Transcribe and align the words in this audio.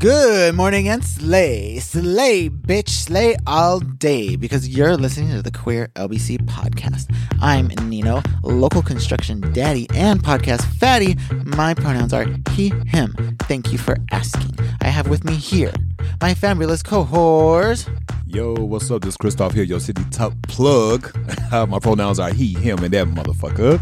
Good 0.00 0.54
morning 0.54 0.88
and 0.88 1.04
slay. 1.04 1.78
Slay, 1.78 2.48
bitch, 2.48 2.88
slay 2.88 3.36
all 3.46 3.80
day 3.80 4.34
because 4.34 4.66
you're 4.66 4.96
listening 4.96 5.28
to 5.32 5.42
the 5.42 5.50
Queer 5.50 5.88
LBC 5.88 6.38
podcast. 6.46 7.14
I'm 7.42 7.68
Nino, 7.86 8.22
local 8.42 8.80
construction 8.80 9.42
daddy 9.52 9.86
and 9.94 10.22
podcast 10.22 10.64
fatty. 10.78 11.16
My 11.44 11.74
pronouns 11.74 12.14
are 12.14 12.24
he, 12.52 12.70
him. 12.86 13.36
Thank 13.40 13.72
you 13.72 13.76
for 13.76 13.98
asking. 14.10 14.58
I 14.80 14.86
have 14.86 15.08
with 15.08 15.22
me 15.22 15.34
here 15.34 15.74
my 16.22 16.34
fabulous 16.34 16.82
cohorts. 16.82 17.86
Yo, 18.32 18.54
what's 18.54 18.88
up? 18.92 19.02
This 19.02 19.14
is 19.14 19.16
Christoph 19.16 19.54
here, 19.54 19.64
your 19.64 19.80
city 19.80 20.04
top 20.12 20.32
plug. 20.42 21.12
My 21.50 21.80
pronouns 21.80 22.20
are 22.20 22.32
he, 22.32 22.54
him, 22.54 22.84
and 22.84 22.94
that 22.94 23.08
motherfucker. 23.08 23.80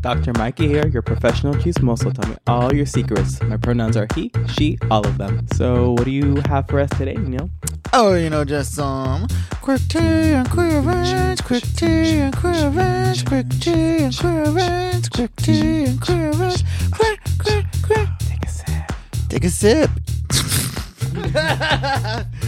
Dr. 0.00 0.32
Mikey 0.38 0.68
here, 0.68 0.86
your 0.86 1.02
professional 1.02 1.52
chismoso. 1.52 2.10
Tell 2.14 2.30
me 2.30 2.36
all 2.46 2.74
your 2.74 2.86
secrets. 2.86 3.42
My 3.42 3.58
pronouns 3.58 3.98
are 3.98 4.06
he, 4.14 4.32
she, 4.48 4.78
all 4.90 5.06
of 5.06 5.18
them. 5.18 5.46
So, 5.52 5.90
what 5.90 6.04
do 6.04 6.12
you 6.12 6.40
have 6.46 6.66
for 6.66 6.80
us 6.80 6.88
today, 6.96 7.12
Neil? 7.12 7.50
Oh, 7.92 8.14
you 8.14 8.30
know, 8.30 8.42
just 8.42 8.74
some 8.74 9.28
quick 9.60 9.82
tea 9.90 9.98
and 9.98 10.48
queer 10.48 10.78
events, 10.78 11.42
quick 11.42 11.64
tea 11.76 12.20
and 12.20 12.34
queer 12.34 12.68
events, 12.68 13.22
quick 13.22 13.50
tea 13.60 13.98
and 13.98 14.16
queer 14.16 14.44
events, 14.44 15.10
quick 15.10 15.36
tea 15.36 15.84
and 15.84 16.00
queer 16.00 16.30
events, 16.30 16.64
quick, 16.90 17.20
quick, 17.38 17.66
quick. 17.82 18.08
Take 18.20 18.44
a 18.44 18.48
sip. 18.48 18.92
Take 19.28 19.44
a 19.44 19.50
sip. 19.50 19.90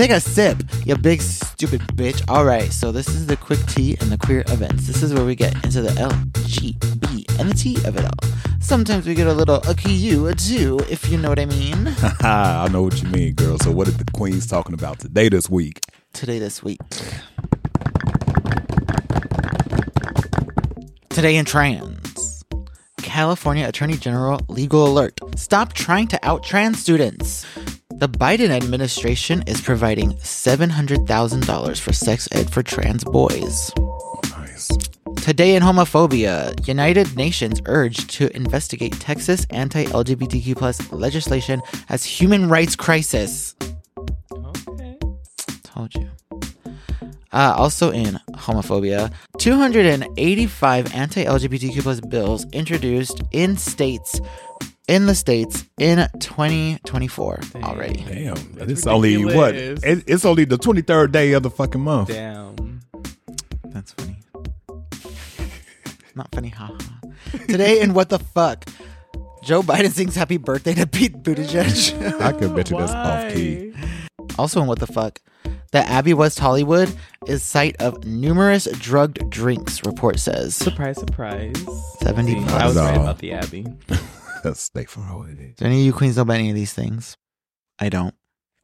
Take 0.00 0.12
a 0.12 0.18
sip, 0.18 0.62
you 0.86 0.96
big 0.96 1.20
stupid 1.20 1.82
bitch. 1.88 2.24
All 2.26 2.46
right, 2.46 2.72
so 2.72 2.90
this 2.90 3.06
is 3.08 3.26
the 3.26 3.36
quick 3.36 3.58
tea 3.66 3.98
and 4.00 4.10
the 4.10 4.16
queer 4.16 4.42
events. 4.48 4.86
This 4.86 5.02
is 5.02 5.12
where 5.12 5.26
we 5.26 5.34
get 5.34 5.52
into 5.62 5.82
the 5.82 5.94
L, 6.00 6.10
G, 6.46 6.74
B, 7.00 7.26
and 7.38 7.50
the 7.50 7.54
T 7.54 7.76
of 7.84 7.98
it 7.98 8.06
all. 8.06 8.30
Sometimes 8.60 9.06
we 9.06 9.14
get 9.14 9.26
a 9.26 9.32
little 9.34 9.56
a 9.56 9.74
Q, 9.74 10.28
a 10.28 10.34
two, 10.34 10.80
if 10.88 11.10
you 11.10 11.18
know 11.18 11.28
what 11.28 11.38
I 11.38 11.44
mean. 11.44 11.86
I 12.22 12.66
know 12.72 12.80
what 12.80 13.02
you 13.02 13.10
mean, 13.10 13.34
girl. 13.34 13.58
So, 13.58 13.70
what 13.72 13.88
are 13.88 13.90
the 13.90 14.10
queens 14.14 14.46
talking 14.46 14.72
about 14.72 15.00
today 15.00 15.28
this 15.28 15.50
week? 15.50 15.80
Today, 16.14 16.38
this 16.38 16.62
week. 16.62 16.80
Today 21.10 21.36
in 21.36 21.44
trans. 21.44 22.29
California 23.10 23.66
Attorney 23.66 23.96
General 23.96 24.40
legal 24.48 24.86
alert. 24.86 25.18
Stop 25.34 25.72
trying 25.72 26.06
to 26.06 26.18
out 26.22 26.44
trans 26.44 26.78
students. 26.78 27.44
The 27.90 28.08
Biden 28.08 28.50
administration 28.50 29.42
is 29.48 29.60
providing 29.60 30.12
$700,000 30.12 31.80
for 31.80 31.92
sex 31.92 32.28
ed 32.30 32.52
for 32.52 32.62
trans 32.62 33.02
boys. 33.02 33.72
Nice. 34.30 34.68
Today 35.16 35.56
in 35.56 35.62
homophobia, 35.62 36.54
United 36.68 37.16
Nations 37.16 37.60
urged 37.66 38.10
to 38.10 38.34
investigate 38.36 38.92
Texas 39.00 39.44
anti-LGBTQ 39.50 40.56
plus 40.56 40.92
legislation 40.92 41.60
as 41.88 42.04
human 42.04 42.48
rights 42.48 42.76
crisis. 42.76 43.56
Okay. 44.32 44.98
Told 45.64 45.96
you. 45.96 46.08
Uh, 47.32 47.54
also 47.56 47.90
in 47.92 48.18
homophobia, 48.32 49.12
285 49.38 50.94
anti-LGBTQ 50.94 51.82
plus 51.82 52.00
bills 52.00 52.44
introduced 52.52 53.22
in 53.30 53.56
states 53.56 54.20
in 54.88 55.06
the 55.06 55.14
states 55.14 55.64
in 55.78 56.08
2024 56.18 57.40
Dang. 57.52 57.64
already. 57.64 58.02
Damn, 58.02 58.34
That's 58.54 58.72
it's 58.72 58.86
only 58.88 59.24
what? 59.24 59.54
It, 59.54 59.78
it's 59.84 60.24
only 60.24 60.44
the 60.44 60.58
twenty 60.58 60.82
third 60.82 61.12
day 61.12 61.32
of 61.32 61.44
the 61.44 61.50
fucking 61.50 61.80
month. 61.80 62.08
Damn. 62.08 62.80
That's 63.66 63.92
funny. 63.92 64.16
Not 66.16 66.28
funny, 66.34 66.48
haha. 66.48 66.76
Today 67.46 67.80
in 67.80 67.94
what 67.94 68.08
the 68.08 68.18
fuck, 68.18 68.64
Joe 69.44 69.62
Biden 69.62 69.92
sings 69.92 70.16
"Happy 70.16 70.38
Birthday" 70.38 70.74
to 70.74 70.86
Pete 70.88 71.22
Buttigieg. 71.22 72.20
I 72.20 72.32
could 72.32 72.56
bet 72.56 72.70
you 72.70 72.76
that's 72.78 72.90
off 72.92 73.32
key. 73.32 73.72
Also 74.38 74.60
in 74.60 74.66
what 74.66 74.80
the 74.80 74.88
fuck, 74.88 75.20
the 75.72 75.78
Abbey 75.78 76.14
West 76.14 76.38
Hollywood 76.38 76.94
is 77.26 77.42
site 77.42 77.76
of 77.80 78.04
numerous 78.04 78.64
drugged 78.78 79.28
drinks. 79.30 79.84
Report 79.86 80.18
says. 80.18 80.54
Surprise, 80.54 80.98
surprise. 80.98 81.54
75. 82.00 82.48
See, 82.50 82.54
I 82.56 82.66
was 82.66 82.76
right 82.76 82.96
about 82.96 83.18
the 83.18 83.32
Abbey. 83.32 83.66
That's 84.42 84.60
stay 84.60 84.84
for 84.84 85.00
holiday. 85.02 85.54
Do 85.56 85.64
any 85.66 85.80
of 85.80 85.86
you 85.86 85.92
queens 85.92 86.16
know 86.16 86.22
about 86.22 86.36
any 86.36 86.48
of 86.50 86.54
these 86.56 86.72
things? 86.72 87.16
I 87.78 87.88
don't. 87.88 88.14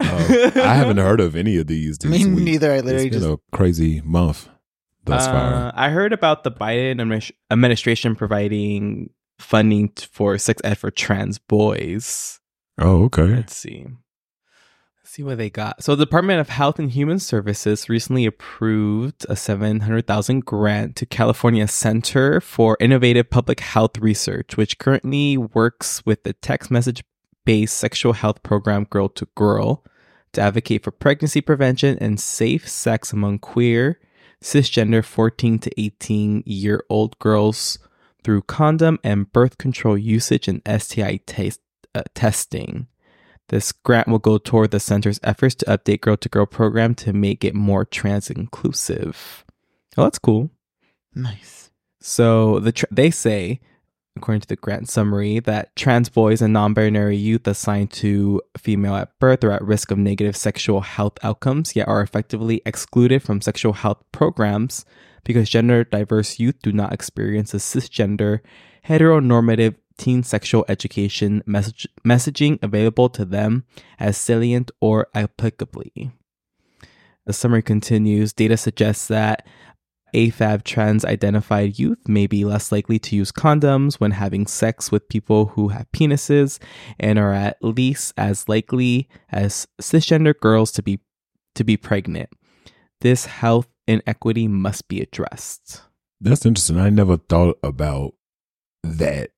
Uh, 0.00 0.50
I 0.56 0.75
haven't 0.75 0.97
heard 0.98 1.20
of 1.20 1.36
any 1.36 1.56
of 1.58 1.66
these. 1.66 1.98
This 1.98 2.10
Me 2.26 2.26
week. 2.26 2.44
neither. 2.44 2.72
I 2.72 2.81
literally 2.81 3.06
It's 3.08 3.16
been 3.16 3.22
just 3.22 3.32
a 3.52 3.56
crazy 3.56 4.00
month 4.04 4.48
thus 5.04 5.26
Uh, 5.26 5.32
far. 5.32 5.72
I 5.75 5.91
heard 5.91 6.12
about 6.12 6.44
the 6.44 6.50
Biden 6.50 7.00
administration 7.50 8.14
providing 8.16 9.10
funding 9.38 9.92
for 10.10 10.36
sex 10.38 10.60
ed 10.64 10.78
for 10.78 10.91
trans 10.91 11.38
boys. 11.38 12.41
Oh, 12.78 13.04
okay. 13.04 13.22
Let's 13.36 13.56
see. 13.56 13.86
See 15.16 15.22
what 15.22 15.38
they 15.38 15.49
got. 15.49 15.82
So, 15.82 15.97
the 15.97 16.04
Department 16.04 16.41
of 16.41 16.50
Health 16.50 16.78
and 16.78 16.91
Human 16.91 17.19
Services 17.19 17.88
recently 17.88 18.27
approved 18.27 19.25
a 19.31 19.34
700,000 19.34 20.44
grant 20.44 20.94
to 20.97 21.06
California 21.06 21.66
Center 21.69 22.38
for 22.38 22.77
Innovative 22.81 23.31
Public 23.31 23.60
Health 23.60 23.97
Research, 23.97 24.59
which 24.59 24.76
currently 24.76 25.38
works 25.38 26.05
with 26.05 26.22
the 26.25 26.34
text 26.34 26.71
message 26.71 27.03
based 27.47 27.78
sexual 27.78 28.12
health 28.12 28.43
program 28.43 28.84
Girl 28.84 29.09
to 29.09 29.26
Girl 29.34 29.82
to 30.34 30.43
advocate 30.43 30.84
for 30.84 30.91
pregnancy 30.91 31.41
prevention 31.41 31.97
and 31.99 32.21
safe 32.21 32.69
sex 32.69 33.10
among 33.10 33.38
queer, 33.38 33.99
cisgender 34.44 35.03
14 35.03 35.60
to 35.60 35.81
18 35.81 36.43
year 36.44 36.84
old 36.91 37.19
girls 37.19 37.78
through 38.22 38.43
condom 38.43 38.99
and 39.03 39.32
birth 39.32 39.56
control 39.56 39.97
usage 39.97 40.47
and 40.47 40.60
STI 40.66 41.21
test, 41.25 41.62
uh, 41.94 42.03
testing. 42.15 42.88
This 43.48 43.70
grant 43.72 44.08
will 44.08 44.18
go 44.18 44.38
toward 44.38 44.72
the 44.72 44.80
center's 44.80 45.20
efforts 45.22 45.54
to 45.56 45.66
update 45.66 46.00
Girl 46.00 46.16
to 46.16 46.28
Girl 46.28 46.46
program 46.46 46.94
to 46.96 47.12
make 47.12 47.44
it 47.44 47.54
more 47.54 47.84
trans 47.84 48.28
inclusive. 48.30 49.44
Oh, 49.96 50.04
that's 50.04 50.18
cool. 50.18 50.50
nice. 51.14 51.70
So 52.00 52.60
the 52.60 52.72
tr- 52.72 52.86
they 52.90 53.10
say, 53.10 53.60
according 54.16 54.40
to 54.42 54.48
the 54.48 54.56
grant 54.56 54.88
summary, 54.88 55.40
that 55.40 55.74
trans 55.76 56.08
boys 56.08 56.42
and 56.42 56.52
non-binary 56.52 57.16
youth 57.16 57.46
assigned 57.46 57.90
to 57.92 58.40
female 58.56 58.94
at 58.94 59.18
birth 59.18 59.42
are 59.42 59.52
at 59.52 59.62
risk 59.62 59.90
of 59.90 59.98
negative 59.98 60.36
sexual 60.36 60.82
health 60.82 61.18
outcomes, 61.22 61.74
yet 61.74 61.88
are 61.88 62.02
effectively 62.02 62.62
excluded 62.66 63.22
from 63.22 63.40
sexual 63.40 63.72
health 63.72 64.02
programs 64.12 64.84
because 65.24 65.50
gender 65.50 65.82
diverse 65.82 66.38
youth 66.38 66.56
do 66.62 66.72
not 66.72 66.92
experience 66.92 67.52
a 67.54 67.58
cisgender, 67.58 68.40
heteronormative 68.86 69.74
teen 69.98 70.22
sexual 70.22 70.64
education 70.68 71.42
message- 71.46 71.88
messaging 72.04 72.58
available 72.62 73.08
to 73.10 73.24
them 73.24 73.64
as 73.98 74.16
salient 74.16 74.70
or 74.80 75.08
applicably. 75.14 76.12
The 77.26 77.32
summary 77.32 77.62
continues 77.62 78.32
data 78.32 78.56
suggests 78.56 79.08
that 79.08 79.46
AFAB 80.14 80.62
trans 80.62 81.04
identified 81.04 81.78
youth 81.78 81.98
may 82.08 82.26
be 82.26 82.44
less 82.44 82.70
likely 82.70 82.98
to 83.00 83.16
use 83.16 83.32
condoms 83.32 83.96
when 83.96 84.12
having 84.12 84.46
sex 84.46 84.90
with 84.90 85.08
people 85.08 85.46
who 85.46 85.68
have 85.68 85.90
penises 85.92 86.58
and 86.98 87.18
are 87.18 87.32
at 87.32 87.58
least 87.60 88.14
as 88.16 88.48
likely 88.48 89.08
as 89.30 89.66
cisgender 89.82 90.38
girls 90.38 90.70
to 90.72 90.82
be 90.82 91.00
to 91.54 91.64
be 91.64 91.76
pregnant. 91.76 92.30
This 93.00 93.26
health 93.26 93.68
inequity 93.86 94.46
must 94.46 94.88
be 94.88 95.00
addressed. 95.00 95.82
That's 96.20 96.46
interesting. 96.46 96.78
I 96.78 96.90
never 96.90 97.16
thought 97.16 97.58
about 97.62 98.14
that 98.82 99.30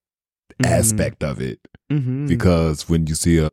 Mhm. 0.62 0.66
aspect 0.70 1.22
of 1.22 1.40
it 1.40 1.60
Mm-hmm. 1.90 2.26
because 2.26 2.88
when 2.88 3.06
you 3.06 3.14
see 3.14 3.38
a 3.38 3.50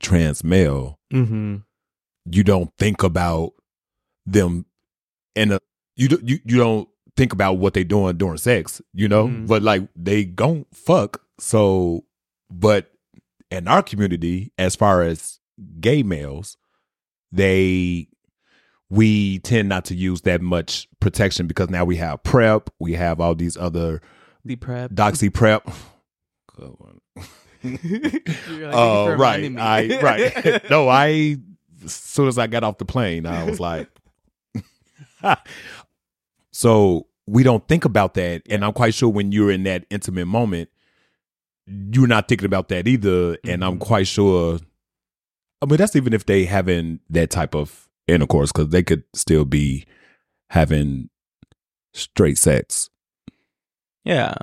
trans 0.00 0.44
male, 0.44 0.98
mm-hmm. 1.12 1.56
you 2.30 2.44
don't 2.44 2.70
think 2.78 3.02
about 3.02 3.52
them 4.26 4.66
and 5.36 5.52
a 5.52 5.60
you 5.96 6.08
you 6.22 6.38
you 6.44 6.56
don't 6.58 6.88
think 7.16 7.32
about 7.32 7.54
what 7.54 7.72
they're 7.74 7.84
doing 7.84 8.16
during 8.16 8.36
sex, 8.38 8.82
you 8.92 9.08
know. 9.08 9.28
Mhm. 9.28 9.46
But 9.46 9.62
like 9.62 9.88
they 9.96 10.24
gon' 10.24 10.66
fuck. 10.72 11.22
So, 11.38 12.04
but 12.50 12.90
in 13.50 13.68
our 13.68 13.82
community, 13.82 14.52
as 14.58 14.74
far 14.76 15.02
as 15.02 15.38
gay 15.80 16.02
males, 16.02 16.56
they 17.32 18.08
we 18.90 19.38
tend 19.40 19.68
not 19.68 19.84
to 19.86 19.94
use 19.94 20.20
that 20.22 20.40
much 20.42 20.88
protection 21.00 21.46
because 21.46 21.70
now 21.70 21.84
we 21.84 21.96
have 21.96 22.22
prep, 22.22 22.70
we 22.78 22.92
have 22.94 23.20
all 23.20 23.34
these 23.34 23.56
other 23.56 24.00
the 24.44 24.56
prep. 24.56 24.90
doxy 24.92 25.32
prep. 25.32 25.68
Good 26.56 26.74
one. 26.78 27.00
Like, 27.64 28.74
Oh, 28.74 29.06
"Thank 29.06 29.08
you 29.08 29.14
for 29.14 29.16
right. 29.16 29.58
I 29.58 30.00
right. 30.02 30.62
no, 30.70 30.88
I 30.88 31.36
as 31.84 31.92
soon 31.94 32.28
as 32.28 32.38
I 32.38 32.46
got 32.46 32.62
off 32.64 32.78
the 32.78 32.84
plane, 32.84 33.26
I 33.26 33.44
was 33.44 33.58
like 33.60 33.88
So 36.52 37.06
we 37.26 37.42
don't 37.42 37.66
think 37.68 37.84
about 37.84 38.14
that. 38.14 38.42
And 38.50 38.64
I'm 38.64 38.72
quite 38.72 38.94
sure 38.94 39.08
when 39.08 39.32
you're 39.32 39.50
in 39.50 39.64
that 39.64 39.86
intimate 39.90 40.26
moment, 40.26 40.68
you're 41.66 42.06
not 42.06 42.28
thinking 42.28 42.46
about 42.46 42.68
that 42.68 42.86
either. 42.86 43.38
And 43.44 43.64
I'm 43.64 43.78
Mhm. 43.78 43.80
quite 43.80 44.06
sure 44.06 44.58
I 45.62 45.66
mean 45.66 45.78
that's 45.78 45.96
even 45.96 46.12
if 46.12 46.26
they 46.26 46.44
having 46.44 47.00
that 47.10 47.30
type 47.30 47.54
of 47.54 47.88
intercourse, 48.06 48.52
because 48.52 48.68
they 48.68 48.82
could 48.82 49.04
still 49.14 49.46
be 49.46 49.86
having 50.50 51.08
straight 51.94 52.36
sex. 52.36 52.90
Yeah, 54.04 54.34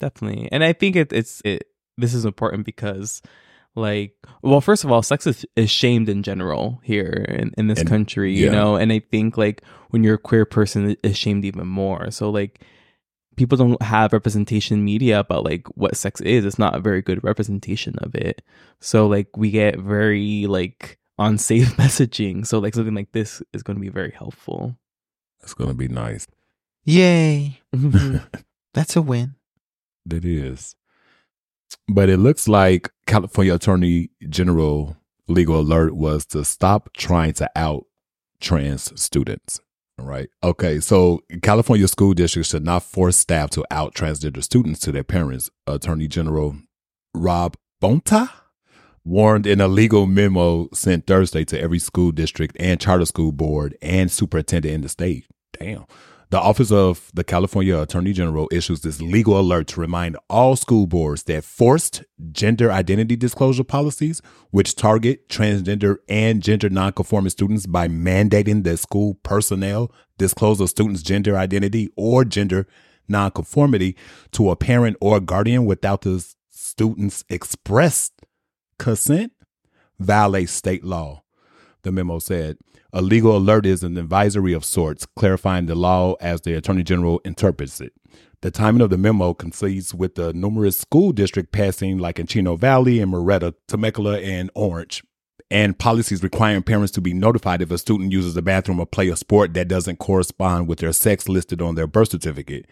definitely. 0.00 0.48
And 0.52 0.62
I 0.64 0.72
think 0.72 0.96
it, 0.96 1.12
it's 1.12 1.40
it. 1.44 1.68
This 1.98 2.12
is 2.14 2.24
important 2.24 2.66
because, 2.66 3.22
like 3.74 4.14
well 4.42 4.60
first 4.62 4.84
of 4.84 4.90
all 4.92 5.02
sex 5.02 5.26
is, 5.26 5.44
is 5.54 5.70
shamed 5.70 6.08
in 6.08 6.22
general 6.22 6.80
here 6.82 7.26
in, 7.28 7.52
in 7.58 7.66
this 7.68 7.80
And- 7.80 7.88
country 7.88 8.34
you 8.34 8.50
know 8.50 8.74
and 8.74 8.90
i 8.90 9.00
think 9.00 9.36
like 9.36 9.62
when 9.90 10.02
you're 10.02 10.14
a 10.14 10.18
queer 10.18 10.46
person 10.46 10.88
it 10.92 10.98
is 11.02 11.18
shamed 11.18 11.44
even 11.44 11.66
more 11.66 12.10
so 12.10 12.30
like 12.30 12.64
people 13.36 13.58
don't 13.58 13.82
have 13.82 14.14
representation 14.14 14.78
in 14.78 14.84
media 14.86 15.20
about 15.20 15.44
like 15.44 15.66
what 15.76 15.94
sex 15.94 16.22
is 16.22 16.46
it's 16.46 16.58
not 16.58 16.74
a 16.74 16.80
very 16.80 17.02
good 17.02 17.22
representation 17.22 17.96
of 17.98 18.14
it 18.14 18.40
so 18.80 19.06
like 19.06 19.36
we 19.36 19.50
get 19.50 19.78
very 19.78 20.46
like 20.46 20.98
unsafe 21.18 21.76
messaging 21.76 22.46
so 22.46 22.58
like 22.58 22.72
something 22.74 22.94
like 22.94 23.12
this 23.12 23.42
is 23.52 23.62
going 23.62 23.76
to 23.76 23.80
be 23.82 23.90
very 23.90 24.12
helpful 24.12 24.74
It's 25.42 25.52
gonna 25.52 25.74
be 25.74 25.88
nice. 25.88 26.26
Yay. 26.86 27.60
Mm-hmm. 27.76 28.16
That's 28.72 28.96
a 28.96 29.02
win. 29.02 29.34
That 30.06 30.24
is. 30.24 30.76
But 31.88 32.08
it 32.08 32.18
looks 32.18 32.48
like 32.48 32.90
California 33.06 33.54
Attorney 33.54 34.10
General 34.28 34.96
legal 35.28 35.60
alert 35.60 35.94
was 35.94 36.24
to 36.26 36.44
stop 36.44 36.90
trying 36.96 37.32
to 37.34 37.50
out 37.56 37.86
trans 38.40 38.98
students. 39.00 39.60
Right. 39.98 40.28
Okay. 40.44 40.78
So 40.80 41.22
California 41.42 41.88
school 41.88 42.12
districts 42.12 42.50
should 42.50 42.64
not 42.64 42.82
force 42.82 43.16
staff 43.16 43.50
to 43.50 43.64
out 43.70 43.94
transgender 43.94 44.44
students 44.44 44.80
to 44.80 44.92
their 44.92 45.04
parents. 45.04 45.50
Attorney 45.66 46.06
General 46.06 46.56
Rob 47.14 47.56
Bonta 47.82 48.30
warned 49.04 49.46
in 49.46 49.60
a 49.60 49.68
legal 49.68 50.06
memo 50.06 50.68
sent 50.74 51.06
Thursday 51.06 51.44
to 51.44 51.60
every 51.60 51.78
school 51.78 52.12
district 52.12 52.56
and 52.60 52.80
charter 52.80 53.06
school 53.06 53.32
board 53.32 53.76
and 53.80 54.10
superintendent 54.10 54.74
in 54.74 54.80
the 54.82 54.88
state. 54.88 55.26
Damn. 55.58 55.86
The 56.30 56.40
Office 56.40 56.72
of 56.72 57.12
the 57.14 57.22
California 57.22 57.78
Attorney 57.78 58.12
General 58.12 58.48
issues 58.50 58.80
this 58.80 59.00
legal 59.00 59.38
alert 59.38 59.68
to 59.68 59.80
remind 59.80 60.16
all 60.28 60.56
school 60.56 60.88
boards 60.88 61.22
that 61.24 61.44
forced 61.44 62.02
gender 62.32 62.72
identity 62.72 63.14
disclosure 63.14 63.62
policies, 63.62 64.20
which 64.50 64.74
target 64.74 65.28
transgender 65.28 65.98
and 66.08 66.42
gender 66.42 66.68
nonconforming 66.68 67.30
students 67.30 67.66
by 67.66 67.86
mandating 67.86 68.64
that 68.64 68.78
school 68.78 69.14
personnel 69.22 69.92
disclose 70.18 70.60
a 70.60 70.66
student's 70.66 71.02
gender 71.02 71.36
identity 71.36 71.90
or 71.96 72.24
gender 72.24 72.66
nonconformity 73.06 73.96
to 74.32 74.50
a 74.50 74.56
parent 74.56 74.96
or 75.00 75.20
guardian 75.20 75.64
without 75.64 76.00
the 76.00 76.26
student's 76.50 77.24
expressed 77.28 78.12
consent, 78.80 79.30
violates 80.00 80.50
state 80.50 80.82
law. 80.82 81.22
The 81.82 81.92
memo 81.92 82.18
said 82.18 82.58
a 82.96 83.02
legal 83.02 83.36
alert 83.36 83.66
is 83.66 83.82
an 83.82 83.98
advisory 83.98 84.54
of 84.54 84.64
sorts, 84.64 85.04
clarifying 85.04 85.66
the 85.66 85.74
law 85.74 86.14
as 86.18 86.40
the 86.40 86.54
Attorney 86.54 86.82
General 86.82 87.20
interprets 87.26 87.78
it. 87.78 87.92
The 88.40 88.50
timing 88.50 88.80
of 88.80 88.88
the 88.88 88.96
memo 88.96 89.34
coincides 89.34 89.94
with 89.94 90.14
the 90.14 90.32
numerous 90.32 90.78
school 90.78 91.12
district 91.12 91.52
passing, 91.52 91.98
like 91.98 92.18
in 92.18 92.26
Chino 92.26 92.56
Valley 92.56 93.00
and 93.00 93.12
Murrieta, 93.12 93.52
Temecula, 93.68 94.18
and 94.20 94.50
Orange, 94.54 95.04
and 95.50 95.78
policies 95.78 96.22
requiring 96.22 96.62
parents 96.62 96.90
to 96.92 97.02
be 97.02 97.12
notified 97.12 97.60
if 97.60 97.70
a 97.70 97.76
student 97.76 98.12
uses 98.12 98.32
the 98.32 98.40
bathroom 98.40 98.80
or 98.80 98.86
play 98.86 99.10
a 99.10 99.16
sport 99.16 99.52
that 99.52 99.68
doesn't 99.68 99.98
correspond 99.98 100.66
with 100.66 100.78
their 100.78 100.94
sex 100.94 101.28
listed 101.28 101.60
on 101.60 101.74
their 101.74 101.86
birth 101.86 102.12
certificate. 102.12 102.64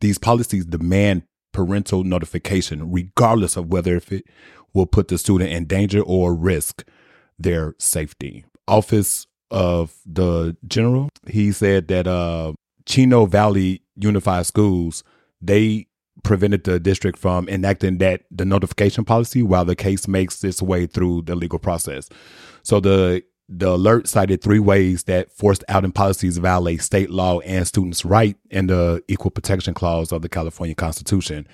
These 0.00 0.16
policies 0.16 0.64
demand 0.64 1.24
parental 1.52 2.02
notification, 2.02 2.90
regardless 2.90 3.58
of 3.58 3.66
whether 3.66 3.94
if 3.94 4.10
it 4.10 4.24
will 4.72 4.86
put 4.86 5.08
the 5.08 5.18
student 5.18 5.50
in 5.50 5.66
danger 5.66 6.00
or 6.00 6.34
risk 6.34 6.82
their 7.38 7.74
safety. 7.78 8.46
Office 8.66 9.26
of 9.50 9.94
the 10.04 10.56
General, 10.66 11.08
he 11.26 11.52
said 11.52 11.88
that 11.88 12.06
uh, 12.06 12.52
Chino 12.86 13.26
Valley 13.26 13.82
Unified 13.96 14.46
Schools, 14.46 15.04
they 15.40 15.86
prevented 16.22 16.64
the 16.64 16.80
district 16.80 17.18
from 17.18 17.48
enacting 17.48 17.98
that 17.98 18.22
the 18.30 18.44
notification 18.44 19.04
policy 19.04 19.42
while 19.42 19.64
the 19.64 19.76
case 19.76 20.08
makes 20.08 20.42
its 20.42 20.60
way 20.60 20.86
through 20.86 21.22
the 21.22 21.36
legal 21.36 21.58
process. 21.58 22.08
So 22.62 22.80
the 22.80 23.22
the 23.48 23.68
alert 23.68 24.08
cited 24.08 24.42
three 24.42 24.58
ways 24.58 25.04
that 25.04 25.30
forced 25.30 25.62
outing 25.68 25.92
policies 25.92 26.36
violate 26.36 26.82
state 26.82 27.10
law 27.10 27.38
and 27.40 27.64
students' 27.64 28.04
right 28.04 28.36
and 28.50 28.68
the 28.68 29.04
equal 29.06 29.30
protection 29.30 29.72
clause 29.72 30.10
of 30.10 30.22
the 30.22 30.28
California 30.28 30.74
Constitution 30.74 31.46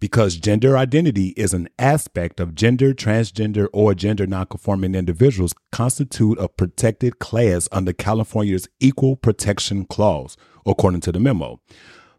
because 0.00 0.36
gender 0.36 0.76
identity 0.76 1.28
is 1.36 1.54
an 1.54 1.68
aspect 1.78 2.38
of 2.40 2.54
gender, 2.54 2.92
transgender, 2.92 3.68
or 3.72 3.94
gender 3.94 4.26
nonconforming 4.26 4.94
individuals 4.94 5.54
constitute 5.72 6.38
a 6.38 6.48
protected 6.48 7.18
class 7.18 7.68
under 7.72 7.92
California's 7.92 8.68
Equal 8.80 9.16
Protection 9.16 9.84
Clause, 9.86 10.36
according 10.66 11.00
to 11.02 11.12
the 11.12 11.20
memo. 11.20 11.60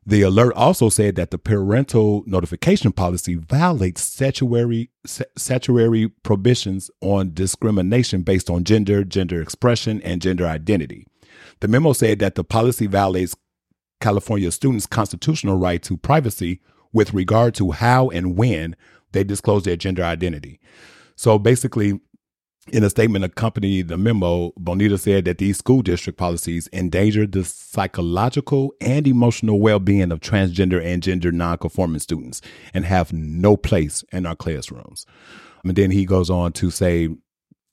The 0.05 0.21
alert 0.21 0.53
also 0.55 0.87
said 0.87 1.15
that 1.17 1.31
the 1.31 1.37
parental 1.37 2.23
notification 2.25 2.93
policy 2.93 3.35
violates 3.35 4.01
statutory 4.01 4.89
statutory 5.05 6.07
prohibitions 6.23 6.89
on 7.01 7.33
discrimination 7.33 8.21
based 8.21 8.49
on 8.49 8.63
gender, 8.63 9.03
gender 9.03 9.41
expression, 9.41 10.01
and 10.03 10.21
gender 10.21 10.47
identity. 10.47 11.05
The 11.59 11.67
memo 11.67 11.91
said 11.91 12.19
that 12.19 12.35
the 12.35 12.45
policy 12.45 12.87
violates 12.87 13.35
California 13.99 14.49
students' 14.51 14.85
constitutional 14.85 15.57
right 15.57 15.83
to 15.83 15.97
privacy 15.97 16.61
with 16.93 17.13
regard 17.13 17.55
to 17.55 17.71
how 17.71 18.09
and 18.09 18.37
when 18.37 18.75
they 19.11 19.23
disclose 19.23 19.63
their 19.63 19.75
gender 19.75 20.03
identity. 20.03 20.59
So 21.15 21.39
basically, 21.39 21.99
in 22.71 22.83
a 22.83 22.89
statement 22.89 23.23
accompanying 23.23 23.87
the 23.87 23.97
memo, 23.97 24.51
Bonta 24.59 24.99
said 24.99 25.25
that 25.25 25.37
these 25.37 25.57
school 25.57 25.81
district 25.81 26.19
policies 26.19 26.67
endanger 26.73 27.25
the 27.25 27.43
psychological 27.43 28.73
and 28.81 29.07
emotional 29.07 29.59
well 29.59 29.79
being 29.79 30.11
of 30.11 30.19
transgender 30.19 30.83
and 30.83 31.01
gender 31.01 31.31
nonconforming 31.31 31.99
students 31.99 32.41
and 32.73 32.85
have 32.85 33.13
no 33.13 33.55
place 33.55 34.03
in 34.11 34.25
our 34.25 34.35
classrooms. 34.35 35.05
And 35.63 35.75
then 35.75 35.91
he 35.91 36.05
goes 36.05 36.29
on 36.29 36.51
to 36.53 36.69
say 36.69 37.09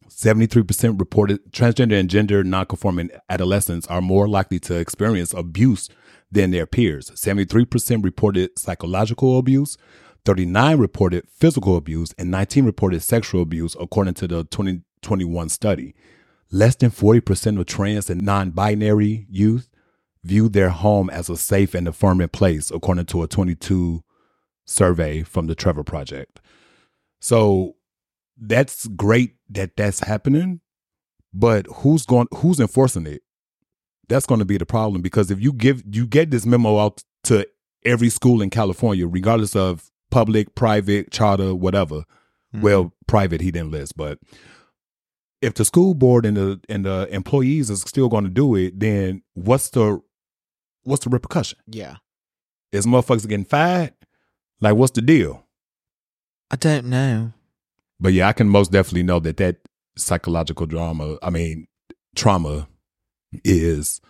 73% 0.09 1.01
reported 1.01 1.41
transgender 1.51 1.99
and 1.99 2.09
gender 2.09 2.45
nonconforming 2.45 3.11
adolescents 3.29 3.87
are 3.89 4.01
more 4.01 4.29
likely 4.29 4.61
to 4.61 4.77
experience 4.77 5.35
abuse 5.35 5.89
than 6.35 6.51
their 6.51 6.67
peers. 6.67 7.11
73% 7.11 8.05
reported 8.05 8.59
psychological 8.59 9.39
abuse, 9.39 9.79
39 10.25 10.79
reported 10.79 11.29
physical 11.29 11.77
abuse, 11.77 12.13
and 12.19 12.31
19 12.31 12.65
reported 12.65 13.01
sexual 13.01 13.43
abuse, 13.43 13.77
according 13.81 14.15
to 14.15 14.27
the 14.27 14.45
2021 14.45 15.49
study. 15.49 15.95
Less 16.51 16.77
than 16.77 16.91
40% 16.91 17.59
of 17.59 17.67
trans 17.67 18.11
and 18.11 18.23
non 18.23 18.51
binary 18.51 19.27
youth 19.31 19.71
view 20.23 20.49
their 20.49 20.71
home 20.71 21.11
as 21.11 21.29
a 21.29 21.37
safe 21.37 21.75
and 21.75 21.89
affirming 21.89 22.29
place, 22.29 22.71
according 22.71 23.07
to 23.07 23.23
a 23.23 23.29
22 23.29 24.03
survey 24.65 25.23
from 25.23 25.47
the 25.47 25.55
Trevor 25.55 25.85
Project. 25.85 26.41
So 27.21 27.77
that's 28.37 28.87
great 28.89 29.37
that 29.51 29.77
that's 29.77 30.01
happening, 30.01 30.61
but 31.33 31.67
who's 31.67 32.07
going 32.07 32.29
who's 32.37 32.61
enforcing 32.61 33.07
it? 33.07 33.23
That's 34.09 34.27
going 34.27 34.41
to 34.41 34.45
be 34.45 34.59
the 34.59 34.67
problem 34.67 35.03
because 35.03 35.31
if 35.31 35.41
you 35.41 35.53
give 35.53 35.83
you 35.91 36.07
get 36.07 36.31
this 36.31 36.45
memo 36.47 36.79
out 36.79 37.03
to 37.25 37.47
every 37.85 38.09
school 38.09 38.43
in 38.43 38.51
California, 38.51 39.07
regardless 39.07 39.57
of 39.57 39.91
public, 40.11 40.55
private, 40.55 41.11
charter, 41.11 41.55
whatever. 41.55 42.05
Mm-hmm. 42.55 42.61
Well, 42.61 42.93
private 43.09 43.41
he 43.41 43.51
didn't 43.51 43.73
list, 43.73 43.97
but 43.97 44.19
if 45.43 45.55
the 45.55 45.65
school 45.65 45.95
board 45.95 46.25
and 46.25 46.37
the 46.37 46.61
and 46.69 46.87
the 46.87 47.09
employees 47.11 47.69
is 47.69 47.81
still 47.81 48.09
going 48.09 48.25
to 48.25 48.31
do 48.31 48.55
it, 48.55 48.79
then 48.79 49.23
what's 49.35 49.71
the 49.71 50.01
what's 50.85 51.05
the 51.05 51.11
repercussion? 51.11 51.59
yeah. 51.67 51.97
Is 52.73 52.87
motherfuckers 52.87 53.29
getting 53.29 53.45
fired? 53.45 53.95
Like, 54.61 54.75
what's 54.75 54.91
the 54.91 55.03
deal? 55.03 55.47
I 56.51 56.57
don't 56.57 56.87
know. 56.87 57.33
But 58.01 58.13
yeah, 58.13 58.27
I 58.27 58.33
can 58.33 58.49
most 58.49 58.73
definitely 58.73 59.05
know 59.05 59.21
that 59.21 59.37
that 59.37 59.59
psychological 59.97 60.67
drama, 60.67 61.17
I 61.23 61.31
mean, 61.31 61.69
trauma 62.17 62.67
is 63.45 64.01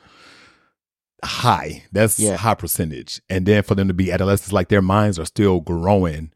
high. 1.25 1.85
That's 1.93 2.19
Yeah. 2.19 2.37
high 2.37 2.55
percentage. 2.55 3.21
And 3.31 3.47
then 3.47 3.63
for 3.63 3.75
them 3.75 3.89
to 3.89 3.95
be 3.95 4.13
adolescents, 4.13 4.53
like 4.53 4.69
their 4.69 4.83
minds 4.83 5.19
are 5.19 5.25
still 5.25 5.61
growing. 5.61 6.31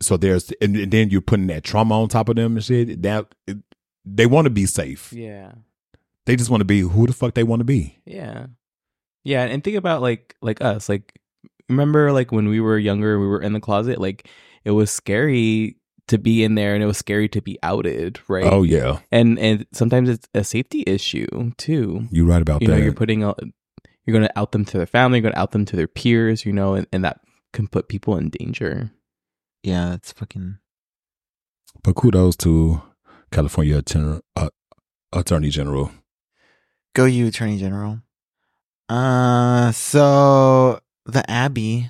So 0.00 0.16
there's, 0.16 0.50
and, 0.60 0.76
and 0.76 0.92
then 0.92 1.10
you're 1.10 1.20
putting 1.20 1.46
that 1.48 1.64
trauma 1.64 2.00
on 2.00 2.08
top 2.08 2.28
of 2.28 2.36
them 2.36 2.56
and 2.56 2.64
shit. 2.64 3.02
That 3.02 3.34
it, 3.46 3.58
they 4.04 4.26
want 4.26 4.46
to 4.46 4.50
be 4.50 4.66
safe. 4.66 5.12
yeah 5.12 5.52
They 6.26 6.36
just 6.36 6.50
want 6.50 6.60
to 6.60 6.64
be 6.66 6.80
who 6.80 7.06
the 7.06 7.12
fuck 7.12 7.34
they 7.34 7.44
want 7.44 7.60
to 7.60 7.64
be. 7.64 7.98
Yeah. 8.04 8.46
Yeah, 9.24 9.44
and 9.44 9.62
think 9.62 9.76
about 9.76 10.02
like 10.02 10.34
like 10.42 10.60
us. 10.60 10.88
Like 10.88 11.20
remember 11.68 12.10
like 12.12 12.32
when 12.32 12.48
we 12.48 12.58
were 12.60 12.76
younger, 12.78 13.20
we 13.20 13.26
were 13.28 13.40
in 13.40 13.52
the 13.52 13.60
closet, 13.60 14.00
like 14.00 14.28
it 14.64 14.72
was 14.72 14.90
scary 14.90 15.76
to 16.08 16.18
be 16.18 16.42
in 16.44 16.54
there 16.56 16.74
and 16.74 16.82
it 16.82 16.86
was 16.86 16.98
scary 16.98 17.28
to 17.30 17.40
be 17.40 17.58
outed, 17.62 18.20
right? 18.28 18.44
Oh 18.44 18.62
yeah, 18.62 19.00
And 19.10 19.38
and 19.38 19.66
sometimes 19.72 20.08
it's 20.08 20.28
a 20.34 20.44
safety 20.44 20.82
issue 20.86 21.26
too. 21.56 22.06
you're 22.10 22.26
right 22.26 22.42
about 22.42 22.60
You 22.62 22.68
that. 22.68 22.76
know, 22.78 22.82
you're 22.84 22.92
putting 22.92 23.22
out 23.22 23.38
you're 24.04 24.12
going 24.12 24.26
to 24.26 24.38
out 24.38 24.50
them 24.52 24.64
to 24.64 24.78
their 24.78 24.86
family, 24.86 25.18
you're 25.18 25.22
going 25.22 25.34
to 25.34 25.38
out 25.40 25.52
them 25.52 25.64
to 25.66 25.76
their 25.76 25.86
peers, 25.86 26.44
you 26.44 26.52
know, 26.52 26.74
and, 26.74 26.86
and 26.92 27.04
that 27.04 27.20
can 27.52 27.68
put 27.68 27.88
people 27.88 28.16
in 28.16 28.30
danger. 28.30 28.90
Yeah, 29.62 29.90
that's 29.90 30.10
fucking. 30.12 30.58
but 31.84 31.94
kudos 31.94 32.34
to 32.38 32.82
California 33.30 33.78
Attorney, 33.78 34.20
uh, 34.34 34.48
Attorney 35.12 35.50
General. 35.50 35.92
Go 36.94 37.04
you, 37.04 37.28
Attorney 37.28 37.58
General. 37.58 38.00
Uh, 38.88 39.70
so 39.72 40.80
the 41.06 41.22
Abbey, 41.30 41.88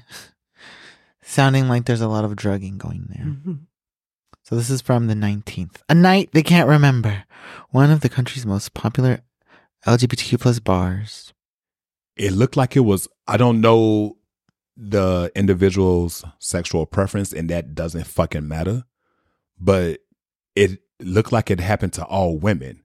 sounding 1.23 1.69
like 1.69 1.87
there's 1.87 2.01
a 2.03 2.09
lot 2.09 2.25
of 2.27 2.37
drugging 2.37 2.77
going 2.79 3.07
there. 3.09 3.57
So 4.43 4.57
this 4.57 4.71
is 4.71 4.81
from 4.81 5.07
the 5.07 5.15
19th. 5.15 5.77
A 5.89 5.95
night 5.95 6.31
they 6.33 6.43
can't 6.43 6.69
remember. 6.69 7.25
One 7.71 7.91
of 7.91 8.01
the 8.01 8.09
country's 8.09 8.45
most 8.45 8.75
popular 8.75 9.21
LGBTQ 9.87 10.41
plus 10.41 10.59
bars. 10.59 11.33
It 12.17 12.33
looked 12.33 12.57
like 12.57 12.77
it 12.77 12.81
was. 12.81 13.09
I 13.27 13.37
don't 13.37 13.61
know 13.61 14.17
the 14.77 15.31
individual's 15.35 16.25
sexual 16.39 16.87
preference, 16.87 17.33
and 17.33 17.49
that 17.51 17.75
doesn't 17.75 18.07
fucking 18.07 18.47
matter. 18.47 18.85
But 19.59 20.01
it 20.55 20.81
looked 21.01 21.33
like 21.33 21.51
it 21.51 21.61
happened 21.61 21.93
to 21.95 22.05
all 22.05 22.37
women. 22.37 22.83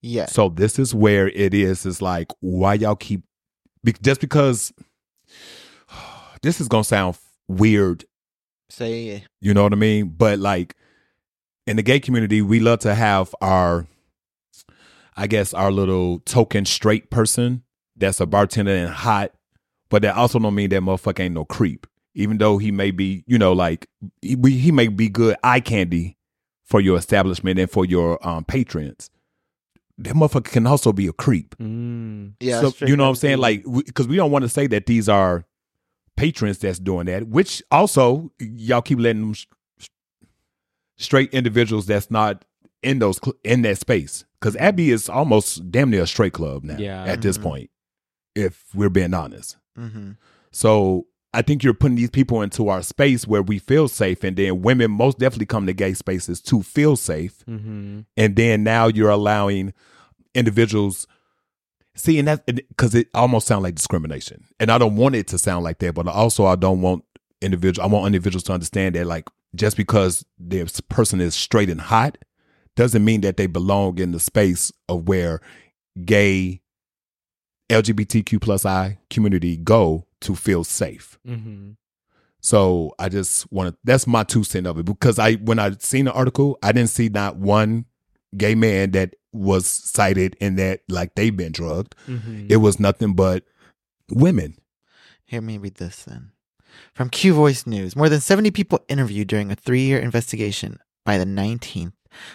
Yeah. 0.00 0.26
So 0.26 0.48
this 0.48 0.78
is 0.78 0.94
where 0.94 1.28
it 1.28 1.54
is. 1.54 1.86
Is 1.86 2.02
like 2.02 2.28
why 2.40 2.74
y'all 2.74 2.96
keep 2.96 3.22
be, 3.82 3.94
just 4.02 4.20
because. 4.20 4.72
This 6.40 6.60
is 6.60 6.68
gonna 6.68 6.84
sound 6.84 7.18
weird 7.48 8.04
Say 8.70 9.24
You 9.40 9.54
know 9.54 9.62
what 9.62 9.72
I 9.72 9.76
mean? 9.76 10.14
But 10.16 10.38
like 10.38 10.74
in 11.68 11.76
the 11.76 11.82
gay 11.82 12.00
community, 12.00 12.40
we 12.40 12.60
love 12.60 12.78
to 12.80 12.94
have 12.94 13.34
our, 13.42 13.86
I 15.16 15.26
guess, 15.26 15.52
our 15.52 15.70
little 15.70 16.20
token 16.20 16.64
straight 16.64 17.10
person 17.10 17.62
that's 17.94 18.20
a 18.20 18.26
bartender 18.26 18.74
and 18.74 18.88
hot, 18.88 19.32
but 19.90 20.00
that 20.00 20.16
also 20.16 20.38
don't 20.38 20.54
mean 20.54 20.70
that 20.70 20.80
motherfucker 20.80 21.20
ain't 21.20 21.34
no 21.34 21.44
creep. 21.44 21.86
Even 22.14 22.38
though 22.38 22.56
he 22.56 22.72
may 22.72 22.90
be, 22.90 23.22
you 23.26 23.38
know, 23.38 23.52
like 23.52 23.86
he, 24.22 24.36
he 24.44 24.72
may 24.72 24.88
be 24.88 25.10
good 25.10 25.36
eye 25.42 25.60
candy 25.60 26.16
for 26.64 26.80
your 26.80 26.96
establishment 26.96 27.58
and 27.58 27.70
for 27.70 27.84
your 27.84 28.26
um, 28.26 28.44
patrons. 28.44 29.10
That 29.98 30.14
motherfucker 30.14 30.50
can 30.50 30.66
also 30.66 30.92
be 30.92 31.06
a 31.06 31.12
creep. 31.12 31.54
Mm. 31.58 32.34
yeah. 32.40 32.62
So, 32.62 32.86
you 32.86 32.96
know 32.96 33.04
what 33.04 33.10
I'm 33.10 33.14
saying? 33.16 33.38
Like, 33.38 33.64
because 33.64 34.08
we 34.08 34.16
don't 34.16 34.30
want 34.30 34.42
to 34.42 34.48
say 34.48 34.66
that 34.68 34.86
these 34.86 35.08
are 35.08 35.44
patrons 36.16 36.58
that's 36.58 36.78
doing 36.78 37.06
that, 37.06 37.28
which 37.28 37.62
also 37.70 38.32
y'all 38.40 38.82
keep 38.82 38.98
letting 38.98 39.22
them 39.22 39.34
sh- 39.34 39.46
sh- 39.46 39.56
straight 40.98 41.32
individuals 41.32 41.86
that's 41.86 42.10
not 42.10 42.44
in 42.82 42.98
those 42.98 43.18
cl- 43.22 43.36
in 43.44 43.62
that 43.62 43.78
space. 43.78 44.24
Because 44.38 44.54
Abbey 44.56 44.90
is 44.90 45.08
almost 45.08 45.70
damn 45.70 45.90
near 45.90 46.02
a 46.02 46.06
straight 46.06 46.32
club 46.34 46.62
now. 46.64 46.76
Yeah. 46.78 47.04
at 47.04 47.22
this 47.22 47.38
Mhm. 47.38 47.42
point, 47.42 47.70
if 48.36 48.64
we're 48.74 48.88
being 48.90 49.14
honest. 49.14 49.56
Mhm. 49.78 50.16
So 50.52 51.06
I 51.34 51.42
think 51.42 51.62
you're 51.62 51.74
putting 51.74 51.96
these 51.96 52.10
people 52.10 52.40
into 52.42 52.68
our 52.68 52.82
space 52.82 53.26
where 53.26 53.42
we 53.42 53.58
feel 53.58 53.86
safe, 53.88 54.22
and 54.24 54.36
then 54.36 54.62
women 54.62 54.90
most 54.90 55.18
definitely 55.18 55.46
come 55.46 55.66
to 55.66 55.72
gay 55.72 55.92
spaces 55.94 56.40
to 56.42 56.62
feel 56.62 56.96
safe 56.96 57.44
Mm-hmm. 57.48 58.00
and 58.16 58.36
then 58.36 58.62
now 58.64 58.86
you're 58.88 59.10
allowing 59.10 59.72
individuals 60.34 61.06
see 61.94 62.18
and 62.18 62.28
that 62.28 62.46
because 62.46 62.94
it 62.94 63.08
almost 63.14 63.46
sounds 63.46 63.62
like 63.64 63.74
discrimination 63.74 64.44
and 64.60 64.70
i 64.70 64.78
don't 64.78 64.94
want 64.94 65.16
it 65.16 65.26
to 65.26 65.36
sound 65.38 65.64
like 65.64 65.78
that 65.80 65.94
but 65.94 66.06
also 66.06 66.46
i 66.46 66.54
don't 66.54 66.80
want 66.80 67.02
individual 67.40 67.84
i 67.88 67.90
want 67.90 68.06
individuals 68.06 68.44
to 68.44 68.52
understand 68.52 68.94
that 68.94 69.04
like 69.06 69.26
just 69.54 69.76
because 69.76 70.24
this 70.38 70.80
person 70.80 71.20
is 71.20 71.34
straight 71.34 71.70
and 71.70 71.80
hot 71.80 72.18
doesn't 72.76 73.04
mean 73.04 73.22
that 73.22 73.36
they 73.36 73.46
belong 73.46 73.98
in 73.98 74.12
the 74.12 74.20
space 74.20 74.70
of 74.88 75.08
where 75.08 75.40
gay 76.04 76.60
lgbtq 77.70 78.40
plus 78.40 78.64
i 78.64 78.98
community 79.10 79.56
go 79.56 80.06
to 80.20 80.34
feel 80.34 80.64
safe 80.64 81.18
Mm-hmm. 81.26 81.70
so 82.40 82.94
I 82.98 83.08
just 83.08 83.50
want 83.52 83.70
to. 83.74 83.78
That's 83.84 84.06
my 84.06 84.22
two 84.24 84.44
cent 84.44 84.66
of 84.66 84.78
it 84.78 84.84
because 84.84 85.18
I 85.18 85.34
when 85.34 85.58
I 85.58 85.72
seen 85.78 86.06
the 86.06 86.12
article, 86.12 86.56
I 86.62 86.72
didn't 86.72 86.90
see 86.90 87.08
not 87.08 87.36
one 87.36 87.84
gay 88.36 88.54
man 88.54 88.92
that 88.92 89.14
was 89.32 89.66
cited 89.66 90.36
in 90.40 90.56
that 90.56 90.80
like 90.88 91.14
they've 91.14 91.36
been 91.36 91.52
drugged. 91.52 91.94
Mm-hmm. 92.08 92.46
It 92.48 92.56
was 92.56 92.80
nothing 92.80 93.14
but 93.14 93.44
women. 94.10 94.56
Here, 95.24 95.40
me 95.40 95.58
read 95.58 95.74
this 95.74 96.04
then. 96.04 96.30
From 96.98 97.10
Q 97.10 97.32
Voice 97.32 97.64
News, 97.64 97.94
more 97.94 98.08
than 98.08 98.20
70 98.20 98.50
people 98.50 98.84
interviewed 98.88 99.28
during 99.28 99.52
a 99.52 99.54
three 99.54 99.82
year 99.82 100.00
investigation 100.00 100.80
by 101.04 101.16
the 101.16 101.24
19th 101.24 101.92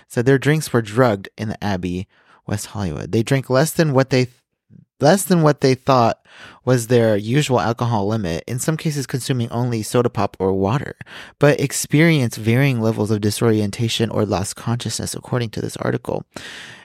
said 0.07 0.25
their 0.25 0.37
drinks 0.37 0.71
were 0.71 0.81
drugged 0.81 1.27
in 1.37 1.49
the 1.49 1.61
Abbey, 1.61 2.07
West 2.47 2.67
Hollywood. 2.67 3.11
They 3.11 3.23
drank 3.23 3.49
less 3.49 3.73
than 3.73 3.91
what 3.91 4.09
they 4.09 4.27
less 5.01 5.25
than 5.25 5.41
what 5.41 5.59
they 5.59 5.75
thought 5.75 6.25
was 6.63 6.87
their 6.87 7.17
usual 7.17 7.59
alcohol 7.59 8.07
limit, 8.07 8.45
in 8.47 8.57
some 8.57 8.77
cases 8.77 9.05
consuming 9.05 9.49
only 9.49 9.83
soda 9.83 10.09
pop 10.09 10.37
or 10.39 10.53
water, 10.53 10.95
but 11.39 11.59
experienced 11.59 12.37
varying 12.37 12.79
levels 12.79 13.11
of 13.11 13.19
disorientation 13.19 14.09
or 14.09 14.25
lost 14.25 14.55
consciousness, 14.55 15.13
according 15.13 15.49
to 15.49 15.59
this 15.59 15.75
article. 15.75 16.23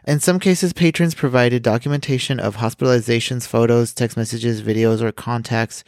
In 0.04 0.18
some 0.18 0.40
cases, 0.40 0.72
patrons 0.72 1.14
provided 1.14 1.62
documentation 1.62 2.40
of 2.40 2.56
hospitalizations, 2.56 3.46
photos, 3.46 3.94
text 3.94 4.16
messages, 4.16 4.62
videos, 4.62 5.00
or 5.00 5.12
contacts 5.12 5.84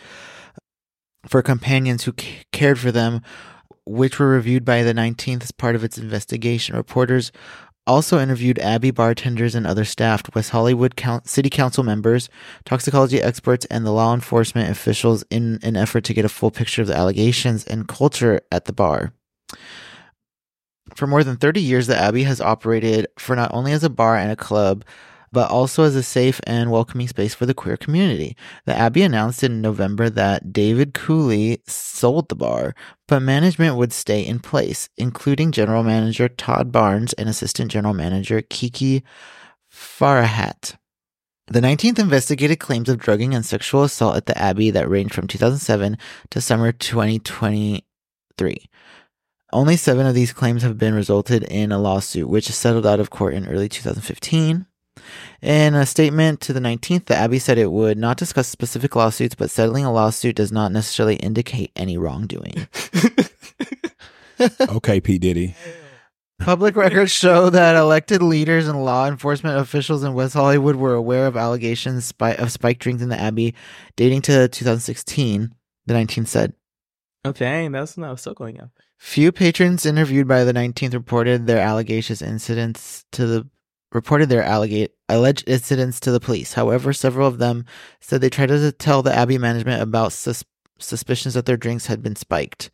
for 1.26 1.42
companions 1.42 2.04
who 2.04 2.12
c- 2.18 2.44
cared 2.52 2.78
for 2.78 2.92
them, 2.92 3.22
which 3.86 4.18
were 4.18 4.28
reviewed 4.28 4.64
by 4.64 4.82
the 4.82 4.94
19th 4.94 5.42
as 5.42 5.52
part 5.52 5.74
of 5.74 5.84
its 5.84 5.98
investigation. 5.98 6.76
Reporters 6.76 7.32
also 7.86 8.18
interviewed 8.20 8.58
Abbey 8.58 8.90
bartenders 8.90 9.54
and 9.54 9.66
other 9.66 9.84
staff, 9.84 10.22
West 10.34 10.50
Hollywood 10.50 10.94
City 11.24 11.50
Council 11.50 11.82
members, 11.82 12.28
toxicology 12.64 13.20
experts, 13.20 13.66
and 13.66 13.84
the 13.84 13.90
law 13.90 14.14
enforcement 14.14 14.70
officials 14.70 15.24
in 15.30 15.58
an 15.62 15.76
effort 15.76 16.04
to 16.04 16.14
get 16.14 16.24
a 16.24 16.28
full 16.28 16.50
picture 16.50 16.82
of 16.82 16.88
the 16.88 16.96
allegations 16.96 17.64
and 17.64 17.88
culture 17.88 18.40
at 18.52 18.66
the 18.66 18.72
bar. 18.72 19.12
For 20.94 21.06
more 21.06 21.24
than 21.24 21.36
30 21.36 21.60
years, 21.60 21.86
the 21.86 21.96
Abbey 21.96 22.24
has 22.24 22.40
operated 22.40 23.06
for 23.18 23.36
not 23.36 23.52
only 23.52 23.72
as 23.72 23.84
a 23.84 23.90
bar 23.90 24.16
and 24.16 24.30
a 24.30 24.36
club, 24.36 24.84
but 25.32 25.50
also 25.50 25.84
as 25.84 25.94
a 25.94 26.02
safe 26.02 26.40
and 26.44 26.70
welcoming 26.70 27.08
space 27.08 27.34
for 27.34 27.46
the 27.46 27.54
queer 27.54 27.76
community. 27.76 28.36
The 28.66 28.74
Abbey 28.74 29.02
announced 29.02 29.44
in 29.44 29.60
November 29.60 30.10
that 30.10 30.52
David 30.52 30.94
Cooley 30.94 31.62
sold 31.66 32.28
the 32.28 32.34
bar, 32.34 32.74
but 33.06 33.20
management 33.20 33.76
would 33.76 33.92
stay 33.92 34.26
in 34.26 34.40
place, 34.40 34.88
including 34.96 35.52
general 35.52 35.82
manager 35.82 36.28
Todd 36.28 36.72
Barnes 36.72 37.12
and 37.14 37.28
assistant 37.28 37.70
general 37.70 37.94
manager 37.94 38.42
Kiki 38.42 39.04
Farahat. 39.72 40.76
The 41.46 41.60
19th 41.60 41.98
investigated 41.98 42.60
claims 42.60 42.88
of 42.88 42.98
drugging 42.98 43.34
and 43.34 43.44
sexual 43.44 43.82
assault 43.82 44.16
at 44.16 44.26
the 44.26 44.38
Abbey 44.38 44.70
that 44.70 44.88
ranged 44.88 45.14
from 45.14 45.26
2007 45.26 45.98
to 46.30 46.40
summer 46.40 46.70
2023. 46.70 48.70
Only 49.52 49.76
seven 49.76 50.06
of 50.06 50.14
these 50.14 50.32
claims 50.32 50.62
have 50.62 50.78
been 50.78 50.94
resulted 50.94 51.42
in 51.42 51.72
a 51.72 51.80
lawsuit, 51.80 52.28
which 52.28 52.48
settled 52.50 52.86
out 52.86 53.00
of 53.00 53.10
court 53.10 53.34
in 53.34 53.48
early 53.48 53.68
2015. 53.68 54.66
In 55.42 55.74
a 55.74 55.86
statement 55.86 56.40
to 56.42 56.52
the 56.52 56.60
19th, 56.60 57.06
the 57.06 57.16
Abbey 57.16 57.38
said 57.38 57.58
it 57.58 57.72
would 57.72 57.98
not 57.98 58.16
discuss 58.16 58.48
specific 58.48 58.94
lawsuits, 58.94 59.34
but 59.34 59.50
settling 59.50 59.84
a 59.84 59.92
lawsuit 59.92 60.36
does 60.36 60.52
not 60.52 60.72
necessarily 60.72 61.16
indicate 61.16 61.72
any 61.76 61.96
wrongdoing. 61.96 62.66
Okay, 64.60 65.00
P 65.00 65.18
Diddy. 65.18 65.54
Public 66.38 66.74
records 66.74 67.12
show 67.12 67.50
that 67.50 67.76
elected 67.76 68.22
leaders 68.22 68.66
and 68.66 68.82
law 68.82 69.06
enforcement 69.06 69.58
officials 69.58 70.02
in 70.02 70.14
West 70.14 70.32
Hollywood 70.32 70.76
were 70.76 70.94
aware 70.94 71.26
of 71.26 71.36
allegations 71.36 72.14
of 72.18 72.50
spiked 72.52 72.80
drinks 72.80 73.02
in 73.02 73.10
the 73.10 73.20
Abbey 73.20 73.54
dating 73.96 74.22
to 74.22 74.48
2016, 74.48 75.54
the 75.84 75.94
19th 75.94 76.28
said. 76.28 76.54
Oh 77.26 77.32
dang, 77.32 77.72
that's 77.72 77.98
not 77.98 78.18
still 78.18 78.32
going 78.32 78.58
up. 78.58 78.70
Few 78.96 79.32
patrons 79.32 79.84
interviewed 79.84 80.26
by 80.26 80.44
the 80.44 80.54
19th 80.54 80.94
reported 80.94 81.46
their 81.46 81.60
allegations 81.60 82.22
incidents 82.22 83.04
to 83.12 83.26
the 83.26 83.48
reported 83.92 84.28
their 84.28 84.42
allegate 84.42 84.90
alleged 85.08 85.48
incidents 85.48 86.00
to 86.00 86.10
the 86.10 86.20
police. 86.20 86.54
However, 86.54 86.92
several 86.92 87.26
of 87.26 87.38
them 87.38 87.64
said 88.00 88.20
they 88.20 88.30
tried 88.30 88.48
to 88.48 88.72
tell 88.72 89.02
the 89.02 89.14
Abbey 89.14 89.38
management 89.38 89.82
about 89.82 90.12
sus- 90.12 90.44
suspicions 90.78 91.34
that 91.34 91.46
their 91.46 91.56
drinks 91.56 91.86
had 91.86 92.02
been 92.02 92.16
spiked. 92.16 92.70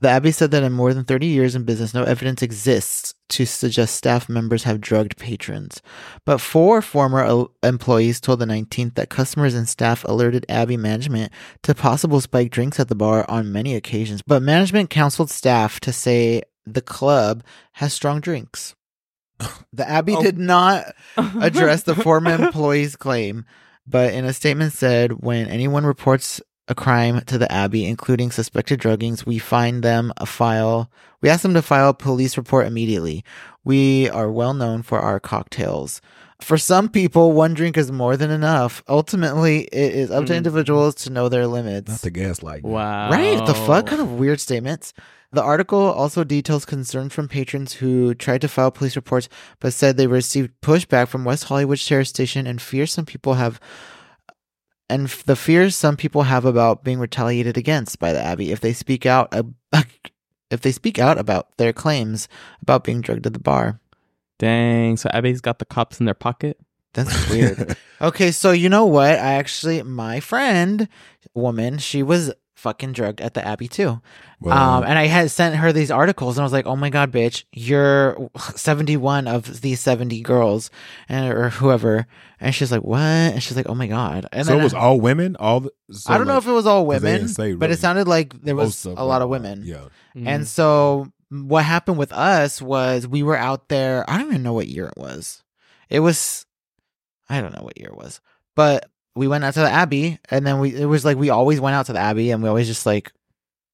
The 0.00 0.08
Abbey 0.08 0.32
said 0.32 0.50
that 0.52 0.62
in 0.62 0.72
more 0.72 0.94
than 0.94 1.04
30 1.04 1.26
years 1.26 1.54
in 1.54 1.64
business, 1.64 1.92
no 1.92 2.04
evidence 2.04 2.40
exists 2.40 3.14
to 3.30 3.44
suggest 3.44 3.96
staff 3.96 4.30
members 4.30 4.62
have 4.62 4.80
drugged 4.80 5.18
patrons. 5.18 5.82
But 6.24 6.38
four 6.38 6.80
former 6.80 7.46
employees 7.62 8.18
told 8.18 8.38
the 8.38 8.46
19th 8.46 8.94
that 8.94 9.10
customers 9.10 9.54
and 9.54 9.68
staff 9.68 10.02
alerted 10.04 10.46
Abbey 10.48 10.78
management 10.78 11.32
to 11.64 11.74
possible 11.74 12.20
spiked 12.20 12.54
drinks 12.54 12.80
at 12.80 12.88
the 12.88 12.94
bar 12.94 13.26
on 13.28 13.52
many 13.52 13.74
occasions. 13.74 14.22
But 14.26 14.42
management 14.42 14.88
counseled 14.88 15.30
staff 15.30 15.80
to 15.80 15.92
say 15.92 16.42
the 16.64 16.82
club 16.82 17.44
has 17.72 17.92
strong 17.92 18.20
drinks. 18.20 18.74
The 19.72 19.88
Abbey 19.88 20.14
Oh. 20.16 20.22
did 20.22 20.38
not 20.38 20.84
address 21.16 21.84
the 21.84 21.94
former 21.94 22.32
employee's 22.32 22.96
claim, 22.96 23.44
but 23.86 24.12
in 24.12 24.24
a 24.24 24.32
statement 24.32 24.72
said 24.72 25.22
when 25.22 25.46
anyone 25.48 25.84
reports 25.86 26.40
a 26.68 26.74
crime 26.74 27.20
to 27.26 27.38
the 27.38 27.50
Abbey, 27.50 27.84
including 27.84 28.30
suspected 28.30 28.80
druggings, 28.80 29.26
we 29.26 29.38
find 29.38 29.82
them 29.82 30.12
a 30.18 30.26
file. 30.26 30.90
We 31.20 31.28
ask 31.28 31.42
them 31.42 31.54
to 31.54 31.62
file 31.62 31.90
a 31.90 31.94
police 31.94 32.36
report 32.36 32.66
immediately. 32.66 33.24
We 33.64 34.08
are 34.10 34.30
well 34.30 34.54
known 34.54 34.82
for 34.82 35.00
our 35.00 35.18
cocktails. 35.20 36.00
For 36.40 36.56
some 36.56 36.88
people, 36.88 37.32
one 37.32 37.52
drink 37.54 37.76
is 37.76 37.92
more 37.92 38.16
than 38.16 38.30
enough. 38.30 38.82
Ultimately, 38.88 39.64
it 39.64 39.94
is 39.94 40.10
up 40.10 40.26
to 40.26 40.32
Mm. 40.32 40.36
individuals 40.36 40.94
to 40.96 41.10
know 41.10 41.28
their 41.28 41.46
limits. 41.46 41.90
Not 41.90 42.00
the 42.00 42.10
gaslight. 42.10 42.62
Wow. 42.62 43.10
Right? 43.10 43.44
The 43.46 43.54
fuck? 43.54 43.86
Kind 43.86 44.00
of 44.00 44.12
weird 44.12 44.40
statements. 44.40 44.94
The 45.32 45.42
article 45.42 45.78
also 45.78 46.24
details 46.24 46.64
concerns 46.64 47.12
from 47.14 47.28
patrons 47.28 47.74
who 47.74 48.14
tried 48.14 48.40
to 48.40 48.48
file 48.48 48.70
police 48.70 48.96
reports 48.96 49.28
but 49.60 49.72
said 49.72 49.96
they 49.96 50.08
received 50.08 50.50
pushback 50.60 51.08
from 51.08 51.24
West 51.24 51.44
Hollywood 51.44 51.78
Sheriff 51.78 52.08
Station 52.08 52.46
and 52.46 52.60
fear 52.60 52.86
some 52.86 53.06
people 53.06 53.34
have 53.34 53.60
and 54.88 55.06
the 55.26 55.36
fears 55.36 55.76
some 55.76 55.96
people 55.96 56.24
have 56.24 56.44
about 56.44 56.82
being 56.82 56.98
retaliated 56.98 57.56
against 57.56 58.00
by 58.00 58.12
the 58.12 58.20
Abbey 58.20 58.50
if 58.50 58.58
they 58.58 58.72
speak 58.72 59.06
out 59.06 59.32
if 60.50 60.60
they 60.60 60.72
speak 60.72 60.98
out 60.98 61.16
about 61.16 61.56
their 61.58 61.72
claims 61.72 62.28
about 62.60 62.82
being 62.82 63.00
drugged 63.00 63.26
at 63.26 63.32
the 63.32 63.38
bar. 63.38 63.80
Dang. 64.40 64.96
So 64.96 65.08
Abbey's 65.12 65.40
got 65.40 65.58
the 65.58 65.64
cops 65.64 66.00
in 66.00 66.06
their 66.06 66.14
pocket. 66.14 66.58
That's 66.94 67.30
weird. 67.30 67.76
okay, 68.00 68.32
so 68.32 68.50
you 68.50 68.68
know 68.68 68.86
what? 68.86 69.10
I 69.10 69.34
actually, 69.34 69.82
my 69.82 70.18
friend, 70.18 70.88
woman, 71.34 71.78
she 71.78 72.02
was 72.02 72.32
fucking 72.60 72.92
drugged 72.92 73.20
at 73.20 73.34
the 73.34 73.46
Abbey 73.46 73.68
too. 73.68 74.00
Well, 74.40 74.56
Um, 74.56 74.84
and 74.84 74.98
I 74.98 75.06
had 75.06 75.30
sent 75.30 75.56
her 75.56 75.72
these 75.72 75.90
articles, 75.90 76.36
and 76.36 76.42
I 76.42 76.44
was 76.44 76.52
like, 76.52 76.66
"Oh 76.66 76.76
my 76.76 76.90
god, 76.90 77.10
bitch, 77.10 77.44
you're 77.52 78.30
71 78.56 79.26
of 79.26 79.60
these 79.62 79.80
70 79.80 80.20
girls, 80.22 80.70
and 81.08 81.32
or 81.32 81.48
whoever." 81.50 82.06
And 82.38 82.54
she's 82.54 82.70
like, 82.70 82.82
"What?" 82.82 82.98
And 83.00 83.42
she's 83.42 83.56
like, 83.56 83.68
"Oh 83.68 83.74
my 83.74 83.86
god." 83.86 84.26
And 84.32 84.46
so 84.46 84.52
then 84.52 84.60
it 84.60 84.64
was 84.64 84.74
I, 84.74 84.78
all 84.78 85.00
women. 85.00 85.36
All 85.40 85.60
the, 85.60 85.72
so 85.90 86.12
I 86.12 86.18
don't 86.18 86.26
know 86.26 86.36
if 86.36 86.46
it 86.46 86.52
was 86.52 86.66
all 86.66 86.84
'cause 86.84 87.00
they 87.02 87.08
women, 87.08 87.20
didn't 87.26 87.34
say 87.36 87.54
but 87.54 87.70
it 87.70 87.78
sounded 87.78 88.06
like 88.08 88.40
there 88.42 88.56
was 88.56 88.84
of 88.86 88.98
a 88.98 89.04
lot 89.04 89.22
of 89.22 89.30
them. 89.30 89.42
women. 89.42 89.62
Yeah, 89.64 89.84
Mm. 90.16 90.26
And 90.26 90.48
so 90.48 91.10
what 91.30 91.64
happened 91.64 91.96
with 91.98 92.12
us 92.12 92.60
was 92.60 93.06
we 93.06 93.22
were 93.22 93.36
out 93.36 93.68
there. 93.68 94.04
I 94.08 94.18
don't 94.18 94.28
even 94.28 94.42
know 94.42 94.52
what 94.52 94.68
year 94.68 94.86
it 94.86 94.98
was. 94.98 95.42
It 95.88 96.00
was, 96.00 96.44
I 97.28 97.40
don't 97.40 97.54
know 97.54 97.62
what 97.62 97.78
year 97.78 97.88
it 97.88 97.96
was, 97.96 98.20
but 98.56 98.90
we 99.16 99.28
went 99.28 99.44
out 99.44 99.54
to 99.54 99.60
the 99.60 99.70
Abbey, 99.70 100.18
and 100.30 100.46
then 100.46 100.60
we 100.60 100.74
it 100.74 100.86
was 100.86 101.04
like 101.04 101.16
we 101.16 101.30
always 101.30 101.60
went 101.60 101.74
out 101.74 101.86
to 101.86 101.92
the 101.92 101.98
Abbey, 101.98 102.30
and 102.30 102.42
we 102.42 102.48
always 102.48 102.66
just 102.66 102.86
like 102.86 103.12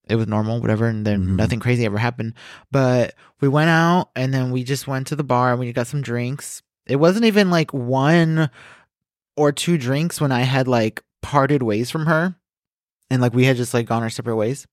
it 0.09 0.17
was 0.17 0.27
normal, 0.29 0.61
whatever, 0.61 0.87
and 0.87 1.05
then 1.07 1.27
Mhm. 1.27 1.37
nothing 1.37 1.59
crazy 1.61 1.85
ever 1.85 1.99
happened. 1.99 2.35
But 2.71 3.15
we 3.41 3.49
went 3.49 3.71
out, 3.71 4.11
and 4.15 4.33
then 4.33 4.51
we 4.53 4.63
just 4.65 4.87
went 4.87 5.09
to 5.09 5.17
the 5.17 5.25
bar, 5.25 5.51
and 5.51 5.61
we 5.61 5.73
got 5.73 5.89
some 5.89 6.01
drinks. 6.03 6.63
It 6.87 6.97
wasn't 6.97 7.25
even 7.25 7.51
like 7.51 7.73
one 7.75 8.51
or 9.37 9.53
two 9.53 9.77
drinks 9.79 10.21
when 10.21 10.33
I 10.33 10.43
had 10.43 10.69
like 10.69 11.03
parted 11.23 11.63
ways 11.63 11.91
from 11.91 12.07
her, 12.07 12.37
and 13.11 13.21
like 13.21 13.35
we 13.35 13.45
had 13.45 13.57
just 13.57 13.75
like 13.75 13.87
gone 13.87 14.03
our 14.03 14.11
separate 14.11 14.37
ways. 14.37 14.67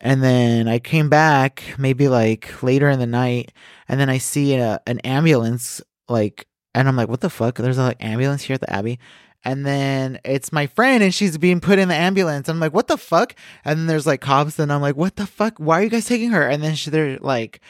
And 0.00 0.22
then 0.22 0.68
I 0.68 0.78
came 0.78 1.08
back 1.08 1.62
maybe 1.78 2.08
like 2.08 2.62
later 2.62 2.90
in 2.90 2.98
the 2.98 3.06
night, 3.06 3.52
and 3.88 3.98
then 3.98 4.10
I 4.10 4.18
see 4.18 4.54
a, 4.56 4.80
an 4.86 4.98
ambulance 5.00 5.80
like, 6.08 6.46
and 6.74 6.86
I'm 6.88 6.96
like, 6.96 7.08
what 7.08 7.20
the 7.22 7.30
fuck? 7.30 7.56
There's 7.56 7.78
a 7.78 7.82
like, 7.84 8.04
ambulance 8.04 8.42
here 8.42 8.54
at 8.54 8.60
the 8.60 8.72
Abbey. 8.72 8.98
And 9.46 9.64
then 9.64 10.18
it's 10.24 10.50
my 10.52 10.66
friend, 10.66 11.04
and 11.04 11.14
she's 11.14 11.38
being 11.38 11.60
put 11.60 11.78
in 11.78 11.86
the 11.88 11.94
ambulance. 11.94 12.48
I'm 12.48 12.58
like, 12.58 12.74
what 12.74 12.88
the 12.88 12.96
fuck? 12.98 13.36
And 13.64 13.78
then 13.78 13.86
there's 13.86 14.04
like 14.06 14.20
cops, 14.20 14.58
and 14.58 14.72
I'm 14.72 14.80
like, 14.80 14.96
what 14.96 15.14
the 15.14 15.24
fuck? 15.26 15.56
Why 15.58 15.78
are 15.78 15.82
you 15.84 15.88
guys 15.88 16.04
taking 16.06 16.30
her? 16.30 16.48
And 16.48 16.62
then 16.64 16.74
she, 16.74 16.90
they're 16.90 17.16
like, 17.18 17.60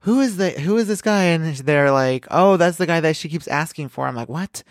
who 0.00 0.20
is 0.20 0.38
the 0.38 0.50
who 0.50 0.78
is 0.78 0.88
this 0.88 1.02
guy? 1.02 1.24
And 1.24 1.54
they're 1.56 1.90
like, 1.92 2.26
oh, 2.30 2.56
that's 2.56 2.78
the 2.78 2.86
guy 2.86 3.00
that 3.00 3.14
she 3.14 3.28
keeps 3.28 3.46
asking 3.46 3.90
for. 3.90 4.06
I'm 4.06 4.16
like, 4.16 4.30
what? 4.30 4.62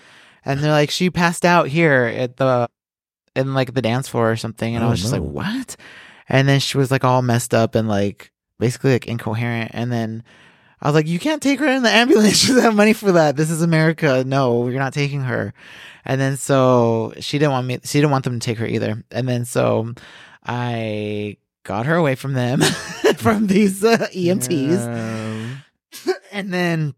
And 0.46 0.60
they're 0.60 0.72
like, 0.72 0.90
she 0.90 1.12
passed 1.12 1.46
out 1.46 1.68
here 1.68 2.06
at 2.06 2.38
the 2.38 2.68
in 3.36 3.54
like 3.54 3.76
the 3.76 3.82
dance 3.84 4.08
floor 4.08 4.32
or 4.32 4.36
something. 4.36 4.74
And 4.76 4.84
I 4.84 4.88
Oh, 4.88 4.92
was 4.92 5.02
just 5.02 5.14
no. 5.14 5.22
like, 5.22 5.32
what? 5.32 5.76
And 6.28 6.48
then 6.48 6.60
she 6.60 6.78
was 6.80 6.90
like 6.90 7.04
all 7.04 7.22
messed 7.22 7.54
up 7.54 7.76
and 7.76 7.88
like 7.88 8.32
basically 8.58 8.94
like 8.94 9.06
incoherent. 9.08 9.72
And 9.76 9.92
then 9.92 10.24
I 10.82 10.88
was 10.88 10.96
like, 10.96 11.08
you 11.08 11.20
can't 11.20 11.42
take 11.42 11.60
her 11.60 11.68
in 11.68 11.84
the 11.84 11.90
ambulance. 11.92 12.38
She 12.42 12.48
doesn't 12.48 12.64
have 12.64 12.76
money 12.76 12.94
for 12.94 13.12
that. 13.12 13.36
This 13.36 13.52
is 13.52 13.62
America. 13.62 14.24
No, 14.26 14.68
you're 14.70 14.80
not 14.80 14.94
taking 14.94 15.22
her. 15.22 15.54
And 16.08 16.20
then 16.20 16.38
so 16.38 17.14
she 17.20 17.38
didn't 17.38 17.52
want 17.52 17.68
me. 17.68 17.80
She 17.84 18.00
didn't 18.00 18.12
want 18.12 18.24
them 18.24 18.40
to 18.40 18.44
take 18.46 18.58
her 18.58 18.66
either. 18.66 19.04
And 19.12 19.28
then 19.30 19.46
so 19.46 19.94
I 20.44 21.38
got 21.64 21.86
her 21.86 21.96
away 21.96 22.16
from 22.16 22.34
them, 22.34 22.62
from 23.18 23.48
these 23.48 23.84
uh, 23.84 24.08
EMTs. 24.14 25.58
Yeah. 26.06 26.14
and 26.32 26.54
then 26.54 26.94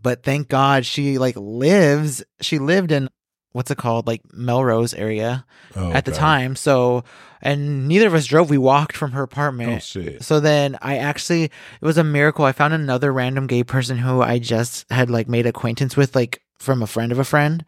but 0.00 0.22
thank 0.22 0.48
god 0.48 0.84
she 0.84 1.16
like 1.18 1.34
lives 1.36 2.22
she 2.40 2.58
lived 2.58 2.92
in 2.92 3.08
what's 3.52 3.70
it 3.70 3.78
called 3.78 4.06
like 4.06 4.20
melrose 4.32 4.92
area 4.94 5.44
Oh, 5.74 5.90
at 5.92 6.04
the 6.04 6.10
okay. 6.10 6.18
time 6.20 6.56
so 6.56 7.04
and 7.40 7.86
neither 7.88 8.06
of 8.08 8.14
us 8.14 8.26
drove 8.26 8.50
we 8.50 8.58
walked 8.58 8.96
from 8.96 9.12
her 9.12 9.22
Oh 9.22 9.24
apartment 9.24 9.82
shit. 9.82 10.22
so 10.22 10.40
then 10.40 10.76
i 10.82 10.98
actually 10.98 11.44
it 11.44 11.50
was 11.80 11.96
a 11.98 12.04
miracle 12.04 12.44
i 12.44 12.52
found 12.52 12.74
another 12.74 13.12
random 13.12 13.46
gay 13.46 13.62
person 13.64 13.96
who 13.96 14.20
i 14.20 14.38
just 14.38 14.90
had 14.90 15.08
like 15.08 15.28
made 15.28 15.46
acquaintance 15.46 15.96
with 15.96 16.14
like 16.14 16.42
from 16.58 16.82
a 16.82 16.86
friend 16.86 17.12
of 17.12 17.18
a 17.18 17.24
friend 17.24 17.64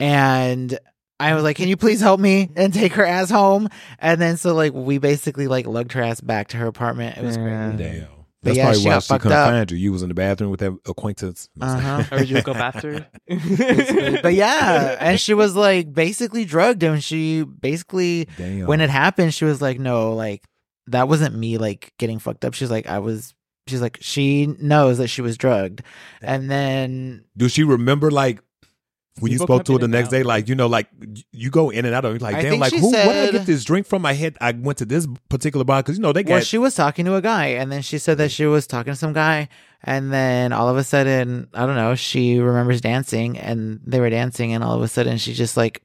and 0.00 0.78
I 1.18 1.34
was 1.34 1.42
like, 1.44 1.56
"Can 1.56 1.68
you 1.68 1.76
please 1.76 2.00
help 2.00 2.20
me 2.20 2.50
and 2.56 2.72
take 2.74 2.92
her 2.94 3.04
ass 3.06 3.30
home?" 3.30 3.68
And 3.98 4.20
then 4.20 4.36
so 4.36 4.54
like 4.54 4.72
we 4.74 4.98
basically 4.98 5.48
like 5.48 5.66
lugged 5.66 5.92
her 5.92 6.02
ass 6.02 6.20
back 6.20 6.48
to 6.48 6.56
her 6.58 6.66
apartment. 6.66 7.16
It 7.16 7.24
was 7.24 7.36
Yeah. 7.36 7.70
crazy. 7.72 7.82
Damn. 8.00 8.08
That's 8.42 8.58
yeah, 8.58 8.64
probably 8.64 8.80
she 8.82 8.86
why 8.88 8.94
got 8.94 9.02
she 9.02 9.18
couldn't 9.18 9.32
up. 9.32 9.50
find 9.50 9.70
you. 9.72 9.76
You 9.76 9.92
was 9.92 10.02
in 10.02 10.08
the 10.08 10.14
bathroom 10.14 10.50
with 10.50 10.60
that 10.60 10.72
acquaintance. 10.86 11.48
Uh-huh. 11.60 12.04
Or 12.12 12.22
you 12.22 12.42
go 12.42 12.52
after? 12.54 13.04
but 14.22 14.34
yeah, 14.34 14.96
and 15.00 15.18
she 15.18 15.34
was 15.34 15.56
like 15.56 15.92
basically 15.92 16.44
drugged, 16.44 16.82
and 16.84 17.02
she 17.02 17.42
basically 17.42 18.28
Damn. 18.36 18.66
when 18.66 18.80
it 18.80 18.90
happened, 18.90 19.34
she 19.34 19.44
was 19.44 19.60
like, 19.60 19.80
"No, 19.80 20.14
like 20.14 20.44
that 20.88 21.08
wasn't 21.08 21.34
me 21.34 21.58
like 21.58 21.92
getting 21.98 22.18
fucked 22.20 22.44
up." 22.44 22.54
She's 22.54 22.70
like, 22.70 22.86
"I 22.86 22.98
was." 22.98 23.34
She's 23.68 23.82
like, 23.82 23.98
she 24.00 24.46
knows 24.46 24.98
that 24.98 25.08
she 25.08 25.22
was 25.22 25.36
drugged, 25.36 25.82
and 26.22 26.48
then 26.48 27.24
Do 27.36 27.48
she 27.48 27.64
remember 27.64 28.12
like 28.12 28.38
when 29.20 29.32
you 29.32 29.38
spoke 29.38 29.64
to 29.64 29.72
her 29.74 29.78
the 29.78 29.88
next 29.88 30.08
out. 30.08 30.12
day? 30.12 30.22
Like 30.22 30.48
you 30.48 30.54
know, 30.54 30.66
like 30.66 30.88
you 31.32 31.50
go 31.50 31.70
in 31.70 31.84
and 31.84 31.94
out 31.94 32.04
of 32.04 32.14
it. 32.14 32.22
Like 32.22 32.36
I 32.36 32.42
damn, 32.42 32.58
like 32.58 32.70
she 32.72 32.78
who? 32.78 32.90
where 32.92 33.26
did 33.26 33.34
I 33.34 33.38
get 33.38 33.46
this 33.46 33.64
drink 33.64 33.86
from? 33.86 34.04
I 34.06 34.12
had 34.12 34.36
I 34.40 34.52
went 34.52 34.78
to 34.78 34.84
this 34.84 35.06
particular 35.28 35.64
bar 35.64 35.82
because 35.82 35.96
you 35.96 36.02
know 36.02 36.12
they 36.12 36.22
got 36.22 36.32
well, 36.34 36.40
she 36.42 36.58
was 36.58 36.74
talking 36.74 37.04
to 37.06 37.14
a 37.14 37.22
guy, 37.22 37.46
and 37.46 37.70
then 37.72 37.82
she 37.82 37.98
said 37.98 38.18
that 38.18 38.30
she 38.30 38.46
was 38.46 38.66
talking 38.66 38.92
to 38.92 38.98
some 38.98 39.12
guy, 39.12 39.48
and 39.82 40.12
then 40.12 40.52
all 40.52 40.68
of 40.68 40.76
a 40.76 40.84
sudden, 40.84 41.48
I 41.54 41.66
don't 41.66 41.76
know, 41.76 41.94
she 41.94 42.38
remembers 42.38 42.80
dancing, 42.80 43.38
and 43.38 43.80
they 43.86 44.00
were 44.00 44.10
dancing, 44.10 44.52
and 44.52 44.62
all 44.62 44.74
of 44.76 44.82
a 44.82 44.88
sudden, 44.88 45.18
she 45.18 45.32
just 45.34 45.56
like, 45.56 45.82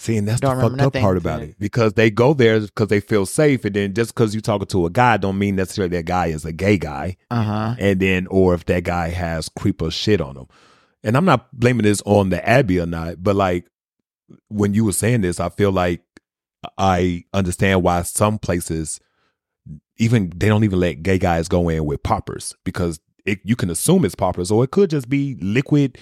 See, 0.00 0.16
and 0.16 0.28
that's 0.28 0.40
Don't 0.40 0.58
the 0.58 0.62
fucked 0.62 0.74
up 0.74 0.78
nothing. 0.78 1.02
part 1.02 1.16
about 1.16 1.40
Yeah. 1.40 1.46
it 1.46 1.56
because 1.58 1.94
they 1.94 2.08
go 2.08 2.32
there 2.32 2.60
because 2.60 2.86
they 2.86 3.00
feel 3.00 3.26
safe, 3.26 3.64
and 3.64 3.74
then 3.74 3.94
just 3.94 4.14
because 4.14 4.32
you 4.32 4.40
talking 4.40 4.68
to 4.68 4.86
a 4.86 4.90
guy 4.90 5.16
don't 5.16 5.36
mean 5.38 5.56
necessarily 5.56 5.96
that 5.96 6.04
guy 6.04 6.26
is 6.26 6.44
a 6.44 6.52
gay 6.52 6.78
guy, 6.78 7.16
uh 7.32 7.42
huh, 7.42 7.74
and 7.80 7.98
then 7.98 8.28
or 8.28 8.54
if 8.54 8.64
that 8.66 8.84
guy 8.84 9.08
has 9.08 9.48
creeper 9.48 9.90
shit 9.90 10.20
on 10.20 10.36
him. 10.36 10.46
And 11.04 11.16
I'm 11.16 11.24
not 11.24 11.48
blaming 11.58 11.84
this 11.84 12.02
on 12.04 12.30
the 12.30 12.46
Abbey 12.48 12.80
or 12.80 12.86
not, 12.86 13.22
but 13.22 13.36
like 13.36 13.66
when 14.48 14.74
you 14.74 14.84
were 14.84 14.92
saying 14.92 15.20
this, 15.22 15.40
I 15.40 15.48
feel 15.48 15.70
like 15.72 16.02
I 16.76 17.24
understand 17.32 17.82
why 17.82 18.02
some 18.02 18.38
places 18.38 19.00
even 19.98 20.32
they 20.36 20.48
don't 20.48 20.64
even 20.64 20.80
let 20.80 21.02
gay 21.02 21.18
guys 21.18 21.48
go 21.48 21.68
in 21.68 21.84
with 21.84 22.02
poppers 22.02 22.54
because 22.64 23.00
it, 23.24 23.40
you 23.44 23.56
can 23.56 23.70
assume 23.70 24.04
it's 24.04 24.14
poppers 24.14 24.50
or 24.50 24.64
it 24.64 24.70
could 24.70 24.90
just 24.90 25.08
be 25.08 25.36
liquid 25.40 25.98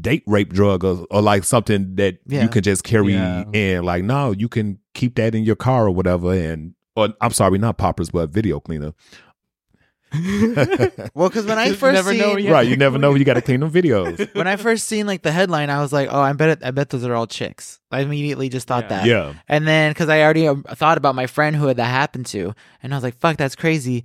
date 0.00 0.22
rape 0.26 0.52
drug 0.52 0.84
or, 0.84 1.06
or 1.10 1.20
like 1.22 1.44
something 1.44 1.94
that 1.96 2.18
Yeah. 2.26 2.42
you 2.42 2.48
can 2.48 2.62
just 2.62 2.84
carry 2.84 3.14
Yeah. 3.14 3.44
in 3.52 3.84
like 3.84 4.02
no 4.04 4.32
you 4.32 4.48
can 4.48 4.78
keep 4.94 5.14
that 5.16 5.34
in 5.34 5.44
your 5.44 5.56
car 5.56 5.86
or 5.86 5.90
whatever 5.90 6.32
and 6.32 6.74
or 6.96 7.10
i'm 7.20 7.30
sorry 7.32 7.58
not 7.58 7.78
poppers 7.78 8.10
but 8.10 8.30
video 8.30 8.60
cleaner 8.60 8.92
well, 11.14 11.28
because 11.28 11.44
when 11.46 11.58
I 11.58 11.72
first 11.72 11.94
never 11.94 12.10
seen, 12.10 12.18
know, 12.20 12.36
yeah. 12.36 12.50
right 12.50 12.66
you 12.66 12.76
never 12.76 12.98
know 12.98 13.10
when 13.10 13.18
you 13.18 13.24
got 13.24 13.34
to 13.34 13.42
clean 13.42 13.60
them 13.60 13.70
videos 13.70 14.32
when 14.34 14.46
I 14.46 14.56
first 14.56 14.86
seen 14.86 15.06
like 15.06 15.22
the 15.22 15.32
headline, 15.32 15.70
I 15.70 15.80
was 15.80 15.92
like, 15.92 16.08
oh, 16.10 16.20
I 16.20 16.32
bet 16.32 16.48
it, 16.50 16.64
I 16.64 16.70
bet 16.70 16.90
those 16.90 17.04
are 17.04 17.14
all 17.14 17.26
chicks. 17.26 17.80
I 17.90 18.00
immediately 18.00 18.48
just 18.48 18.66
thought 18.66 18.84
Yeah. 18.84 18.88
that. 18.88 19.06
yeah 19.06 19.34
And 19.48 19.66
then, 19.66 19.90
because 19.92 20.08
I 20.08 20.22
already 20.22 20.48
um, 20.48 20.62
thought 20.74 20.98
about 20.98 21.14
my 21.14 21.26
friend 21.26 21.54
who 21.56 21.66
had 21.66 21.76
that 21.76 21.84
happened 21.86 22.26
to, 22.26 22.54
and 22.82 22.92
I 22.92 22.96
was 22.96 23.04
like, 23.04 23.16
"Fuck, 23.18 23.36
that's 23.36 23.54
crazy." 23.56 24.04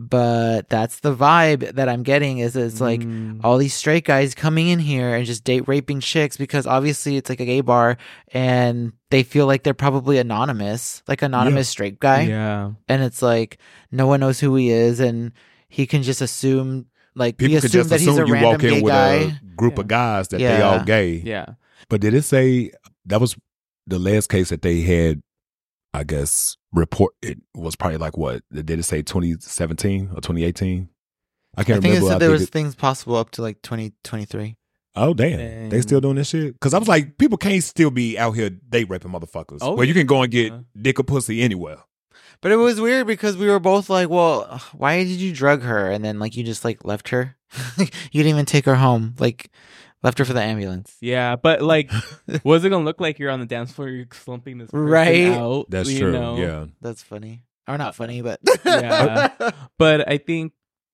But 0.00 0.68
that's 0.68 1.00
the 1.00 1.12
vibe 1.14 1.72
that 1.74 1.88
I'm 1.88 2.04
getting. 2.04 2.38
Is 2.38 2.54
it's 2.54 2.80
like 2.80 3.00
Mm. 3.00 3.40
all 3.42 3.58
these 3.58 3.74
straight 3.74 4.04
guys 4.04 4.32
coming 4.34 4.68
in 4.68 4.78
here 4.78 5.12
and 5.14 5.26
just 5.26 5.42
date 5.42 5.66
raping 5.66 5.98
chicks 6.00 6.36
because 6.36 6.66
obviously 6.68 7.16
it's 7.16 7.28
like 7.28 7.40
a 7.40 7.44
gay 7.44 7.60
bar, 7.62 7.96
and 8.32 8.92
they 9.10 9.24
feel 9.24 9.46
like 9.46 9.64
they're 9.64 9.74
probably 9.74 10.18
anonymous, 10.18 11.02
like 11.08 11.22
anonymous 11.22 11.68
straight 11.68 11.98
guy, 11.98 12.22
yeah. 12.22 12.70
and 12.88 13.02
it's 13.02 13.22
like 13.22 13.58
no 13.90 14.06
one 14.06 14.20
knows 14.20 14.38
who 14.38 14.54
he 14.54 14.70
is, 14.70 15.00
and 15.00 15.32
he 15.68 15.84
can 15.86 16.04
just 16.04 16.20
assume 16.20 16.86
like 17.16 17.34
we 17.40 17.48
people 17.48 17.60
could 17.62 17.64
assume 17.70 17.80
just 17.80 17.90
that 17.90 17.98
he's 18.00 18.08
a 18.08 18.12
assume 18.12 18.26
you 18.28 18.34
random 18.34 18.52
walk 18.52 18.62
in 18.62 18.70
gay 18.74 18.80
with 18.82 18.92
guy. 18.92 19.14
a 19.14 19.32
group 19.56 19.78
of 19.78 19.88
guys 19.88 20.28
that 20.28 20.38
they 20.38 20.62
all 20.62 20.84
gay 20.84 21.14
Yeah. 21.24 21.54
but 21.88 22.00
did 22.00 22.14
it 22.14 22.22
say 22.22 22.70
that 23.06 23.20
was 23.20 23.36
the 23.88 23.98
last 23.98 24.28
case 24.28 24.50
that 24.50 24.62
they 24.62 24.82
had 24.82 25.20
i 25.94 26.04
guess 26.04 26.56
report 26.72 27.14
it 27.22 27.38
was 27.54 27.74
probably 27.76 27.96
like 27.98 28.16
what 28.16 28.42
did 28.52 28.70
it 28.70 28.82
say 28.84 29.02
2017 29.02 30.10
or 30.12 30.20
2018 30.20 30.88
i 31.56 31.60
I 31.60 31.64
can't 31.64 31.78
I 31.78 31.80
think 31.80 31.84
it 31.94 31.96
remember 31.96 32.08
said 32.12 32.18
there 32.20 32.30
was 32.30 32.42
it- 32.42 32.50
things 32.50 32.74
possible 32.74 33.16
up 33.16 33.30
to 33.32 33.42
like 33.42 33.60
2023. 33.62 34.56
Oh 34.94 35.14
damn! 35.14 35.68
They 35.70 35.80
still 35.80 36.00
doing 36.00 36.16
this 36.16 36.28
shit? 36.28 36.54
Because 36.54 36.74
I 36.74 36.78
was 36.78 36.88
like, 36.88 37.18
people 37.18 37.38
can't 37.38 37.62
still 37.62 37.90
be 37.90 38.18
out 38.18 38.32
here 38.32 38.50
date 38.50 38.88
raping 38.88 39.12
motherfuckers. 39.12 39.58
Oh, 39.60 39.74
well, 39.74 39.84
you 39.86 39.94
can 39.94 40.06
go 40.06 40.22
and 40.22 40.30
get 40.30 40.52
Uh. 40.52 40.60
dick 40.80 40.98
or 40.98 41.04
pussy 41.04 41.40
anywhere. 41.42 41.78
But 42.40 42.50
it 42.52 42.56
was 42.56 42.80
weird 42.80 43.06
because 43.06 43.36
we 43.36 43.46
were 43.48 43.60
both 43.60 43.88
like, 43.90 44.08
"Well, 44.08 44.60
why 44.72 45.04
did 45.04 45.20
you 45.20 45.32
drug 45.32 45.62
her?" 45.62 45.90
And 45.90 46.04
then 46.04 46.18
like 46.18 46.36
you 46.36 46.42
just 46.44 46.64
like 46.64 46.84
left 46.84 47.10
her. 47.10 47.36
you 47.78 47.86
didn't 48.12 48.30
even 48.30 48.46
take 48.46 48.64
her 48.66 48.74
home. 48.76 49.14
Like 49.20 49.50
left 50.02 50.18
her 50.18 50.24
for 50.24 50.32
the 50.32 50.42
ambulance. 50.42 50.96
Yeah, 51.00 51.36
but 51.36 51.62
like, 51.62 51.90
what's 52.42 52.64
it 52.64 52.70
gonna 52.70 52.84
look 52.84 53.00
like? 53.00 53.18
You're 53.18 53.30
on 53.30 53.40
the 53.40 53.46
dance 53.46 53.72
floor, 53.72 53.88
you're 53.88 54.06
slumping 54.12 54.58
this 54.58 54.70
Right. 54.72 55.28
out. 55.28 55.66
That's 55.68 55.92
true. 55.94 56.12
know? 56.12 56.36
Yeah. 56.36 56.66
That's 56.80 57.02
funny. 57.02 57.42
Or 57.66 57.76
not 57.78 57.94
funny, 57.94 58.22
but 58.22 58.40
Yeah. 58.64 59.30
But 59.78 60.08
I 60.08 60.18
think 60.18 60.52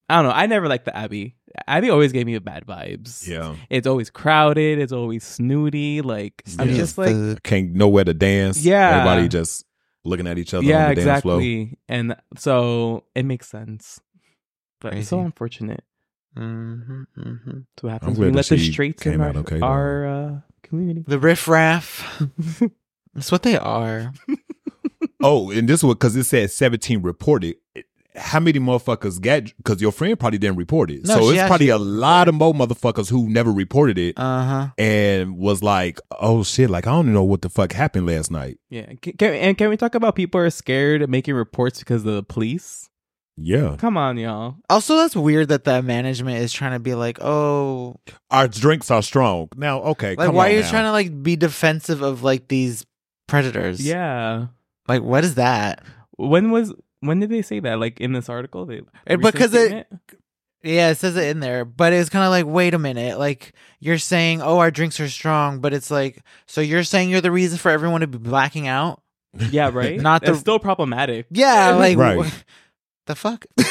I 0.09 0.17
don't 0.17 0.25
know. 0.27 0.37
I 0.37 0.47
never 0.47 0.69
liked 0.69 0.85
the 0.85 0.95
Abbey. 0.95 1.37
Abbey 1.67 1.89
always 1.89 2.13
gave 2.13 2.27
me 2.27 2.39
bad 2.39 2.67
vibes. 2.67 3.27
Yeah. 3.27 3.55
It's 3.71 3.87
always 3.87 4.11
crowded. 4.11 4.79
It's 4.79 4.93
always 4.93 5.25
snooty. 5.25 6.03
Like 6.03 6.43
I'm 6.59 6.69
just 6.75 6.99
like 6.99 7.43
Can't 7.43 7.73
nowhere 7.73 8.05
to 8.05 8.13
dance. 8.13 8.63
Yeah. 8.65 8.99
Everybody 8.99 9.29
just 9.29 9.65
looking 10.05 10.27
at 10.27 10.37
each 10.37 10.53
other 10.53 10.67
yeah, 10.67 10.89
on 10.89 10.95
the 10.95 11.05
dance 11.05 11.23
floor. 11.23 11.37
exactly. 11.41 11.79
And 11.89 12.17
so 12.37 13.05
it 13.15 13.25
makes 13.25 13.49
sense. 13.49 14.01
But 14.81 14.95
it's 14.95 15.09
so 15.09 15.21
unfortunate. 15.21 15.83
Hmm 16.35 17.03
hmm 17.15 17.35
That's 17.47 17.83
what 17.83 17.93
happens 17.93 18.19
when 18.19 18.29
we 18.31 18.35
let 18.35 18.47
the 18.47 18.57
streets 18.59 18.73
straights 18.73 19.07
in 19.07 19.21
our, 19.21 19.29
out 19.29 19.37
okay, 19.37 19.61
our 19.61 20.07
uh, 20.07 20.41
community. 20.63 21.05
The 21.07 21.19
riffraff. 21.19 22.23
That's 23.15 23.31
what 23.33 23.43
they 23.43 23.57
are. 23.57 24.13
Oh, 25.21 25.51
and 25.51 25.67
this 25.67 25.83
was 25.83 25.95
because 25.95 26.15
it 26.17 26.25
said 26.25 26.51
17 26.51 27.01
reported. 27.01 27.57
How 28.15 28.41
many 28.41 28.59
motherfuckers 28.59 29.19
got? 29.19 29.45
Because 29.57 29.81
your 29.81 29.91
friend 29.91 30.21
probably 30.21 30.39
didn't 30.39 30.57
report 30.59 30.91
it. 30.91 31.07
No, 31.07 31.15
so 31.19 31.31
it's 31.31 31.43
probably 31.45 31.71
a 31.71 31.79
lot 31.79 32.29
of 32.29 32.35
more 32.35 32.53
motherfuckers 32.53 33.09
who 33.09 33.29
never 33.31 33.51
reported 33.51 33.97
it 33.97 34.19
Uh 34.19 34.45
huh. 34.45 34.69
and 34.77 35.39
was 35.39 35.63
like, 35.63 35.99
oh 36.21 36.45
shit, 36.45 36.69
like 36.69 36.87
I 36.87 36.91
don't 36.91 37.13
know 37.15 37.25
what 37.25 37.41
the 37.41 37.49
fuck 37.49 37.73
happened 37.73 38.07
last 38.07 38.31
night. 38.31 38.59
Yeah. 38.69 38.93
Can, 39.01 39.15
can, 39.15 39.33
and 39.35 39.57
can 39.59 39.71
we 39.71 39.79
talk 39.79 39.95
about 39.95 40.15
people 40.15 40.41
are 40.43 40.51
scared 40.51 41.01
of 41.01 41.09
making 41.09 41.35
reports 41.35 41.79
because 41.79 42.05
of 42.05 42.13
the 42.15 42.23
police? 42.23 42.91
Yeah. 43.37 43.77
Come 43.79 43.97
on, 43.97 44.17
y'all. 44.17 44.57
Also, 44.71 44.97
that's 44.97 45.17
weird 45.17 45.49
that 45.49 45.65
the 45.65 45.83
management 45.83 46.39
is 46.39 46.53
trying 46.53 46.73
to 46.73 46.79
be 46.79 46.95
like, 46.95 47.19
oh, 47.21 47.97
Our 48.31 48.47
drinks 48.49 48.91
are 48.91 49.03
strong. 49.03 49.49
Now, 49.57 49.81
okay. 49.83 50.15
like 50.17 50.27
come 50.27 50.35
why 50.37 50.47
on 50.47 50.51
are 50.53 50.55
you 50.57 50.63
now. 50.63 50.71
trying 50.71 50.85
to 50.85 50.93
like 50.93 51.23
be 51.23 51.37
defensive 51.37 52.01
of 52.03 52.23
like 52.23 52.49
these 52.49 52.87
predators? 53.27 53.85
Yeah. 53.85 54.47
Like, 54.87 55.03
what 55.03 55.25
is 55.25 55.35
that? 55.35 55.83
When 56.17 56.51
was 56.53 56.73
when 57.01 57.21
did 57.21 57.31
they 57.31 57.43
say 57.43 57.61
that? 57.61 57.81
Like 57.81 58.01
in 58.01 58.13
this 58.13 58.29
article? 58.29 58.67
They 58.67 58.79
Eh, 59.07 59.17
recent 59.17 59.23
because 59.23 59.55
it- 59.55 59.67
statement? 59.67 59.87
Yeah, 60.67 60.89
it 60.89 60.95
says 60.95 61.15
it 61.19 61.29
in 61.29 61.41
there, 61.41 61.67
but 61.67 61.93
it's 61.93 62.09
kind 62.09 62.25
of 62.25 62.31
like, 62.31 62.47
wait 62.47 62.73
a 62.73 62.79
minute, 62.79 63.19
like 63.19 63.53
you're 63.81 63.99
saying, 63.99 64.41
oh, 64.41 64.61
our 64.61 64.71
drinks 64.71 64.99
are 64.99 65.11
strong, 65.11 65.61
but 65.61 65.75
it's 65.75 65.91
like, 65.91 66.23
so 66.47 66.63
you're 66.63 66.85
saying 66.85 67.11
you're 67.11 67.21
the 67.21 67.31
reason 67.31 67.59
for 67.59 67.71
everyone 67.71 68.01
to 68.01 68.07
be 68.07 68.17
blacking 68.17 68.67
out? 68.67 69.03
Yeah, 69.51 69.69
right. 69.75 70.01
Not 70.01 70.23
That's 70.23 70.39
the- 70.39 70.41
still 70.41 70.59
problematic. 70.59 71.27
Yeah, 71.31 71.73
like 71.73 71.99
Right. 71.99 72.45
Wh- 73.05 73.07
the 73.07 73.15
fuck. 73.15 73.47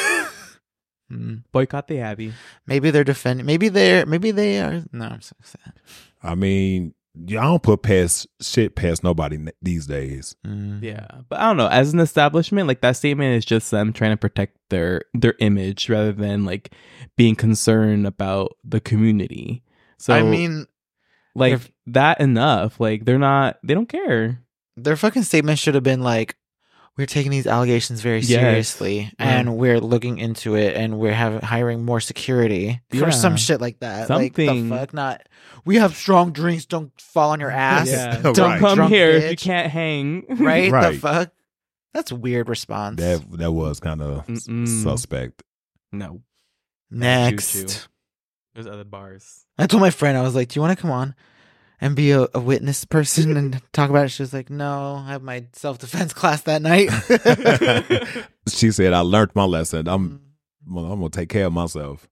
Hmm. 1.10 1.34
Boycott 1.52 1.86
the 1.86 2.00
Abbey. 2.00 2.32
Maybe 2.66 2.90
they're 2.90 3.04
defending. 3.04 3.44
Maybe 3.44 3.68
they're. 3.68 4.06
Maybe 4.06 4.30
they 4.30 4.58
are. 4.60 4.82
No, 4.90 5.04
I'm 5.04 5.20
so 5.20 5.36
sad. 5.42 5.74
I 6.22 6.34
mean, 6.34 6.94
yeah, 7.14 7.40
I 7.40 7.44
don't 7.44 7.62
put 7.62 7.82
past 7.82 8.26
shit 8.40 8.74
past 8.74 9.04
nobody 9.04 9.36
n- 9.36 9.50
these 9.60 9.86
days. 9.86 10.34
Mm. 10.46 10.82
Yeah, 10.82 11.06
but 11.28 11.40
I 11.40 11.42
don't 11.44 11.58
know. 11.58 11.66
As 11.68 11.92
an 11.92 12.00
establishment, 12.00 12.68
like 12.68 12.80
that 12.80 12.96
statement 12.96 13.36
is 13.36 13.44
just 13.44 13.70
them 13.70 13.92
trying 13.92 14.12
to 14.12 14.16
protect 14.16 14.56
their 14.70 15.02
their 15.12 15.34
image 15.40 15.90
rather 15.90 16.12
than 16.12 16.46
like 16.46 16.72
being 17.18 17.36
concerned 17.36 18.06
about 18.06 18.56
the 18.64 18.80
community. 18.80 19.62
So 19.98 20.14
I 20.14 20.22
mean, 20.22 20.66
like 21.34 21.52
if- 21.52 21.70
that 21.88 22.18
enough. 22.22 22.80
Like 22.80 23.04
they're 23.04 23.18
not. 23.18 23.58
They 23.62 23.74
don't 23.74 23.90
care. 23.90 24.40
their 24.78 24.96
fucking 24.96 25.22
statement 25.24 25.58
should 25.58 25.74
have 25.74 25.84
been 25.84 26.00
like, 26.00 26.34
"We're 26.96 27.06
taking 27.06 27.30
these 27.30 27.46
allegations 27.46 28.00
very 28.00 28.20
Yes. 28.20 28.28
seriously, 28.28 29.12
and 29.18 29.56
we're 29.56 29.80
looking 29.80 30.18
into 30.18 30.54
it, 30.54 30.76
and 30.76 30.98
we're 30.98 31.12
having 31.14 31.40
hiring 31.40 31.84
more 31.84 32.00
security 32.00 32.80
Yeah. 32.92 33.04
for 33.04 33.10
some 33.10 33.36
shit 33.36 33.60
like 33.60 33.80
that. 33.80 34.06
Something. 34.08 34.46
Like 34.46 34.62
the 34.62 34.68
fuck, 34.68 34.94
not. 34.94 35.28
We 35.64 35.76
have 35.76 35.96
strong 35.96 36.32
drinks. 36.32 36.66
Don't 36.66 36.92
fall 37.00 37.30
on 37.30 37.40
your 37.40 37.50
ass. 37.50 37.88
Yeah. 37.90 38.20
Don't 38.22 38.58
Come 38.58 38.76
drunk 38.76 38.92
here 38.92 39.10
if 39.10 39.30
you 39.30 39.36
can't 39.36 39.70
hang. 39.70 40.24
Right? 40.28 40.70
Right. 40.72 40.92
The 40.92 40.98
fuck. 40.98 41.30
That's 41.92 42.10
a 42.10 42.16
weird 42.16 42.48
response. 42.48 43.00
That 43.00 43.24
that 43.38 43.52
was 43.52 43.80
kind 43.80 44.02
of 44.02 44.24
suspect. 44.68 45.42
no. 45.92 46.22
Next. 46.90 47.88
There's 48.54 48.66
other 48.66 48.84
bars. 48.84 49.44
I 49.58 49.66
told 49.66 49.80
my 49.80 49.90
friend, 49.90 50.16
I 50.16 50.22
was 50.22 50.34
like, 50.34 50.48
"Do 50.48 50.58
you 50.58 50.62
want 50.62 50.76
to 50.78 50.80
come 50.80 50.90
on 50.92 51.14
and 51.84 51.94
be 51.94 52.10
a, 52.12 52.26
a 52.34 52.40
witness 52.40 52.84
person 52.84 53.36
and 53.36 53.60
talk 53.72 53.90
about 53.90 54.06
it?" 54.06 54.08
She 54.08 54.22
was 54.22 54.32
like, 54.32 54.50
"No, 54.50 55.02
I 55.06 55.12
have 55.12 55.22
my 55.22 55.44
self 55.52 55.78
defense 55.78 56.12
class 56.20 56.42
that 56.42 56.62
night." 56.62 56.90
she 58.48 58.70
said, 58.72 58.92
"I 58.92 59.00
learned 59.00 59.32
my 59.34 59.44
lesson. 59.44 59.86
I'm 59.86 60.08
mm-hmm. 60.08 60.74
well, 60.74 60.86
I'm 60.86 60.98
gonna 60.98 61.10
take 61.10 61.28
care 61.28 61.46
of 61.46 61.52
myself." 61.52 62.08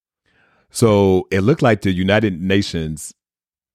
So 0.71 1.27
it 1.31 1.41
looked 1.41 1.63
like 1.63 1.83
the 1.83 1.91
United 1.93 2.41
Nations 2.41 3.13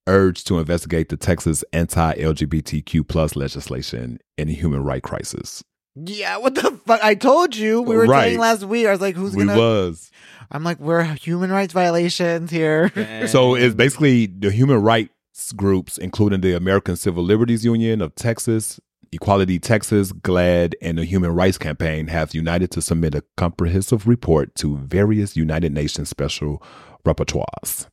urged 0.08 0.48
to 0.48 0.58
investigate 0.58 1.10
the 1.10 1.18
Texas 1.18 1.64
anti-LGBTQ 1.74 3.08
plus 3.08 3.36
legislation 3.36 4.20
and 4.38 4.50
the 4.50 4.54
human 4.54 4.84
right 4.84 5.04
crisis. 5.04 5.64
yeah, 5.96 6.38
what 6.38 6.56
the 6.56 6.72
fuck? 6.86 7.04
I 7.04 7.16
told 7.16 7.56
you 7.56 7.82
we 7.82 7.96
were 7.96 8.06
Right. 8.06 8.30
saying 8.30 8.40
last 8.40 8.64
week. 8.64 8.86
I 8.88 8.92
was 8.92 9.02
like, 9.02 9.16
"Who's 9.16 9.36
we 9.36 9.46
gonna?" 9.46 9.58
was 9.58 10.12
I'm 10.52 10.64
like, 10.64 10.80
"We're 10.80 11.04
human 11.04 11.52
rights 11.52 11.74
violations 11.74 12.52
here." 12.52 12.92
so 13.28 13.56
it's 13.56 13.76
basically 13.76 14.28
the 14.28 14.52
human 14.52 14.82
rights 14.82 15.12
groups, 15.56 15.97
including 15.97 16.41
the 16.41 16.54
American 16.54 16.95
Civil 16.95 17.23
Liberties 17.23 17.65
Union 17.65 18.02
of 18.02 18.15
Texas, 18.15 18.80
Equality 19.12 19.58
Texas, 19.58 20.12
GLAAD, 20.12 20.73
and 20.82 20.97
the 20.97 21.06
Human 21.06 21.32
Rights 21.32 21.58
Campaign 21.58 22.08
have 22.08 22.36
united 22.36 22.71
to 22.71 22.82
submit 22.82 23.15
a 23.15 23.23
comprehensive 23.38 24.08
report 24.08 24.54
to 24.56 24.78
various 24.78 25.38
United 25.38 25.71
Nations 25.71 26.10
special 26.10 26.62
rapporteurs. 27.06 27.88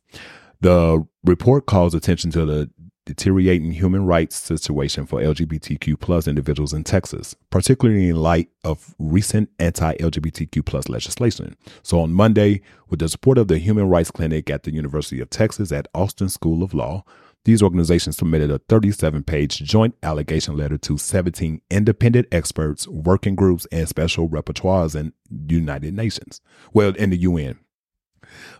The 0.59 1.05
report 1.23 1.67
calls 1.67 1.93
attention 1.93 2.31
to 2.31 2.45
the 2.45 2.69
deteriorating 3.05 3.71
human 3.71 4.05
rights 4.05 4.35
situation 4.35 5.05
for 5.05 5.21
LGBTQ 5.21 5.99
plus 5.99 6.27
individuals 6.27 6.73
in 6.73 6.83
Texas, 6.83 7.35
particularly 7.51 8.09
in 8.09 8.15
light 8.15 8.49
of 8.63 8.95
recent 8.97 9.49
anti-LGBTQ 9.59 10.65
plus 10.65 10.89
legislation. 10.89 11.55
So 11.83 12.01
on 12.01 12.13
Monday, 12.13 12.61
with 12.89 12.99
the 12.99 13.07
support 13.07 13.37
of 13.37 13.47
the 13.47 13.59
Human 13.59 13.89
Rights 13.89 14.09
Clinic 14.09 14.49
at 14.49 14.63
the 14.63 14.73
University 14.73 15.21
of 15.21 15.29
Texas 15.29 15.71
at 15.71 15.87
Austin 15.93 16.29
School 16.29 16.63
of 16.63 16.73
Law, 16.73 17.05
these 17.45 17.63
organizations 17.63 18.17
submitted 18.17 18.51
a 18.51 18.59
37 18.67 19.23
page 19.23 19.59
joint 19.59 19.95
allegation 20.03 20.57
letter 20.57 20.77
to 20.79 20.97
17 20.97 21.61
independent 21.69 22.27
experts, 22.31 22.87
working 22.87 23.35
groups, 23.35 23.65
and 23.71 23.87
special 23.87 24.27
repertoires 24.27 24.99
in 24.99 25.13
the 25.29 25.55
United 25.55 25.93
Nations. 25.93 26.41
Well, 26.73 26.93
in 26.95 27.11
the 27.11 27.17
UN 27.17 27.59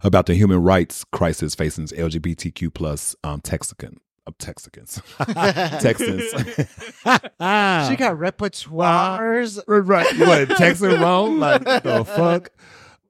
about 0.03 0.27
the 0.27 0.35
human 0.35 0.61
rights 0.61 1.03
crisis 1.03 1.55
facing 1.55 1.87
LGBTQ 1.87 2.73
plus 2.73 3.15
um, 3.23 3.41
Texicans. 3.41 3.97
Uh, 4.27 4.31
Texicans. 4.39 5.01
Texans. 5.81 6.23
she 6.31 7.95
got 7.95 8.17
repertoires. 8.17 9.61
right. 9.67 10.17
What, 10.19 10.57
Texan 10.57 10.99
wrong? 11.01 11.39
Like, 11.39 11.63
the 11.63 12.05
fuck? 12.05 12.51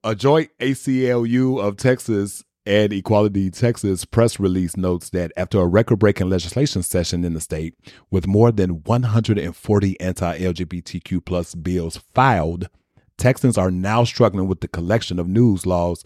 A 0.03 0.15
joint 0.15 0.51
ACLU 0.59 1.59
of 1.61 1.77
Texas 1.77 2.43
and 2.65 2.91
Equality 2.91 3.51
Texas 3.51 4.06
press 4.06 4.39
release 4.39 4.75
notes 4.75 5.10
that 5.12 5.32
after 5.38 5.60
a 5.60 5.67
record 5.67 5.99
breaking 5.99 6.30
legislation 6.30 6.82
session 6.82 7.23
in 7.23 7.34
the 7.34 7.41
state 7.41 7.75
with 8.10 8.25
more 8.25 8.51
than 8.51 8.84
140 8.84 9.99
anti 9.99 10.39
LGBTQ 10.39 11.23
plus 11.23 11.54
bills 11.54 11.97
filed, 12.13 12.69
Texans 13.17 13.58
are 13.58 13.71
now 13.71 14.04
struggling 14.04 14.47
with 14.47 14.62
the 14.62 14.67
collection 14.67 15.19
of 15.19 15.28
news 15.28 15.65
laws 15.65 16.04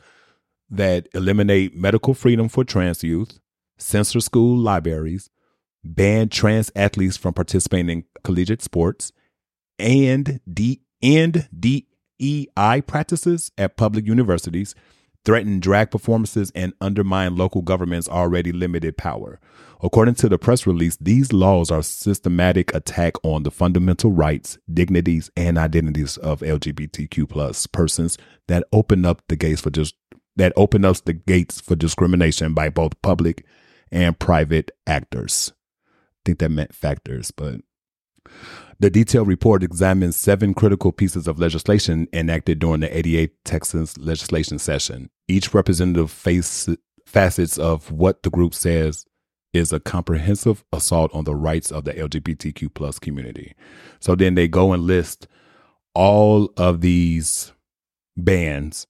that 0.69 1.07
eliminate 1.13 1.75
medical 1.75 2.13
freedom 2.13 2.47
for 2.49 2.63
trans 2.63 3.03
youth, 3.03 3.39
censor 3.77 4.19
school 4.19 4.57
libraries, 4.57 5.29
ban 5.83 6.29
trans 6.29 6.71
athletes 6.75 7.17
from 7.17 7.33
participating 7.33 7.89
in 7.89 8.03
collegiate 8.23 8.61
sports, 8.61 9.11
and 9.79 10.39
D- 10.51 10.81
end 11.01 11.47
DEI 11.57 12.81
practices 12.85 13.51
at 13.57 13.77
public 13.77 14.05
universities, 14.05 14.75
threaten 15.25 15.59
drag 15.59 15.91
performances, 15.91 16.51
and 16.55 16.73
undermine 16.81 17.35
local 17.35 17.61
government's 17.61 18.07
already 18.09 18.51
limited 18.51 18.97
power. 18.97 19.39
According 19.81 20.15
to 20.15 20.29
the 20.29 20.37
press 20.37 20.67
release, 20.67 20.97
these 20.97 21.31
laws 21.31 21.71
are 21.71 21.83
systematic 21.83 22.73
attack 22.73 23.13
on 23.23 23.43
the 23.43 23.51
fundamental 23.51 24.11
rights, 24.11 24.57
dignities, 24.71 25.29
and 25.37 25.57
identities 25.57 26.17
of 26.17 26.41
LGBTQ 26.41 27.29
plus 27.29 27.65
persons 27.67 28.17
that 28.47 28.65
open 28.73 29.05
up 29.05 29.21
the 29.27 29.35
gates 29.35 29.61
for 29.61 29.69
just 29.69 29.95
that 30.35 30.53
open 30.55 30.85
up 30.85 30.97
the 31.05 31.13
gates 31.13 31.59
for 31.59 31.75
discrimination 31.75 32.53
by 32.53 32.69
both 32.69 33.01
public 33.01 33.45
and 33.91 34.17
private 34.19 34.71
actors. 34.87 35.53
I 35.85 36.19
think 36.25 36.39
that 36.39 36.49
meant 36.49 36.73
factors, 36.73 37.31
but 37.31 37.61
the 38.79 38.89
detailed 38.89 39.27
report 39.27 39.61
examines 39.61 40.15
seven 40.15 40.53
critical 40.53 40.93
pieces 40.93 41.27
of 41.27 41.37
legislation 41.37 42.07
enacted 42.13 42.59
during 42.59 42.79
the 42.79 42.87
88th 42.87 43.31
Texas 43.43 43.97
legislation 43.97 44.57
session. 44.57 45.09
Each 45.27 45.53
representative 45.53 46.09
face, 46.09 46.69
facets 47.05 47.57
of 47.57 47.91
what 47.91 48.23
the 48.23 48.29
group 48.29 48.53
says 48.53 49.05
is 49.51 49.73
a 49.73 49.79
comprehensive 49.79 50.63
assault 50.71 51.13
on 51.13 51.25
the 51.25 51.35
rights 51.35 51.71
of 51.71 51.83
the 51.83 51.93
LGBTQ 51.93 52.73
plus 52.73 52.99
community. 52.99 53.53
So 53.99 54.15
then 54.15 54.35
they 54.35 54.47
go 54.47 54.71
and 54.71 54.83
list 54.83 55.27
all 55.93 56.53
of 56.55 56.79
these 56.79 57.51
bans 58.15 58.87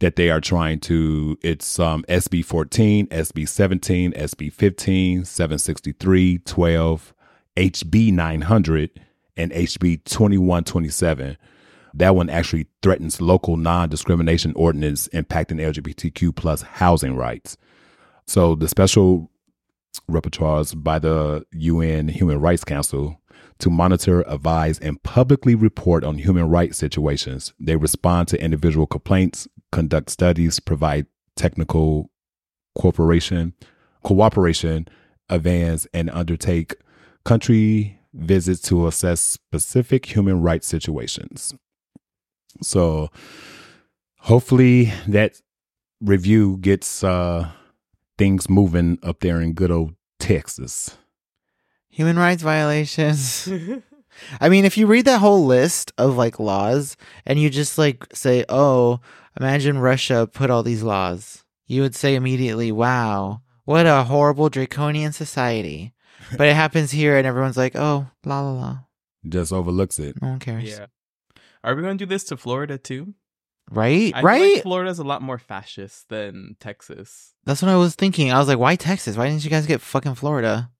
that 0.00 0.16
they 0.16 0.28
are 0.28 0.40
trying 0.40 0.80
to 0.80 1.38
it's 1.42 1.78
um 1.78 2.04
SB 2.08 2.44
14, 2.44 3.06
SB 3.06 3.48
17, 3.48 4.12
SB 4.12 4.52
15, 4.52 5.24
763, 5.24 6.38
12, 6.38 7.14
HB 7.56 8.12
900 8.12 9.00
and 9.36 9.52
HB 9.52 10.04
2127. 10.04 11.36
That 11.94 12.16
one 12.16 12.30
actually 12.30 12.66
threatens 12.82 13.20
local 13.20 13.56
non-discrimination 13.56 14.54
ordinance 14.56 15.08
impacting 15.08 15.60
LGBTQ 15.60 16.34
plus 16.34 16.62
housing 16.62 17.16
rights. 17.16 17.56
So 18.26 18.54
the 18.54 18.68
special 18.68 19.30
repertoires 20.10 20.80
by 20.80 20.98
the 20.98 21.44
UN 21.52 22.08
Human 22.08 22.40
Rights 22.40 22.64
Council 22.64 23.20
to 23.58 23.70
monitor, 23.70 24.22
advise, 24.26 24.78
and 24.78 25.02
publicly 25.02 25.54
report 25.54 26.02
on 26.02 26.18
human 26.18 26.48
rights 26.48 26.78
situations. 26.78 27.52
They 27.60 27.76
respond 27.76 28.28
to 28.28 28.42
individual 28.42 28.86
complaints, 28.86 29.46
conduct 29.70 30.10
studies, 30.10 30.58
provide 30.58 31.06
technical 31.36 32.10
cooperation, 32.74 33.52
cooperation, 34.02 34.88
advance, 35.28 35.86
and 35.92 36.10
undertake 36.10 36.74
country 37.24 38.00
visits 38.12 38.60
to 38.62 38.86
assess 38.86 39.20
specific 39.20 40.06
human 40.06 40.42
rights 40.42 40.66
situations. 40.66 41.54
So 42.60 43.10
hopefully 44.20 44.92
that 45.08 45.40
review 46.00 46.58
gets 46.58 47.02
uh, 47.02 47.50
things 48.18 48.50
moving 48.50 48.98
up 49.02 49.20
there 49.20 49.40
in 49.40 49.54
good 49.54 49.70
old 49.70 49.94
Texas. 50.18 50.96
Human 51.88 52.18
rights 52.18 52.42
violations. 52.42 53.48
I 54.40 54.48
mean, 54.48 54.64
if 54.64 54.76
you 54.76 54.86
read 54.86 55.06
that 55.06 55.20
whole 55.20 55.44
list 55.44 55.92
of 55.98 56.16
like 56.16 56.38
laws 56.38 56.96
and 57.26 57.38
you 57.38 57.50
just 57.50 57.78
like 57.78 58.06
say, 58.14 58.44
oh, 58.48 59.00
imagine 59.38 59.78
Russia 59.78 60.28
put 60.30 60.50
all 60.50 60.62
these 60.62 60.82
laws, 60.82 61.44
you 61.66 61.82
would 61.82 61.94
say 61.94 62.14
immediately, 62.14 62.70
wow, 62.72 63.40
what 63.64 63.86
a 63.86 64.04
horrible 64.04 64.48
draconian 64.48 65.12
society. 65.12 65.92
But 66.36 66.48
it 66.48 66.54
happens 66.54 66.90
here 66.90 67.16
and 67.18 67.26
everyone's 67.26 67.56
like, 67.56 67.76
oh, 67.76 68.06
la 68.24 68.40
la 68.40 68.52
la. 68.52 68.78
Just 69.28 69.52
overlooks 69.52 69.98
it. 69.98 70.20
No 70.22 70.28
one 70.28 70.38
cares. 70.38 70.64
Yeah. 70.64 70.86
Are 71.62 71.74
we 71.74 71.82
going 71.82 71.96
to 71.98 72.04
do 72.04 72.08
this 72.08 72.24
to 72.24 72.36
Florida 72.36 72.78
too? 72.78 73.14
Right? 73.70 74.12
I 74.14 74.18
feel 74.20 74.26
right? 74.26 74.54
like 74.54 74.62
Florida's 74.62 74.98
a 74.98 75.04
lot 75.04 75.22
more 75.22 75.38
fascist 75.38 76.08
than 76.08 76.56
Texas. 76.58 77.32
That's 77.44 77.62
what 77.62 77.70
I 77.70 77.76
was 77.76 77.94
thinking. 77.94 78.32
I 78.32 78.38
was 78.38 78.48
like, 78.48 78.58
why 78.58 78.76
Texas? 78.76 79.16
Why 79.16 79.28
didn't 79.28 79.44
you 79.44 79.50
guys 79.50 79.66
get 79.66 79.80
fucking 79.80 80.14
Florida? 80.16 80.70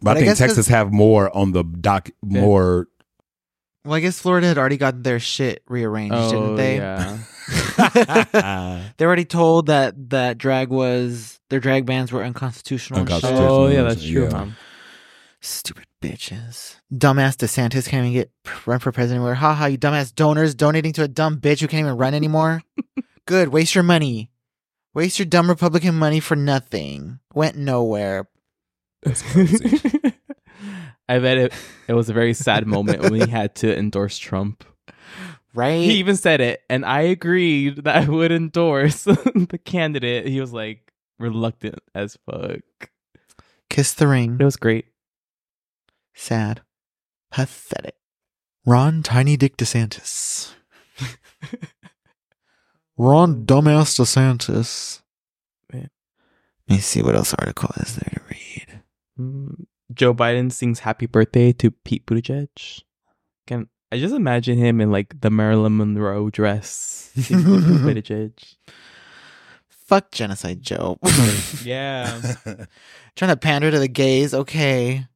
But, 0.00 0.04
But 0.04 0.10
I 0.10 0.12
I 0.12 0.14
think 0.16 0.26
guess 0.26 0.38
'cause- 0.38 0.48
Texas 0.48 0.68
have 0.68 0.92
more 0.92 1.34
on 1.36 1.52
the 1.52 1.64
dock, 1.64 2.10
Yeah. 2.26 2.40
more. 2.40 2.88
Well, 3.84 3.94
I 3.94 4.00
guess 4.00 4.20
Florida 4.20 4.46
had 4.46 4.58
already 4.58 4.76
gotten 4.76 5.02
their 5.02 5.18
shit 5.18 5.62
rearranged, 5.66 6.14
didn't 6.14 6.34
oh, 6.50 6.56
they? 6.56 6.78
Oh, 6.78 6.82
yeah. 6.82 7.18
they 8.96 9.04
already 9.04 9.24
told 9.24 9.66
that 9.66 10.10
that 10.10 10.38
drag 10.38 10.68
was 10.68 11.40
their 11.50 11.60
drag 11.60 11.86
bans 11.86 12.12
were 12.12 12.22
unconstitutional. 12.22 13.00
Unconstitutional. 13.00 13.50
oh, 13.50 13.68
yeah, 13.68 13.82
that's 13.82 14.02
true. 14.02 14.24
Yeah. 14.24 14.30
huh? 14.30 14.46
Stupid 15.40 15.86
bitches. 16.00 16.76
Dumbass 16.92 17.36
DeSantis 17.36 17.88
can't 17.88 18.06
even 18.06 18.12
get 18.12 18.30
run 18.66 18.78
for 18.78 18.92
president 18.92 19.18
anymore. 19.18 19.34
Ha 19.34 19.54
ha, 19.54 19.66
you 19.66 19.78
dumbass 19.78 20.14
donors 20.14 20.54
donating 20.54 20.92
to 20.94 21.02
a 21.02 21.08
dumb 21.08 21.38
bitch 21.38 21.60
who 21.60 21.68
can't 21.68 21.80
even 21.80 21.96
run 21.96 22.14
anymore. 22.14 22.62
Good, 23.26 23.48
waste 23.48 23.74
your 23.74 23.84
money. 23.84 24.30
Waste 24.94 25.18
your 25.18 25.26
dumb 25.26 25.48
Republican 25.48 25.94
money 25.94 26.20
for 26.20 26.36
nothing. 26.36 27.18
Went 27.34 27.56
nowhere. 27.56 28.28
That's 29.02 29.22
crazy. 29.22 29.90
I 31.08 31.18
bet 31.18 31.38
it, 31.38 31.52
it 31.88 31.94
was 31.94 32.08
a 32.08 32.12
very 32.12 32.34
sad 32.34 32.66
moment 32.66 33.02
when 33.02 33.14
he 33.14 33.28
had 33.30 33.54
to 33.56 33.76
endorse 33.76 34.18
Trump. 34.18 34.64
Right? 35.54 35.82
He 35.82 35.94
even 35.94 36.16
said 36.16 36.40
it, 36.40 36.62
and 36.70 36.84
I 36.84 37.02
agreed 37.02 37.84
that 37.84 37.96
I 37.96 38.08
would 38.08 38.32
endorse 38.32 39.02
the 39.04 39.60
candidate. 39.62 40.26
He 40.26 40.40
was 40.40 40.52
like 40.52 40.92
reluctant 41.18 41.80
as 41.94 42.16
fuck. 42.24 42.90
Kiss 43.68 43.92
the 43.94 44.08
ring. 44.08 44.38
It 44.40 44.44
was 44.44 44.56
great. 44.56 44.86
Sad. 46.14 46.62
Pathetic. 47.30 47.96
Ron 48.64 49.02
Tiny 49.02 49.36
Dick 49.36 49.56
DeSantis. 49.56 50.52
Ron 52.96 53.44
Dumbass 53.44 53.98
DeSantis. 53.98 55.00
Man. 55.72 55.90
Let 56.68 56.76
me 56.76 56.80
see 56.80 57.02
what 57.02 57.16
else 57.16 57.34
article 57.34 57.70
is 57.78 57.96
there 57.96 58.12
to 58.14 58.20
read. 58.30 58.82
Mm, 59.18 59.66
Joe 59.92 60.14
Biden 60.14 60.52
sings 60.52 60.80
"Happy 60.80 61.06
Birthday" 61.06 61.52
to 61.54 61.70
Pete 61.70 62.06
Buttigieg. 62.06 62.82
Can 63.46 63.68
I 63.92 63.98
just 63.98 64.14
imagine 64.14 64.56
him 64.56 64.80
in 64.80 64.90
like 64.90 65.20
the 65.20 65.30
Marilyn 65.30 65.76
Monroe 65.76 66.30
dress? 66.30 67.10
singing 67.14 67.44
to 67.44 67.58
Pete 67.60 68.04
Buttigieg. 68.04 68.54
Fuck 69.68 70.10
Genocide 70.12 70.62
Joe. 70.62 70.98
Yeah, 71.62 72.20
Trying 73.16 73.30
to 73.30 73.36
pander 73.36 73.70
to 73.70 73.78
the 73.78 73.88
gays, 73.88 74.32
okay. 74.34 75.06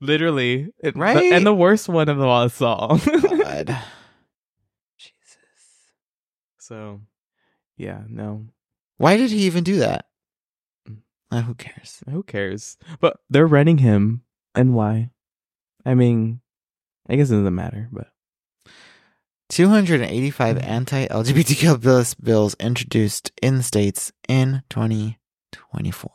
literally, 0.00 0.68
It- 0.82 0.92
the- 0.94 1.00
Right? 1.00 1.32
and 1.32 1.46
the 1.46 1.54
worst 1.54 1.88
one 1.88 2.08
of 2.10 2.18
them 2.18 2.26
all 2.28 2.44
is 2.44 2.52
Saul. 2.52 2.98
God. 3.06 3.78
Jesus. 4.98 5.38
so, 6.58 7.00
yeah, 7.78 8.02
no, 8.08 8.46
Why 8.98 9.16
did 9.16 9.30
he 9.30 9.38
even 9.46 9.64
do 9.64 9.78
that? 9.78 10.04
Uh, 11.32 11.40
who 11.42 11.54
cares? 11.54 12.02
who 12.10 12.22
cares? 12.22 12.76
But 13.00 13.16
they're 13.30 13.46
running 13.46 13.78
him, 13.78 14.22
and 14.54 14.74
why? 14.74 15.10
I 15.86 15.94
mean, 15.94 16.40
I 17.10 17.16
guess 17.16 17.30
it 17.30 17.36
doesn't 17.36 17.54
matter, 17.54 17.88
but 17.90 18.08
285 19.48 20.56
mm-hmm. 20.56 20.64
anti 20.64 21.08
LGBTQ 21.08 21.82
plus 21.82 22.14
bills 22.14 22.54
introduced 22.60 23.32
in 23.42 23.56
the 23.56 23.62
states 23.64 24.12
in 24.28 24.62
2024. 24.70 26.12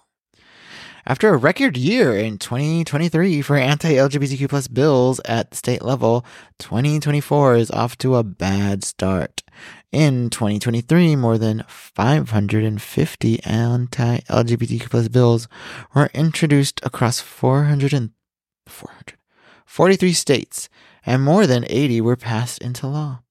After 1.07 1.29
a 1.29 1.37
record 1.37 1.77
year 1.77 2.17
in 2.17 2.39
2023 2.39 3.41
for 3.41 3.57
anti 3.57 3.93
LGBTQ 3.93 4.49
plus 4.49 4.67
bills 4.69 5.19
at 5.25 5.51
the 5.51 5.57
state 5.57 5.83
level, 5.83 6.25
2024 6.59 7.55
is 7.57 7.69
off 7.71 7.97
to 7.99 8.15
a 8.15 8.23
bad 8.23 8.83
start. 8.83 9.43
In 9.91 10.29
2023, 10.29 11.15
more 11.15 11.37
than 11.37 11.63
550 11.67 13.43
anti 13.43 14.17
LGBTQ 14.17 14.89
plus 14.89 15.07
bills 15.09 15.47
were 15.93 16.09
introduced 16.13 16.79
across 16.83 17.19
400 17.19 17.93
and 17.93 18.11
400, 18.65 19.17
43 19.65 20.13
states, 20.13 20.69
and 21.05 21.23
more 21.23 21.45
than 21.47 21.65
80 21.67 22.01
were 22.01 22.15
passed 22.15 22.59
into 22.59 22.87
law. 22.87 23.21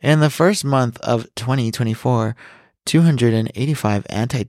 In 0.00 0.20
the 0.20 0.30
first 0.30 0.64
month 0.64 0.98
of 1.00 1.28
2024, 1.34 2.34
285 2.86 4.06
anti 4.08 4.44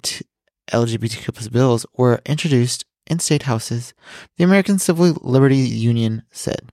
LGBTQ 0.71 1.51
bills 1.51 1.85
were 1.97 2.21
introduced 2.25 2.85
in 3.07 3.19
state 3.19 3.43
houses, 3.43 3.93
the 4.37 4.43
American 4.43 4.79
Civil 4.79 5.17
Liberties 5.21 5.73
Union 5.73 6.23
said. 6.31 6.71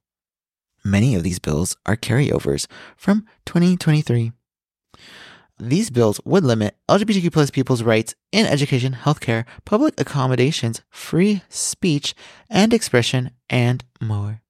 Many 0.85 1.14
of 1.17 1.25
these 1.25 1.41
bills 1.41 1.77
are 1.85 1.97
carryovers 1.97 2.67
from 2.97 3.27
2023. 3.47 4.33
These 5.61 5.90
bills 5.90 6.21
would 6.25 6.44
limit 6.44 6.77
LGBTQ 6.88 7.33
plus 7.33 7.51
people's 7.51 7.83
rights 7.83 8.14
in 8.31 8.47
education, 8.47 8.99
healthcare, 9.03 9.44
public 9.64 10.01
accommodations, 10.01 10.83
free 10.88 11.42
speech 11.49 12.14
and 12.49 12.73
expression, 12.73 13.33
and 13.51 13.85
more. 14.01 14.40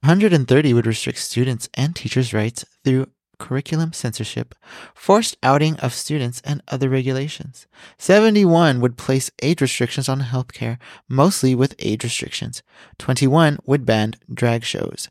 130 0.00 0.72
would 0.72 0.86
restrict 0.86 1.18
students 1.18 1.68
and 1.74 1.94
teachers' 1.94 2.32
rights 2.32 2.64
through 2.82 3.08
curriculum 3.38 3.92
censorship, 3.92 4.54
forced 4.94 5.36
outing 5.42 5.76
of 5.80 5.92
students, 5.92 6.40
and 6.44 6.62
other 6.68 6.88
regulations. 6.88 7.66
71 7.98 8.80
would 8.80 8.96
place 8.96 9.30
age 9.42 9.60
restrictions 9.60 10.08
on 10.08 10.20
healthcare, 10.20 10.78
mostly 11.08 11.54
with 11.54 11.74
age 11.78 12.04
restrictions. 12.04 12.62
21 12.98 13.58
would 13.66 13.84
ban 13.84 14.14
drag 14.32 14.64
shows. 14.64 15.08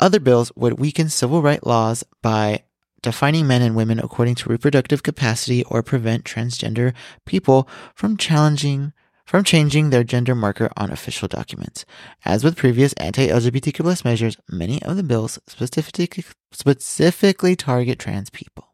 Other 0.00 0.20
bills 0.20 0.50
would 0.56 0.78
weaken 0.78 1.08
civil 1.08 1.40
rights 1.42 1.64
laws 1.64 2.02
by 2.22 2.62
defining 3.02 3.46
men 3.46 3.62
and 3.62 3.76
women 3.76 3.98
according 3.98 4.34
to 4.36 4.48
reproductive 4.48 5.02
capacity 5.02 5.64
or 5.64 5.82
prevent 5.82 6.24
transgender 6.24 6.94
people 7.24 7.68
from 7.94 8.16
challenging 8.16 8.92
from 9.24 9.42
changing 9.42 9.90
their 9.90 10.04
gender 10.04 10.36
marker 10.36 10.70
on 10.76 10.92
official 10.92 11.26
documents. 11.26 11.84
As 12.24 12.44
with 12.44 12.56
previous 12.56 12.92
anti-LGBTQ 12.92 13.80
plus 13.80 14.04
measures, 14.04 14.36
many 14.48 14.80
of 14.82 14.96
the 14.96 15.02
bills 15.02 15.40
specifically 15.48 16.24
specifically 16.52 17.56
target 17.56 17.98
trans 17.98 18.30
people. 18.30 18.68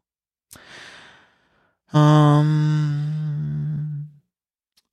Um 1.91 3.23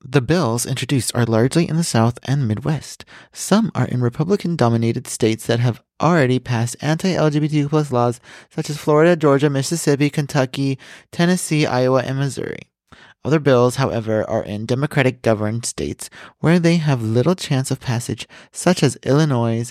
the 0.03 0.23
bills 0.23 0.65
introduced 0.65 1.15
are 1.15 1.27
largely 1.27 1.69
in 1.69 1.77
the 1.77 1.85
South 1.85 2.19
and 2.25 2.49
Midwest. 2.49 3.05
Some 3.33 3.71
are 3.75 3.87
in 3.87 4.01
Republican 4.01 4.57
dominated 4.57 5.07
states 5.07 5.47
that 5.47 5.61
have 5.61 5.83
already 6.01 6.39
passed 6.39 6.77
anti 6.81 7.15
LGBTQ 7.15 7.91
laws, 7.91 8.21
such 8.51 8.71
as 8.71 8.79
Florida, 8.79 9.15
Georgia, 9.15 9.51
Mississippi, 9.51 10.09
Kentucky, 10.09 10.79
Tennessee, 11.13 11.67
Iowa, 11.67 12.03
and 12.03 12.19
Missouri. 12.19 12.71
Other 13.25 13.39
bills, 13.39 13.77
however, 13.77 14.29
are 14.29 14.43
in 14.43 14.65
Democratic 14.65 15.21
governed 15.21 15.67
states 15.67 16.09
where 16.39 16.59
they 16.59 16.77
have 16.77 17.03
little 17.03 17.35
chance 17.35 17.71
of 17.71 17.79
passage, 17.79 18.27
such 18.51 18.83
as 18.83 18.97
Illinois, 19.05 19.71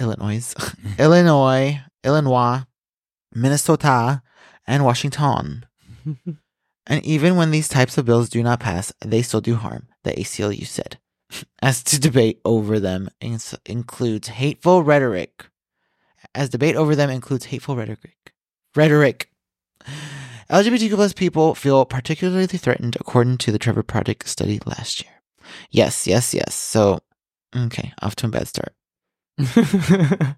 Illinois, 0.00 0.54
Illinois, 0.98 1.80
Illinois, 2.02 2.62
Minnesota, 3.32 4.22
and 4.66 4.84
Washington. 4.84 5.66
And 6.88 7.04
even 7.04 7.36
when 7.36 7.50
these 7.50 7.68
types 7.68 7.98
of 7.98 8.06
bills 8.06 8.28
do 8.28 8.42
not 8.42 8.60
pass, 8.60 8.92
they 9.04 9.22
still 9.22 9.42
do 9.42 9.56
harm, 9.56 9.88
the 10.04 10.12
ACLU 10.12 10.66
said. 10.66 10.98
As 11.62 11.84
to 11.84 12.00
debate 12.00 12.40
over 12.44 12.80
them 12.80 13.10
ins- 13.20 13.54
includes 13.66 14.28
hateful 14.28 14.82
rhetoric. 14.82 15.46
As 16.34 16.48
debate 16.48 16.76
over 16.76 16.96
them 16.96 17.10
includes 17.10 17.46
hateful 17.46 17.76
rhetoric. 17.76 18.32
Rhetoric. 18.74 19.30
LGBTQ 20.50 20.94
plus 20.94 21.12
people 21.12 21.54
feel 21.54 21.84
particularly 21.84 22.46
threatened 22.46 22.96
according 22.98 23.36
to 23.38 23.52
the 23.52 23.58
Trevor 23.58 23.82
Project 23.82 24.26
study 24.26 24.58
last 24.64 25.02
year. 25.02 25.12
Yes, 25.70 26.06
yes, 26.06 26.32
yes. 26.32 26.54
So, 26.54 27.00
okay, 27.54 27.92
off 28.00 28.16
to 28.16 28.26
a 28.26 28.30
bad 28.30 28.48
start. 28.48 28.74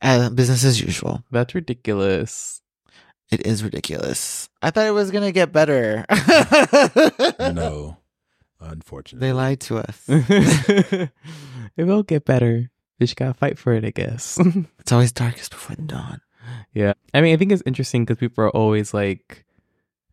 Uh, 0.00 0.30
business 0.30 0.64
as 0.64 0.80
usual. 0.80 1.24
That's 1.30 1.54
ridiculous. 1.54 2.60
It 3.30 3.46
is 3.46 3.62
ridiculous. 3.62 4.48
I 4.62 4.70
thought 4.70 4.86
it 4.86 4.92
was 4.92 5.10
gonna 5.10 5.32
get 5.32 5.52
better. 5.52 6.04
no, 7.38 7.96
unfortunately. 8.60 9.28
They 9.28 9.32
lied 9.32 9.60
to 9.62 9.78
us. 9.78 10.04
it 10.08 11.10
will 11.84 12.02
get 12.02 12.24
better. 12.24 12.56
You 12.98 13.06
just 13.06 13.16
gotta 13.16 13.34
fight 13.34 13.58
for 13.58 13.72
it, 13.74 13.84
I 13.84 13.90
guess. 13.90 14.38
It's 14.80 14.92
always 14.92 15.12
darkest 15.12 15.50
before 15.50 15.76
the 15.76 15.82
dawn. 15.82 16.20
yeah. 16.72 16.94
I 17.12 17.20
mean, 17.20 17.34
I 17.34 17.36
think 17.36 17.52
it's 17.52 17.62
interesting 17.66 18.04
because 18.04 18.16
people 18.18 18.42
are 18.44 18.50
always 18.56 18.94
like, 18.94 19.44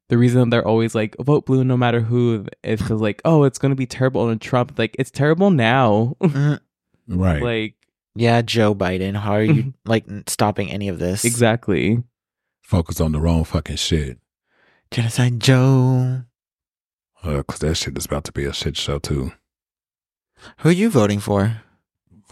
the 0.09 0.17
reason 0.17 0.49
they're 0.49 0.67
always 0.67 0.93
like, 0.93 1.15
vote 1.21 1.45
blue 1.45 1.63
no 1.63 1.77
matter 1.77 2.01
who 2.01 2.45
is 2.63 2.81
because, 2.81 2.99
like, 3.01 3.21
oh, 3.23 3.43
it's 3.45 3.57
gonna 3.57 3.75
be 3.75 3.85
terrible 3.87 4.21
on 4.21 4.37
Trump. 4.39 4.77
Like, 4.77 4.95
it's 4.99 5.11
terrible 5.11 5.49
now. 5.49 6.15
Mm, 6.21 6.59
Right. 7.07 7.41
like, 7.41 7.75
yeah, 8.15 8.41
Joe 8.41 8.75
Biden. 8.75 9.15
How 9.15 9.33
are 9.33 9.43
you 9.43 9.73
like 9.85 10.05
stopping 10.27 10.69
any 10.71 10.89
of 10.89 10.99
this? 10.99 11.23
exactly. 11.23 12.03
Focus 12.65 12.99
on 12.99 13.11
the 13.11 13.21
wrong 13.21 13.43
fucking 13.43 13.75
shit. 13.75 14.17
Genocide 14.89 15.39
Joe. 15.39 16.23
Uh, 17.23 17.43
cause 17.43 17.59
that 17.59 17.75
shit 17.75 17.95
is 17.95 18.05
about 18.07 18.23
to 18.23 18.31
be 18.31 18.43
a 18.45 18.53
shit 18.53 18.75
show 18.75 18.97
too. 18.97 19.33
Who 20.59 20.69
are 20.69 20.71
you 20.71 20.89
voting 20.89 21.19
for? 21.19 21.61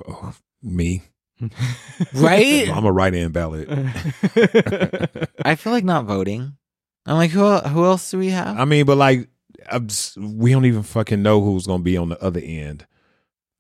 Oh, 0.08 0.34
me. 0.64 1.04
Right? 2.16 2.68
I'm 2.68 2.84
a 2.86 2.92
write-in 2.92 3.32
ballot. 3.32 3.70
I 5.46 5.54
feel 5.54 5.72
like 5.72 5.84
not 5.84 6.06
voting. 6.06 6.58
I'm 7.06 7.18
like, 7.18 7.30
who 7.30 7.60
who 7.60 7.86
else 7.86 8.10
do 8.10 8.18
we 8.18 8.30
have? 8.30 8.58
I 8.60 8.66
mean, 8.66 8.88
but 8.88 8.98
like, 8.98 9.30
just, 9.86 10.18
we 10.18 10.52
don't 10.52 10.66
even 10.66 10.82
fucking 10.82 11.22
know 11.22 11.42
who's 11.42 11.68
gonna 11.68 11.84
be 11.84 11.96
on 11.96 12.10
the 12.10 12.24
other 12.24 12.42
end. 12.44 12.88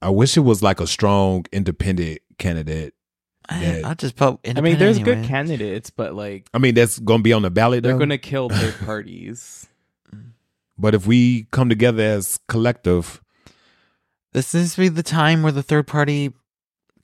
I 0.01 0.09
wish 0.09 0.37
it 0.37 0.41
was 0.41 0.63
like 0.63 0.79
a 0.79 0.87
strong, 0.87 1.45
independent 1.51 2.19
candidate. 2.39 2.95
I, 3.49 3.63
yeah. 3.63 3.87
will 3.87 3.95
just 3.95 4.15
vote. 4.17 4.39
I 4.45 4.61
mean, 4.61 4.77
there's 4.77 4.99
good 4.99 5.25
candidates, 5.25 5.89
but 5.89 6.13
like, 6.15 6.47
I 6.53 6.57
mean, 6.59 6.75
that's 6.75 6.99
gonna 6.99 7.23
be 7.23 7.33
on 7.33 7.41
the 7.41 7.49
ballot. 7.51 7.83
they're 7.83 7.93
though. 7.93 7.99
gonna 7.99 8.17
kill 8.17 8.49
third 8.49 8.75
parties. 8.85 9.67
But 10.77 10.95
if 10.95 11.05
we 11.05 11.43
come 11.51 11.69
together 11.69 12.03
as 12.03 12.39
collective, 12.47 13.21
This 14.33 14.47
seems 14.47 14.73
to 14.75 14.81
be 14.81 14.87
the 14.89 15.03
time 15.03 15.43
where 15.43 15.51
the 15.51 15.61
third 15.63 15.85
party 15.87 16.33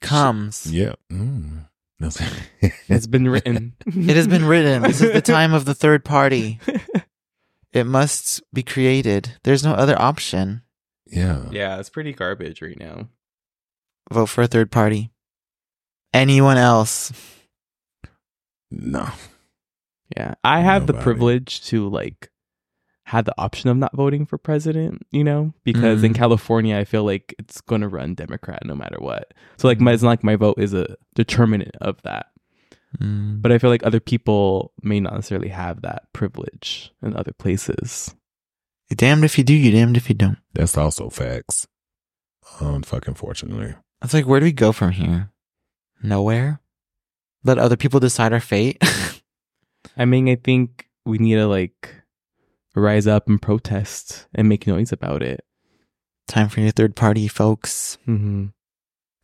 comes. 0.00 0.66
yeah. 0.72 0.94
Mm. 1.12 1.66
That's- 2.00 2.40
It's 2.88 3.06
been 3.06 3.28
written. 3.28 3.74
It 3.86 4.16
has 4.16 4.26
been 4.26 4.44
written. 4.46 4.82
This 4.82 5.00
is 5.00 5.12
the 5.12 5.20
time 5.22 5.52
of 5.54 5.64
the 5.66 5.74
third 5.74 6.04
party. 6.04 6.58
It 7.72 7.84
must 7.84 8.42
be 8.52 8.62
created. 8.64 9.36
There's 9.44 9.62
no 9.62 9.72
other 9.74 10.00
option. 10.00 10.62
yeah. 11.06 11.44
yeah, 11.52 11.78
it's 11.78 11.90
pretty 11.90 12.12
garbage 12.12 12.60
right 12.62 12.78
now. 12.78 13.08
Vote 14.12 14.26
for 14.26 14.42
a 14.42 14.48
third 14.48 14.72
party. 14.72 15.12
Anyone 16.12 16.56
else? 16.56 17.12
No. 18.70 19.08
Yeah, 20.16 20.34
I 20.42 20.60
have 20.60 20.86
the 20.86 20.94
privilege 20.94 21.62
to 21.66 21.88
like 21.88 22.30
have 23.04 23.24
the 23.24 23.34
option 23.38 23.70
of 23.70 23.76
not 23.76 23.94
voting 23.96 24.26
for 24.26 24.38
president, 24.38 25.04
you 25.10 25.24
know, 25.24 25.52
because 25.64 26.02
in 26.04 26.12
Mm. 26.12 26.16
California, 26.16 26.76
I 26.76 26.84
feel 26.84 27.04
like 27.04 27.34
it's 27.38 27.60
going 27.60 27.80
to 27.80 27.88
run 27.88 28.14
Democrat 28.14 28.64
no 28.64 28.74
matter 28.76 28.98
what. 29.00 29.34
So 29.56 29.66
like, 29.68 29.80
my, 29.80 29.92
it's 29.92 30.02
not 30.02 30.10
like 30.10 30.24
my 30.24 30.36
vote 30.36 30.58
is 30.58 30.74
a 30.74 30.96
determinant 31.14 31.76
of 31.80 32.00
that. 32.02 32.26
Mm. 33.00 33.40
But 33.42 33.52
I 33.52 33.58
feel 33.58 33.70
like 33.70 33.84
other 33.86 34.00
people 34.00 34.72
may 34.82 35.00
not 35.00 35.14
necessarily 35.14 35.48
have 35.48 35.82
that 35.82 36.04
privilege 36.12 36.92
in 37.02 37.16
other 37.16 37.32
places. 37.32 38.14
You're 38.88 38.96
damned 38.96 39.24
if 39.24 39.38
you 39.38 39.44
do, 39.44 39.54
you're 39.54 39.72
damned 39.72 39.96
if 39.96 40.08
you 40.08 40.14
don't. 40.16 40.38
That's 40.54 40.76
also 40.76 41.08
facts. 41.08 41.68
Unfucking 42.58 43.16
fortunately. 43.16 43.74
It's 44.02 44.14
like, 44.14 44.26
where 44.26 44.40
do 44.40 44.44
we 44.46 44.52
go 44.52 44.72
from 44.72 44.90
here? 44.92 45.30
Nowhere? 46.02 46.60
Let 47.44 47.58
other 47.58 47.76
people 47.76 48.00
decide 48.00 48.32
our 48.32 48.40
fate? 48.40 48.82
I 49.96 50.04
mean, 50.04 50.28
I 50.28 50.36
think 50.36 50.88
we 51.04 51.18
need 51.18 51.34
to 51.36 51.46
like 51.46 51.94
rise 52.74 53.06
up 53.06 53.28
and 53.28 53.40
protest 53.40 54.26
and 54.34 54.48
make 54.48 54.66
noise 54.66 54.92
about 54.92 55.22
it. 55.22 55.44
Time 56.28 56.48
for 56.48 56.60
your 56.60 56.70
third 56.70 56.94
party, 56.96 57.28
folks. 57.28 57.98
Mm-hmm. 58.06 58.46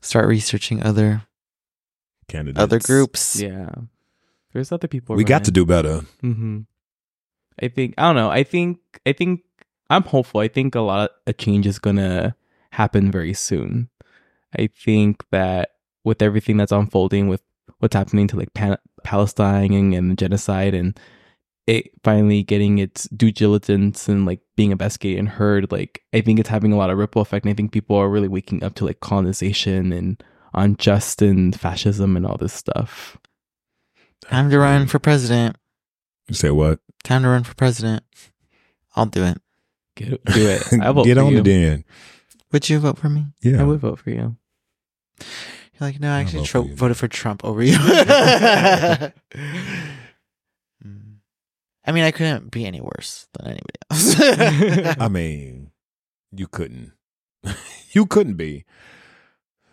Start 0.01 0.27
researching 0.29 0.83
other 0.83 1.23
Candidates. 2.29 2.61
other 2.63 2.79
groups. 2.81 3.41
Yeah, 3.41 3.71
there's 4.53 4.73
other 4.73 4.89
people. 4.89 5.15
We 5.17 5.25
got 5.25 5.45
to 5.45 5.51
do 5.51 5.65
better. 5.65 6.01
hmm 6.21 6.61
I 7.63 7.69
think 7.69 7.95
I 7.97 8.03
don't 8.03 8.17
know. 8.17 8.31
I 8.31 8.43
think 8.43 8.79
I 9.07 9.13
think 9.13 9.41
I'm 9.89 10.03
hopeful. 10.03 10.41
I 10.41 10.49
think 10.49 10.75
a 10.75 10.81
lot 10.81 11.11
of 11.27 11.37
change 11.39 11.67
is 11.67 11.79
gonna 11.79 12.35
happen 12.73 13.11
very 13.11 13.33
soon. 13.35 13.89
I 14.59 14.67
think 14.69 15.25
that 15.31 15.71
with 16.07 16.23
everything 16.23 16.57
that's 16.57 16.73
unfolding, 16.73 17.29
with 17.29 17.43
what's 17.81 17.95
happening 17.97 18.29
to 18.29 18.37
like 18.37 18.55
Pan- 18.55 18.79
Palestine 19.03 19.73
and, 19.75 19.93
and 19.93 20.11
the 20.11 20.15
genocide, 20.15 20.73
and 20.73 20.99
it 21.67 21.91
finally 22.05 22.45
getting 22.45 22.79
its 22.79 23.09
due 23.09 23.33
diligence 23.33 24.09
and 24.09 24.25
like 24.25 24.39
being 24.55 24.71
investigated 24.71 25.19
and 25.19 25.29
heard, 25.29 25.73
like 25.73 26.05
I 26.15 26.21
think 26.21 26.39
it's 26.39 26.49
having 26.49 26.73
a 26.73 26.77
lot 26.77 26.91
of 26.91 26.97
ripple 26.97 27.21
effect. 27.23 27.45
And 27.45 27.51
I 27.51 27.55
think 27.55 27.73
people 27.73 27.97
are 27.97 28.09
really 28.09 28.29
waking 28.29 28.63
up 28.63 28.75
to 28.77 28.85
like 28.85 29.01
colonization 29.01 29.93
and 29.93 30.23
unjust 30.55 31.23
and 31.23 31.59
fascism 31.59 32.17
and 32.17 32.25
all 32.25 32.37
this 32.37 32.53
stuff. 32.53 33.19
Time 34.23 34.49
to 34.51 34.59
run 34.61 34.87
for 34.87 35.01
president. 35.01 35.57
You 36.29 36.35
say 36.37 36.51
what? 36.51 36.79
Time 37.03 37.23
to 37.23 37.29
run 37.29 37.43
for 37.43 37.55
president. 37.57 38.05
I'll 38.95 39.07
do 39.07 39.25
it. 39.25 39.41
Get, 39.97 40.25
do 40.25 40.49
it. 40.49 40.63
I 40.81 40.93
vote 40.93 41.05
Get 41.05 41.17
for 41.17 41.25
on 41.25 41.33
you. 41.33 41.43
the 41.43 41.51
den. 41.51 41.85
Would 42.53 42.69
you 42.71 42.79
vote 42.79 42.97
for 42.99 43.09
me? 43.09 43.27
Yeah. 43.43 43.61
I 43.61 43.65
would 43.65 43.81
vote 43.81 43.99
for 43.99 44.11
you. 44.11 44.37
You're 45.79 45.89
like, 45.89 46.01
no, 46.01 46.11
I 46.13 46.21
actually 46.21 46.45
tro- 46.47 46.63
voted 46.63 46.97
for 46.97 47.09
Trump 47.09 47.45
over 47.45 47.63
you. 47.63 47.77
Mm. 50.85 51.17
I 51.87 51.93
mean, 51.93 52.05
I 52.05 52.11
couldn't 52.11 52.51
be 52.51 52.67
any 52.67 52.81
worse 52.81 53.29
than 53.33 53.47
anybody 53.47 53.79
else. 53.91 54.97
I 55.01 55.09
mean, 55.09 55.71
you 56.33 56.47
couldn't. 56.49 56.93
you 57.93 58.07
couldn't 58.07 58.35
be. 58.35 58.65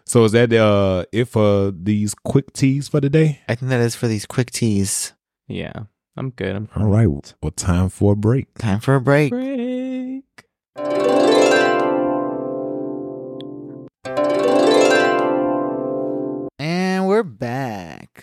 So 0.06 0.24
is 0.26 0.32
that 0.34 0.54
uh 0.54 1.06
it 1.12 1.26
for 1.26 1.72
these 1.72 2.14
quick 2.14 2.54
teas 2.54 2.88
for 2.88 3.00
the 3.02 3.10
day? 3.10 3.42
I 3.48 3.56
think 3.56 3.70
that 3.70 3.80
is 3.80 3.96
for 3.96 4.08
these 4.08 4.26
quick 4.26 4.52
teas. 4.52 5.14
Yeah, 5.48 5.74
I'm 6.16 6.30
good. 6.32 6.56
I'm 6.56 6.70
All 6.76 6.86
right. 6.88 7.34
Well, 7.42 7.52
time 7.52 7.90
for 7.90 8.14
a 8.14 8.16
break. 8.16 8.54
Time 8.60 8.80
for 8.80 8.96
a 8.96 9.02
break. 9.02 9.32
break. 9.32 9.58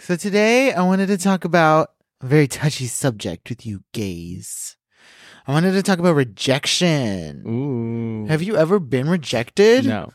Back. 0.00 0.06
So 0.06 0.16
today 0.16 0.72
I 0.72 0.82
wanted 0.82 1.06
to 1.06 1.18
talk 1.18 1.44
about 1.44 1.92
a 2.20 2.26
very 2.26 2.48
touchy 2.48 2.86
subject 2.86 3.48
with 3.48 3.66
you 3.66 3.84
gays. 3.92 4.76
I 5.46 5.52
wanted 5.52 5.72
to 5.72 5.82
talk 5.82 5.98
about 5.98 6.14
rejection. 6.14 7.44
Ooh. 7.46 8.26
Have 8.28 8.42
you 8.42 8.56
ever 8.56 8.78
been 8.78 9.08
rejected? 9.08 9.86
No. 9.86 10.12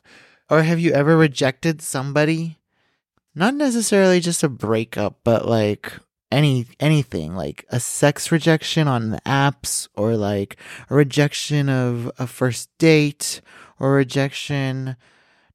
Or 0.50 0.62
have 0.63 0.80
you 0.80 0.91
ever 0.93 1.17
rejected 1.17 1.82
somebody? 1.82 2.60
Not 3.34 3.56
necessarily 3.56 4.19
just 4.19 4.43
a 4.43 4.50
breakup, 4.50 5.19
but 5.24 5.48
like 5.48 5.91
any 6.32 6.65
anything, 6.80 7.36
like 7.36 7.65
a 7.69 7.80
sex 7.80 8.32
rejection 8.32 8.88
on 8.88 9.10
the 9.10 9.21
apps 9.21 9.88
or 9.95 10.15
like 10.15 10.58
a 10.89 10.95
rejection 10.95 11.69
of 11.69 12.12
a 12.17 12.28
first 12.28 12.69
date 12.78 13.41
or 13.80 13.93
rejection 13.93 14.95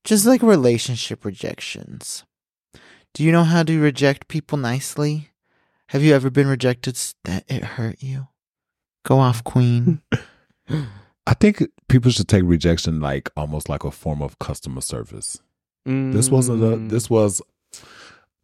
just 0.04 0.26
like 0.26 0.42
relationship 0.42 1.24
rejections. 1.24 2.24
Do 3.14 3.24
you 3.24 3.32
know 3.32 3.44
how 3.44 3.62
to 3.62 3.80
reject 3.80 4.28
people 4.28 4.58
nicely? 4.58 5.30
Have 5.88 6.02
you 6.02 6.14
ever 6.14 6.30
been 6.30 6.46
rejected 6.46 6.96
that 7.24 7.44
it 7.48 7.64
hurt 7.64 8.02
you? 8.02 8.28
Go 9.04 9.18
off, 9.18 9.42
queen. 9.42 10.00
I 11.26 11.34
think 11.34 11.62
people 11.88 12.10
should 12.10 12.28
take 12.28 12.42
rejection 12.44 13.00
like 13.00 13.30
almost 13.36 13.68
like 13.68 13.84
a 13.84 13.90
form 13.90 14.22
of 14.22 14.38
customer 14.38 14.80
service. 14.80 15.40
This 15.86 16.30
wasn't 16.30 16.62
a 16.62 16.76
Mm. 16.76 16.90
this 16.90 17.10
was 17.10 17.42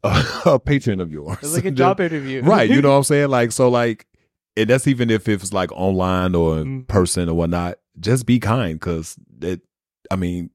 a, 0.02 0.24
a 0.46 0.58
patron 0.58 1.00
of 1.00 1.12
yours. 1.12 1.38
It's 1.42 1.54
like 1.54 1.64
a 1.64 1.70
job 1.82 2.00
interview. 2.00 2.42
right 2.42 2.68
you 2.68 2.80
know 2.82 2.90
what 2.90 2.96
i'm 2.96 3.02
saying 3.04 3.28
like 3.28 3.52
so 3.52 3.68
like 3.68 4.06
and 4.56 4.68
that's 4.70 4.86
even 4.88 5.10
if 5.10 5.28
it's 5.28 5.52
like 5.52 5.70
online 5.72 6.34
or 6.34 6.58
in 6.58 6.82
Mhm. 6.82 6.88
person 6.88 7.28
or 7.28 7.34
whatnot 7.34 7.78
just 8.00 8.26
be 8.26 8.40
kind 8.40 8.74
because 8.80 9.16
it 9.42 9.60
i 10.10 10.16
mean 10.16 10.50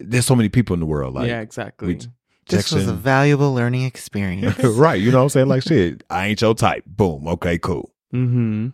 there's 0.00 0.26
so 0.26 0.34
many 0.36 0.48
people 0.50 0.74
in 0.74 0.80
the 0.80 0.86
world 0.86 1.14
like 1.14 1.28
yeah, 1.28 1.40
exactly. 1.40 1.94
we- 1.94 2.00
this 2.48 2.72
was 2.72 2.88
a 2.88 2.92
valuable 2.92 3.52
learning 3.54 3.82
experience. 3.82 4.58
right 4.64 5.00
you 5.00 5.10
know 5.10 5.18
what 5.18 5.22
i'm 5.24 5.28
saying 5.28 5.48
like 5.48 5.62
shit 5.62 6.02
i 6.10 6.26
ain't 6.28 6.40
your 6.40 6.54
type 6.54 6.84
boom 6.86 7.26
okay 7.28 7.58
cool 7.58 7.92
mm-hmm. 8.12 8.68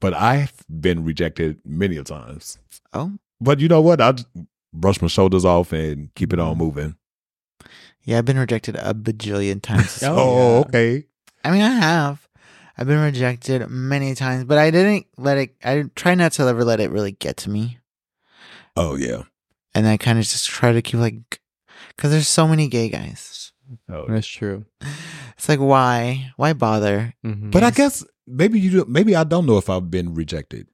but 0.00 0.14
i've 0.14 0.52
been 0.68 1.04
rejected 1.04 1.58
many 1.64 1.96
a 1.96 2.04
times 2.04 2.58
oh, 2.92 3.12
but 3.40 3.60
you 3.60 3.68
know 3.68 3.80
what 3.80 4.00
i 4.00 4.12
just 4.12 4.28
brush 4.72 5.02
my 5.02 5.08
shoulders 5.08 5.44
off 5.44 5.72
and 5.72 6.14
keep 6.14 6.32
it 6.32 6.38
on 6.38 6.56
moving 6.56 6.96
Yeah, 8.04 8.18
I've 8.18 8.24
been 8.24 8.38
rejected 8.38 8.76
a 8.76 8.94
bajillion 8.94 9.60
times. 9.60 10.00
Oh, 10.04 10.14
oh, 10.16 10.54
yeah. 10.54 10.58
okay 10.60 11.04
I 11.42 11.50
mean, 11.50 11.62
I 11.62 11.70
have. 11.70 12.28
I've 12.78 12.86
been 12.86 13.00
rejected 13.00 13.68
many 13.68 14.14
times, 14.14 14.44
but 14.44 14.58
I 14.58 14.70
didn't 14.70 15.06
let 15.16 15.38
it. 15.38 15.56
I 15.64 15.84
try 15.96 16.14
not 16.14 16.32
to 16.32 16.44
ever 16.44 16.64
let 16.64 16.80
it 16.80 16.90
really 16.90 17.12
get 17.12 17.36
to 17.38 17.50
me, 17.50 17.78
oh 18.76 18.94
yeah 18.94 19.24
and 19.74 19.86
I 19.86 19.96
kind 19.96 20.18
of 20.18 20.24
just 20.24 20.48
try 20.48 20.72
to 20.72 20.82
keep 20.82 21.00
like, 21.00 21.40
because 22.00 22.12
there's 22.12 22.28
so 22.28 22.48
many 22.48 22.66
gay 22.66 22.88
guys. 22.88 23.52
Oh. 23.92 24.06
That's 24.08 24.26
true. 24.26 24.64
It's 25.36 25.48
like 25.50 25.60
why 25.60 26.32
why 26.36 26.54
bother? 26.54 27.12
Mhm. 27.24 27.50
But 27.50 27.62
I 27.62 27.70
guess 27.70 28.04
maybe 28.26 28.58
you 28.58 28.70
do, 28.70 28.84
maybe 28.88 29.14
I 29.14 29.24
don't 29.24 29.44
know 29.44 29.58
if 29.58 29.68
I've 29.68 29.90
been 29.90 30.14
rejected 30.14 30.66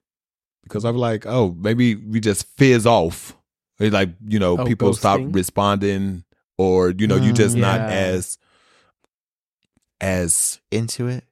because 0.63 0.85
I'm 0.85 0.95
like, 0.95 1.25
oh, 1.25 1.53
maybe 1.59 1.95
we 1.95 2.21
just 2.21 2.47
fizz 2.55 2.85
off. 2.85 3.35
It's 3.77 3.93
like 3.93 4.09
you 4.25 4.39
know, 4.39 4.57
Oh, 4.57 4.65
people 4.65 4.93
stop 4.93 5.19
responding, 5.21 6.23
or 6.57 6.91
you 6.91 7.07
know, 7.07 7.17
you 7.17 7.33
just 7.33 7.57
Mm, 7.57 7.59
not 7.61 7.81
as 7.81 8.37
as 9.99 10.59
Into 10.71 11.07
it? 11.07 11.23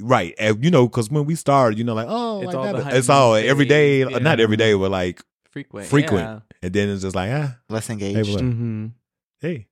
right. 0.00 0.34
and, 0.38 0.62
You 0.64 0.70
know, 0.70 0.88
because 0.88 1.10
when 1.10 1.26
we 1.26 1.34
start, 1.36 1.76
you 1.76 1.84
know, 1.84 1.94
like 1.94 2.06
oh, 2.10 2.38
It's 2.42 2.46
like 2.48 2.56
all 2.56 2.72
that. 2.72 2.92
it's 2.94 3.08
all 3.08 3.34
the 3.34 3.46
every 3.46 3.66
day, 3.66 4.02
scenes, 4.04 4.20
not 4.20 4.40
every 4.40 4.56
day, 4.56 4.70
yeah. 4.70 4.74
day, 4.74 4.78
but 4.80 4.90
like 4.90 5.22
frequent. 5.50 5.86
frequent. 5.86 6.42
and 6.62 6.72
then 6.72 6.88
it's 6.90 7.02
just 7.02 7.14
like 7.16 7.30
ah, 7.32 7.56
Less 7.68 7.86
hey, 7.86 7.94
engaged. 7.94 8.28
well, 8.34 8.38
hmm 8.44 8.86
hey. 9.40 9.66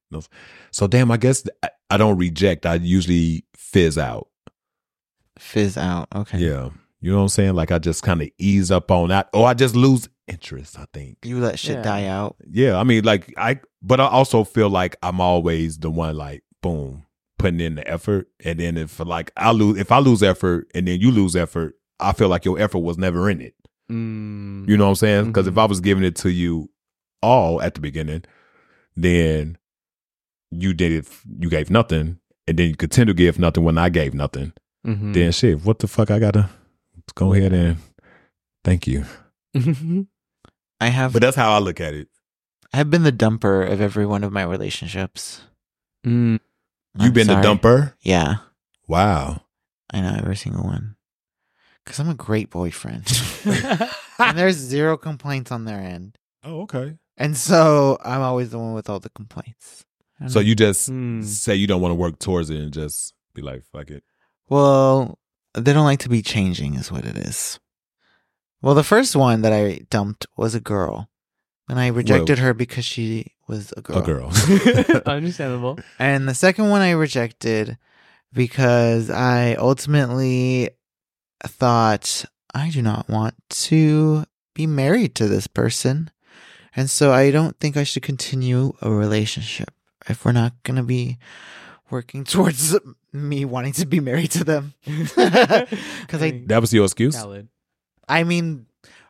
So 0.70 0.86
damn, 0.86 1.10
I 1.10 1.16
guess 1.16 1.44
I, 1.62 1.70
I 1.90 1.96
don't 1.96 2.16
reject. 2.18 2.64
I 2.66 2.74
usually 2.76 3.44
fizz 3.54 3.98
out. 3.98 4.28
Fizz 5.38 5.76
out. 5.76 6.08
Okay. 6.14 6.38
Yeah. 6.38 6.70
You 7.00 7.10
know 7.12 7.18
what 7.18 7.22
I'm 7.24 7.28
saying? 7.28 7.54
Like 7.54 7.70
I 7.70 7.78
just 7.78 8.02
kind 8.02 8.22
of 8.22 8.28
ease 8.38 8.70
up 8.70 8.90
on 8.90 9.10
that, 9.10 9.28
or 9.34 9.46
I 9.46 9.54
just 9.54 9.76
lose 9.76 10.08
interest. 10.26 10.78
I 10.78 10.86
think. 10.92 11.18
You 11.24 11.38
let 11.40 11.58
shit 11.58 11.76
Yeah. 11.76 11.82
die 11.82 12.06
out. 12.06 12.36
Yeah, 12.48 12.78
I 12.78 12.84
mean, 12.84 13.04
like 13.04 13.32
I, 13.36 13.60
but 13.82 14.00
I 14.00 14.06
also 14.08 14.44
feel 14.44 14.70
like 14.70 14.96
I'm 15.02 15.20
always 15.20 15.78
the 15.78 15.90
one, 15.90 16.16
like 16.16 16.42
boom, 16.62 17.04
putting 17.38 17.60
in 17.60 17.74
the 17.76 17.86
effort, 17.86 18.28
and 18.44 18.58
then 18.58 18.76
if 18.78 18.98
like 18.98 19.30
I 19.36 19.52
lose, 19.52 19.78
if 19.78 19.92
I 19.92 19.98
lose 19.98 20.22
effort, 20.22 20.70
and 20.74 20.88
then 20.88 21.00
you 21.00 21.10
lose 21.10 21.36
effort, 21.36 21.74
I 22.00 22.12
feel 22.12 22.28
like 22.28 22.44
your 22.46 22.58
effort 22.58 22.78
was 22.78 22.96
never 22.98 23.28
in 23.28 23.40
it. 23.42 23.54
Mm. 23.92 24.66
You 24.68 24.76
know 24.76 24.84
what 24.84 24.90
I'm 24.90 24.96
saying? 24.96 25.26
Because 25.26 25.46
if 25.46 25.54
Mhm. 25.54 25.62
I 25.62 25.64
was 25.66 25.80
giving 25.80 26.02
it 26.02 26.16
to 26.16 26.30
you 26.30 26.70
all 27.22 27.60
at 27.62 27.74
the 27.74 27.80
beginning, 27.80 28.24
then 28.96 29.58
you 30.50 30.72
did 30.74 30.92
it, 30.92 31.08
you 31.38 31.50
gave 31.50 31.70
nothing, 31.70 32.18
and 32.46 32.56
then 32.58 32.68
you 32.70 32.76
continue 32.76 33.12
to 33.12 33.16
give 33.16 33.38
nothing 33.38 33.64
when 33.64 33.78
I 33.78 33.88
gave 33.88 34.14
nothing. 34.14 34.52
Mhm. 34.86 35.12
Then 35.14 35.32
shit, 35.32 35.64
what 35.64 35.78
the 35.80 35.88
fuck? 35.88 36.10
I 36.10 36.18
gotta 36.18 36.48
go 37.14 37.32
ahead 37.34 37.52
and 37.52 37.76
thank 38.64 38.86
you. 38.86 39.04
I 40.80 40.88
have 40.88 41.12
But 41.12 41.22
that's 41.22 41.36
how 41.36 41.52
I 41.52 41.58
look 41.58 41.80
at 41.80 41.94
it. 41.94 42.08
I've 42.72 42.90
been 42.90 43.02
the 43.04 43.12
dumper 43.12 43.70
of 43.70 43.80
every 43.80 44.06
one 44.06 44.22
of 44.24 44.32
my 44.32 44.42
relationships. 44.42 45.40
Mm. 46.06 46.40
You've 46.98 47.14
been 47.14 47.26
sorry. 47.26 47.42
the 47.42 47.48
dumper. 47.48 47.94
Yeah. 48.02 48.36
Wow. 48.86 49.42
I 49.92 50.00
know 50.00 50.14
every 50.18 50.36
single 50.36 50.64
one. 50.64 50.96
Cause 51.84 52.00
I'm 52.00 52.08
a 52.08 52.14
great 52.14 52.50
boyfriend. 52.50 53.06
and 54.18 54.36
there's 54.36 54.56
zero 54.56 54.96
complaints 54.96 55.52
on 55.52 55.64
their 55.64 55.78
end. 55.78 56.18
Oh, 56.44 56.62
okay. 56.62 56.96
And 57.16 57.36
so 57.36 57.98
I'm 58.04 58.20
always 58.20 58.50
the 58.50 58.58
one 58.58 58.74
with 58.74 58.88
all 58.90 59.00
the 59.00 59.10
complaints. 59.10 59.84
I 60.20 60.28
So 60.28 60.40
you 60.40 60.54
just 60.54 60.88
Hmm. 60.88 61.22
say 61.22 61.54
you 61.54 61.66
don't 61.66 61.80
want 61.80 61.90
to 61.92 61.96
work 61.96 62.18
towards 62.18 62.50
it 62.50 62.60
and 62.60 62.72
just 62.72 63.14
be 63.34 63.42
like, 63.42 63.62
fuck 63.72 63.90
it. 63.90 64.02
Well, 64.48 65.18
they 65.54 65.72
don't 65.72 65.84
like 65.84 66.00
to 66.00 66.08
be 66.08 66.22
changing, 66.22 66.74
is 66.74 66.92
what 66.92 67.04
it 67.04 67.16
is. 67.16 67.58
Well, 68.62 68.74
the 68.74 68.84
first 68.84 69.16
one 69.16 69.42
that 69.42 69.52
I 69.52 69.80
dumped 69.90 70.26
was 70.36 70.54
a 70.54 70.60
girl, 70.60 71.08
and 71.68 71.78
I 71.78 71.88
rejected 71.88 72.38
her 72.38 72.54
because 72.54 72.84
she 72.84 73.32
was 73.48 73.72
a 73.76 73.82
girl. 73.82 73.98
A 73.98 74.02
girl. 74.02 74.30
Understandable. 75.06 75.78
And 75.98 76.28
the 76.28 76.34
second 76.34 76.68
one 76.70 76.80
I 76.80 76.92
rejected 76.92 77.76
because 78.32 79.10
I 79.10 79.54
ultimately 79.54 80.70
thought 81.44 82.24
I 82.54 82.70
do 82.70 82.82
not 82.82 83.08
want 83.08 83.34
to 83.50 84.24
be 84.54 84.66
married 84.66 85.14
to 85.16 85.28
this 85.28 85.46
person. 85.46 86.10
And 86.76 86.90
so 86.90 87.12
I 87.12 87.30
don't 87.30 87.58
think 87.58 87.76
I 87.76 87.84
should 87.84 88.02
continue 88.02 88.72
a 88.82 88.90
relationship 88.90 89.70
if 90.08 90.24
we're 90.24 90.32
not 90.32 90.52
going 90.62 90.76
to 90.76 90.82
be 90.82 91.18
working 91.90 92.24
towards 92.24 92.76
me 93.12 93.44
wanting 93.44 93.72
to 93.74 93.86
be 93.86 94.00
married 94.00 94.30
to 94.32 94.44
them. 94.44 94.74
Because 94.86 96.22
I, 96.22 96.42
that 96.46 96.60
was 96.60 96.72
your 96.72 96.84
excuse? 96.84 97.16
Valid. 97.16 97.48
I 98.08 98.24
mean, 98.24 98.66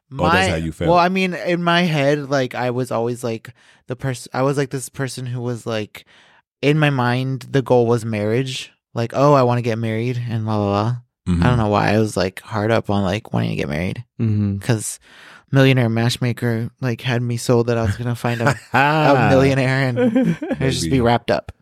my, 0.08 0.28
Oh, 0.28 0.32
that's 0.32 0.50
how 0.50 0.56
you 0.56 0.72
felt. 0.72 0.88
Well, 0.90 0.98
I 0.98 1.08
mean, 1.08 1.34
in 1.34 1.62
my 1.62 1.82
head, 1.82 2.30
like 2.30 2.54
I 2.54 2.70
was 2.70 2.90
always 2.90 3.24
like 3.24 3.52
the 3.88 3.96
person. 3.96 4.30
I 4.32 4.42
was 4.42 4.56
like 4.56 4.70
this 4.70 4.88
person 4.88 5.26
who 5.26 5.40
was 5.40 5.66
like, 5.66 6.04
in 6.62 6.78
my 6.78 6.90
mind, 6.90 7.46
the 7.50 7.62
goal 7.62 7.86
was 7.86 8.04
marriage. 8.04 8.72
Like, 8.94 9.12
oh, 9.14 9.34
I 9.34 9.42
want 9.42 9.58
to 9.58 9.62
get 9.62 9.78
married, 9.78 10.22
and 10.30 10.46
la 10.46 10.56
la 10.56 10.70
la. 10.70 10.96
Mhm. 11.28 11.42
I 11.42 11.48
don't 11.48 11.58
know 11.58 11.68
why 11.68 11.92
I 11.92 11.98
was 11.98 12.16
like 12.16 12.40
hard 12.40 12.70
up 12.70 12.88
on 12.88 13.02
like 13.02 13.32
wanting 13.32 13.50
to 13.50 13.56
get 13.56 13.68
married 13.68 14.04
Mm-hmm. 14.20 14.58
Because 15.46 15.54
Millionaire 15.54 15.88
Matchmaker 15.88 16.70
like 16.80 17.00
had 17.00 17.22
me 17.22 17.36
sold 17.36 17.66
that 17.68 17.78
I 17.78 17.82
was 17.82 17.96
gonna 17.96 18.14
find 18.14 18.40
a, 18.40 18.54
a 18.72 19.28
millionaire 19.30 19.88
and 19.88 19.98
it 20.60 20.70
just 20.70 20.90
be 20.90 21.00
wrapped 21.00 21.30
up. 21.30 21.52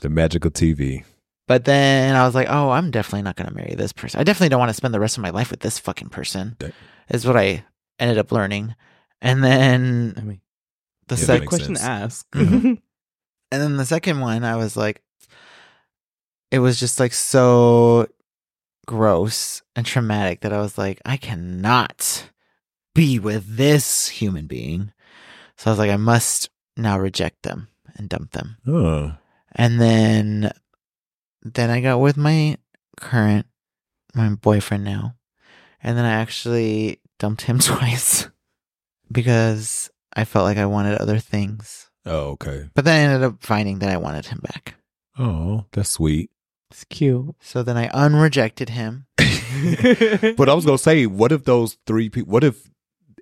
The 0.00 0.08
magical 0.08 0.50
TV. 0.50 1.04
But 1.46 1.64
then 1.66 2.16
I 2.16 2.24
was 2.24 2.34
like, 2.34 2.48
oh, 2.50 2.70
I'm 2.70 2.90
definitely 2.90 3.20
not 3.22 3.36
going 3.36 3.48
to 3.50 3.54
marry 3.54 3.74
this 3.74 3.92
person. 3.92 4.18
I 4.18 4.24
definitely 4.24 4.48
don't 4.48 4.58
want 4.60 4.70
to 4.70 4.74
spend 4.74 4.94
the 4.94 4.98
rest 4.98 5.18
of 5.18 5.22
my 5.22 5.28
life 5.28 5.50
with 5.50 5.60
this 5.60 5.78
fucking 5.78 6.08
person, 6.08 6.56
That- 6.58 6.72
is 7.10 7.26
what 7.26 7.36
I 7.36 7.64
ended 7.98 8.16
up 8.16 8.32
learning. 8.32 8.74
And 9.20 9.44
then 9.44 10.14
I 10.16 10.20
mean, 10.22 10.40
the 11.08 11.16
Yeah, 11.16 11.24
second, 11.24 11.46
question 11.48 11.76
sense. 11.76 11.80
to 11.80 11.86
ask. 11.86 12.30
Mhm. 12.30 12.64
and 13.52 13.62
then 13.62 13.76
the 13.76 13.84
second 13.84 14.20
one, 14.20 14.42
I 14.42 14.56
was 14.56 14.74
like, 14.74 15.02
it 16.50 16.60
was 16.60 16.80
just 16.80 16.98
like 16.98 17.12
so 17.12 18.08
gross 18.86 19.62
and 19.76 19.84
traumatic 19.84 20.40
that 20.40 20.52
I 20.52 20.60
was 20.60 20.78
like, 20.78 21.00
I 21.04 21.16
cannot 21.18 22.30
be 22.94 23.18
with 23.18 23.56
this 23.56 24.08
human 24.08 24.46
being. 24.46 24.92
So 25.56 25.70
I 25.70 25.72
was 25.72 25.78
like, 25.78 25.90
I 25.90 25.96
must 25.96 26.50
now 26.76 26.98
reject 26.98 27.42
them 27.42 27.68
and 27.96 28.08
dump 28.08 28.32
them. 28.32 28.56
Oh. 28.66 29.14
And 29.52 29.80
then 29.80 30.52
then 31.42 31.70
I 31.70 31.80
got 31.80 32.00
with 32.00 32.16
my 32.16 32.56
current 32.96 33.46
my 34.14 34.28
boyfriend 34.30 34.84
now. 34.84 35.16
And 35.82 35.98
then 35.98 36.04
I 36.04 36.12
actually 36.12 37.00
dumped 37.18 37.42
him 37.42 37.58
twice 37.60 38.28
because 39.10 39.90
I 40.14 40.24
felt 40.24 40.44
like 40.44 40.58
I 40.58 40.66
wanted 40.66 40.98
other 40.98 41.18
things. 41.18 41.90
Oh, 42.06 42.30
okay. 42.30 42.68
But 42.74 42.84
then 42.84 42.94
I 42.94 43.12
ended 43.12 43.28
up 43.28 43.42
finding 43.42 43.78
that 43.80 43.90
I 43.90 43.96
wanted 43.96 44.26
him 44.26 44.40
back. 44.42 44.74
Oh, 45.18 45.64
that's 45.72 45.90
sweet. 45.90 46.30
It's 46.70 46.84
cute. 46.84 47.34
So 47.40 47.62
then 47.62 47.76
I 47.76 47.88
unrejected 47.88 48.70
him. 48.70 49.06
But 50.36 50.48
I 50.48 50.54
was 50.54 50.64
gonna 50.66 50.78
say, 50.78 51.06
what 51.06 51.30
if 51.30 51.44
those 51.44 51.78
three 51.86 52.08
people? 52.08 52.32
What 52.32 52.42
if 52.42 52.68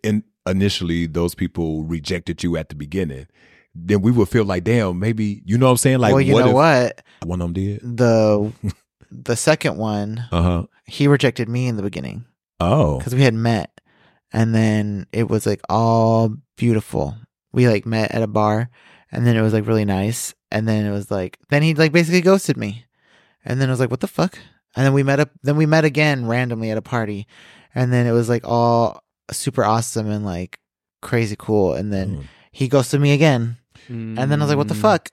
in 0.02 0.24
initially 0.46 1.06
those 1.06 1.34
people 1.34 1.84
rejected 1.84 2.42
you 2.42 2.56
at 2.56 2.68
the 2.68 2.74
beginning? 2.74 3.26
Then 3.74 4.02
we 4.02 4.10
would 4.12 4.28
feel 4.28 4.44
like, 4.44 4.64
damn, 4.64 4.98
maybe 4.98 5.42
you 5.46 5.56
know 5.56 5.66
what 5.66 5.72
I'm 5.72 5.76
saying. 5.78 5.98
Like, 5.98 6.12
well, 6.12 6.20
you 6.20 6.34
what 6.34 6.44
know 6.44 6.50
if 6.50 6.54
what? 6.54 7.02
one 7.24 7.40
of 7.40 7.46
them 7.46 7.52
did? 7.54 7.80
The 7.96 8.52
the 9.10 9.36
second 9.36 9.76
one, 9.78 10.24
Uh 10.30 10.42
huh. 10.42 10.66
he 10.86 11.08
rejected 11.08 11.48
me 11.48 11.66
in 11.68 11.76
the 11.76 11.82
beginning 11.82 12.24
Oh, 12.60 12.98
because 12.98 13.14
we 13.14 13.22
had 13.22 13.34
met, 13.34 13.80
and 14.32 14.54
then 14.54 15.06
it 15.12 15.28
was 15.28 15.46
like 15.46 15.60
all 15.68 16.34
beautiful. 16.56 17.16
We 17.52 17.66
like 17.68 17.86
met 17.86 18.12
at 18.12 18.22
a 18.22 18.26
bar, 18.26 18.68
and 19.10 19.26
then 19.26 19.36
it 19.36 19.42
was 19.42 19.52
like 19.52 19.66
really 19.66 19.84
nice, 19.84 20.34
and 20.50 20.68
then 20.68 20.84
it 20.86 20.90
was 20.90 21.10
like 21.10 21.38
then 21.48 21.62
he 21.62 21.74
like 21.74 21.92
basically 21.92 22.20
ghosted 22.20 22.56
me, 22.56 22.84
and 23.44 23.60
then 23.60 23.68
it 23.68 23.72
was 23.72 23.80
like 23.80 23.90
what 23.90 24.00
the 24.00 24.06
fuck, 24.06 24.38
and 24.76 24.84
then 24.86 24.92
we 24.92 25.02
met 25.02 25.18
up, 25.20 25.30
then 25.42 25.56
we 25.56 25.66
met 25.66 25.84
again 25.84 26.26
randomly 26.26 26.70
at 26.70 26.78
a 26.78 26.82
party, 26.82 27.26
and 27.74 27.90
then 27.92 28.06
it 28.06 28.12
was 28.12 28.28
like 28.28 28.42
all 28.44 29.02
super 29.32 29.64
awesome 29.64 30.08
and 30.10 30.24
like 30.24 30.58
crazy 31.02 31.36
cool, 31.38 31.74
and 31.74 31.92
then 31.92 32.16
Mm. 32.16 32.24
he 32.52 32.68
ghosted 32.68 33.00
me 33.00 33.12
again, 33.12 33.56
and 33.88 34.16
then 34.18 34.40
I 34.40 34.44
was 34.44 34.48
like 34.48 34.58
what 34.58 34.68
the 34.68 34.74
Mm. 34.74 34.80
fuck, 34.80 35.08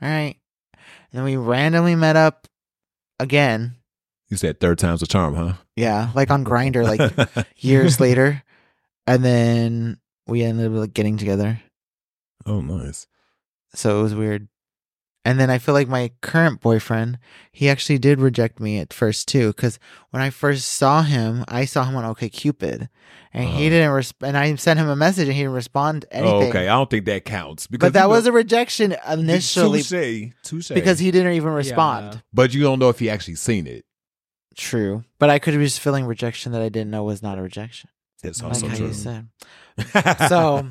all 0.00 0.08
right, 0.08 0.36
and 0.74 0.82
then 1.12 1.24
we 1.24 1.36
randomly 1.36 1.94
met 1.94 2.16
up 2.16 2.46
again, 3.20 3.76
you 4.28 4.36
said 4.36 4.60
third 4.60 4.78
time's 4.78 5.02
a 5.02 5.06
charm, 5.06 5.34
huh? 5.34 5.54
yeah, 5.76 6.10
like 6.14 6.30
on 6.30 6.44
Grindr, 6.44 6.84
like 6.84 7.46
years 7.58 8.00
later, 8.00 8.42
and 9.06 9.24
then 9.24 9.98
we 10.26 10.42
ended 10.42 10.66
up 10.66 10.72
like 10.78 10.94
getting 10.94 11.16
together. 11.18 11.60
oh, 12.46 12.60
nice. 12.60 13.06
So 13.74 14.00
it 14.00 14.02
was 14.02 14.14
weird. 14.14 14.48
And 15.24 15.38
then 15.38 15.50
I 15.50 15.58
feel 15.58 15.72
like 15.72 15.86
my 15.88 16.10
current 16.20 16.60
boyfriend, 16.60 17.16
he 17.52 17.68
actually 17.68 17.98
did 17.98 18.20
reject 18.20 18.58
me 18.58 18.78
at 18.80 18.92
first 18.92 19.28
too, 19.28 19.48
because 19.48 19.78
when 20.10 20.20
I 20.20 20.30
first 20.30 20.66
saw 20.66 21.02
him, 21.02 21.44
I 21.46 21.64
saw 21.64 21.84
him 21.84 21.94
on 21.94 22.02
OkCupid, 22.12 22.88
and 23.32 23.44
he 23.44 23.50
Uh-huh. 23.50 23.58
didn't 23.70 23.90
respond. 23.92 24.28
And 24.30 24.36
I 24.36 24.54
sent 24.56 24.80
him 24.80 24.88
a 24.88 24.96
message, 24.96 25.28
and 25.28 25.36
he 25.36 25.42
didn't 25.42 25.54
respond 25.54 26.06
anything. 26.10 26.34
Oh, 26.42 26.48
okay. 26.48 26.64
I 26.66 26.72
don't 26.76 26.90
think 26.90 27.04
that 27.06 27.24
counts 27.24 27.68
because 27.68 27.86
but 27.88 27.92
that 27.92 28.08
was 28.08 28.26
a 28.26 28.32
rejection 28.32 28.96
initially 29.08 29.82
Touche, 29.84 30.32
touche. 30.42 30.68
because 30.70 30.98
he 30.98 31.12
didn't 31.12 31.34
even 31.34 31.52
respond. 31.52 32.14
Yeah. 32.14 32.20
but 32.32 32.52
you 32.52 32.60
don't 32.62 32.80
know 32.80 32.88
if 32.88 32.98
he 32.98 33.08
actually 33.08 33.36
seen 33.36 33.68
it. 33.68 33.84
True, 34.56 35.04
but 35.20 35.30
I 35.30 35.38
could 35.38 35.54
be 35.56 35.64
just 35.64 35.78
feeling 35.80 36.04
rejection 36.04 36.50
that 36.52 36.62
I 36.62 36.68
didn't 36.68 36.90
know 36.90 37.04
was 37.04 37.22
not 37.22 37.38
a 37.38 37.42
rejection. 37.42 37.90
It's 38.24 38.42
like 38.42 38.54
also 38.54 38.66
how 38.68 38.76
true. 38.76 38.86
you 38.88 38.92
said. 38.92 39.28
So, 40.28 40.68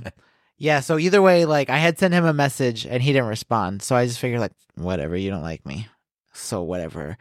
yeah, 0.61 0.79
so 0.79 0.99
either 0.99 1.23
way, 1.23 1.45
like 1.45 1.71
I 1.71 1.79
had 1.79 1.97
sent 1.97 2.13
him 2.13 2.23
a 2.23 2.33
message 2.33 2.85
and 2.85 3.01
he 3.01 3.11
didn't 3.11 3.29
respond. 3.29 3.81
So 3.81 3.95
I 3.95 4.05
just 4.05 4.19
figured 4.19 4.41
like 4.41 4.53
whatever, 4.75 5.17
you 5.17 5.31
don't 5.31 5.41
like 5.41 5.65
me. 5.65 5.87
So 6.33 6.61
whatever. 6.61 7.17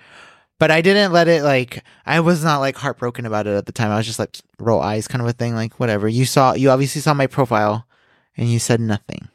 But 0.58 0.70
I 0.70 0.82
didn't 0.82 1.10
let 1.12 1.26
it 1.26 1.42
like 1.42 1.82
I 2.04 2.20
was 2.20 2.44
not 2.44 2.58
like 2.58 2.76
heartbroken 2.76 3.24
about 3.24 3.46
it 3.46 3.54
at 3.56 3.64
the 3.64 3.72
time. 3.72 3.92
I 3.92 3.96
was 3.96 4.04
just 4.04 4.18
like 4.18 4.36
roll 4.58 4.82
eyes 4.82 5.08
kind 5.08 5.22
of 5.22 5.26
a 5.26 5.32
thing, 5.32 5.54
like 5.54 5.80
whatever. 5.80 6.06
You 6.06 6.26
saw 6.26 6.52
you 6.52 6.68
obviously 6.68 7.00
saw 7.00 7.14
my 7.14 7.26
profile 7.26 7.86
and 8.36 8.46
you 8.46 8.58
said 8.58 8.78
nothing. 8.78 9.28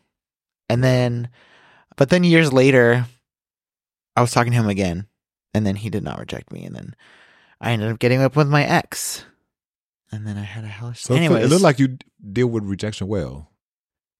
And 0.69 0.83
then 0.83 1.29
But 1.95 2.09
then 2.09 2.23
years 2.23 2.53
later, 2.53 3.07
I 4.15 4.21
was 4.21 4.31
talking 4.31 4.51
to 4.51 4.59
him 4.59 4.69
again, 4.69 5.07
and 5.51 5.65
then 5.65 5.77
he 5.77 5.89
did 5.89 6.03
not 6.03 6.19
reject 6.19 6.53
me, 6.53 6.63
and 6.63 6.75
then 6.75 6.95
I 7.59 7.71
ended 7.71 7.91
up 7.91 7.97
getting 7.97 8.21
up 8.21 8.35
with 8.35 8.49
my 8.49 8.63
ex, 8.63 9.25
and 10.11 10.27
then 10.27 10.37
I 10.37 10.43
had 10.43 10.63
a 10.63 10.67
hellish. 10.67 11.01
So 11.01 11.15
it 11.15 11.23
it 11.23 11.47
looked 11.47 11.63
like 11.63 11.79
you 11.79 11.97
deal 12.21 12.47
with 12.47 12.65
rejection 12.65 13.07
well. 13.07 13.49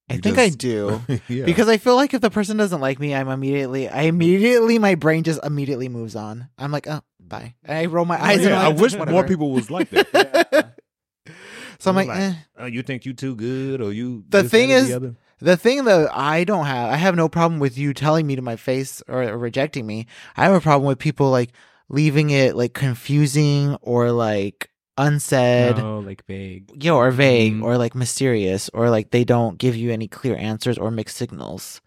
I 0.10 0.16
you 0.16 0.22
think 0.22 0.38
I 0.38 0.50
do. 0.50 1.02
yeah. 1.28 1.46
Because 1.46 1.68
I 1.68 1.78
feel 1.78 1.96
like 1.96 2.14
if 2.14 2.22
the 2.22 2.30
person 2.30 2.58
doesn't 2.58 2.80
like 2.82 3.00
me, 3.00 3.16
I'm 3.16 3.28
immediately, 3.28 3.90
I 3.90 4.04
immediately, 4.04 4.78
my 4.80 4.96
brain 4.96 5.24
just 5.24 5.44
immediately 5.44 5.90
moves 5.90 6.16
on. 6.16 6.48
I'm 6.58 6.72
like, 6.72 6.88
oh, 6.88 7.02
bye. 7.20 7.56
And 7.64 7.78
I 7.78 7.86
roll 7.86 8.06
my 8.06 8.24
eyes. 8.24 8.38
and 8.42 8.50
Yeah, 8.50 8.60
I'm 8.60 8.78
I 8.78 8.82
wish 8.82 8.94
whatever. 8.94 9.12
more 9.12 9.24
people 9.28 9.52
was 9.52 9.70
like 9.72 9.90
that. 9.92 10.76
So 11.78 11.90
I'm 11.92 11.96
like, 11.98 12.08
Like, 12.08 12.20
eh. 12.20 12.34
Oh, 12.58 12.66
you 12.68 12.84
think 12.84 13.06
you 13.06 13.14
too 13.14 13.36
good, 13.36 13.82
or 13.82 13.92
you? 13.92 14.24
The 14.30 14.44
thing 14.44 14.70
is- 14.70 14.90
the? 14.90 15.16
The 15.40 15.58
thing 15.58 15.84
that 15.84 16.10
I 16.16 16.46
don't 16.46 16.66
have, 16.66 16.90
I 16.92 16.96
have 16.96 17.14
no 17.18 17.28
problem 17.28 17.60
with 17.60 17.78
you 17.78 17.94
telling 17.94 18.26
me 18.26 18.38
to 18.38 18.42
my 18.42 18.56
face 18.56 19.04
or, 19.10 19.22
or 19.22 19.38
rejecting 19.38 19.86
me. 19.86 20.08
I 20.38 20.46
have 20.46 20.54
a 20.54 20.62
problem 20.62 20.88
with 20.88 20.98
people 20.98 21.30
like 21.30 21.52
leaving 21.90 22.30
it 22.30 22.56
like 22.56 22.74
confusing 22.74 23.76
or 23.82 24.12
like 24.12 24.70
unsaid. 24.98 25.78
No, 25.78 26.00
like 26.00 26.26
vague. 26.28 26.72
Yeah, 26.84 26.94
or 26.94 27.12
vague 27.12 27.54
Mhm. 27.56 27.64
or 27.64 27.78
like 27.78 27.96
mysterious 27.96 28.70
or 28.74 28.90
like 28.90 29.12
they 29.12 29.24
don't 29.24 29.58
give 29.58 29.76
you 29.76 29.92
any 29.92 30.08
clear 30.08 30.36
answers 30.36 30.78
or 30.78 30.92
mixed 30.92 31.18
signals. 31.18 31.82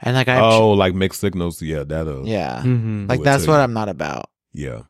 And 0.00 0.14
like 0.14 0.28
I, 0.28 0.38
oh, 0.40 0.70
like 0.72 0.94
mixed 0.94 1.20
signals. 1.20 1.60
Yeah, 1.62 1.82
that'll. 1.84 2.26
yeah, 2.26 2.62
Mm-hmm. 2.64 3.06
like 3.08 3.22
that's 3.22 3.46
what. 3.46 3.60
I'm 3.60 3.72
not 3.72 3.88
about. 3.88 4.30
yeah. 4.52 4.82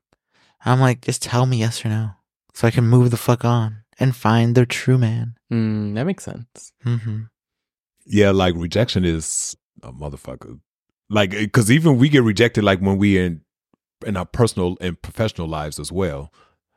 I'm 0.64 0.80
like, 0.80 1.02
just 1.02 1.22
tell 1.22 1.46
me 1.46 1.58
yes 1.58 1.84
or 1.84 1.88
no, 1.88 2.10
so 2.52 2.66
I 2.66 2.72
can 2.72 2.84
move 2.84 3.10
the 3.12 3.16
fuck 3.16 3.44
on 3.44 3.84
and 4.00 4.14
find 4.14 4.54
the 4.56 4.66
true 4.66 4.98
man. 4.98 5.36
mm, 5.52 5.94
that 5.94 6.04
makes 6.04 6.24
sense. 6.24 6.72
hmm 6.82 7.22
Yeah, 8.04 8.32
like 8.32 8.54
rejection 8.56 9.04
is 9.04 9.56
a 9.82 9.92
motherfucker. 9.92 10.58
Like, 11.08 11.30
because 11.30 11.70
even 11.70 11.96
we 11.96 12.08
get 12.08 12.22
rejected, 12.24 12.64
like 12.64 12.80
when 12.80 12.98
we 12.98 13.18
in 13.18 13.42
in 14.06 14.16
our 14.16 14.26
personal 14.26 14.76
and 14.80 15.00
professional 15.00 15.48
lives 15.48 15.78
as 15.78 15.90
well. 15.92 16.32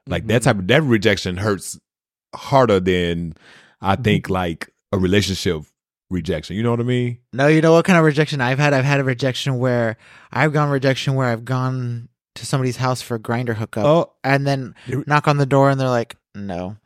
Like 0.07 0.27
that 0.27 0.41
Mhm. 0.41 0.45
type 0.45 0.59
of 0.59 0.67
that 0.67 0.83
rejection 0.83 1.37
hurts 1.37 1.79
harder 2.35 2.79
than 2.79 3.35
I 3.81 3.93
Mm-hmm. 3.95 4.03
think 4.03 4.29
like 4.29 4.69
a 4.91 4.97
relationship 4.97 5.63
rejection. 6.09 6.55
You 6.55 6.63
know 6.63 6.71
what 6.71 6.79
I 6.79 6.83
mean? 6.83 7.19
No, 7.33 7.47
you 7.47 7.61
know 7.61 7.71
what 7.73 7.85
kind 7.85 7.97
of 7.97 8.03
rejection 8.05 8.41
I've 8.41 8.59
had? 8.59 8.73
I've 8.73 8.83
had 8.85 8.99
a 8.99 9.03
rejection 9.03 9.57
where 9.59 9.97
I've 10.31 10.51
gone 10.53 10.69
rejection 10.69 11.13
where 11.15 11.27
I've 11.27 11.45
gone 11.45 12.09
to 12.35 12.45
somebody's 12.45 12.77
house 12.77 13.01
for 13.01 13.15
a 13.15 13.19
Grindr 13.19 13.55
hookup 13.55 13.85
Oh, 13.85 14.13
and 14.23 14.45
then 14.47 14.75
knock 15.07 15.27
on 15.27 15.37
the 15.37 15.45
door 15.45 15.69
and 15.69 15.79
they're 15.79 15.89
like, 15.89 16.15
no, 16.35 16.77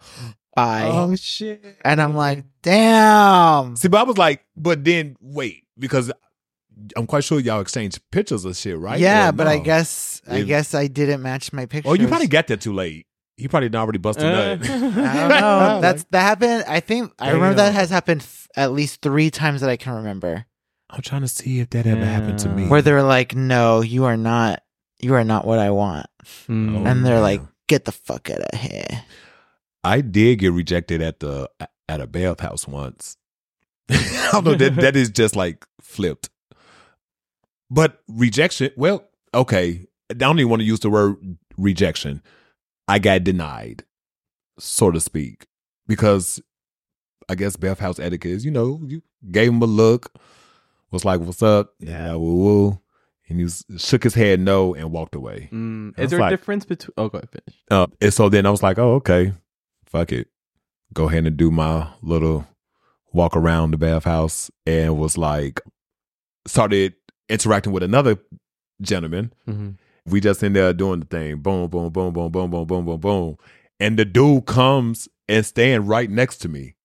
bye. 0.56 0.90
oh 0.92 1.16
shit. 1.16 1.78
and 1.84 2.02
I'm 2.02 2.16
like, 2.16 2.44
damn. 2.64 3.76
See, 3.76 3.88
but 3.88 4.00
I 4.00 4.04
was 4.04 4.18
like, 4.18 4.44
but 4.56 4.84
then 4.84 5.16
wait, 5.22 5.64
because 5.78 6.12
I'm 6.98 7.08
quite 7.08 7.24
sure 7.24 7.40
y'all 7.40 7.62
exchange 7.62 8.00
pictures 8.12 8.46
of 8.46 8.56
shit, 8.58 8.78
right? 8.78 9.00
Yeah, 9.00 9.30
Or 9.30 9.32
but 9.32 9.48
I 9.48 9.58
no? 9.58 9.64
guess 9.64 10.22
I 10.28 10.38
If- 10.40 10.48
guess 10.48 10.74
I 10.74 10.88
didn't 10.88 11.22
match 11.22 11.54
my 11.54 11.66
pictures. 11.66 11.90
Oh, 11.90 11.94
you 11.94 12.08
probably 12.08 12.28
got 12.28 12.48
that 12.48 12.62
too 12.62 12.74
late. 12.74 13.08
He 13.38 13.48
probably 13.48 13.70
done 13.70 13.82
already 13.82 13.98
busted 14.00 14.26
Uh, 14.26 14.56
nut. 14.56 14.70
I 14.70 14.80
don't 14.80 14.96
know. 15.42 15.80
That's 15.82 16.04
that 16.12 16.22
happened. 16.22 16.64
I 16.68 16.80
think 16.80 17.12
I 17.20 17.32
remember 17.32 17.56
that 17.56 17.74
has 17.74 17.90
happened 17.90 18.22
f- 18.22 18.48
at 18.56 18.72
least 18.72 19.02
three 19.02 19.30
times 19.30 19.62
that 19.62 19.70
I 19.70 19.76
can 19.78 19.94
remember. 19.96 20.46
I'm 20.90 21.02
trying 21.02 21.22
to 21.22 21.28
see 21.28 21.60
if 21.60 21.70
that 21.72 21.86
ever 21.86 22.06
happened 22.06 22.40
to 22.40 22.50
me. 22.50 22.68
Where 22.68 22.82
they're 22.82 23.04
like, 23.04 23.36
"No, 23.36 23.82
you 23.82 24.06
are 24.06 24.16
not. 24.18 24.62
You 25.02 25.16
are 25.16 25.24
not 25.26 25.46
what 25.46 25.60
I 25.60 25.72
want," 25.72 26.06
Mm. 26.48 26.86
And 26.86 27.06
they're 27.06 27.20
like, 27.20 27.42
"Get 27.68 27.84
the 27.86 27.92
fuck 27.92 28.30
out 28.30 28.40
of 28.40 28.60
here." 28.60 29.04
I 29.84 30.02
did 30.02 30.40
get 30.40 30.54
rejected 30.54 31.02
at 31.02 31.20
the 31.20 31.50
at 31.90 32.00
a 32.02 32.08
bathhouse 32.08 32.68
once. 32.68 33.18
I 33.90 34.30
don't 34.32 34.46
know 34.46 34.56
that 34.56 34.76
that 34.78 34.96
is 34.96 35.10
just 35.10 35.36
like 35.36 35.66
flipped. 35.82 36.30
But 37.70 38.02
rejection, 38.08 38.72
well, 38.76 39.08
okay. 39.34 39.86
I 40.10 40.14
don't 40.14 40.40
even 40.40 40.50
want 40.50 40.62
to 40.62 40.66
use 40.66 40.80
the 40.82 40.90
word 40.90 41.16
rejection. 41.58 42.22
I 42.88 43.00
got 43.00 43.24
denied, 43.24 43.84
so 44.60 44.92
to 44.92 45.00
speak, 45.00 45.48
because 45.88 46.40
I 47.28 47.34
guess 47.36 47.56
bathhouse 47.56 48.00
etiquette 48.00 48.32
is, 48.32 48.46
you 48.46 48.52
know, 48.52 48.80
you 48.86 49.02
gave 49.32 49.50
him 49.50 49.62
a 49.62 49.66
look, 49.66 50.14
was 50.92 51.04
like, 51.04 51.20
"What's 51.22 51.42
up?" 51.42 51.74
Yeah, 51.80 52.14
woo 52.14 52.36
woo, 52.36 52.80
and 53.28 53.40
he 53.40 53.44
was, 53.46 53.66
shook 53.78 54.04
his 54.04 54.14
head 54.14 54.40
no 54.40 54.76
and 54.76 54.92
walked 54.92 55.16
away. 55.16 55.50
Mm. 55.52 55.98
Is 56.00 56.12
there 56.12 56.20
like- 56.20 56.34
a 56.34 56.38
difference 56.38 56.66
between? 56.66 56.94
Oh, 56.98 57.10
go 57.10 57.18
ahead, 57.18 57.30
finish. 57.32 57.64
Uh, 57.72 57.88
and 58.00 58.14
so 58.14 58.30
then 58.30 58.46
I 58.46 58.52
was 58.52 58.62
like, 58.62 58.78
oh, 58.78 58.94
okay, 58.96 59.34
fuck 59.88 60.12
it. 60.12 60.28
Go 60.94 61.10
ahead 61.10 61.26
and 61.26 61.36
do 61.36 61.50
my 61.50 61.88
little 62.04 62.46
walk 63.12 63.36
around 63.36 63.72
the 63.72 63.78
bathhouse 63.78 64.52
and 64.68 65.00
was 65.00 65.18
like, 65.18 65.62
started 66.46 66.94
interacting 67.30 67.74
with 67.74 67.84
another 67.84 68.18
gentleman. 68.82 69.34
Mm-hmm. 69.48 69.72
We 70.08 70.22
just 70.22 70.44
in 70.44 70.54
there 70.54 70.74
doing 70.74 71.00
the 71.00 71.06
thing. 71.06 71.38
Boom, 71.38 71.68
boom, 71.70 71.92
boom, 71.92 72.14
boom, 72.14 72.32
boom, 72.32 72.52
boom, 72.52 72.66
boom, 72.66 72.86
boom, 72.86 73.00
boom. 73.00 73.38
And 73.80 73.98
the 73.98 74.06
dude 74.06 74.46
comes 74.46 75.10
and 75.28 75.46
stand 75.46 75.88
right 75.88 76.10
next 76.10 76.38
to 76.38 76.50
me. 76.50 76.76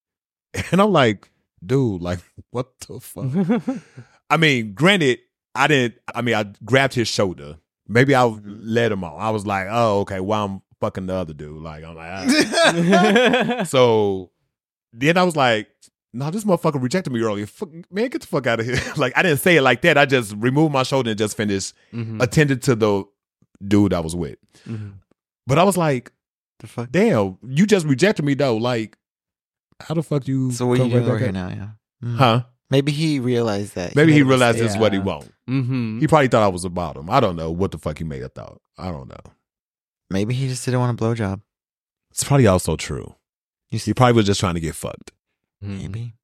And 0.72 0.80
I'm 0.80 0.90
like, 0.90 1.30
dude, 1.64 2.02
like, 2.02 2.18
what 2.50 2.72
the 2.80 2.98
fuck? 2.98 3.80
I 4.30 4.36
mean, 4.36 4.74
granted, 4.74 5.20
I 5.54 5.66
didn't. 5.66 5.94
I 6.14 6.22
mean, 6.22 6.34
I 6.34 6.52
grabbed 6.64 6.94
his 6.94 7.08
shoulder. 7.08 7.58
Maybe 7.86 8.14
I 8.14 8.24
led 8.24 8.92
him 8.92 9.04
on. 9.04 9.20
I 9.20 9.30
was 9.30 9.46
like, 9.46 9.66
oh, 9.70 10.00
okay. 10.00 10.20
Well, 10.20 10.44
I'm 10.44 10.62
fucking 10.80 11.06
the 11.06 11.14
other 11.14 11.34
dude. 11.34 11.62
Like, 11.62 11.84
I'm 11.84 11.94
like, 11.96 12.10
ah. 12.12 13.62
so 13.68 14.30
then 14.92 15.16
I 15.16 15.24
was 15.24 15.36
like, 15.36 15.68
no, 16.12 16.30
this 16.30 16.44
motherfucker 16.44 16.82
rejected 16.82 17.12
me 17.12 17.20
earlier. 17.20 17.46
Fuck, 17.46 17.70
man, 17.90 18.08
get 18.08 18.20
the 18.20 18.26
fuck 18.26 18.46
out 18.46 18.60
of 18.60 18.66
here. 18.66 18.78
like, 18.96 19.12
I 19.16 19.22
didn't 19.22 19.38
say 19.38 19.56
it 19.56 19.62
like 19.62 19.82
that. 19.82 19.96
I 19.98 20.06
just 20.06 20.34
removed 20.36 20.72
my 20.72 20.82
shoulder 20.82 21.10
and 21.10 21.18
just 21.18 21.36
finished, 21.36 21.74
Mhm. 21.92 22.20
attended 22.22 22.62
to 22.62 22.74
the 22.74 23.04
dude 23.66 23.92
I 23.94 24.00
was 24.00 24.16
with. 24.16 24.36
Mhm. 24.66 24.94
But 25.46 25.58
I 25.58 25.64
was 25.64 25.76
like, 25.76 26.12
The 26.60 26.66
fuck. 26.66 26.90
damn, 26.90 27.38
you 27.46 27.66
just 27.66 27.86
rejected 27.86 28.24
me 28.24 28.34
though. 28.34 28.56
Like, 28.56 28.96
how 29.80 29.94
the 29.94 30.02
fuck 30.02 30.26
you? 30.28 30.50
So 30.52 30.66
what 30.66 30.78
you 30.78 30.88
doing 30.88 31.04
right 31.04 31.08
over 31.08 31.18
here 31.18 31.32
now? 31.32 31.48
Yeah. 31.48 31.68
Mm. 32.04 32.16
Huh? 32.16 32.42
Maybe 32.70 32.92
he 32.92 33.18
realized 33.18 33.74
that. 33.74 33.96
Maybe 33.96 34.12
he 34.12 34.20
a 34.20 34.24
realized 34.24 34.58
this 34.58 34.72
is 34.72 34.78
what 34.78 34.92
he 34.92 34.98
Yeah. 34.98 35.04
want. 35.04 35.32
Mhm. 35.48 36.00
He 36.00 36.06
probably 36.06 36.28
thought 36.28 36.42
I 36.42 36.48
was 36.48 36.64
about 36.64 36.96
him. 36.96 37.10
I 37.10 37.18
don't 37.20 37.34
know 37.36 37.50
what 37.50 37.72
the 37.72 37.78
fuck 37.78 37.98
he 37.98 38.04
may 38.04 38.20
have 38.20 38.32
thought. 38.32 38.60
I 38.78 38.90
don't 38.92 39.08
know. 39.08 39.32
Maybe 40.08 40.34
he 40.34 40.48
just 40.48 40.64
didn't 40.64 40.80
want 40.80 41.00
a 41.00 41.02
blowjob. 41.04 41.40
It's 42.10 42.22
probably 42.24 42.46
also 42.46 42.76
true. 42.76 43.14
You 43.70 43.78
see, 43.78 43.90
He 43.90 43.94
probably 43.94 44.14
was 44.14 44.26
just 44.26 44.40
trying 44.40 44.54
to 44.54 44.60
get 44.60 44.74
fucked. 44.74 45.12
Mhm. 45.62 45.78
Maybe 45.82 46.14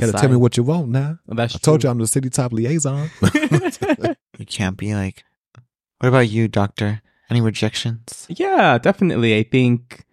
Gotta 0.00 0.12
tell 0.12 0.28
me 0.28 0.36
what 0.36 0.56
you 0.56 0.64
want 0.64 0.88
now. 0.88 1.18
Well, 1.26 1.36
that's 1.36 1.54
I 1.54 1.58
told 1.58 1.80
true. 1.80 1.88
you 1.88 1.92
I'm 1.92 1.98
the 1.98 2.06
city 2.08 2.28
top 2.28 2.52
liaison. 2.52 3.10
you 4.38 4.46
can't 4.46 4.76
be 4.76 4.94
like. 4.94 5.24
What 6.00 6.08
about 6.08 6.28
you, 6.28 6.48
doctor? 6.48 7.00
Any 7.30 7.40
rejections? 7.40 8.26
Yeah, 8.28 8.78
definitely. 8.78 9.38
I 9.38 9.44
think 9.44 10.04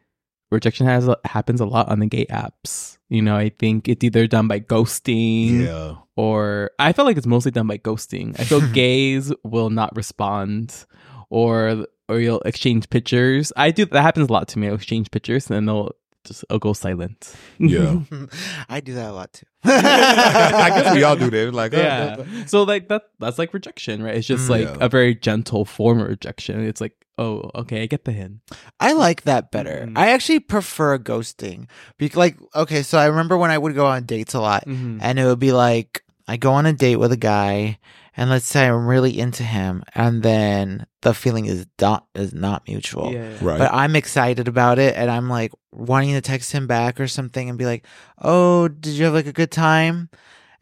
rejection 0.51 0.85
has 0.85 1.09
happens 1.25 1.61
a 1.61 1.65
lot 1.65 1.89
on 1.89 1.99
the 1.99 2.05
gay 2.05 2.25
apps. 2.27 2.97
You 3.09 3.21
know, 3.21 3.35
I 3.35 3.49
think 3.49 3.87
it's 3.89 4.03
either 4.03 4.27
done 4.27 4.47
by 4.47 4.59
ghosting 4.59 5.65
yeah. 5.65 5.95
or 6.15 6.71
I 6.77 6.93
feel 6.93 7.03
like 7.05 7.17
it's 7.17 7.27
mostly 7.27 7.51
done 7.51 7.67
by 7.67 7.77
ghosting. 7.77 8.39
I 8.39 8.43
feel 8.43 8.61
gays 8.73 9.33
will 9.43 9.69
not 9.69 9.95
respond 9.95 10.85
or 11.29 11.87
or 12.07 12.19
you'll 12.19 12.41
exchange 12.41 12.89
pictures. 12.89 13.51
I 13.57 13.71
do 13.71 13.85
that 13.87 14.01
happens 14.01 14.29
a 14.29 14.33
lot 14.33 14.47
to 14.49 14.59
me. 14.59 14.67
I'll 14.67 14.75
exchange 14.75 15.09
pictures 15.11 15.49
and 15.49 15.55
then 15.55 15.65
they'll 15.65 15.91
just 16.25 16.45
I'll 16.49 16.59
go 16.59 16.73
silent. 16.73 17.35
Yeah. 17.59 17.99
I 18.69 18.79
do 18.79 18.93
that 18.95 19.09
a 19.09 19.13
lot 19.13 19.33
too. 19.33 19.45
I 19.63 20.69
guess 20.73 20.95
we 20.95 21.03
all 21.03 21.15
do 21.15 21.29
that. 21.29 21.53
Like, 21.53 21.73
oh, 21.73 21.77
yeah. 21.77 22.45
So 22.45 22.63
like 22.63 22.87
that 22.89 23.03
that's 23.19 23.37
like 23.39 23.53
rejection, 23.53 24.01
right? 24.03 24.15
It's 24.15 24.27
just 24.27 24.47
Mm. 24.47 24.49
like 24.49 24.67
Yeah. 24.67 24.77
a 24.85 24.89
very 24.89 25.15
gentle 25.15 25.65
form 25.65 25.99
of 25.99 26.07
rejection. 26.09 26.63
It's 26.65 26.81
like, 26.81 26.93
oh, 27.17 27.49
okay, 27.55 27.83
I 27.83 27.85
get 27.85 28.05
the 28.05 28.11
hint. 28.11 28.39
I 28.79 28.93
like 28.93 29.23
that 29.23 29.51
better. 29.51 29.85
Mhm. 29.87 29.97
I 29.97 30.09
actually 30.11 30.39
prefer 30.39 30.97
ghosting. 30.97 31.67
Because, 31.97 32.17
like, 32.17 32.37
okay, 32.55 32.81
so 32.81 32.97
I 32.97 33.05
remember 33.05 33.37
when 33.37 33.51
I 33.51 33.57
would 33.57 33.75
go 33.75 33.85
on 33.85 34.05
dates 34.05 34.33
a 34.33 34.39
lot, 34.41 34.65
Mhm. 34.65 34.99
and 35.01 35.19
it 35.19 35.25
would 35.25 35.39
be 35.39 35.51
like 35.51 36.03
I 36.27 36.37
go 36.37 36.53
on 36.53 36.65
a 36.65 36.73
date 36.73 36.95
with 36.97 37.11
a 37.11 37.17
guy, 37.17 37.77
and 38.17 38.29
let's 38.29 38.45
say 38.45 38.67
I'm 38.67 38.87
really 38.87 39.17
into 39.17 39.43
him, 39.43 39.83
and 39.95 40.21
then 40.23 40.85
the 41.01 41.13
feeling 41.13 41.45
is 41.45 41.65
not 41.79 42.07
is 42.13 42.33
not 42.33 42.67
mutual. 42.67 43.13
Yeah. 43.13 43.37
Right. 43.41 43.59
But 43.59 43.73
I'm 43.73 43.95
excited 43.95 44.47
about 44.47 44.79
it, 44.79 44.95
and 44.95 45.09
I'm 45.09 45.29
like 45.29 45.51
wanting 45.71 46.13
to 46.13 46.21
text 46.21 46.51
him 46.51 46.67
back 46.67 46.99
or 46.99 47.07
something, 47.07 47.49
and 47.49 47.57
be 47.57 47.65
like, 47.65 47.85
"Oh, 48.21 48.67
did 48.67 48.93
you 48.93 49.05
have 49.05 49.13
like 49.13 49.27
a 49.27 49.33
good 49.33 49.51
time?" 49.51 50.09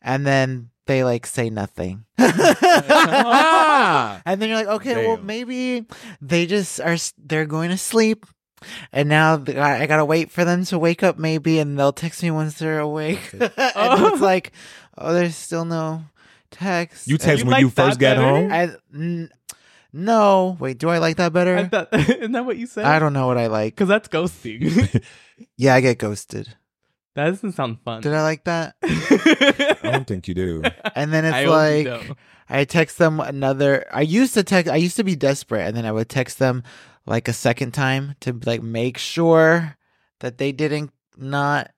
And 0.01 0.25
then 0.25 0.69
they 0.89 1.03
like 1.03 1.25
say 1.25 1.49
nothing. 1.49 2.05
Ah! 2.91 4.21
and 4.25 4.41
then 4.41 4.49
you're 4.49 4.57
like, 4.57 4.67
okay, 4.67 5.05
well 5.07 5.17
maybe 5.17 5.85
they 6.21 6.45
just 6.45 6.79
are 6.81 6.97
they're 7.17 7.45
going 7.45 7.69
to 7.69 7.77
sleep. 7.77 8.25
And 8.91 9.07
now 9.07 9.41
I 9.47 9.83
I 9.83 9.85
gotta 9.85 10.03
wait 10.03 10.31
for 10.31 10.43
them 10.43 10.65
to 10.65 10.79
wake 10.79 11.03
up, 11.03 11.17
maybe, 11.17 11.59
and 11.59 11.77
they'll 11.79 11.93
text 11.93 12.23
me 12.23 12.31
once 12.31 12.55
they're 12.57 12.79
awake. 12.79 13.29
and 13.33 13.51
it's 13.57 14.21
like, 14.21 14.51
oh, 14.97 15.13
there's 15.13 15.35
still 15.35 15.63
no 15.63 16.03
text. 16.51 17.07
you 17.07 17.17
text 17.17 17.39
You 17.39 17.45
when 17.45 17.53
like 17.53 17.61
you 17.61 17.69
first 17.69 17.99
that 17.99 18.15
got 18.15 18.21
better? 18.21 18.27
home? 18.27 18.51
I, 18.51 18.69
n- 18.93 19.29
no, 19.91 20.55
wait, 20.59 20.77
do 20.77 20.89
I 20.89 20.99
like 20.99 21.17
that 21.17 21.27
I 21.27 21.29
better? 21.29 21.67
thought, 21.67 21.89
isn't 21.93 22.31
that 22.31 22.45
what 22.45 22.57
you 22.57 22.67
said? 22.67 22.85
I 22.85 22.99
don't 22.99 23.13
know 23.13 23.27
what 23.27 23.37
I 23.37 23.47
like. 23.47 23.75
because 23.75 23.87
that's 23.89 24.07
ghosting. 24.07 25.03
Yeah, 25.55 25.73
I 25.75 25.79
get 25.79 25.97
ghosted. 25.99 26.53
That 27.15 27.29
doesn't 27.29 27.53
sound 27.53 27.79
fun. 27.85 28.01
Did 28.01 28.13
I 28.13 28.21
like 28.23 28.43
that? 28.43 28.75
I 28.83 29.77
don't 29.83 30.05
think 30.05 30.27
you 30.27 30.33
do. 30.33 30.61
And 30.95 31.13
then 31.13 31.23
it's 31.23 31.33
I 31.33 31.45
like. 31.45 32.17
I 32.49 32.65
text 32.65 32.97
them 32.97 33.21
another. 33.21 33.85
I 33.91 34.01
used 34.01 34.33
to 34.33 34.43
text. 34.43 34.69
I 34.69 34.75
used 34.75 34.97
to 34.97 35.03
be 35.05 35.15
desperate, 35.15 35.65
and 35.65 35.77
then 35.77 35.85
I 35.85 35.93
would 35.93 36.09
text 36.09 36.39
them 36.39 36.63
like 37.05 37.29
a 37.29 37.33
second 37.33 37.71
time 37.73 38.15
to 38.19 38.37
like 38.45 38.61
make 38.61 38.97
sure 38.97 39.77
that 40.19 40.37
they 40.39 40.51
didn't 40.51 40.91
not 41.17 41.71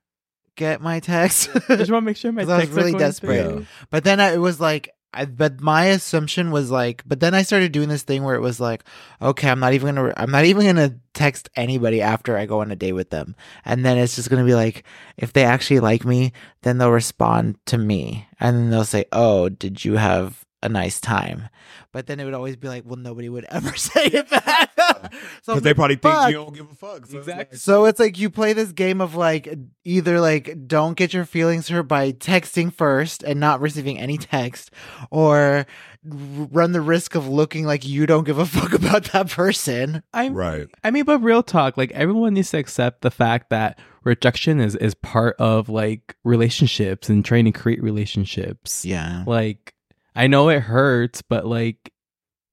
get 0.61 0.81
my 0.81 0.99
text. 1.01 1.49
I 1.69 1.75
just 1.75 1.91
want 1.91 2.03
to 2.03 2.07
make 2.09 2.17
sure 2.17 2.31
my 2.31 2.41
'Cause 2.45 2.49
I 2.49 2.55
was 2.55 2.61
texts 2.65 2.77
are 2.77 2.79
really 2.79 2.91
going 2.93 3.03
desperate. 3.03 3.45
through. 3.51 3.65
but 3.89 4.03
then 4.03 4.19
I, 4.19 4.33
it 4.33 4.37
was 4.37 4.59
like. 4.59 4.89
I, 5.13 5.25
but 5.25 5.59
my 5.59 5.87
assumption 5.87 6.51
was 6.51 6.71
like, 6.71 7.03
but 7.05 7.19
then 7.19 7.33
I 7.35 7.41
started 7.41 7.73
doing 7.73 7.89
this 7.89 8.03
thing 8.03 8.23
where 8.23 8.35
it 8.35 8.39
was 8.39 8.61
like, 8.61 8.85
okay, 9.21 9.49
I'm 9.49 9.59
not 9.59 9.73
even 9.73 9.95
gonna, 9.95 10.13
I'm 10.15 10.31
not 10.31 10.45
even 10.45 10.65
gonna 10.65 10.95
text 11.13 11.49
anybody 11.57 12.01
after 12.01 12.37
I 12.37 12.45
go 12.45 12.61
on 12.61 12.71
a 12.71 12.77
date 12.77 12.93
with 12.93 13.09
them, 13.09 13.35
and 13.65 13.83
then 13.83 13.97
it's 13.97 14.15
just 14.15 14.29
gonna 14.29 14.45
be 14.45 14.55
like, 14.55 14.85
if 15.17 15.33
they 15.33 15.43
actually 15.43 15.81
like 15.81 16.05
me, 16.05 16.31
then 16.63 16.77
they'll 16.77 16.91
respond 16.95 17.57
to 17.65 17.77
me, 17.77 18.25
and 18.39 18.55
then 18.55 18.69
they'll 18.69 18.85
say, 18.85 19.03
oh, 19.11 19.49
did 19.49 19.83
you 19.83 19.97
have 19.97 20.45
a 20.63 20.69
nice 20.69 20.99
time? 20.99 21.49
But 21.91 22.07
then 22.07 22.19
it 22.19 22.25
would 22.25 22.33
always 22.33 22.55
be 22.55 22.67
like, 22.69 22.83
well, 22.85 22.95
nobody 22.97 23.27
would 23.29 23.45
ever 23.49 23.75
say 23.75 24.05
it 24.05 24.29
back. 24.29 24.71
so 25.43 25.53
Because 25.53 25.61
they 25.63 25.73
probably 25.73 25.95
think 25.97 26.13
fuck. 26.13 26.29
you 26.29 26.35
don't 26.35 26.53
give 26.55 26.69
a 26.71 26.75
fuck. 26.75 27.05
So 27.05 27.17
it's 27.19 27.27
Exactly. 27.27 27.55
like- 27.55 27.55
So 27.55 27.85
it's 27.85 27.99
like 27.99 28.17
you 28.19 28.29
play 28.29 28.53
this 28.53 28.71
game 28.71 29.01
of 29.01 29.15
like 29.15 29.53
either 29.83 30.19
like 30.21 30.67
don't 30.67 30.95
get 30.95 31.13
your 31.13 31.25
feelings 31.25 31.67
hurt 31.67 31.83
by 31.83 32.11
texting 32.13 32.73
first 32.73 33.23
and 33.23 33.39
not 33.39 33.59
receiving 33.61 33.97
any 33.99 34.17
text, 34.17 34.71
or 35.09 35.65
run 36.03 36.71
the 36.71 36.81
risk 36.81 37.13
of 37.15 37.27
looking 37.27 37.65
like 37.65 37.85
you 37.87 38.05
don't 38.05 38.23
give 38.23 38.39
a 38.39 38.45
fuck 38.47 38.73
about 38.73 39.05
that 39.11 39.29
person. 39.29 40.01
I'm 40.13 40.33
right. 40.33 40.67
I 40.83 40.91
mean, 40.91 41.03
but 41.05 41.19
real 41.19 41.43
talk, 41.43 41.77
like 41.77 41.91
everyone 41.91 42.33
needs 42.33 42.51
to 42.51 42.57
accept 42.57 43.01
the 43.01 43.11
fact 43.11 43.49
that 43.49 43.79
rejection 44.03 44.59
is 44.59 44.75
is 44.77 44.93
part 44.95 45.35
of 45.39 45.69
like 45.69 46.15
relationships 46.23 47.09
and 47.09 47.23
trying 47.23 47.45
to 47.45 47.51
create 47.51 47.83
relationships. 47.83 48.85
Yeah. 48.85 49.23
Like 49.27 49.73
I 50.15 50.27
know 50.27 50.49
it 50.49 50.61
hurts, 50.61 51.21
but 51.21 51.45
like 51.45 51.91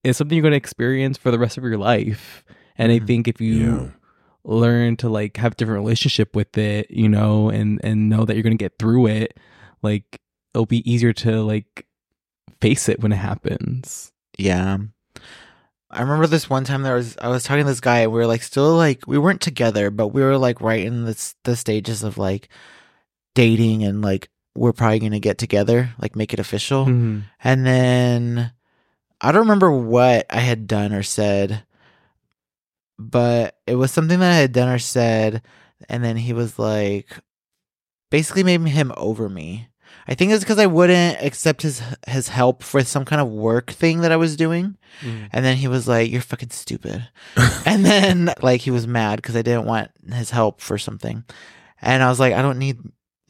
it's 0.05 0.19
something 0.19 0.37
you're 0.37 0.43
going 0.43 0.53
to 0.53 0.57
experience 0.57 1.19
for 1.19 1.31
the 1.31 1.39
rest 1.39 1.59
of 1.59 1.65
your 1.65 1.77
life. 1.79 2.45
And 2.77 2.93
I 2.93 3.01
Mhm. 3.01 3.07
think 3.07 3.29
if 3.29 3.41
you 3.41 3.55
Yeah. 3.71 3.89
learn 4.45 4.97
to 4.99 5.09
like 5.09 5.37
have 5.39 5.57
different 5.57 5.81
relationship 5.81 6.35
with 6.37 6.57
it, 6.57 6.91
you 6.91 7.09
know, 7.09 7.49
and 7.51 7.81
and 7.83 8.09
know 8.09 8.25
that 8.25 8.35
you're 8.35 8.43
going 8.45 8.57
to 8.57 8.63
get 8.65 8.79
through 8.79 9.07
it, 9.09 9.37
like 9.83 10.21
it'll 10.55 10.67
be 10.67 10.89
easier 10.91 11.13
to 11.13 11.43
like 11.43 11.87
face 12.61 12.89
it 12.89 13.01
when 13.03 13.13
it 13.13 13.17
happens. 13.17 14.13
Yeah. 14.39 14.79
I 15.91 16.03
remember 16.03 16.27
this 16.27 16.51
one 16.51 16.65
time 16.65 16.83
there 16.83 16.95
was 16.95 17.17
I 17.21 17.29
was 17.29 17.43
talking 17.45 17.65
to 17.65 17.71
this 17.71 17.81
guy 17.81 18.01
and 18.01 18.13
we 18.13 18.19
were 18.19 18.27
like 18.27 18.43
still 18.43 18.75
like 18.77 19.07
we 19.07 19.19
weren't 19.19 19.41
together, 19.41 19.91
but 19.91 20.09
we 20.09 20.23
were 20.23 20.39
like 20.39 20.61
right 20.61 20.85
in 20.85 21.05
the 21.05 21.33
the 21.45 21.57
stages 21.57 22.03
of 22.03 22.19
like 22.19 22.49
dating 23.35 23.83
and 23.85 24.03
like 24.03 24.29
we're 24.59 24.73
probably 24.73 24.99
gonna 24.99 25.21
get 25.21 25.39
together, 25.39 25.91
like 26.01 26.17
make 26.17 26.33
it 26.33 26.41
official. 26.41 26.87
Mhm. 26.87 27.23
And 27.43 27.67
then 27.67 28.53
I 29.21 29.33
don't 29.33 29.43
remember 29.43 29.71
what 29.71 30.27
I 30.31 30.41
had 30.41 30.67
done 30.67 30.93
or 30.93 31.03
said, 31.03 31.63
but 32.99 33.57
it 33.67 33.77
was 33.77 33.93
something 33.93 34.19
that 34.19 34.33
I 34.33 34.37
had 34.37 34.53
done 34.53 34.69
or 34.69 34.79
said. 34.79 35.43
And 35.89 36.03
then 36.05 36.17
he 36.17 36.33
was 36.33 36.59
like, 36.59 37.19
basically 38.11 38.43
made 38.43 38.61
him 38.69 38.93
over 38.97 39.29
me. 39.29 39.69
I 40.07 40.15
think 40.15 40.33
it's 40.33 40.43
because 40.45 40.59
I 40.59 40.67
wouldn't 40.67 41.23
accept 41.23 41.63
his 41.63 41.83
his 42.07 42.29
help 42.29 42.63
for 42.63 42.83
some 42.83 43.05
kind 43.05 43.21
of 43.21 43.29
work 43.29 43.71
thing 43.71 44.01
that 44.01 44.13
I 44.13 44.17
was 44.17 44.37
doing. 44.37 44.77
Mhm. 45.03 45.29
And 45.33 45.45
then 45.45 45.57
he 45.59 45.69
was 45.69 45.87
like, 45.87 46.11
"You're 46.11 46.23
fucking 46.23 46.51
stupid." 46.51 47.07
and 47.67 47.85
then 47.85 48.33
like 48.43 48.63
he 48.63 48.71
was 48.71 48.87
mad 48.87 49.17
because 49.17 49.37
I 49.37 49.43
didn't 49.43 49.67
want 49.67 49.91
his 50.11 50.31
help 50.31 50.61
for 50.61 50.79
something. 50.79 51.25
And 51.83 52.03
I 52.03 52.09
was 52.09 52.19
like, 52.19 52.33
"I 52.35 52.43
don't 52.43 52.59
need 52.59 52.79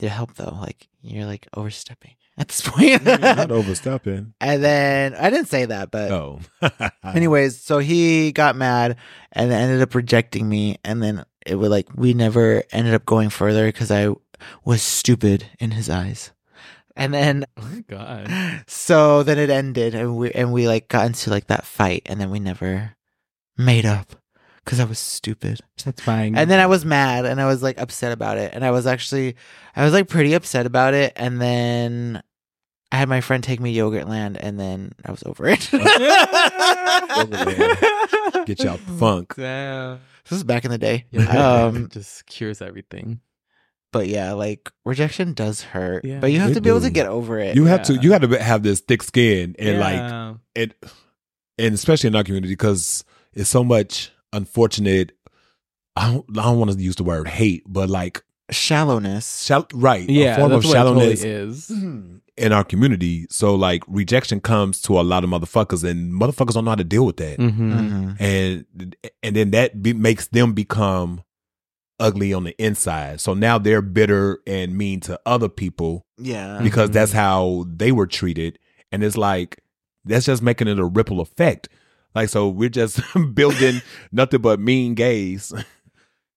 your 0.03 0.11
help 0.11 0.35
though. 0.35 0.57
Like 0.61 0.89
you're 1.03 1.27
like 1.27 1.49
overstepping 1.55 2.15
at 2.39 2.49
this 2.49 2.61
point." 2.61 3.03
Mm, 3.05 3.21
not 3.21 3.51
overstepping. 3.61 4.35
And 4.41 4.63
then 4.65 5.15
I 5.15 5.31
didn't 5.31 5.49
say 5.49 5.65
that, 5.67 5.91
but 5.91 6.11
Oh. 6.11 6.41
anyways, 7.05 7.61
so 7.63 7.79
he 7.79 8.33
got 8.33 8.57
mad 8.57 8.97
and 9.33 9.51
then 9.51 9.61
ended 9.63 9.83
up 9.83 9.95
rejecting 9.95 10.49
me. 10.49 10.79
And 10.85 11.03
then 11.03 11.25
it 11.47 11.55
would 11.57 11.71
like 11.71 11.89
we 11.95 12.15
never 12.15 12.63
ended 12.73 12.95
up 12.95 13.05
going 13.07 13.31
further 13.31 13.67
because 13.67 13.91
I 13.91 14.09
was 14.65 14.83
stupid 14.83 15.47
in 15.59 15.73
his 15.73 15.89
eyes. 15.91 16.33
And 16.97 17.15
then 17.15 17.45
Oh 17.57 17.63
my 17.63 17.81
god. 17.89 18.65
so 18.67 19.23
then 19.23 19.39
it 19.39 19.51
ended 19.51 19.95
and 19.95 20.17
we 20.17 20.31
and 20.33 20.53
we 20.53 20.67
like 20.69 20.89
got 20.89 21.07
into 21.07 21.31
like 21.31 21.47
that 21.47 21.65
fight 21.65 22.03
and 22.07 22.21
then 22.21 22.31
we 22.31 22.41
never 22.41 22.97
made 23.57 23.87
up 23.87 24.17
because 24.69 24.81
I 24.81 24.85
was 24.85 24.99
stupid. 24.99 25.61
That's 25.83 26.03
fine. 26.03 26.37
And 26.37 26.51
then 26.51 26.61
I 26.61 26.67
was 26.67 26.85
mad 26.85 27.25
and 27.25 27.41
I 27.41 27.47
was 27.47 27.63
like 27.63 27.81
upset 27.81 28.13
about 28.13 28.37
it. 28.37 28.53
And 28.53 28.63
I 28.65 28.71
was 28.71 28.87
actually 28.87 29.37
I 29.75 29.83
was 29.85 29.95
like 29.95 30.09
pretty 30.09 30.35
upset 30.35 30.67
about 30.67 30.93
it. 30.93 31.15
And 31.17 31.41
then 31.41 32.23
I 32.93 32.97
had 32.97 33.09
my 33.09 33.23
friend 33.23 33.43
take 33.43 33.61
me 33.61 33.73
to 33.75 33.81
Yogurtland 33.81 34.37
and 34.39 34.61
then 34.61 34.93
I 35.07 35.11
was 35.11 35.23
over 35.25 35.47
it. 35.49 35.61
Yogurtland. 37.09 38.47
Get 38.47 38.63
you 38.63 38.69
out 38.71 38.81
the 38.87 38.93
funk. 38.99 39.35
Damn. 39.37 40.01
This 40.25 40.31
was 40.33 40.45
back 40.45 40.65
in 40.65 40.71
the 40.71 40.79
day. 40.79 41.07
Um, 41.29 41.89
just 41.93 42.27
cures 42.27 42.61
everything. 42.61 43.21
but 43.93 44.07
yeah, 44.09 44.33
like 44.35 44.71
rejection 44.85 45.33
does 45.33 45.63
hurt. 45.63 46.05
Yeah. 46.05 46.21
but 46.21 46.31
you 46.33 46.41
have 46.41 46.51
It 46.51 46.55
to 46.55 46.61
be 46.61 46.69
able 46.69 46.83
to 46.83 46.91
get 46.91 47.07
over 47.07 47.39
it. 47.39 47.57
You 47.57 47.65
have 47.65 47.83
to 47.85 47.95
you 47.95 48.11
got 48.11 48.21
to 48.23 48.43
have 48.43 48.63
this 48.63 48.81
thick 48.81 49.03
skin 49.03 49.57
and 49.59 49.79
like 49.81 49.95
Yeah. 49.95 50.35
it 50.55 50.75
and 51.59 51.75
especially 51.75 52.09
in 52.09 52.17
our 52.17 52.25
community 52.25 52.53
because 52.53 53.05
it's 53.33 53.49
so 53.49 53.65
much 53.65 54.13
unfortunate 54.33 55.13
I 55.97 56.13
don't, 56.13 56.25
I 56.39 56.43
don't 56.45 56.59
want 56.59 56.71
to 56.73 56.79
use 56.79 56.97
the 56.97 57.05
word 57.05 57.29
hate 57.29 57.65
but 57.67 57.89
like 57.91 58.23
Shallowness. 58.51 59.43
shall, 59.45 59.67
right 59.75 60.09
yeah, 60.09 60.35
a 60.35 60.39
form 60.39 60.53
of 60.53 60.63
that's 60.63 60.75
what 60.75 60.81
it 60.81 60.85
totally 60.85 61.17
shallowness 61.17 61.71
is. 61.71 61.71
in 62.39 62.53
our 62.53 62.65
community 62.65 63.27
so 63.31 63.55
like 63.55 63.83
rejection 63.87 64.41
comes 64.41 64.81
to 64.83 64.99
a 64.99 65.03
lot 65.03 65.23
of 65.23 65.29
motherfuckers 65.29 65.85
and 65.89 66.13
motherfuckers 66.15 66.55
don't 66.55 66.65
know 66.65 66.71
how 66.71 66.75
to 66.77 66.85
deal 66.85 67.05
with 67.05 67.19
that 67.19 67.39
Mm-hmm. 67.39 67.73
Mhm. 67.73 68.17
and 68.21 68.97
and 69.23 69.37
then 69.37 69.51
that 69.51 69.83
be, 69.83 69.93
makes 69.93 70.29
them 70.29 70.55
become 70.55 71.23
ugly 72.01 72.33
on 72.33 72.45
the 72.45 72.55
inside 72.63 73.21
so 73.21 73.35
now 73.35 73.59
they're 73.59 73.83
bitter 73.83 74.39
and 74.47 74.79
mean 74.79 75.01
to 75.01 75.21
other 75.27 75.49
people 75.49 76.07
Yeah. 76.17 76.61
because 76.63 76.89
Mhm. 76.91 76.93
that's 76.95 77.13
how 77.13 77.67
they 77.69 77.93
were 77.93 78.07
treated 78.07 78.59
and 78.93 79.05
it's 79.05 79.17
like 79.19 79.61
that's 80.07 80.25
just 80.27 80.43
making 80.43 80.69
it 80.69 80.79
a 80.79 80.87
ripple 80.87 81.21
effect 81.21 81.69
like 82.23 82.29
so 82.29 82.49
we're 82.49 82.69
just 82.69 83.01
building 83.35 83.81
nothing 84.13 84.41
but 84.41 84.61
mean 84.61 84.95
gays. 84.95 85.53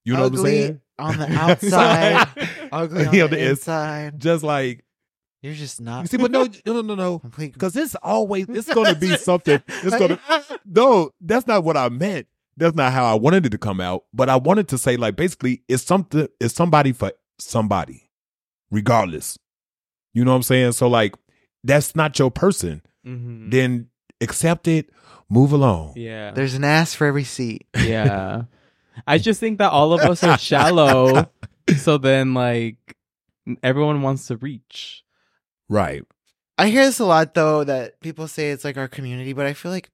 You 0.04 0.14
know 0.14 0.24
ugly 0.24 0.40
what 0.40 0.48
i'm 0.48 0.52
saying? 0.52 0.80
on 0.98 1.18
the 1.18 1.38
outside, 1.44 2.28
ugly 2.72 3.06
on 3.06 3.14
Yeah, 3.14 3.26
the 3.28 3.36
the 3.36 3.50
inside. 3.50 4.18
just 4.18 4.42
like 4.42 4.84
You're 5.42 5.54
just 5.54 5.80
not. 5.80 5.98
you 5.98 6.02
not 6.02 6.08
see 6.10 6.16
but 6.16 6.30
no 6.32 6.48
no 6.66 6.80
no 6.82 6.94
no. 6.94 6.94
No 6.96 7.22
because 7.36 7.76
it's 7.76 7.94
always 7.96 8.48
it's 8.48 8.72
gonna 8.74 8.96
be 8.96 9.16
something 9.16 9.62
it's 9.68 9.96
gonna 9.96 10.18
no 10.66 11.12
that's 11.20 11.46
not 11.46 11.62
what 11.62 11.76
i 11.76 11.88
meant. 11.88 12.26
That's 12.56 12.74
not 12.74 12.92
how 12.92 13.04
i 13.04 13.14
wanted 13.14 13.46
it 13.46 13.50
to 13.50 13.58
come 13.58 13.80
out. 13.80 14.04
But 14.12 14.28
i 14.28 14.34
wanted 14.34 14.66
to 14.70 14.78
say 14.78 14.96
like 14.96 15.14
basically 15.14 15.62
it's 15.68 15.84
something 15.84 16.26
it's 16.40 16.54
somebody 16.54 16.90
for 16.92 17.12
somebody 17.38 18.10
regardless. 18.72 19.38
You 20.14 20.24
know 20.24 20.32
what 20.32 20.36
i'm 20.38 20.42
saying? 20.42 20.72
So 20.72 20.88
like 20.88 21.14
that's 21.62 21.94
not 21.94 22.18
your 22.18 22.30
person. 22.32 22.82
Mhm. 23.06 23.50
then 23.52 23.88
accept 24.20 24.66
it, 24.66 24.90
move 25.32 25.52
along. 25.52 25.94
Yeah. 25.96 26.32
There's 26.32 26.54
an 26.54 26.64
ass 26.64 26.94
for 26.94 27.06
every 27.06 27.24
seat. 27.24 27.66
yeah. 27.76 28.42
I 29.06 29.18
just 29.18 29.40
think 29.40 29.58
that 29.58 29.70
all 29.72 29.92
of 29.94 30.00
us 30.00 30.22
are 30.22 30.36
shallow. 30.38 31.30
so 31.78 31.96
then, 31.96 32.34
like, 32.34 32.76
everyone 33.62 34.02
wants 34.02 34.26
to 34.26 34.36
reach. 34.36 35.02
Right. 35.68 36.02
I 36.58 36.68
hear 36.68 36.84
this 36.84 36.98
a 37.00 37.06
lot 37.06 37.32
though 37.34 37.64
that 37.64 37.98
people 38.00 38.28
say 38.28 38.50
it's 38.50 38.62
like 38.64 38.76
our 38.76 38.88
community, 38.88 39.32
but 39.32 39.46
I 39.46 39.54
feel 39.54 39.70
like 39.72 39.90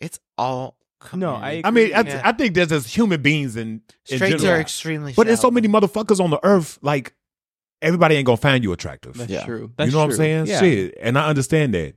it's 0.00 0.20
all. 0.36 0.76
No, 1.14 1.34
community. 1.38 1.64
I 1.64 1.68
I 1.68 1.70
mean, 1.70 1.94
I, 1.94 2.00
Yeah. 2.02 2.20
I 2.22 2.32
think 2.32 2.54
there's 2.54 2.70
as 2.70 2.86
human 2.94 3.22
beings 3.22 3.56
and 3.56 3.80
in 4.10 4.18
straights 4.18 4.44
are 4.44 4.60
extremely. 4.60 5.14
but 5.14 5.26
there's 5.26 5.40
so 5.40 5.50
many 5.50 5.66
motherfuckers 5.68 6.20
on 6.22 6.30
the 6.30 6.38
earth, 6.44 6.78
like 6.82 7.14
everybody 7.80 8.14
ain't 8.16 8.26
gonna 8.26 8.36
find 8.36 8.62
you 8.62 8.72
attractive. 8.72 9.14
That's 9.16 9.30
Yeah. 9.32 9.44
true. 9.44 9.72
That's 9.76 9.90
you 9.90 9.96
know 9.96 10.04
what 10.04 10.10
I'm 10.10 10.16
saying? 10.16 10.46
Yeah. 10.46 10.60
Shit. 10.60 10.96
And 11.00 11.18
I 11.18 11.26
understand 11.28 11.74
that. 11.74 11.94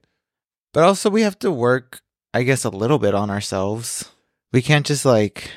But 0.74 0.84
also, 0.86 1.10
we 1.10 1.22
have 1.22 1.38
to 1.40 1.52
work, 1.52 2.02
I 2.36 2.44
guess, 2.44 2.66
a 2.66 2.70
little 2.70 3.00
bit 3.00 3.16
on 3.16 3.30
ourselves. 3.30 4.12
We 4.52 4.62
can't 4.62 4.86
just 4.86 5.06
like, 5.06 5.52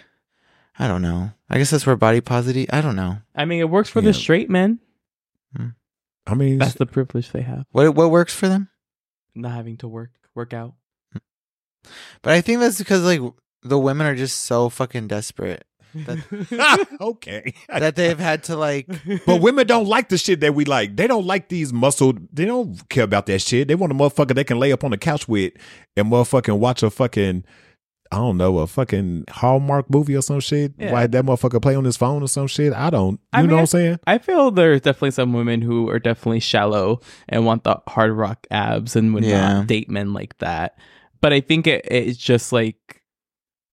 I 0.79 0.87
don't 0.87 1.03
know. 1.03 1.33
I 1.51 1.59
guess 1.59 1.71
that's 1.71 1.87
where 1.87 1.97
body 1.97 2.21
positivity. 2.21 2.71
I 2.71 2.81
don't 2.81 2.95
know. 2.97 3.19
I 3.35 3.45
mean, 3.47 3.61
it 3.61 3.69
works 3.69 3.89
for 3.91 4.01
Yeah. 4.01 4.07
the 4.07 4.15
straight 4.15 4.49
men. 4.49 4.79
Hmm. 5.57 5.69
I 6.27 6.35
mean, 6.35 6.59
That's 6.59 6.75
the 6.75 6.87
privilege 6.87 7.33
they 7.33 7.43
have, 7.43 7.65
What 7.73 7.95
what 7.95 8.11
works 8.11 8.35
for 8.35 8.49
them? 8.49 8.69
not 9.35 9.53
having 9.53 9.77
to 9.79 9.89
work 9.89 10.11
work 10.35 10.53
out. 10.53 10.75
Hmm. 11.13 11.19
But 12.23 12.35
I 12.35 12.41
think 12.43 12.61
that's 12.61 12.79
because 12.79 13.03
like 13.03 13.21
the 13.63 13.79
women 13.79 14.07
are 14.07 14.15
just 14.17 14.41
so 14.41 14.69
fucking 14.69 15.09
desperate 15.09 15.65
okay. 17.01 17.55
that 17.69 17.97
they've 17.97 18.19
had 18.19 18.45
to 18.45 18.57
like. 18.57 18.87
But 19.27 19.41
women 19.41 19.67
don't 19.67 19.87
like 19.87 20.09
the 20.09 20.19
shit 20.19 20.41
that 20.41 20.55
we 20.55 20.65
like. 20.65 20.97
They 20.97 21.07
don't 21.07 21.27
like 21.27 21.49
these 21.49 21.73
muscled. 21.73 22.19
They 22.33 22.45
don't 22.45 22.89
care 22.89 23.05
about 23.05 23.27
that 23.27 23.41
shit. 23.41 23.69
They 23.69 23.75
want 23.75 23.93
a 23.93 23.95
motherfucker 23.95 24.35
they 24.35 24.45
can 24.45 24.59
lay 24.59 24.73
up 24.73 24.85
on 24.85 24.91
the 24.91 24.99
couch 24.99 25.29
with 25.29 25.53
and 25.97 26.11
motherfucking 26.11 26.59
watch 26.59 26.83
a 26.83 26.91
fucking 26.91 27.45
I 28.11 28.17
don't 28.17 28.39
know, 28.39 28.59
a 28.59 28.67
fucking 28.67 29.25
Hallmark 29.29 29.91
movie 29.91 30.17
or 30.17 30.23
some 30.23 30.41
shit. 30.41 30.73
Yeah. 30.79 30.93
Why 30.93 31.07
that 31.07 31.25
motherfucker 31.27 31.61
play 31.61 31.75
on 31.75 31.85
his 31.85 31.99
phone 31.99 32.23
or 32.23 32.27
some 32.29 32.47
shit? 32.47 32.73
I 32.73 32.89
don't. 32.89 33.13
You 33.13 33.19
I 33.35 33.43
know 33.43 33.55
what 33.57 33.61
I'm 33.61 33.67
saying? 33.67 34.01
I 34.07 34.17
feel 34.17 34.51
there's 34.51 34.81
definitely 34.81 35.11
some 35.11 35.35
women 35.35 35.61
who 35.61 35.91
are 35.91 35.99
definitely 35.99 36.41
shallow 36.41 37.01
and 37.29 37.45
want 37.45 37.65
the 37.65 37.77
hard 37.87 38.13
rock 38.13 38.47
abs 38.51 38.97
and 38.97 39.13
would 39.13 39.25
Yeah. 39.25 39.59
not 39.59 39.67
date 39.67 39.91
men 39.91 40.15
like 40.15 40.39
that. 40.39 40.79
But 41.21 41.35
I 41.35 41.41
think 41.41 41.67
it, 41.67 41.85
it's 41.91 42.17
just 42.17 42.51
like 42.51 42.98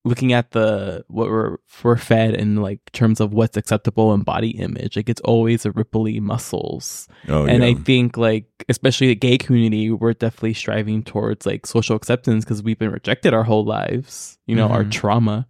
looking 0.05 0.31
at 0.33 0.51
the 0.51 1.03
what 1.07 1.27
we're 1.29 1.57
we're 1.83 1.97
fed 1.97 2.35
in 2.35 2.57
like 2.57 2.79
terms 2.93 3.19
of 3.19 3.33
what's 3.33 3.57
acceptable 3.57 4.13
in 4.13 4.21
body 4.21 4.51
image. 4.51 4.95
Like 4.95 5.09
it's 5.09 5.19
always 5.21 5.63
the 5.63 5.71
ripply 5.71 6.21
muscles. 6.21 7.07
Oh 7.27 7.45
and 7.45 7.63
yeah. 7.63 7.69
I 7.69 7.73
think 7.73 8.15
like 8.15 8.45
especially 8.69 9.07
the 9.07 9.15
gay 9.15 9.37
community, 9.37 9.89
we're 9.91 10.13
definitely 10.13 10.53
striving 10.53 11.03
towards 11.03 11.45
like 11.45 11.65
social 11.65 11.95
acceptance 11.95 12.45
because 12.45 12.61
we've 12.63 12.79
been 12.79 12.91
rejected 12.91 13.33
our 13.33 13.43
whole 13.43 13.65
lives. 13.65 14.37
You 14.45 14.55
know, 14.55 14.67
our 14.69 14.83
Mhm. 14.85 14.91
trauma. 14.91 15.47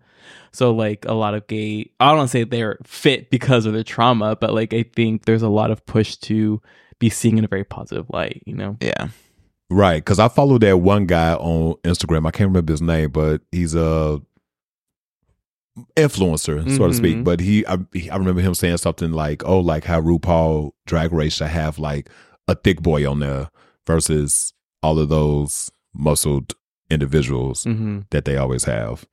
So 0.53 0.73
like 0.73 1.05
a 1.05 1.13
lot 1.13 1.33
of 1.35 1.45
gay, 1.47 1.91
I 1.99 2.07
don't 2.07 2.19
want 2.19 2.29
to 2.29 2.31
say 2.31 2.43
they're 2.45 2.79
fit 2.85 3.29
because 3.29 3.65
of 3.65 3.73
their 3.73 3.83
trauma, 3.83 4.37
but 4.37 4.53
like 4.53 4.73
I 4.73 4.83
think 4.95 5.25
there's 5.25 5.41
a 5.43 5.49
lot 5.49 5.69
of 5.69 5.85
push 5.85 6.15
to 6.17 6.61
be 6.97 7.09
seen 7.09 7.37
in 7.37 7.43
a 7.43 7.49
very 7.49 7.65
positive 7.65 8.05
light. 8.09 8.41
You 8.45 8.55
know. 8.55 8.77
Yeah. 8.79 9.09
Right, 9.69 9.95
because 9.97 10.19
I 10.19 10.27
follow 10.27 10.59
that 10.59 10.77
one 10.77 11.07
guy 11.07 11.33
on 11.33 11.73
Instagram. 11.83 12.27
I 12.27 12.31
can't 12.31 12.49
remember 12.49 12.71
his 12.71 12.83
name, 12.83 13.09
but 13.09 13.41
he's 13.51 13.73
a 13.75 14.21
influencer, 15.95 16.69
so 16.77 16.87
to 16.87 16.93
speak. 16.93 17.17
Mhm. 17.17 17.23
But 17.23 17.39
he 17.39 17.65
I, 17.67 17.77
he, 17.93 18.09
I 18.09 18.17
remember 18.17 18.41
him 18.41 18.53
saying 18.55 18.77
something 18.77 19.11
like, 19.11 19.43
"Oh, 19.45 19.59
like 19.59 19.83
how 19.85 20.01
RuPaul 20.01 20.71
Drag 20.85 21.11
Race 21.11 21.33
should 21.35 21.47
have 21.47 21.77
like 21.79 22.09
a 22.47 22.55
thick 22.55 22.81
boy 22.81 23.09
on 23.09 23.19
there 23.19 23.49
versus 23.87 24.53
all 24.83 24.99
of 24.99 25.09
those 25.09 25.71
muscled 25.93 26.53
individuals 26.89 27.63
Mm-hmm. 27.65 27.99
that 28.11 28.25
they 28.25 28.37
always 28.37 28.63
have." 28.65 29.05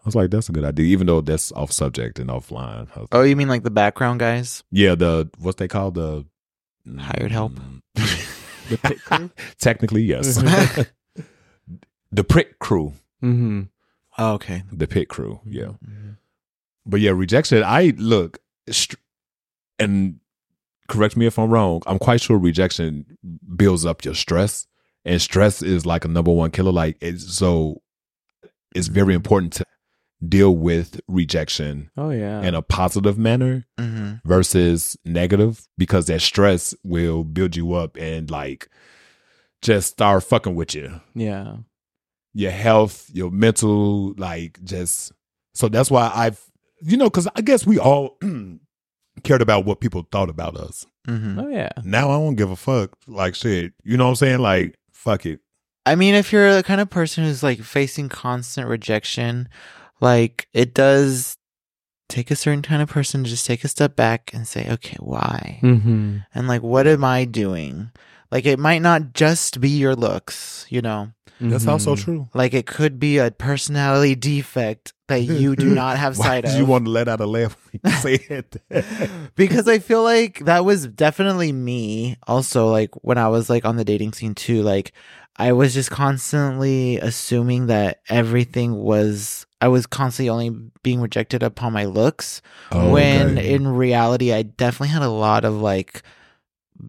I 0.00 0.02
was 0.04 0.14
like, 0.16 0.30
"That's 0.30 0.48
a 0.48 0.52
good 0.52 0.64
idea," 0.64 0.86
even 0.86 1.06
though 1.06 1.20
that's 1.20 1.52
off 1.52 1.70
subject 1.72 2.18
and 2.18 2.28
offline. 2.28 2.88
I 2.96 3.00
was- 3.00 3.08
Oh, 3.12 3.22
you 3.22 3.36
mean 3.36 3.48
like 3.48 3.62
the 3.62 3.70
background 3.70 4.20
guys? 4.20 4.64
yeah, 4.70 4.94
the 4.94 5.30
what's 5.38 5.56
they 5.56 5.68
called 5.68 5.94
the 5.94 6.26
Hired 6.98 7.30
help? 7.30 7.52
The 7.94 8.78
pit 8.82 8.98
crew. 9.04 9.30
Technically, 9.60 10.02
yes. 10.02 10.36
the 12.12 12.24
prick 12.24 12.58
crew. 12.58 12.92
mm-hmm. 13.22 13.62
Oh, 14.18 14.34
okay. 14.34 14.62
The 14.72 14.86
pit 14.86 15.08
crew, 15.08 15.40
yeah. 15.44 15.72
Mhm. 15.86 16.16
But 16.84 17.00
yeah, 17.00 17.12
rejection. 17.12 17.62
I 17.64 17.94
look, 17.96 18.38
str- 18.68 18.96
and 19.78 20.20
correct 20.88 21.16
me 21.16 21.26
if 21.26 21.38
I'm 21.38 21.50
wrong. 21.50 21.82
I'm 21.86 21.98
quite 21.98 22.20
sure 22.20 22.36
rejection 22.38 23.16
builds 23.56 23.86
up 23.86 24.04
your 24.04 24.14
stress, 24.14 24.66
and 25.04 25.20
stress 25.22 25.62
is 25.62 25.86
like 25.86 26.04
a 26.04 26.08
number 26.08 26.32
one 26.32 26.50
killer. 26.50 26.72
Like 26.72 26.98
it's 27.00 27.34
so, 27.34 27.80
it's 28.74 28.88
very 28.88 29.14
important 29.14 29.52
to 29.54 29.64
deal 30.28 30.54
with 30.54 31.00
rejection 31.08 31.90
Oh 31.96 32.10
yeah. 32.10 32.42
in 32.42 32.54
a 32.54 32.62
positive 32.62 33.18
manner 33.18 33.66
Mhm. 33.78 34.20
versus 34.24 34.96
negative 35.04 35.66
because 35.76 36.06
that 36.06 36.20
stress 36.20 36.74
will 36.84 37.24
build 37.24 37.56
you 37.56 37.72
up 37.72 37.96
and 37.96 38.30
like 38.30 38.68
just 39.62 39.88
start 39.88 40.22
fucking 40.22 40.54
with 40.54 40.76
you 40.76 41.00
yeah. 41.16 41.56
Your 42.34 42.50
health, 42.50 43.08
your 43.12 43.30
mental, 43.30 44.14
like 44.16 44.62
just 44.64 45.12
so 45.54 45.68
that's 45.68 45.90
why 45.90 46.10
I've 46.14 46.40
you 46.80 46.96
know, 46.96 47.08
because 47.08 47.28
I 47.36 47.42
guess 47.42 47.66
we 47.66 47.78
all 47.78 48.18
cared 49.22 49.42
about 49.42 49.64
what 49.64 49.80
people 49.80 50.06
thought 50.10 50.30
about 50.30 50.56
us. 50.56 50.86
Mhm. 51.06 51.42
Oh 51.42 51.48
yeah. 51.48 51.70
Now 51.84 52.10
I 52.10 52.14
don't 52.14 52.36
give 52.36 52.50
a 52.50 52.56
fuck. 52.56 52.96
Like 53.06 53.34
shit. 53.34 53.72
You 53.84 53.96
know 53.96 54.04
what 54.04 54.10
I'm 54.10 54.16
saying? 54.16 54.38
Like, 54.40 54.78
fuck 54.92 55.26
it. 55.26 55.40
I 55.84 55.96
mean, 55.96 56.14
if 56.14 56.32
you're 56.32 56.54
the 56.54 56.62
kind 56.62 56.80
of 56.80 56.90
person 56.90 57.24
who's 57.24 57.42
like 57.42 57.60
facing 57.60 58.08
constant 58.08 58.68
rejection, 58.68 59.48
like 60.00 60.48
it 60.52 60.74
does 60.74 61.36
take 62.08 62.30
a 62.30 62.36
certain 62.36 62.62
kind 62.62 62.82
of 62.82 62.88
person 62.88 63.24
to 63.24 63.30
just 63.30 63.46
take 63.46 63.64
a 63.64 63.68
step 63.68 63.96
back 63.96 64.30
and 64.34 64.46
say, 64.46 64.68
okay, 64.70 64.96
why? 65.00 65.58
Mm-hmm. 65.62 66.18
And 66.34 66.48
like, 66.48 66.62
what 66.62 66.86
am 66.86 67.04
I 67.04 67.24
doing? 67.24 67.90
Like, 68.32 68.46
it 68.46 68.58
might 68.58 68.82
not 68.82 69.12
just 69.12 69.60
be 69.60 69.68
your 69.68 69.94
looks, 69.94 70.66
you 70.68 70.82
know? 70.82 71.12
That's 71.38 71.64
Mm-hmm. 71.64 71.70
also 71.70 71.96
true. 71.96 72.28
Like, 72.34 72.54
it 72.54 72.66
could 72.66 72.98
be 72.98 73.18
a 73.18 73.30
personality 73.30 74.14
defect 74.14 74.92
that 75.08 75.20
you 75.22 75.54
do 75.56 75.74
not 75.74 75.98
have 75.98 76.16
Why 76.16 76.26
sight 76.26 76.44
did 76.44 76.52
of. 76.54 76.58
you 76.58 76.64
want 76.64 76.84
to 76.86 76.90
let 76.90 77.08
out 77.08 77.20
a 77.20 77.26
laugh 77.26 77.56
when 77.72 77.80
you 77.84 77.90
say 78.00 78.14
it? 78.30 78.56
because 79.36 79.68
I 79.68 79.78
feel 79.78 80.02
like 80.02 80.44
that 80.46 80.64
was 80.64 80.86
definitely 80.86 81.52
me. 81.52 82.16
Also, 82.26 82.68
like 82.70 82.90
when 83.04 83.18
I 83.18 83.28
was 83.28 83.50
like 83.50 83.64
on 83.64 83.76
the 83.76 83.84
dating 83.84 84.12
scene 84.12 84.34
too, 84.34 84.62
like 84.62 84.92
I 85.36 85.52
was 85.52 85.74
just 85.74 85.90
constantly 85.90 86.98
assuming 86.98 87.66
that 87.66 88.00
everything 88.08 88.74
was. 88.76 89.44
I 89.60 89.68
was 89.68 89.86
constantly 89.86 90.28
only 90.28 90.70
being 90.82 91.00
rejected 91.00 91.42
upon 91.42 91.72
my 91.72 91.84
looks, 91.84 92.42
Oh, 92.72 92.90
when 92.92 93.38
okay. 93.38 93.54
in 93.54 93.68
reality, 93.68 94.32
I 94.32 94.42
definitely 94.42 94.88
had 94.88 95.02
a 95.02 95.08
lot 95.10 95.44
of 95.44 95.54
like 95.54 96.02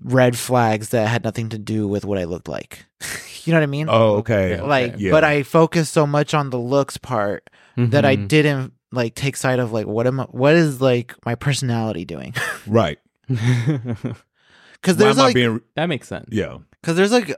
red 0.03 0.37
flags 0.37 0.89
that 0.89 1.07
had 1.07 1.23
nothing 1.23 1.49
to 1.49 1.57
do 1.59 1.87
with 1.87 2.05
what 2.05 2.17
I 2.17 2.23
looked 2.23 2.47
like. 2.47 2.85
you 3.43 3.53
know 3.53 3.59
what 3.59 3.63
I 3.63 3.67
mean? 3.67 3.87
Oh, 3.89 4.15
okay. 4.17 4.59
Like, 4.61 4.95
yeah. 4.97 5.11
but 5.11 5.23
I 5.23 5.43
focused 5.43 5.93
so 5.93 6.07
much 6.07 6.33
on 6.33 6.49
the 6.49 6.59
looks 6.59 6.97
part 6.97 7.49
that 7.77 8.05
I 8.05 8.15
Mhm. 8.15 8.27
didn't 8.27 8.73
like 8.91 9.15
take 9.15 9.35
sight 9.35 9.59
of 9.59 9.71
like 9.71 9.87
what 9.87 10.05
am 10.07 10.19
I, 10.19 10.23
what 10.25 10.53
is 10.55 10.79
like 10.81 11.13
my 11.25 11.35
personality 11.35 12.05
doing? 12.05 12.33
Right. 12.67 12.99
Because 13.27 14.97
there's 14.97 15.17
am 15.17 15.23
like 15.25 15.33
being 15.35 15.61
that 15.75 15.87
makes 15.87 16.07
sense. 16.09 16.27
yeah. 16.29 16.57
because 16.81 16.97
there's 16.97 17.11
like 17.13 17.33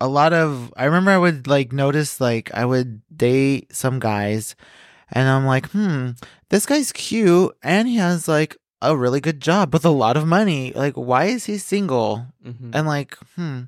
a 0.00 0.08
lot 0.08 0.32
of 0.32 0.72
I 0.76 0.86
remember 0.86 1.10
I 1.10 1.18
would 1.18 1.46
like 1.46 1.72
notice 1.72 2.20
like 2.20 2.50
I 2.54 2.64
would 2.64 3.02
date 3.14 3.74
some 3.74 3.98
guys 3.98 4.56
and 5.12 5.28
I'm 5.28 5.44
like, 5.44 5.66
hmm, 5.70 6.10
this 6.48 6.64
guy's 6.66 6.90
cute 6.92 7.54
and 7.62 7.86
he 7.86 7.96
has 7.96 8.28
like 8.28 8.56
a 8.82 8.96
really 8.96 9.20
good 9.20 9.40
job 9.40 9.72
with 9.72 9.84
a 9.84 9.90
lot 9.90 10.16
of 10.16 10.26
money. 10.26 10.72
Like, 10.74 10.94
why 10.94 11.24
is 11.26 11.44
he 11.46 11.58
single? 11.58 12.26
Mhm. 12.46 12.70
And 12.74 12.86
like, 12.86 13.16
hmm. 13.36 13.62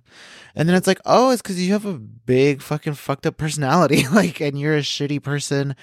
And 0.55 0.69
then 0.69 0.75
it's 0.77 0.87
like, 0.87 1.01
oh, 1.05 1.31
it's 1.31 1.43
because 1.43 1.61
you 1.65 1.73
have 1.73 1.85
a 1.87 1.95
big 1.99 2.63
fucking 2.63 2.95
fucked 2.95 3.27
up 3.27 3.37
personality. 3.37 4.07
like, 4.13 4.41
and 4.41 4.59
you're 4.59 4.77
a 4.77 4.81
shitty 4.81 5.23
person 5.23 5.77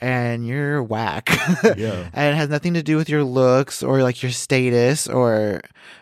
and 0.00 0.46
you're 0.46 0.82
whack. 0.82 1.30
Yeah. 1.76 2.10
and 2.12 2.34
it 2.34 2.36
has 2.36 2.48
nothing 2.48 2.74
to 2.74 2.82
do 2.82 2.96
with 2.96 3.08
your 3.08 3.24
looks 3.24 3.82
or 3.82 4.02
like 4.02 4.22
your 4.22 4.32
status 4.32 5.08
or, 5.08 5.60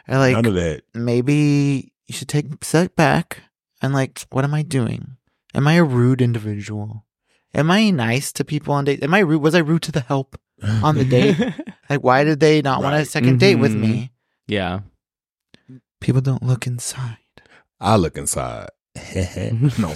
or 0.09 0.19
like 0.19 0.35
None 0.35 0.47
of 0.47 0.55
that. 0.55 0.83
maybe 0.95 1.93
you 2.07 2.15
should 2.15 2.29
take 2.29 2.47
a 2.53 2.65
step 2.65 2.95
back 2.97 3.43
and 3.81 3.95
like, 3.95 4.27
what 4.31 4.45
am 4.45 4.53
I 4.55 4.63
doing? 4.63 5.17
Am 5.55 5.67
I 5.69 5.75
a 5.75 5.85
rude 5.85 6.21
individual? 6.21 7.07
Am 7.55 7.71
I 7.71 7.91
nice 7.91 8.33
to 8.33 8.45
people 8.45 8.75
on 8.75 8.85
dates? 8.85 9.03
Am 9.05 9.15
I 9.15 9.21
rude? 9.21 9.41
Was 9.41 9.55
I 9.55 9.61
rude 9.61 9.83
to 9.83 9.93
the 9.93 10.01
help 10.01 10.37
on 10.83 10.97
the 10.97 11.05
date? 11.05 11.39
like, 11.91 12.03
why 12.03 12.25
did 12.25 12.41
they 12.41 12.63
not 12.63 12.83
want 12.83 12.95
a 12.95 12.99
Right. 12.99 13.07
second 13.09 13.39
date 13.41 13.57
with 13.57 13.73
Mhm. 13.73 13.81
me? 13.81 14.11
yeah. 14.47 14.81
People 16.01 16.21
don't 16.21 16.43
look 16.43 16.67
inside. 16.67 17.17
I 17.81 17.97
look 17.97 18.17
inside. 18.19 18.69
no. 19.79 19.93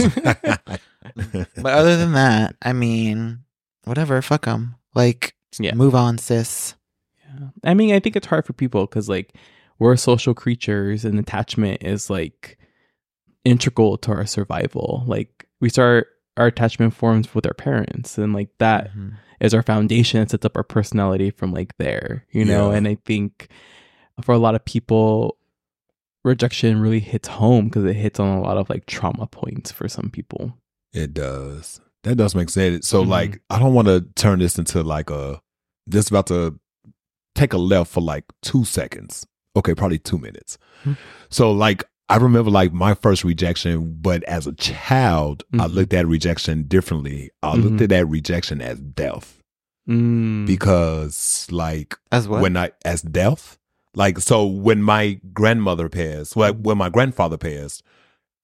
But 1.14 1.72
other 1.72 1.96
than 1.96 2.12
that, 2.12 2.56
I 2.62 2.72
mean, 2.72 3.40
whatever, 3.84 4.20
fuck 4.22 4.44
them. 4.46 4.76
Like, 4.94 5.34
Yeah. 5.58 5.74
move 5.74 5.94
on, 5.94 6.18
sis. 6.18 6.74
Yeah. 7.24 7.48
I 7.64 7.74
mean, 7.74 7.94
I 7.94 8.00
think 8.00 8.16
it's 8.16 8.26
hard 8.26 8.46
for 8.46 8.52
people 8.54 8.86
because 8.86 9.08
like 9.08 9.34
we're 9.78 9.96
social 9.96 10.34
creatures 10.34 11.04
and 11.04 11.18
attachment 11.18 11.82
is 11.82 12.08
like 12.10 12.58
integral 13.44 13.96
to 13.98 14.12
our 14.12 14.26
survival. 14.26 15.04
Like 15.06 15.46
we 15.60 15.68
start 15.68 16.08
our 16.38 16.46
attachment 16.46 16.94
forms 16.94 17.34
with 17.34 17.44
our 17.46 17.52
parents 17.54 18.16
and 18.16 18.32
like 18.32 18.48
that 18.58 18.90
Mhm. 18.96 19.14
is 19.40 19.52
our 19.52 19.62
foundation 19.62 20.20
and 20.20 20.30
sets 20.30 20.44
up 20.46 20.56
our 20.56 20.62
personality 20.62 21.30
from 21.30 21.52
like 21.52 21.76
there, 21.78 22.24
you 22.32 22.44
know? 22.44 22.70
Yeah. 22.70 22.76
And 22.78 22.88
I 22.88 22.96
think 23.04 23.48
for 24.22 24.32
a 24.34 24.38
lot 24.38 24.54
of 24.54 24.64
people, 24.64 25.36
rejection 26.24 26.80
really 26.80 27.00
hits 27.00 27.28
home 27.28 27.66
because 27.66 27.84
it 27.84 27.94
hits 27.94 28.18
on 28.20 28.38
a 28.38 28.40
lot 28.40 28.56
of 28.58 28.68
like 28.70 28.86
trauma 28.86 29.26
points 29.26 29.70
for 29.70 29.88
some 29.88 30.10
people. 30.10 30.56
It 30.92 31.14
does. 31.14 31.80
That 32.04 32.16
does 32.16 32.34
make 32.34 32.50
sense. 32.50 32.86
So, 32.88 33.04
Mhm. 33.04 33.08
like, 33.08 33.42
I 33.50 33.58
don't 33.58 33.74
want 33.74 33.88
to 33.88 34.06
turn 34.14 34.38
this 34.38 34.58
into 34.58 34.82
like 34.82 35.10
a 35.10 35.40
just 35.88 36.10
about 36.10 36.26
to 36.28 36.58
take 37.34 37.52
a 37.52 37.58
left 37.58 37.90
for 37.92 38.00
like 38.00 38.24
two 38.42 38.64
seconds. 38.64 39.26
Okay, 39.56 39.74
probably 39.74 39.98
two 39.98 40.18
minutes. 40.18 40.58
Hmm. 40.84 40.92
So, 41.30 41.50
like, 41.52 41.84
I 42.08 42.16
remember 42.16 42.50
like 42.50 42.72
my 42.72 42.94
first 42.94 43.22
rejection, 43.24 43.98
but 44.00 44.22
as 44.24 44.46
a 44.46 44.52
child, 44.54 45.44
I 45.54 45.66
Mhm. 45.66 45.74
looked 45.74 45.92
at 45.94 46.06
rejection 46.06 46.62
differently. 46.64 47.30
I 47.42 47.54
looked 47.54 47.76
Mhm. 47.76 47.82
at 47.82 47.88
that 47.90 48.06
rejection 48.08 48.60
as 48.62 48.78
death 48.80 49.42
Mm. 49.88 50.46
because, 50.46 51.46
like, 51.50 51.96
As 52.10 52.26
what? 52.28 52.40
when 52.40 52.56
I 52.56 52.72
as 52.84 53.02
death. 53.02 53.58
Like 53.94 54.20
so 54.20 54.46
when 54.46 54.82
my 54.82 55.20
grandmother 55.32 55.88
passed, 55.88 56.36
well 56.36 56.52
when 56.54 56.78
my 56.78 56.88
grandfather 56.88 57.36
passed, 57.36 57.82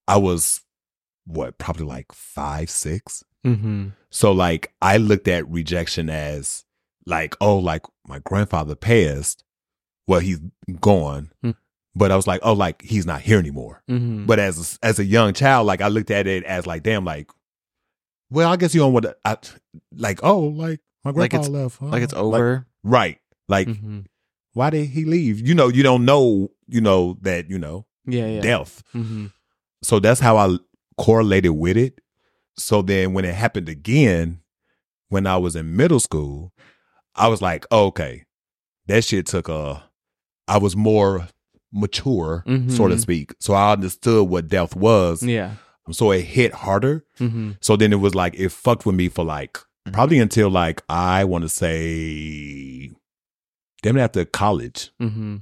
I 0.08 0.16
was 0.16 0.62
what, 1.26 1.58
probably 1.58 1.86
like 1.86 2.12
five, 2.12 2.68
six. 2.70 3.24
hmm 3.44 3.88
So 4.10 4.32
like 4.32 4.72
I 4.82 4.96
looked 4.96 5.28
at 5.28 5.48
rejection 5.48 6.08
as 6.10 6.64
like, 7.06 7.34
oh, 7.40 7.56
like 7.58 7.82
my 8.06 8.18
grandfather 8.20 8.74
passed. 8.74 9.44
Well, 10.06 10.20
he's 10.20 10.40
gone. 10.80 11.30
Hmm. 11.42 11.50
But 11.96 12.10
I 12.10 12.16
was 12.16 12.26
like, 12.26 12.40
oh, 12.42 12.52
like 12.54 12.82
he's 12.82 13.06
not 13.06 13.20
here 13.20 13.38
anymore. 13.38 13.82
hmm 13.88 14.26
But 14.26 14.38
as 14.40 14.78
a, 14.82 14.86
as 14.86 14.98
a 14.98 15.04
young 15.04 15.32
child, 15.32 15.66
like 15.66 15.80
I 15.80 15.88
looked 15.88 16.10
at 16.10 16.26
it 16.26 16.44
as 16.44 16.66
like, 16.66 16.82
damn, 16.82 17.04
like 17.04 17.30
well, 18.30 18.50
I 18.50 18.56
guess 18.56 18.74
you 18.74 18.80
don't 18.80 18.92
want 18.92 19.04
to, 19.04 19.16
I, 19.24 19.36
like, 19.94 20.20
oh, 20.24 20.40
like 20.40 20.80
my 21.04 21.10
Like 21.10 21.30
grandpa 21.30 21.36
it's- 21.36 21.48
left. 21.48 21.78
huh? 21.78 21.86
like 21.86 22.02
it's 22.02 22.14
over. 22.14 22.66
right. 22.82 23.18
Like, 23.48 23.68
hmm 23.68 24.00
why 24.54 24.70
did 24.70 24.86
he 24.86 25.04
leave? 25.04 25.40
You 25.46 25.52
know, 25.52 25.66
you 25.66 25.82
don't 25.82 26.04
know, 26.04 26.48
you 26.68 26.80
know, 26.80 27.18
that, 27.22 27.50
you 27.50 27.58
know, 27.58 27.86
Yeah, 28.06 28.26
yeah. 28.28 28.40
death. 28.40 28.84
hmm 28.92 29.26
So 29.82 29.98
that's 29.98 30.20
how 30.20 30.36
I 30.36 30.56
correlated 30.96 31.50
with 31.50 31.76
it. 31.76 32.00
So 32.56 32.80
then 32.80 33.14
when 33.14 33.24
it 33.24 33.34
happened 33.34 33.68
again, 33.68 34.40
when 35.08 35.26
I 35.26 35.38
was 35.38 35.56
in 35.56 35.74
middle 35.76 35.98
school, 35.98 36.52
I 37.16 37.26
was 37.26 37.42
like, 37.42 37.66
oh, 37.72 37.86
okay, 37.86 38.24
that 38.86 39.02
shit 39.02 39.26
took 39.26 39.48
a, 39.48 39.82
I 40.46 40.58
was 40.58 40.76
more 40.76 41.26
mature, 41.74 42.42
so 42.68 42.88
to 42.88 42.94
Mhm. 42.94 43.00
speak. 43.00 43.34
So 43.40 43.52
I 43.54 43.72
understood 43.72 44.28
what 44.28 44.48
death 44.48 44.76
was. 44.76 45.22
Yeah. 45.22 45.56
So 45.90 46.12
it 46.12 46.22
hit 46.22 46.52
harder. 46.54 47.04
hmm 47.18 47.50
So 47.60 47.76
then 47.76 47.92
it 47.92 47.96
was 48.00 48.14
like, 48.14 48.34
it 48.36 48.50
fucked 48.50 48.86
with 48.86 48.94
me 48.94 49.08
for 49.10 49.24
like, 49.24 49.58
probably 49.92 50.18
until 50.18 50.48
like, 50.48 50.82
I 50.88 51.24
want 51.24 51.42
to 51.42 51.48
say, 51.50 52.90
damn 53.82 53.96
it, 53.96 54.00
after 54.00 54.24
college. 54.24 54.90
hmm 54.98 55.36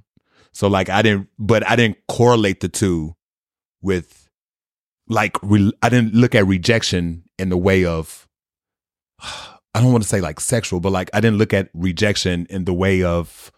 So 0.53 0.67
like 0.69 0.89
I 0.89 1.03
didn't, 1.03 1.29
but 1.39 1.69
I 1.69 1.77
didn't 1.77 1.99
correlate 2.09 2.61
the 2.61 2.69
two 2.69 3.15
with 3.83 4.29
like 5.09 5.37
re, 5.43 5.73
I 5.83 5.89
didn't 5.89 6.15
look 6.15 6.35
at 6.35 6.47
rejection 6.47 7.25
in 7.39 7.49
the 7.51 7.57
way 7.57 7.85
of 7.85 8.27
I 9.75 9.81
don't 9.81 9.93
want 9.93 10.03
to 10.03 10.09
say 10.09 10.21
like 10.21 10.41
sexual, 10.41 10.81
but 10.81 10.93
like 10.93 11.09
I 11.15 11.21
didn't 11.21 11.39
look 11.39 11.55
at 11.55 11.71
rejection 11.75 12.47
in 12.51 12.65
the 12.65 12.75
way 12.75 13.03
of 13.03 13.51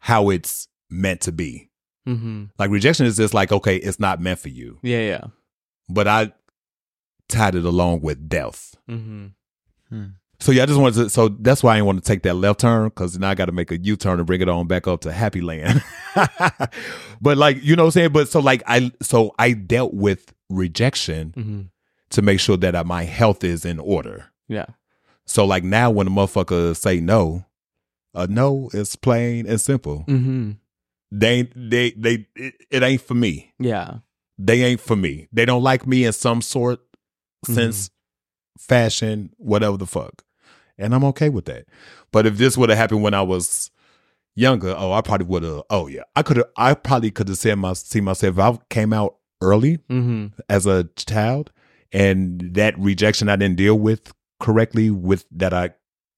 how 0.00 0.30
it's 0.30 0.68
meant 0.90 1.20
to 1.22 1.32
be. 1.32 1.70
Hmm 2.06 2.44
Like 2.58 2.70
rejection 2.70 3.04
is 3.06 3.16
just 3.16 3.34
like 3.34 3.52
okay, 3.52 3.76
it's 3.76 4.00
not 4.00 4.20
meant 4.20 4.38
for 4.38 4.48
you, 4.48 4.78
Yeah, 4.82 5.00
yeah. 5.00 5.24
but 5.88 6.06
I 6.08 6.32
tied 7.28 7.54
it 7.56 7.64
along 7.64 8.00
with 8.02 8.28
death. 8.28 8.76
hmm 8.88 9.26
So 10.38 10.52
yeah, 10.52 10.62
I 10.62 10.66
just 10.66 10.78
wanted 10.78 10.94
to. 11.04 11.10
So 11.10 11.28
that's 11.28 11.62
why 11.62 11.72
I 11.72 11.76
didn't 11.76 11.86
want 11.86 12.04
to 12.04 12.06
take 12.06 12.22
that 12.22 12.34
left 12.34 12.60
turn 12.60 12.88
because 12.88 13.18
now 13.18 13.30
I 13.30 13.34
got 13.34 13.46
to 13.46 13.52
make 13.52 13.70
a 13.72 13.78
U 13.78 13.96
turn 13.96 14.18
and 14.18 14.26
bring 14.26 14.40
it 14.42 14.48
on 14.48 14.66
back 14.66 14.86
up 14.86 15.00
to 15.02 15.12
Happy 15.12 15.40
Land. 15.40 15.82
but 17.20 17.36
like 17.38 17.62
you 17.62 17.76
know 17.76 17.84
what 17.84 17.88
I'm 17.88 17.92
saying. 17.92 18.12
But 18.12 18.28
so 18.28 18.40
like 18.40 18.62
I 18.66 18.92
so 19.02 19.34
I 19.38 19.52
dealt 19.52 19.94
with 19.94 20.32
rejection 20.50 21.32
hmm 21.34 21.60
to 22.10 22.22
make 22.22 22.38
sure 22.38 22.56
that 22.56 22.74
uh, 22.76 22.84
my 22.84 23.02
health 23.02 23.42
is 23.42 23.64
in 23.64 23.80
order. 23.80 24.26
Yeah. 24.46 24.66
So 25.24 25.44
like 25.44 25.64
now 25.64 25.90
when 25.90 26.06
a 26.06 26.10
motherfucker 26.10 26.76
say 26.76 27.00
no, 27.00 27.44
a 28.14 28.28
no 28.28 28.70
is 28.72 28.94
plain 28.94 29.46
and 29.46 29.60
simple. 29.60 30.00
hmm 30.02 30.52
They 31.12 31.30
ain't- 31.34 31.70
they 31.70 31.90
they 31.92 32.26
it, 32.34 32.54
it 32.70 32.82
ain't 32.82 33.00
for 33.02 33.14
me. 33.14 33.52
Yeah. 33.58 33.98
They 34.38 34.62
ain't 34.64 34.80
for 34.80 34.96
me. 34.96 35.28
They 35.32 35.44
don't 35.46 35.62
like 35.62 35.86
me 35.86 36.04
in 36.04 36.12
some 36.12 36.42
sort, 36.42 36.80
sense, 37.46 37.90
fashion, 38.58 39.30
whatever 39.38 39.76
the 39.76 39.86
fuck. 39.86 40.24
And 40.78 40.94
I'm 40.94 41.04
okay 41.04 41.28
with 41.30 41.46
that. 41.46 41.66
But 42.12 42.26
if 42.26 42.36
this 42.36 42.56
would 42.58 42.68
have 42.68 42.78
happened 42.78 43.02
when 43.02 43.14
I 43.14 43.22
was 43.22 43.70
younger, 44.34 44.74
oh, 44.76 44.92
I 44.92 45.00
probably 45.00 45.26
would 45.26 45.42
have. 45.42 45.62
Oh 45.70 45.86
yeah, 45.86 46.02
I 46.14 46.22
could 46.22 46.36
have. 46.38 46.46
I 46.56 46.74
probably 46.74 47.10
could 47.10 47.28
have 47.28 47.38
seen, 47.38 47.58
my 47.60 47.72
see 47.72 48.00
myself. 48.00 48.34
If 48.34 48.38
I 48.38 48.58
came 48.68 48.92
out 48.92 49.16
early 49.40 49.78
hmm 49.88 50.26
as 50.48 50.66
a 50.66 50.84
child, 50.96 51.50
and 51.92 52.40
that 52.54 52.78
rejection 52.78 53.28
I 53.28 53.36
didn't 53.36 53.56
deal 53.56 53.78
with 53.78 54.12
correctly, 54.40 54.90
with 54.90 55.24
that 55.30 55.54
I 55.54 55.70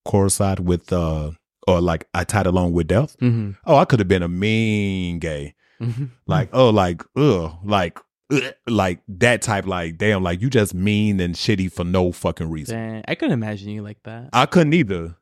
coincided 0.04 0.66
with, 0.66 0.92
uh, 0.92 1.32
or 1.68 1.80
like 1.80 2.08
I 2.14 2.24
tied 2.24 2.46
along 2.46 2.72
with 2.72 2.86
death. 2.88 3.16
hmm 3.20 3.50
Oh, 3.66 3.76
I 3.76 3.84
could 3.84 3.98
have 4.00 4.08
been 4.08 4.22
a 4.22 4.28
mean 4.28 5.18
gay 5.18 5.54
hmm 5.80 6.06
like 6.26 6.48
oh 6.52 6.70
like 6.70 7.02
ugh 7.16 7.52
like 7.64 8.00
ugh, 8.32 8.42
like 8.66 9.00
that 9.06 9.42
type 9.42 9.64
like 9.64 9.96
damn 9.96 10.22
like 10.24 10.40
you 10.42 10.50
just 10.50 10.74
mean 10.74 11.20
and 11.20 11.36
shitty 11.36 11.70
for 11.70 11.84
no 11.84 12.10
fucking 12.10 12.50
reason 12.50 12.76
Dang, 12.76 13.04
I 13.06 13.14
couldn't 13.14 13.34
imagine 13.34 13.68
you 13.70 13.82
like 13.82 14.02
that. 14.02 14.30
i 14.32 14.44
couldn't 14.46 14.72
either 14.74 15.14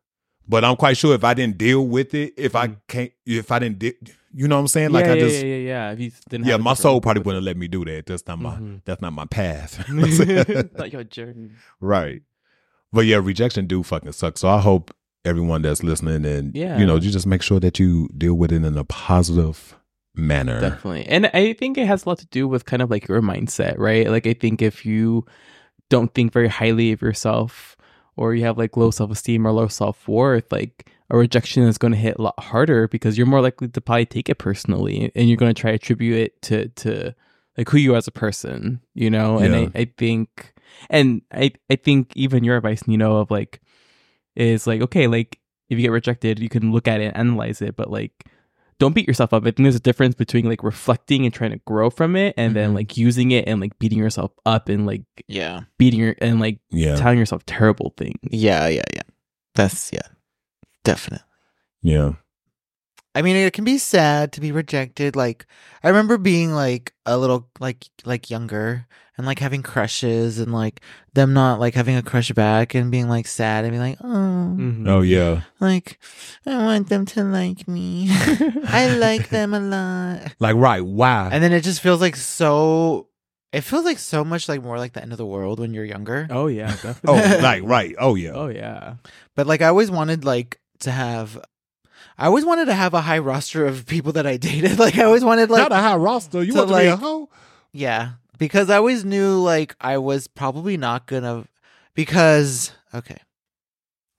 but 0.49 0.65
i'm 0.65 0.77
quite 0.77 0.97
sure 0.97 1.15
if 1.15 1.25
i 1.25 1.35
didn't 1.35 1.59
deal 1.59 1.87
with 1.87 2.15
it 2.15 2.33
if 2.39 2.57
i 2.57 2.69
Mm. 2.69 2.77
can't 2.89 3.13
if 3.27 3.53
i 3.53 3.59
didn't 3.59 3.79
di- 3.81 3.99
you 4.33 4.49
know 4.49 4.57
what 4.57 4.61
i'm 4.63 4.69
saying 4.69 4.93
like 4.93 5.05
yeah, 5.05 5.13
i 5.13 5.15
yeah, 5.17 5.21
just 5.21 5.37
yeah, 5.45 5.47
yeah, 5.47 5.57
yeah, 5.57 5.67
yeah. 5.89 5.93
If 5.93 6.01
you 6.01 6.11
didn't 6.31 6.47
have 6.47 6.61
my 6.63 6.73
soul 6.75 7.03
probably 7.03 7.23
wouldn't 7.23 7.45
let 7.45 7.57
me 7.59 7.69
do 7.69 7.85
that 7.85 8.07
that's 8.07 8.27
not 8.27 8.39
my 8.39 8.55
Mhm. 8.57 8.81
that's 8.87 9.03
not 9.03 9.13
my 9.13 9.27
path 9.27 9.87
not 10.79 10.91
your 10.91 11.05
journey. 11.05 11.51
right 11.81 12.23
but 12.95 13.05
yeah 13.05 13.19
rejection 13.23 13.67
do 13.67 13.83
fucking 13.83 14.13
suck 14.13 14.39
so 14.39 14.49
i 14.49 14.59
hope 14.59 14.95
everyone 15.27 15.62
that's 15.62 15.83
listening 15.83 16.24
and 16.24 16.55
Yeah. 16.57 16.79
you 16.79 16.87
know 16.87 16.97
you 16.97 17.11
just 17.11 17.27
make 17.27 17.43
sure 17.43 17.61
that 17.61 17.79
you 17.79 18.09
deal 18.16 18.35
with 18.35 18.53
it 18.53 18.64
in 18.64 18.79
a 18.79 18.85
positive 18.85 19.77
manner 20.14 20.61
Definitely. 20.61 21.07
And 21.09 21.27
I 21.35 21.53
think 21.53 21.77
it 21.77 21.87
has 21.87 22.05
a 22.05 22.09
lot 22.09 22.18
to 22.18 22.27
do 22.27 22.49
with 22.49 22.64
kind 22.64 22.81
of 22.81 22.91
like 22.91 23.07
your 23.07 23.20
mindset, 23.20 23.77
right? 23.77 24.09
Like 24.09 24.27
I 24.27 24.33
think 24.33 24.62
if 24.62 24.87
you 24.87 25.27
don't 25.91 26.12
think 26.14 26.33
very 26.33 26.49
highly 26.49 26.93
of 26.93 27.03
yourself 27.03 27.77
or 28.16 28.35
you 28.35 28.45
have 28.45 28.57
like 28.57 28.77
low 28.79 28.91
self-esteem 28.91 29.47
or 29.47 29.53
low 29.53 29.68
self-worth, 29.68 30.51
like 30.51 30.91
a 31.11 31.16
rejection 31.18 31.64
is 31.64 31.77
going 31.77 31.93
to 31.93 31.99
hit 31.99 32.16
a 32.18 32.22
lot 32.22 32.39
harder 32.41 32.89
because 32.89 33.18
you're 33.18 33.27
more 33.27 33.43
likely 33.43 33.68
to 33.68 33.81
probably 33.81 34.07
take 34.07 34.29
it 34.31 34.39
personally 34.39 35.12
and 35.14 35.29
you're 35.29 35.37
going 35.37 35.55
to 35.55 35.61
try 35.61 35.70
to 35.72 35.77
attribute 35.77 36.16
it 36.16 36.43
to 36.43 36.68
to 36.68 37.14
like 37.59 37.68
who 37.68 37.77
you 37.79 37.93
are 37.93 37.99
as 37.99 38.09
a 38.09 38.12
person, 38.12 38.81
you 38.95 39.11
know? 39.11 39.39
And 39.39 39.53
Yeah. 39.55 39.68
I, 39.74 39.81
I 39.83 39.93
think 39.99 40.55
and 40.89 41.20
I 41.31 41.53
I 41.70 41.77
think 41.77 42.12
even 42.16 42.43
your 42.43 42.57
advice, 42.57 42.83
you 42.87 42.97
know, 42.97 43.16
of 43.18 43.31
like 43.31 43.61
is 44.37 44.66
like 44.66 44.80
okay, 44.82 45.07
like 45.07 45.39
if 45.68 45.78
you 45.78 45.82
get 45.82 45.91
rejected, 45.93 46.39
you 46.39 46.49
can 46.49 46.70
look 46.72 46.87
at 46.87 47.01
it 47.01 47.12
analyze 47.16 47.61
it, 47.62 47.76
but 47.76 47.91
like 47.91 48.12
don't 48.78 48.95
beat 48.95 49.09
yourself 49.09 49.32
up. 49.32 49.43
I 49.43 49.47
think 49.47 49.64
there's 49.64 49.74
a 49.74 49.80
difference 49.80 50.14
between 50.14 50.45
like 50.45 50.62
reflecting 50.62 51.24
and 51.24 51.32
trying 51.32 51.53
to 51.53 51.61
grow 51.66 51.89
from 51.89 52.14
it 52.14 52.34
and 52.37 52.55
then 52.55 52.72
Mhm. 52.72 52.74
like 52.74 52.97
using 52.99 53.30
it 53.30 53.49
and 53.49 53.59
like 53.61 53.78
beating 53.78 53.99
yourself 53.99 54.32
up 54.45 54.68
and 54.68 54.84
like 54.87 55.03
Yeah. 55.28 55.62
beating 55.78 55.99
your 56.01 56.14
and 56.20 56.41
like 56.41 56.59
yeah 56.70 56.97
telling 56.97 57.18
yourself 57.18 57.45
terrible 57.47 57.95
things. 57.97 58.18
Yeah, 58.30 58.68
yeah, 58.68 58.82
yeah. 58.95 59.03
That's 59.55 59.91
yeah. 59.93 60.07
Definitely. 60.84 61.24
yeah 61.82 62.12
I 63.17 63.23
mean, 63.23 63.35
it 63.37 63.53
can 63.55 63.64
be 63.64 63.79
sad 63.79 64.33
to 64.33 64.41
be 64.43 64.53
rejected. 64.53 65.17
Like, 65.17 65.47
I 65.83 65.89
remember 65.89 66.19
being 66.19 66.53
like 66.53 66.93
a 67.07 67.17
little 67.17 67.49
like 67.59 67.87
like 68.05 68.29
younger 68.31 68.87
and 69.17 69.27
like 69.27 69.39
having 69.39 69.62
crushes 69.62 70.39
and 70.39 70.53
like 70.53 70.81
them 71.14 71.33
not 71.33 71.59
like 71.59 71.73
having 71.73 71.97
a 71.97 72.03
crush 72.03 72.31
back 72.33 72.75
and 72.75 72.91
being 72.91 73.09
like 73.09 73.27
sad 73.27 73.64
and 73.64 73.73
being 73.73 73.81
like, 73.83 73.99
oh, 74.05 74.55
Mhm. 74.61 74.87
oh 74.87 75.01
yeah 75.01 75.43
like 75.59 75.99
I 76.45 76.57
want 76.59 76.89
them 76.91 77.07
to 77.17 77.25
like 77.25 77.67
me. 77.67 78.09
I 78.69 78.95
like 79.01 79.31
them 79.31 79.55
a 79.55 79.61
lot. 79.61 80.35
like 80.39 80.57
right 80.57 80.85
wow. 80.85 81.31
And 81.33 81.43
then 81.43 81.53
it 81.55 81.64
just 81.64 81.81
feels 81.81 82.01
like 82.03 82.17
so. 82.17 83.09
It 83.53 83.62
feels 83.62 83.87
like 83.87 83.99
so 83.99 84.23
much 84.25 84.51
like 84.51 84.62
more 84.62 84.77
like 84.77 84.93
the 84.93 85.01
end 85.01 85.12
of 85.12 85.19
the 85.19 85.25
world 85.25 85.59
when 85.61 85.73
you're 85.73 85.85
younger. 85.89 86.27
Oh 86.29 86.49
yeah, 86.49 86.77
definitely. 86.83 87.23
Oh, 87.39 87.41
like 87.43 87.62
right. 87.64 87.95
Oh 87.99 88.14
yeah. 88.14 88.33
oh 88.35 88.49
yeah. 88.49 88.97
But 89.35 89.47
like 89.47 89.62
I 89.62 89.69
always 89.69 89.91
wanted 89.91 90.27
like 90.27 90.61
to 90.81 90.91
have 90.91 91.41
I 92.19 92.27
always 92.27 92.45
wanted 92.45 92.67
to 92.67 92.75
have 92.75 92.95
a 92.95 93.01
high 93.03 93.19
roster 93.19 93.67
of 93.67 93.87
people 93.87 94.12
that 94.12 94.27
I 94.27 94.37
dated. 94.37 94.79
Like 94.87 94.97
I 94.99 95.05
always 95.05 95.25
wanted 95.25 95.51
like 95.51 95.62
Not 95.69 95.73
a 95.73 95.77
high 95.83 95.97
roster. 95.97 96.43
You 96.43 96.53
to, 96.53 96.59
want 96.59 96.71
to 96.71 96.77
be 96.77 96.87
a 96.87 96.91
like- 96.93 97.01
hoe? 97.01 97.29
yeah, 97.73 98.12
because 98.39 98.71
I 98.71 98.77
always 98.77 99.05
knew 99.05 99.39
like 99.43 99.75
I 99.81 99.99
was 99.99 100.27
probably 100.27 100.77
not 100.77 101.07
gonna 101.07 101.45
because 101.95 102.73
okay. 102.95 103.19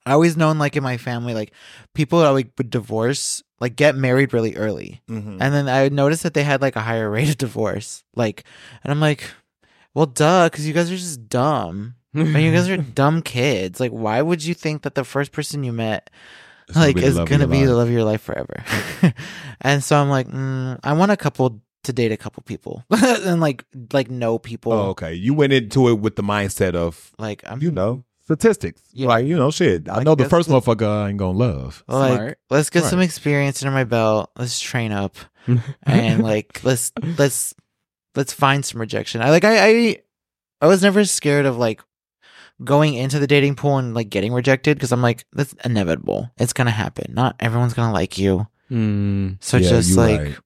I 0.06 0.12
always 0.12 0.36
known 0.36 0.58
like 0.58 0.76
in 0.76 0.82
my 0.82 0.96
family 0.96 1.34
like 1.34 1.52
people 1.94 2.20
that 2.20 2.30
like 2.30 2.50
would 2.56 2.70
divorce 2.70 3.42
like 3.60 3.76
get 3.76 3.94
married 3.96 4.32
really 4.32 4.56
early. 4.56 5.02
Mm-hmm. 5.10 5.36
And 5.42 5.52
then 5.54 5.68
I 5.68 5.88
noticed 5.88 6.22
that 6.22 6.34
they 6.34 6.44
had 6.44 6.62
like 6.62 6.76
a 6.76 6.80
higher 6.80 7.10
rate 7.16 7.28
of 7.28 7.36
divorce. 7.38 8.04
Like 8.14 8.44
and 8.84 8.90
I'm 8.90 9.00
like 9.00 9.30
well 9.94 10.06
duh 10.06 10.48
cuz 10.50 10.66
you 10.66 10.72
guys 10.72 10.90
are 10.90 10.96
just 10.96 11.28
dumb. 11.28 11.94
And 12.14 12.40
you 12.42 12.50
guys 12.52 12.68
are 12.68 12.76
dumb 12.78 13.22
kids. 13.22 13.78
Like, 13.78 13.92
why 13.92 14.22
would 14.22 14.42
you 14.42 14.54
think 14.54 14.82
that 14.82 14.94
the 14.96 15.04
first 15.04 15.30
person 15.30 15.62
you 15.62 15.72
met, 15.72 16.08
like, 16.74 16.96
is 16.98 17.18
gonna 17.18 17.46
be 17.46 17.64
the 17.64 17.74
love 17.74 17.88
of 17.88 17.92
your 17.92 18.04
life 18.04 18.22
forever? 18.22 18.62
and 19.60 19.82
so 19.82 19.96
I'm 19.96 20.08
like, 20.08 20.28
mm, 20.28 20.78
I 20.82 20.92
want 20.92 21.12
a 21.12 21.16
couple 21.16 21.60
to 21.84 21.92
date 21.92 22.12
a 22.12 22.16
couple 22.16 22.42
people 22.42 22.84
and 22.90 23.40
like, 23.40 23.64
like 23.92 24.10
know 24.10 24.38
people. 24.38 24.72
Oh, 24.72 24.88
okay. 24.90 25.14
You 25.14 25.34
went 25.34 25.52
into 25.52 25.88
it 25.88 26.00
with 26.00 26.16
the 26.16 26.22
mindset 26.22 26.74
of 26.74 27.12
Like, 27.18 27.42
I'm 27.46 27.62
you 27.62 27.70
know 27.70 28.04
statistics. 28.28 28.82
Yeah. 28.92 29.08
Like 29.08 29.26
you 29.26 29.36
know, 29.36 29.50
shit. 29.50 29.88
I 29.88 30.02
know 30.02 30.14
the 30.14 30.28
first 30.28 30.50
motherfucker 30.50 30.86
I 30.86 31.08
ain't 31.08 31.18
gonna 31.18 31.38
love. 31.38 31.82
like, 31.88 32.14
Smart. 32.14 32.38
let's 32.50 32.70
get 32.70 32.84
some 32.84 33.00
experience 33.00 33.62
under 33.62 33.74
my 33.74 33.84
belt. 33.84 34.30
Let's 34.36 34.60
train 34.60 34.92
up 34.92 35.16
and 35.84 36.22
like, 36.22 36.62
let's 36.62 36.92
let's 37.16 37.54
let's 38.14 38.32
find 38.32 38.64
some 38.64 38.80
rejection. 38.80 39.22
I 39.22 39.30
like, 39.30 39.44
I 39.44 39.68
I, 39.68 39.96
I 40.60 40.66
was 40.66 40.82
never 40.82 41.04
scared 41.06 41.46
of 41.46 41.56
like 41.56 41.82
going 42.64 42.94
into 42.94 43.18
the 43.18 43.26
dating 43.26 43.54
pool 43.54 43.78
and 43.78 43.94
like 43.94 44.10
getting 44.10 44.32
rejected 44.32 44.76
because 44.76 44.92
I'm 44.92 45.02
like, 45.02 45.24
that's 45.32 45.54
inevitable. 45.64 46.30
It's 46.38 46.52
gonna 46.52 46.70
happen. 46.70 47.14
Not 47.14 47.36
everyone's 47.40 47.74
gonna 47.74 47.92
like 47.92 48.18
you. 48.18 48.46
Mm. 48.70 49.38
So 49.40 49.56
Yeah, 49.56 49.68
just 49.68 49.96
like 49.96 50.20
right. 50.20 50.38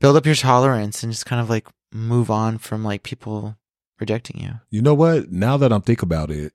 build 0.00 0.16
up 0.16 0.26
your 0.26 0.34
tolerance 0.34 1.02
and 1.02 1.12
just 1.12 1.26
kind 1.26 1.40
of 1.40 1.50
like 1.50 1.68
move 1.92 2.30
on 2.30 2.58
from 2.58 2.84
like 2.84 3.02
people 3.02 3.56
rejecting 4.00 4.40
you. 4.40 4.60
You 4.70 4.82
know 4.82 4.94
what? 4.94 5.30
Now 5.30 5.56
that 5.56 5.72
I'm 5.72 5.82
thinking 5.82 6.06
about 6.06 6.30
it, 6.30 6.52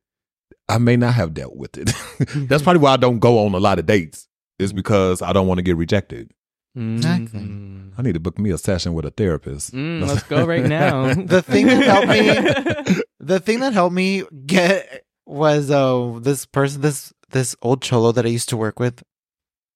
I 0.67 0.77
may 0.77 0.95
not 0.95 1.13
have 1.13 1.34
dealt 1.34 1.55
with 1.55 1.77
it. 1.77 1.91
That's 2.47 2.63
probably 2.63 2.82
why 2.82 2.93
I 2.93 2.97
don't 2.97 3.19
go 3.19 3.45
on 3.45 3.53
a 3.53 3.59
lot 3.59 3.79
of 3.79 3.86
dates. 3.86 4.27
Is 4.59 4.73
because 4.73 5.23
I 5.23 5.34
don't 5.34 5.47
want 5.47 5.57
to 5.57 5.63
get 5.63 5.75
rejected. 5.75 6.32
Exactly. 6.76 7.41
Mm. 7.41 7.91
I 7.97 8.01
need 8.01 8.13
to 8.13 8.19
book 8.19 8.39
me 8.39 8.49
a 8.51 8.57
session 8.57 8.93
with 8.93 9.05
a 9.05 9.11
therapist. 9.11 9.74
Mm, 9.74 10.07
let's 10.07 10.24
go 10.24 10.45
right 10.45 10.65
now. 10.65 11.13
The 11.36 11.41
thing 11.41 11.67
that 11.67 11.84
helped 11.84 12.07
me- 12.07 13.01
The 13.19 13.39
thing 13.39 13.59
that 13.59 13.74
helped 13.74 13.93
me 13.95 14.24
get 14.45 15.05
was 15.26 15.69
uh 15.69 16.19
this 16.22 16.45
person 16.45 16.82
this 16.82 17.13
this 17.30 17.55
old 17.61 17.82
cholo 17.82 18.11
that 18.11 18.26
I 18.26 18.30
used 18.30 18.49
to 18.49 18.57
work 18.57 18.80
with 18.80 19.03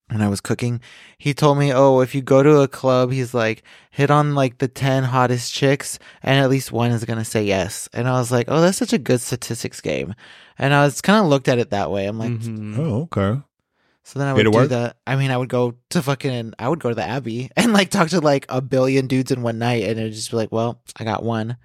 when 0.09 0.21
I 0.21 0.27
was 0.27 0.41
cooking. 0.41 0.81
He 1.17 1.33
told 1.33 1.57
me, 1.57 1.71
"Oh, 1.73 1.99
if 2.01 2.13
you 2.15 2.21
go 2.21 2.41
to 2.43 2.61
a 2.61 2.67
club, 2.67 3.11
he's 3.11 3.33
like 3.33 3.63
hit 3.91 4.09
on 4.11 4.33
like 4.35 4.57
the 4.57 4.67
10 4.67 5.03
hottest 5.03 5.53
chicks 5.53 5.99
and 6.23 6.39
at 6.39 6.49
least 6.49 6.71
one 6.71 6.91
is 6.91 7.05
going 7.05 7.19
to 7.19 7.25
say 7.25 7.43
yes." 7.43 7.87
And 7.93 8.07
I 8.07 8.13
was 8.19 8.31
like, 8.31 8.45
"Oh, 8.49 8.61
that's 8.61 8.77
such 8.77 8.93
a 8.93 8.97
good 8.97 9.21
statistics 9.21 9.79
game." 9.81 10.15
And 10.57 10.73
I 10.73 10.83
was 10.85 11.01
kind 11.01 11.19
of 11.23 11.29
looked 11.29 11.47
at 11.47 11.59
it 11.59 11.69
that 11.71 11.91
way. 11.91 12.07
I'm 12.07 12.17
like, 12.19 12.31
Mhm. 12.31 12.77
Oh, 12.79 13.01
okay. 13.11 13.41
So 14.05 14.19
then 14.19 14.27
I 14.29 14.33
would 14.33 14.45
it 14.47 14.51
do 14.51 14.57
work? 14.57 14.69
that. 14.69 14.97
I 15.05 15.15
mean, 15.17 15.31
I 15.31 15.37
would 15.37 15.49
go 15.49 15.75
to 15.89 16.01
fucking 16.01 16.53
I 16.57 16.69
would 16.69 16.79
go 16.79 16.89
to 16.89 16.95
the 16.95 17.03
Abbey 17.03 17.49
and 17.57 17.73
like 17.73 17.89
talk 17.89 18.09
to 18.09 18.21
like 18.21 18.45
a 18.47 18.61
billion 18.61 19.07
dudes 19.07 19.31
in 19.31 19.41
one 19.41 19.57
night 19.59 19.83
and 19.83 19.99
it'd 19.99 20.13
just 20.13 20.31
be 20.31 20.37
like, 20.37 20.51
"Well, 20.53 20.79
I 20.97 21.03
got 21.03 21.23
one." 21.23 21.57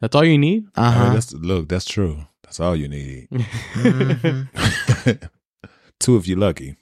That's 0.00 0.14
all 0.14 0.24
you 0.24 0.38
need. 0.38 0.66
Uh 0.76 0.80
I 0.94 1.04
mean, 1.04 1.14
that's 1.14 1.32
look, 1.32 1.68
that's 1.68 1.86
true. 1.86 2.26
That's 2.42 2.60
all 2.60 2.76
you 2.76 2.86
need. 2.88 3.28
Mhm. 3.30 4.48
Two 5.98 6.16
if 6.16 6.28
you're 6.28 6.38
lucky. 6.38 6.76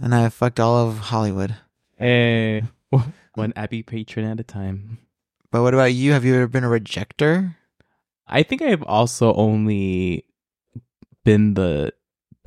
And 0.00 0.14
I 0.14 0.28
fucked 0.28 0.60
all 0.60 0.88
of 0.88 0.98
Hollywood. 0.98 1.56
Eh, 1.98 2.60
one 3.34 3.52
Abbey 3.56 3.82
patron 3.82 4.26
at 4.26 4.38
a 4.38 4.44
time. 4.44 4.98
But 5.50 5.62
what 5.62 5.74
about 5.74 5.92
you? 5.94 6.12
Have 6.12 6.24
you 6.24 6.36
ever 6.36 6.46
been 6.46 6.62
a 6.62 6.68
rejecter? 6.68 7.56
I 8.28 8.42
think 8.44 8.62
I've 8.62 8.82
also 8.84 9.32
only 9.34 10.24
been 11.24 11.54
the 11.54 11.92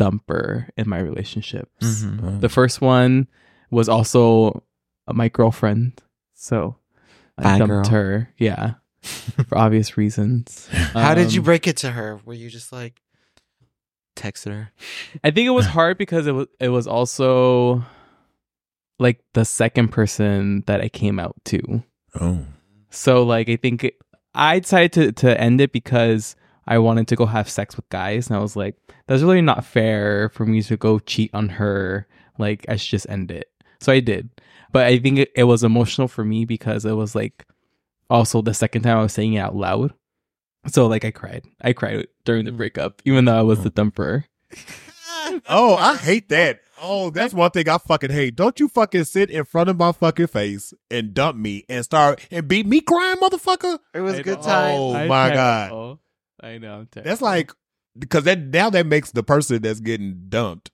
dumper 0.02 0.70
in 0.78 0.90
my 0.90 1.00
relationships. 1.00 2.04
Mm-hmm. 2.04 2.40
The 2.40 2.50
first 2.50 2.82
one 2.82 3.28
was 3.70 3.88
also 3.90 4.64
my 5.12 5.30
girlfriend, 5.30 6.02
so 6.34 6.76
I 7.38 7.44
Bad 7.44 7.58
dumped 7.60 7.72
girl. 7.72 7.86
her. 7.90 8.34
Yeah, 8.38 8.74
for 9.02 9.58
obvious 9.58 9.98
reasons. 9.98 10.68
How 10.94 11.14
did 11.16 11.34
you 11.34 11.42
Um, 11.42 11.46
break 11.46 11.68
it 11.68 11.78
to 11.78 11.92
her? 11.92 12.20
Were 12.26 12.34
you 12.34 12.50
just 12.50 12.72
like 12.72 13.02
texted 14.16 14.52
her? 14.52 14.72
I 15.24 15.32
think 15.32 15.48
it 15.48 15.52
was 15.52 15.66
hard 15.78 15.98
because 15.98 16.28
it 16.28 16.34
was 16.34 16.48
it 16.60 16.70
was 16.70 16.88
also 16.88 17.84
like 19.00 19.20
the 19.34 19.46
second 19.46 19.90
person 19.90 20.64
that 20.68 20.82
I 20.82 20.90
came 20.90 21.20
out 21.20 21.36
to. 21.46 21.84
Oh. 22.20 22.46
So 22.90 23.24
like 23.24 23.50
I 23.50 23.56
think 23.56 23.84
it- 23.86 23.98
I 24.34 24.60
decided 24.60 24.94
to 24.94 25.12
to 25.28 25.40
end 25.42 25.60
it 25.62 25.72
because 25.72 26.36
I 26.68 26.78
wanted 26.78 27.08
to 27.10 27.16
go 27.16 27.26
have 27.26 27.50
sex 27.50 27.76
with 27.76 27.90
guys 27.90 28.28
and 28.28 28.38
I 28.38 28.40
was 28.40 28.56
like 28.56 28.76
that's 29.08 29.24
really 29.24 29.42
not 29.42 29.66
fair 29.66 30.30
for 30.30 30.46
me 30.46 30.62
to 30.64 30.78
go 30.78 31.00
cheat 31.00 31.32
on 31.34 31.50
her 31.50 32.08
like 32.38 32.66
I 32.70 32.76
should 32.76 32.92
just 32.92 33.10
end 33.10 33.32
it. 33.32 33.52
So 33.80 33.92
I 33.92 34.00
did. 34.00 34.30
But 34.72 34.86
I 34.86 35.00
think 35.00 35.20
it, 35.20 35.32
it 35.36 35.44
was 35.44 35.64
emotional 35.64 36.08
for 36.08 36.24
me 36.24 36.46
because 36.46 36.86
it 36.86 36.94
was 36.94 37.16
like 37.16 37.46
also 38.10 38.42
the 38.42 38.54
second 38.54 38.84
time 38.84 38.98
I 38.98 39.02
was 39.02 39.14
saying 39.14 39.34
it 39.34 39.40
out 39.40 39.56
loud. 39.56 39.94
So 40.68 40.88
like 40.88 41.04
I 41.04 41.12
cried. 41.12 41.46
I 41.62 41.74
cried 41.74 42.08
during 42.26 42.46
the 42.46 42.52
breakup 42.52 43.02
even 43.06 43.26
though 43.26 43.38
I 43.38 43.42
was 43.42 43.64
the 43.64 43.70
oh. 43.70 43.84
dumper. 43.84 44.26
Oh, 45.48 45.76
I 45.76 45.96
hate 45.96 46.30
that. 46.30 46.62
Oh, 46.82 47.10
that's 47.12 47.34
one 47.34 47.52
thing 47.52 47.70
I 47.70 47.78
fucking 47.78 48.10
hate. 48.10 48.36
Don't 48.36 48.60
you 48.60 48.68
fucking 48.68 49.04
sit 49.04 49.30
in 49.30 49.46
front 49.46 49.70
of 49.70 49.78
my 49.78 49.92
fucking 49.92 50.28
face 50.28 50.74
and 50.90 51.14
dump 51.14 51.38
me 51.38 51.64
and 51.70 51.86
start 51.86 52.26
and 52.32 52.48
beat 52.48 52.66
me 52.66 52.82
crying, 52.82 53.18
motherfucker. 53.18 53.80
It 53.94 54.02
was 54.02 54.16
oh, 54.16 54.18
I 54.18 54.20
a 54.20 54.24
good 54.24 54.42
time. 54.42 54.76
Oh, 54.76 54.96
I'm 54.96 55.08
my 55.08 55.30
God. 55.30 55.68
terrible. 55.70 56.00
I 56.42 56.58
know. 56.58 56.88
That's 56.92 57.22
like 57.22 57.52
because 57.98 58.24
that 58.26 58.40
now 58.40 58.70
that 58.70 58.86
makes 58.86 59.12
the 59.12 59.24
person 59.24 59.62
that's 59.62 59.80
getting 59.80 60.26
dumped 60.30 60.72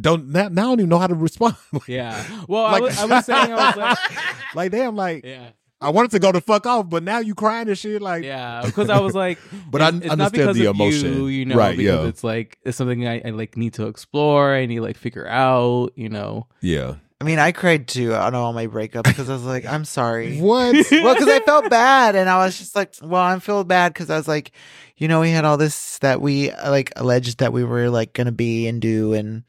don't 0.00 0.28
now, 0.28 0.48
now 0.48 0.62
I 0.62 0.64
don't 0.70 0.80
even 0.80 0.88
know 0.88 0.98
how 0.98 1.06
to 1.06 1.14
respond. 1.14 1.56
like, 1.72 1.88
Yeah. 1.88 2.24
Well, 2.48 2.64
I, 2.64 2.80
was, 2.80 2.98
I 2.98 3.04
was 3.04 3.26
saying, 3.26 3.52
I 3.52 3.66
was 3.66 3.76
like, 3.76 3.98
like 4.54 4.72
damn, 4.72 4.96
like 4.96 5.24
yeah, 5.24 5.50
I 5.80 5.90
wanted 5.90 6.12
to 6.12 6.18
go 6.18 6.32
the 6.32 6.40
fuck 6.40 6.66
off, 6.66 6.88
but 6.88 7.02
now 7.02 7.18
you 7.18 7.34
crying 7.34 7.68
and 7.68 7.76
shit. 7.76 8.00
Like 8.00 8.24
yeah, 8.24 8.62
because 8.64 8.88
I 8.88 9.00
was 9.00 9.14
like, 9.14 9.38
But 9.70 9.82
I 9.82 9.88
it's, 9.88 9.96
it's 9.98 10.06
not 10.06 10.12
understand 10.12 10.32
because 10.32 10.56
the 10.56 10.64
emotion. 10.66 11.14
you, 11.14 11.26
you 11.26 11.44
know, 11.44 11.56
Right, 11.56 11.76
Because 11.76 12.02
yeah. 12.02 12.08
it's 12.08 12.24
like 12.24 12.58
it's 12.62 12.76
something 12.76 13.06
I, 13.06 13.20
I 13.24 13.30
like 13.30 13.56
need 13.56 13.74
to 13.74 13.86
explore. 13.86 14.54
I 14.54 14.64
need 14.66 14.76
to 14.76 14.82
like 14.82 14.96
figure 14.96 15.26
out, 15.26 15.92
you 15.96 16.08
know. 16.08 16.46
yeah. 16.60 16.94
I 17.22 17.24
mean, 17.24 17.38
I 17.38 17.52
cried 17.52 17.86
too 17.86 18.14
on 18.14 18.34
all 18.34 18.52
my 18.52 18.66
breakups 18.66 19.04
because 19.04 19.30
I 19.30 19.34
was 19.34 19.44
like, 19.44 19.64
I'm 19.64 19.84
sorry. 19.84 20.40
What? 20.40 20.74
well, 20.90 21.14
because 21.14 21.28
I 21.28 21.38
felt 21.38 21.70
bad, 21.70 22.16
and 22.16 22.28
I 22.28 22.44
was 22.44 22.58
just 22.58 22.74
like, 22.74 22.96
well, 23.00 23.22
I 23.22 23.38
feel 23.38 23.62
bad 23.62 23.94
because 23.94 24.10
I 24.10 24.16
was 24.16 24.26
like, 24.26 24.50
you 24.96 25.06
know, 25.06 25.20
we 25.20 25.30
had 25.30 25.44
all 25.44 25.56
this 25.56 25.98
that 25.98 26.20
we 26.20 26.50
like 26.50 26.92
alleged 26.96 27.38
that 27.38 27.52
we 27.52 27.62
were 27.62 27.90
like 27.90 28.12
gonna 28.12 28.32
be 28.32 28.66
and 28.66 28.82
do, 28.82 29.12
and 29.12 29.44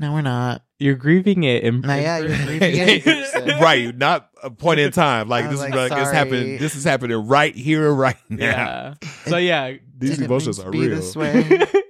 now 0.00 0.14
we're 0.14 0.22
not. 0.22 0.62
You're 0.82 0.96
grieving 0.96 1.44
it. 1.44 1.62
In, 1.62 1.80
Now, 1.80 1.94
yeah, 1.94 2.18
you're 2.18 2.36
grieving 2.36 2.76
it. 2.76 3.06
in 3.06 3.22
person. 3.22 3.48
right, 3.60 3.96
not 3.96 4.28
a 4.42 4.50
point 4.50 4.80
in 4.80 4.90
time. 4.92 5.28
Like 5.28 5.44
I 5.44 5.48
this 5.48 5.58
was 5.60 5.68
is 5.68 5.70
like, 5.74 5.90
like, 5.90 5.92
it's 6.00 6.10
sorry. 6.10 6.16
happening. 6.16 6.58
This 6.58 6.74
is 6.74 6.84
happening 6.84 7.26
right 7.26 7.54
here, 7.54 7.90
right 7.92 8.16
now. 8.28 8.44
Yeah. 8.44 8.94
So 9.26 9.36
yeah, 9.36 9.74
These 9.98 10.10
Didn't 10.10 10.24
emotions 10.26 10.58
mean 10.58 10.66
are 10.66 10.70
be 10.72 10.78
real. 10.88 10.96
this 10.96 11.14
way. 11.16 11.32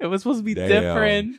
it 0.00 0.06
was 0.10 0.22
supposed 0.22 0.40
to 0.40 0.44
be 0.44 0.52
Damn. 0.54 0.68
different. 0.68 1.36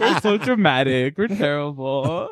We're 0.00 0.20
so 0.20 0.36
dramatic. 0.38 1.16
We're 1.16 1.28
terrible. 1.28 2.30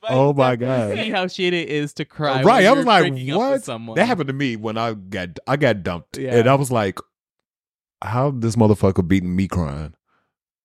But 0.00 0.10
Oh 0.10 0.32
my 0.32 0.56
definitely 0.56 0.96
God. 0.96 1.02
See 1.04 1.10
how 1.10 1.26
shit 1.26 1.54
it 1.54 1.68
is 1.70 1.92
to 1.94 2.04
cry. 2.04 2.42
right, 2.42 2.44
when 2.44 2.54
I 2.54 2.60
you're 2.60 2.74
was 2.76 2.86
like, 2.86 3.02
breaking 3.12 3.30
up 3.32 3.38
with 3.40 3.48
what? 3.50 3.64
Someone. 3.64 3.96
That 3.96 4.06
happened 4.06 4.28
to 4.28 4.32
me 4.34 4.56
when 4.56 4.76
I 4.78 4.94
got 4.94 5.38
I 5.46 5.56
got 5.56 5.82
dumped, 5.82 6.18
Yeah. 6.18 6.36
and 6.36 6.48
I 6.48 6.54
was 6.54 6.70
like, 6.70 6.98
how 8.02 8.30
this 8.30 8.54
motherfucker 8.56 9.06
beating 9.06 9.34
me 9.34 9.48
crying? 9.48 9.94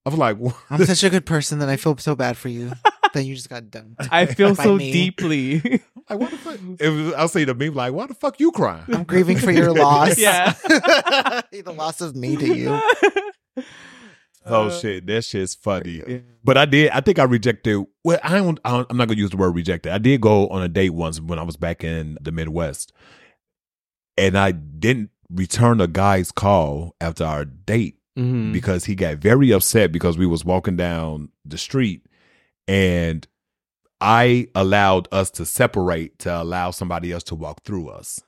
I 0.05 0.09
was 0.09 0.19
like, 0.19 0.37
what? 0.37 0.55
I'm 0.69 0.85
such 0.85 1.03
a 1.03 1.09
good 1.09 1.25
person 1.25 1.59
that 1.59 1.69
I 1.69 1.77
feel 1.77 1.97
so 1.97 2.15
bad 2.15 2.35
for 2.37 2.49
you 2.49 2.71
that 3.13 3.23
you 3.23 3.35
just 3.35 3.49
got 3.49 3.69
dumped. 3.71 4.07
I 4.11 4.25
feel 4.27 4.55
so 4.55 4.75
me. 4.75 4.91
deeply. 4.91 5.59
like 6.09 6.19
what 6.19 6.31
the 6.31 6.37
fuck? 6.37 6.59
It 6.79 6.89
was, 6.89 7.13
I'll 7.13 7.27
say 7.29 7.45
to 7.45 7.53
me 7.53 7.69
like, 7.69 7.93
why 7.93 8.07
the 8.07 8.13
fuck 8.13 8.39
you 8.39 8.51
crying? 8.51 8.83
I'm 8.93 9.03
grieving 9.03 9.37
for 9.37 9.51
your 9.51 9.71
loss. 9.73 10.17
Yeah. 10.17 10.53
the 11.51 11.73
loss 11.75 12.01
of 12.01 12.15
me 12.15 12.35
to 12.35 12.53
you. 12.55 12.81
Oh 14.45 14.67
Uh, 14.67 14.71
shit, 14.71 15.05
that 15.07 15.23
shit's 15.23 15.55
funny. 15.55 16.03
yeah. 16.05 16.17
But 16.43 16.57
I 16.57 16.65
did. 16.65 16.89
I 16.91 16.99
think 16.99 17.17
I 17.17 17.23
rejected. 17.23 17.81
Well, 18.03 18.19
I 18.23 18.31
don't, 18.35 18.59
I 18.65 18.71
don't. 18.71 18.87
I'm 18.89 18.97
not 18.97 19.07
gonna 19.07 19.17
use 19.19 19.29
the 19.29 19.37
word 19.37 19.55
rejected. 19.55 19.93
I 19.93 19.99
did 19.99 20.19
go 20.19 20.49
on 20.49 20.61
a 20.61 20.67
date 20.67 20.89
once 20.89 21.21
when 21.21 21.39
I 21.39 21.43
was 21.43 21.55
back 21.55 21.81
in 21.81 22.17
the 22.19 22.33
Midwest, 22.33 22.91
and 24.17 24.37
I 24.37 24.51
didn't 24.51 25.11
return 25.29 25.79
a 25.79 25.87
guy's 25.87 26.33
call 26.33 26.93
after 26.99 27.23
our 27.23 27.45
date 27.45 27.99
Mhm. 28.17 28.53
because 28.53 28.85
he 28.85 28.95
got 28.95 29.17
very 29.17 29.51
upset 29.51 29.91
because 29.91 30.17
we 30.17 30.25
was 30.27 30.45
walking 30.45 30.75
down 30.75 31.29
the 31.45 31.57
street, 31.57 32.05
and 32.67 33.27
I 34.01 34.47
allowed 34.55 35.07
us 35.11 35.31
to 35.31 35.45
separate 35.45 36.19
to 36.19 36.41
allow 36.41 36.71
somebody 36.71 37.11
else 37.11 37.23
to 37.25 37.35
walk 37.35 37.63
through 37.63 37.89
us. 37.89 38.19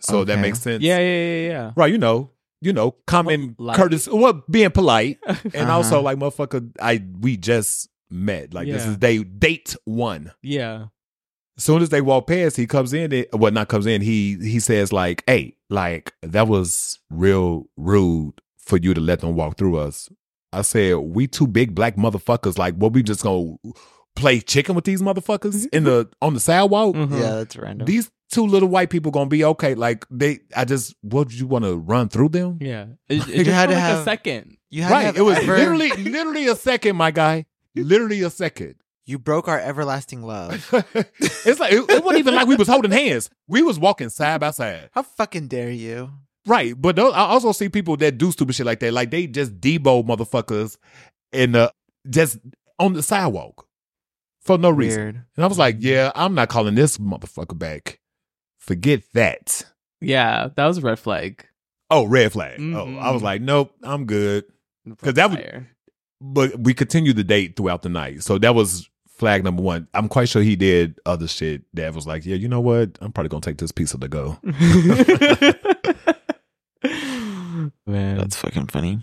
So 0.00 0.24
that 0.24 0.38
makes 0.38 0.60
sense, 0.60 0.82
Yeah, 0.82 0.98
yeah, 0.98 1.04
yeah, 1.26 1.48
yeah. 1.48 1.72
Right? 1.76 1.90
You 1.92 1.98
know, 1.98 2.30
you 2.60 2.72
know, 2.72 2.92
common 3.06 3.54
Like- 3.58 3.76
courtesy. 3.76 4.10
Well, 4.12 4.44
being 4.50 4.70
polite 4.70 5.18
and 5.26 5.54
Uh-huh. 5.56 5.72
also 5.72 6.00
like 6.02 6.18
motherfucker 6.18 6.70
i 6.80 7.02
we 7.20 7.36
just 7.36 7.88
met 8.10 8.52
like 8.54 8.66
this 8.68 8.86
is 8.86 8.96
day 8.96 9.22
date 9.22 9.76
one 9.84 10.32
yeah. 10.42 10.86
as 11.56 11.64
soon 11.64 11.82
as 11.82 11.90
they 11.90 12.00
walk 12.00 12.26
past 12.26 12.56
he 12.56 12.66
comes 12.66 12.92
in 12.94 13.12
it 13.12 13.28
well 13.34 13.52
not 13.52 13.68
comes 13.68 13.86
in 13.86 14.00
he 14.02 14.36
he 14.40 14.58
says 14.60 14.92
like 14.92 15.22
hey 15.26 15.56
like 15.68 16.14
that 16.22 16.48
was 16.48 16.98
real 17.10 17.68
rude 17.76 18.40
for 18.68 18.76
you 18.76 18.92
to 18.94 19.00
let 19.00 19.20
them 19.20 19.34
walk 19.34 19.56
through 19.58 19.76
us 19.76 20.08
i 20.52 20.62
said 20.62 20.96
we 20.96 21.26
two 21.26 21.46
big 21.46 21.74
black 21.74 21.96
motherfuckers 21.96 22.56
like 22.58 22.74
what 22.74 22.92
we 22.92 23.02
just 23.02 23.22
gonna 23.22 23.54
play 24.16 24.40
chicken 24.40 24.74
with 24.74 24.84
these 24.84 25.00
motherfuckers 25.02 25.66
in 25.72 25.84
the 25.84 26.08
on 26.22 26.34
the 26.34 26.40
sidewalk 26.40 26.94
Mhm. 26.94 27.12
Yeah, 27.20 27.34
that's 27.36 27.56
random. 27.56 27.86
these 27.86 28.10
two 28.30 28.46
little 28.46 28.68
white 28.68 28.90
people 28.90 29.10
gonna 29.10 29.28
be 29.30 29.44
okay 29.44 29.74
like 29.74 30.04
they 30.10 30.40
i 30.56 30.64
just 30.64 30.94
what 31.02 31.32
you 31.32 31.46
want 31.46 31.64
to 31.64 31.76
run 31.76 32.08
through 32.08 32.28
them 32.30 32.58
Yeah. 32.60 32.86
It, 33.08 33.26
it 33.28 33.46
You 33.46 33.52
had 33.52 33.70
to 33.70 33.74
like 33.76 33.94
a 34.00 34.04
second. 34.04 34.56
you 34.70 34.82
had 34.82 34.88
to 34.88 34.94
right 34.94 35.04
have 35.06 35.16
it 35.16 35.22
was 35.22 35.38
ever- 35.38 35.56
literally 35.56 35.90
literally 35.92 36.46
a 36.46 36.56
second 36.56 36.96
my 36.96 37.10
guy 37.10 37.46
literally 37.76 38.20
a 38.22 38.30
second 38.30 38.74
you 39.06 39.18
broke 39.18 39.48
our 39.48 39.58
everlasting 39.58 40.22
love. 40.22 40.52
it's 41.46 41.58
like 41.60 41.72
it, 41.72 41.80
it 41.88 42.04
wasn't 42.04 42.18
even 42.18 42.34
like 42.34 42.46
we 42.46 42.56
was 42.56 42.68
holding 42.68 42.90
hands. 42.90 43.30
We 43.46 43.62
was 43.62 43.78
walking 43.78 44.10
side 44.10 44.38
by 44.40 44.50
side. 44.50 44.90
How 44.92 45.00
fucking 45.02 45.48
dare 45.48 45.70
you? 45.70 46.10
Right. 46.48 46.74
But 46.80 46.96
those, 46.96 47.12
I 47.14 47.20
also 47.26 47.52
see 47.52 47.68
people 47.68 47.96
that 47.98 48.18
do 48.18 48.32
stupid 48.32 48.54
shit 48.54 48.66
like 48.66 48.80
that. 48.80 48.92
Like 48.92 49.10
they 49.10 49.26
just 49.26 49.60
debo 49.60 50.04
motherfuckers 50.06 50.76
in 51.32 51.52
the 51.52 51.72
just 52.08 52.38
on 52.78 52.94
the 52.94 53.02
sidewalk 53.02 53.66
for 54.40 54.56
no 54.58 54.70
reason. 54.70 55.02
Weird. 55.02 55.14
And 55.36 55.44
I 55.44 55.46
was 55.46 55.58
like, 55.58 55.76
yeah, 55.80 56.10
I'm 56.14 56.34
not 56.34 56.48
calling 56.48 56.74
this 56.74 56.98
motherfucker 56.98 57.58
back. 57.58 58.00
Forget 58.58 59.02
that. 59.14 59.64
Yeah, 60.00 60.48
that 60.56 60.66
was 60.66 60.78
a 60.78 60.80
red 60.80 60.98
flag. 60.98 61.44
Oh, 61.90 62.04
red 62.06 62.32
flag. 62.32 62.58
Mhm. 62.60 62.74
Oh, 62.76 62.98
I 62.98 63.10
was 63.10 63.22
like, 63.22 63.40
nope, 63.42 63.72
I'm 63.82 64.04
good. 64.06 64.44
Because 64.86 65.14
that 65.14 65.30
was- 65.30 65.40
But 66.20 66.58
we 66.60 66.72
continued 66.74 67.16
the 67.16 67.24
date 67.24 67.56
throughout 67.56 67.82
the 67.82 67.88
night. 67.88 68.22
So 68.22 68.38
that 68.38 68.54
was 68.54 68.88
flag 69.08 69.42
number 69.44 69.62
one. 69.62 69.88
I'm 69.94 70.08
quite 70.08 70.28
sure 70.28 70.42
he 70.42 70.54
did 70.56 70.98
other 71.04 71.26
shit 71.28 71.62
that 71.74 71.94
was 71.94 72.06
like, 72.06 72.24
yeah, 72.24 72.36
you 72.36 72.48
know 72.48 72.60
what? 72.60 72.96
I'm 73.00 73.12
probably 73.12 73.28
gonna 73.28 73.40
take 73.40 73.58
this 73.58 73.72
piece 73.72 73.92
of 73.94 74.00
the 74.00 74.08
go. 74.08 74.38
Man. 77.86 78.16
That's 78.18 78.36
fucking 78.36 78.66
funny. 78.68 79.00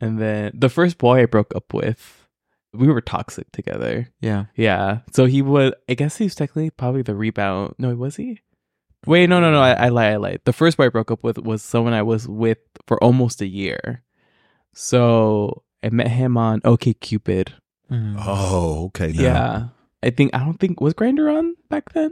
and 0.00 0.18
then 0.18 0.52
the 0.54 0.68
first 0.68 0.98
boy 0.98 1.22
I 1.22 1.26
broke 1.26 1.54
up 1.54 1.72
with, 1.74 2.26
we 2.72 2.86
were 2.88 3.00
toxic 3.00 3.50
together. 3.52 4.08
Yeah. 4.20 4.46
Yeah. 4.54 5.00
So 5.12 5.24
he 5.26 5.42
would, 5.42 5.74
I 5.88 5.94
guess 5.94 6.16
he 6.16 6.24
was 6.24 6.34
technically 6.34 6.70
probably 6.70 7.02
the 7.02 7.14
rebound. 7.14 7.74
No, 7.78 7.94
was 7.94 8.16
he? 8.16 8.40
Wait, 9.06 9.28
no, 9.28 9.40
no, 9.40 9.50
no. 9.50 9.60
I, 9.60 9.72
I 9.72 9.88
lie. 9.88 10.10
I 10.12 10.16
lied. 10.16 10.40
The 10.44 10.52
first 10.52 10.76
boy 10.76 10.84
I 10.86 10.88
broke 10.90 11.10
up 11.10 11.24
with 11.24 11.38
was 11.38 11.62
someone 11.62 11.92
I 11.94 12.02
was 12.02 12.28
with 12.28 12.58
for 12.86 13.02
almost 13.02 13.40
a 13.40 13.46
year. 13.46 14.02
So 14.74 15.62
I 15.82 15.90
met 15.90 16.08
him 16.08 16.36
on 16.36 16.60
OkCupid. 16.60 17.52
Mm. 17.90 18.16
Oh, 18.18 18.84
okay. 18.86 19.12
now. 19.12 19.22
Yeah. 19.22 19.64
I 20.02 20.10
think 20.10 20.34
I 20.34 20.38
don't 20.40 20.58
think 20.60 20.80
was 20.80 20.94
Grindr 20.94 21.36
on 21.36 21.56
back 21.68 21.92
then. 21.92 22.10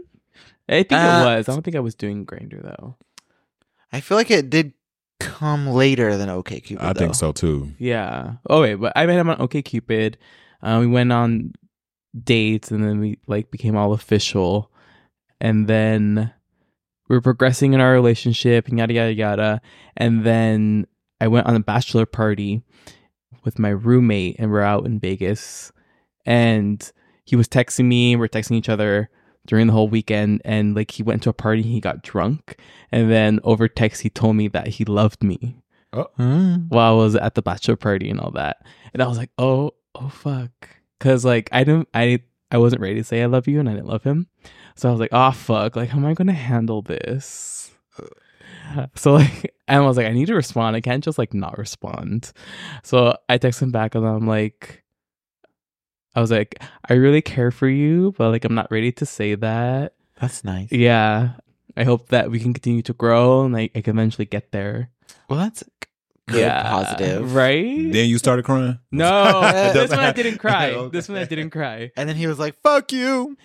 I 0.69 0.83
think 0.83 0.93
Uh, 0.93 0.97
it 0.97 1.37
was. 1.37 1.49
I 1.49 1.53
don't 1.53 1.63
think 1.63 1.77
I 1.77 1.81
was 1.81 1.95
doing 1.95 2.27
Grindr 2.27 2.63
though. 2.63 2.97
I 3.93 4.01
feel 4.01 4.19
like 4.19 4.31
it 4.31 4.51
did 4.51 4.75
come 5.21 5.69
later 5.69 6.17
than 6.17 6.29
OkCupid. 6.29 6.81
I 6.81 6.93
think 6.93 7.15
so 7.15 7.33
too. 7.33 7.73
Yeah. 7.79 8.35
Oh 8.49 8.63
wait, 8.63 8.75
but 8.75 8.93
I 8.97 9.07
met 9.07 9.19
him 9.19 9.31
on 9.31 9.39
OkCupid. 9.39 10.17
Uh, 10.63 10.79
we 10.81 10.87
went 10.87 11.13
on 11.13 11.53
dates 12.25 12.71
and 12.71 12.83
then 12.83 13.01
we 13.01 13.19
like 13.27 13.51
became 13.51 13.77
all 13.77 13.93
official, 13.93 14.71
and 15.41 15.67
then 15.67 16.33
we 17.09 17.17
were 17.17 17.23
progressing 17.23 17.73
in 17.73 17.81
our 17.81 17.93
relationship 17.93 18.69
and 18.69 18.79
yada 18.79 18.95
yada 18.95 19.15
yada. 19.15 19.61
And 19.97 20.25
then 20.25 20.87
I 21.21 21.29
went 21.29 21.47
on 21.47 21.57
a 21.57 21.61
bachelor 21.61 22.07
party 22.07 22.63
with 23.45 23.59
my 23.59 23.71
roommate 23.71 24.37
and 24.39 24.51
we're 24.51 24.63
out 24.63 24.87
in 24.87 25.01
Vegas, 25.01 25.73
and 26.27 26.91
he 27.25 27.37
was 27.37 27.49
texting 27.49 27.87
me. 27.87 28.17
We're 28.17 28.29
texting 28.29 28.57
each 28.57 28.69
other 28.69 29.11
during 29.49 29.67
the 29.67 29.73
whole 29.73 29.89
weekend, 29.89 30.41
and 30.45 30.77
like 30.77 30.93
he 30.93 31.03
went 31.03 31.25
to 31.25 31.31
a 31.31 31.33
party, 31.33 31.63
he 31.63 31.81
got 31.81 32.03
drunk, 32.03 32.57
and 32.93 33.11
then 33.11 33.41
over 33.43 33.67
text 33.67 34.03
he 34.03 34.11
told 34.11 34.37
me 34.37 34.47
that 34.49 34.69
he 34.69 34.85
loved 34.85 35.25
me 35.25 35.57
Mm. 35.95 36.69
while 36.69 36.93
I 36.93 36.97
was 36.97 37.17
at 37.17 37.35
the 37.35 37.41
bachelor 37.43 37.75
party 37.77 38.11
and 38.11 38.21
all 38.21 38.31
that. 38.33 38.59
And 38.93 39.03
I 39.03 39.07
was 39.09 39.17
like, 39.19 39.31
oh, 39.39 39.73
oh 39.95 40.11
fuck. 40.11 40.51
Cause 41.01 41.25
like 41.25 41.49
I 41.51 41.65
didn't 41.65 41.89
I 41.95 42.21
I 42.51 42.59
wasn't 42.59 42.83
ready 42.83 42.97
to 42.97 43.05
say 43.05 43.23
I 43.23 43.27
love 43.27 43.49
you 43.49 43.59
and 43.59 43.69
I 43.71 43.73
didn't 43.73 43.87
love 43.89 44.03
him. 44.05 44.27
So 44.77 44.89
I 44.89 44.93
was 44.93 45.01
like, 45.01 45.13
oh 45.13 45.31
fuck, 45.33 45.77
like 45.77 45.89
how 45.89 45.97
am 45.99 46.05
I 46.05 46.13
gonna 46.13 46.35
handle 46.35 46.83
this? 46.83 47.71
So 48.97 49.15
like 49.15 49.55
and 49.69 49.83
I 49.83 49.87
was 49.87 49.97
like, 49.97 50.07
I 50.07 50.13
need 50.13 50.27
to 50.27 50.35
respond. 50.35 50.77
I 50.77 50.83
can't 50.83 51.03
just 51.03 51.17
like 51.19 51.33
not 51.33 51.57
respond. 51.57 52.33
So 52.83 53.17
I 53.31 53.39
text 53.39 53.63
him 53.63 53.71
back 53.71 53.95
and 53.95 54.07
I'm 54.07 54.27
like 54.27 54.85
I 56.15 56.21
was 56.21 56.31
like, 56.31 56.63
I 56.89 56.95
really 56.95 57.23
care 57.23 57.51
for 57.51 57.69
you, 57.69 58.15
but 58.17 58.31
like 58.31 58.45
I'm 58.45 58.55
not 58.55 58.71
ready 58.71 58.93
to 58.93 59.07
say 59.07 59.35
that. 59.37 59.95
That's 60.21 60.45
nice. 60.45 60.73
Yeah. 60.73 61.35
I 61.77 61.85
hope 61.85 62.09
that 62.09 62.31
we 62.31 62.41
can 62.41 62.53
continue 62.53 62.83
to 62.83 62.93
grow 62.93 63.45
and 63.45 63.55
like 63.55 63.73
I 63.77 63.81
can 63.83 63.97
eventually 63.97 64.25
get 64.25 64.51
there. 64.51 64.91
Well, 65.29 65.39
that's 65.39 65.63
good, 66.29 66.51
positive, 66.51 67.35
Right? 67.35 67.93
Then 67.93 68.09
you 68.09 68.19
started 68.19 68.45
crying. 68.45 68.79
No, 68.91 69.41
this 69.73 69.91
one 69.91 70.01
I 70.01 70.13
didn't 70.13 70.39
cry. 70.39 70.73
Okay. 70.73 70.97
This 70.97 71.09
one 71.09 71.19
I 71.19 71.25
didn't 71.25 71.51
cry. 71.51 71.91
And 71.97 72.09
then 72.09 72.17
he 72.17 72.27
was 72.27 72.39
like, 72.39 72.61
"Fuck 72.63 72.93
you." 72.93 73.37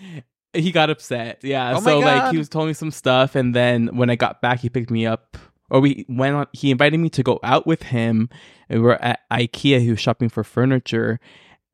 He 0.52 0.70
got 0.70 0.90
upset. 0.90 1.40
Yeah. 1.42 1.70
Oh 1.70 1.80
my 1.80 1.90
so 1.90 1.98
like 1.98 2.32
he 2.32 2.38
was 2.38 2.48
telling 2.48 2.68
me 2.68 2.74
some 2.74 2.90
stuff, 2.90 3.34
and 3.34 3.54
then 3.54 3.96
when 3.96 4.10
I 4.10 4.16
got 4.16 4.40
back, 4.40 4.60
he 4.60 4.68
picked 4.68 4.90
me 4.90 5.06
up, 5.06 5.36
or 5.70 5.80
we 5.80 6.06
went 6.08 6.36
on. 6.36 6.46
He 6.52 6.70
invited 6.70 6.98
me 6.98 7.10
to 7.10 7.22
go 7.22 7.40
out 7.42 7.66
with 7.66 7.82
him, 7.82 8.28
and 8.68 8.80
we 8.80 8.84
were 8.86 9.02
at 9.02 9.20
IKEA. 9.32 9.80
He 9.80 9.90
was 9.90 10.00
shopping 10.00 10.28
for 10.28 10.44
furniture, 10.44 11.18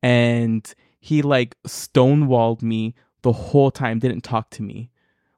and 0.01 0.73
he 0.99 1.21
like 1.21 1.55
stonewalled 1.67 2.61
me 2.61 2.95
the 3.21 3.31
whole 3.31 3.71
time. 3.71 3.99
Didn't 3.99 4.21
talk 4.21 4.49
to 4.51 4.63
me. 4.63 4.91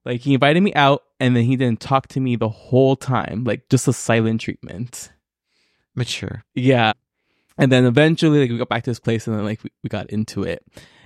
Like 0.06 0.22
he 0.22 0.34
invited 0.34 0.62
me 0.62 0.74
out, 0.74 1.04
and 1.20 1.36
then 1.36 1.44
he 1.44 1.56
didn't 1.56 1.80
talk 1.80 2.08
to 2.10 2.20
me 2.20 2.36
the 2.36 2.50
whole 2.50 2.96
time. 2.96 3.44
Like 3.44 3.70
just 3.70 3.88
a 3.88 3.94
silent 3.94 4.42
treatment. 4.42 5.12
Mature. 5.96 6.44
Yeah. 6.56 6.94
And 7.56 7.72
then 7.72 7.86
eventually, 7.86 8.40
like, 8.42 8.50
we 8.50 8.58
got 8.58 8.68
back 8.68 8.84
to 8.86 8.90
this 8.90 9.00
place 9.00 9.28
and 9.28 9.38
then, 9.38 9.46
like, 9.46 9.64
we, 9.64 9.70
we 9.84 9.90
got 9.90 10.10
into 10.10 10.42
it. 10.42 10.66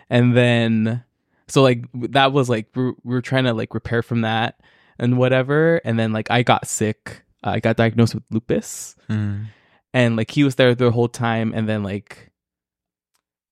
And 0.10 0.34
then, 0.36 1.04
so, 1.50 1.62
like, 1.62 1.84
that 1.94 2.32
was 2.32 2.48
like, 2.48 2.68
we 2.74 2.84
were, 2.84 2.94
we 3.04 3.16
were 3.16 3.22
trying 3.22 3.44
to, 3.44 3.54
like, 3.54 3.74
repair 3.74 4.02
from 4.02 4.22
that 4.22 4.62
and 4.98 5.18
whatever. 5.18 5.82
And 5.84 6.00
then, 6.00 6.14
like, 6.14 6.32
I 6.32 6.44
got 6.44 6.68
sick. 6.68 7.24
I 7.44 7.60
got 7.60 7.76
diagnosed 7.76 8.16
with 8.16 8.24
lupus. 8.32 8.96
Mm. 9.10 9.48
And, 9.94 10.16
like, 10.16 10.32
he 10.32 10.46
was 10.46 10.56
there 10.56 10.74
the 10.74 10.90
whole 10.90 11.10
time. 11.10 11.52
And 11.54 11.68
then, 11.68 11.84
like, 11.84 12.32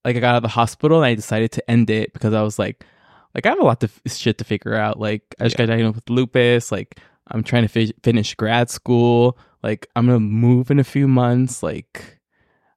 like, 0.05 0.15
I 0.15 0.19
got 0.19 0.29
out 0.31 0.37
of 0.37 0.43
the 0.43 0.47
hospital 0.49 0.99
and 0.99 1.05
I 1.07 1.15
decided 1.15 1.51
to 1.53 1.69
end 1.69 1.89
it 1.89 2.13
because 2.13 2.33
I 2.33 2.41
was 2.43 2.57
like, 2.57 2.85
like, 3.33 3.45
I 3.45 3.49
have 3.49 3.59
a 3.59 3.65
lot 3.65 3.83
of 3.83 3.99
shit 4.07 4.37
to 4.37 4.45
figure 4.45 4.75
out. 4.75 4.97
Like, 4.99 5.23
I 5.39 5.43
just 5.45 5.57
got 5.57 5.65
diagnosed 5.65 5.95
with 5.95 6.09
lupus. 6.09 6.71
Like, 6.71 6.99
I'm 7.27 7.43
trying 7.43 7.63
to 7.63 7.67
fi- 7.67 7.93
finish 8.03 8.33
grad 8.35 8.69
school. 8.69 9.37
Like, 9.61 9.87
I'm 9.95 10.05
gonna 10.05 10.19
move 10.21 10.71
in 10.71 10.79
a 10.79 10.83
few 10.85 11.07
months. 11.07 11.61
Like, 11.61 12.19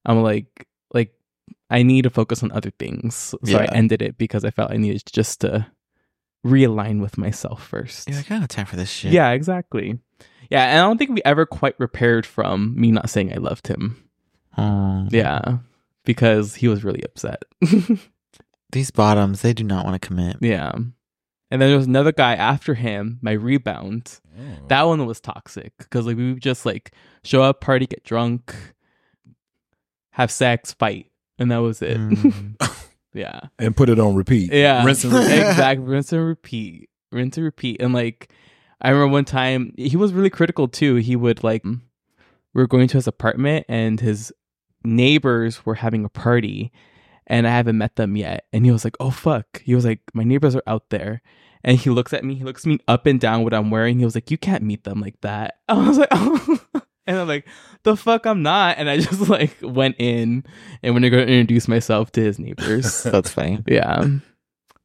I'm 0.04 0.22
like, 0.22 0.66
like, 0.92 1.12
I 1.70 1.82
need 1.84 2.02
to 2.02 2.10
focus 2.10 2.42
on 2.42 2.50
other 2.50 2.70
things. 2.70 3.14
So 3.14 3.38
I 3.70 3.74
ended 3.76 4.02
it 4.02 4.18
because 4.18 4.44
I 4.44 4.50
felt 4.50 4.72
I 4.72 4.78
needed 4.78 5.02
just 5.12 5.42
to 5.42 5.66
realign 6.46 7.00
with 7.00 7.18
myself 7.18 7.62
first. 7.64 8.08
Yeah, 8.08 8.18
I 8.18 8.22
got 8.22 8.40
no 8.40 8.46
time 8.46 8.66
for 8.66 8.76
this 8.76 8.90
shit. 8.90 9.12
Yeah, 9.12 9.30
exactly. 9.30 9.98
Yeah, 10.50 10.64
and 10.64 10.80
I 10.80 10.82
don't 10.82 10.96
think 10.96 11.10
we 11.10 11.20
ever 11.24 11.44
quite 11.44 11.78
repaired 11.78 12.24
from 12.24 12.74
me 12.74 12.90
not 12.90 13.10
saying 13.10 13.32
I 13.32 13.36
loved 13.36 13.68
him. 13.68 14.02
Yeah, 14.56 15.58
because 16.08 16.54
he 16.54 16.68
was 16.68 16.84
really 16.84 17.02
upset. 17.04 17.42
These 18.72 18.90
bottoms, 18.90 19.42
they 19.42 19.52
do 19.52 19.62
not 19.62 19.84
want 19.84 20.00
to 20.00 20.06
commit. 20.08 20.38
yeah. 20.40 20.72
And 21.50 21.60
then 21.62 21.68
there 21.68 21.76
was 21.76 21.86
another 21.86 22.12
guy 22.12 22.34
after 22.34 22.72
him, 22.72 23.18
my 23.20 23.32
rebound. 23.32 24.20
That 24.68 24.84
one 24.84 25.04
was 25.04 25.20
toxic 25.20 25.76
because 25.76 26.06
like 26.06 26.16
we 26.16 26.32
would 26.32 26.42
just 26.42 26.64
like 26.64 26.92
show 27.24 27.42
up, 27.42 27.60
party, 27.60 27.86
get 27.86 28.04
drunk, 28.04 28.54
have 30.12 30.30
sex, 30.30 30.72
fight, 30.72 31.10
and 31.38 31.50
that 31.50 31.58
was 31.58 31.82
it. 31.82 31.98
Mm. 31.98 32.56
yeah, 33.14 33.40
and 33.58 33.76
put 33.76 33.90
it 33.90 33.98
on 33.98 34.14
repeat. 34.14 34.50
yeah, 34.50 34.82
Rinse 34.82 35.04
and 35.04 35.12
repeat. 35.12 35.32
exactly. 35.38 35.86
Rinse 35.86 36.12
and 36.12 36.26
repeat, 36.26 36.88
rinse 37.12 37.36
and 37.36 37.44
repeat. 37.44 37.82
And 37.82 37.92
like, 37.92 38.32
I 38.80 38.90
remember 38.90 39.12
one 39.12 39.24
time 39.26 39.74
he 39.76 39.96
was 39.96 40.14
really 40.14 40.30
critical 40.30 40.68
too. 40.68 40.94
He 40.96 41.16
would 41.16 41.44
like, 41.44 41.64
we 41.64 41.78
were 42.54 42.66
going 42.66 42.88
to 42.88 42.96
his 42.96 43.06
apartment 43.06 43.66
and 43.68 44.00
his 44.00 44.32
neighbors 44.88 45.64
were 45.64 45.74
having 45.76 46.04
a 46.04 46.08
party, 46.08 46.72
and 47.26 47.46
I 47.46 47.50
haven't 47.50 47.78
met 47.78 47.96
them 47.96 48.16
yet. 48.16 48.46
And 48.52 48.64
he 48.64 48.70
was 48.72 48.84
like, 48.84 48.96
"Oh 49.00 49.10
fuck!" 49.10 49.62
He 49.62 49.74
was 49.74 49.84
like, 49.84 50.00
"My 50.14 50.24
neighbors 50.24 50.56
are 50.56 50.62
out 50.66 50.90
there." 50.90 51.22
And 51.64 51.76
he 51.76 51.90
looks 51.90 52.12
at 52.12 52.24
me. 52.24 52.36
He 52.36 52.44
looks 52.44 52.64
me 52.64 52.78
up 52.88 53.06
and 53.06 53.20
down 53.20 53.42
what 53.42 53.52
I'm 53.52 53.70
wearing. 53.70 53.98
He 53.98 54.04
was 54.04 54.14
like, 54.14 54.30
"You 54.30 54.38
can't 54.38 54.62
meet 54.64 54.84
them 54.84 55.00
like 55.00 55.20
that." 55.20 55.58
I 55.68 55.74
was 55.74 55.98
like, 55.98 56.08
"Oh," 56.10 56.60
and 57.06 57.18
I'm 57.18 57.28
like, 57.28 57.46
"The 57.82 57.96
fuck, 57.96 58.26
I'm 58.26 58.42
not." 58.42 58.78
And 58.78 58.88
I 58.88 58.98
just 58.98 59.28
like 59.28 59.56
went 59.62 59.96
in 59.98 60.44
and 60.82 60.94
went 60.94 61.04
to 61.04 61.10
go 61.10 61.18
introduce 61.18 61.68
myself 61.68 62.12
to 62.12 62.22
his 62.22 62.38
neighbors. 62.38 63.02
That's 63.02 63.30
fine. 63.30 63.64
yeah, 63.66 64.04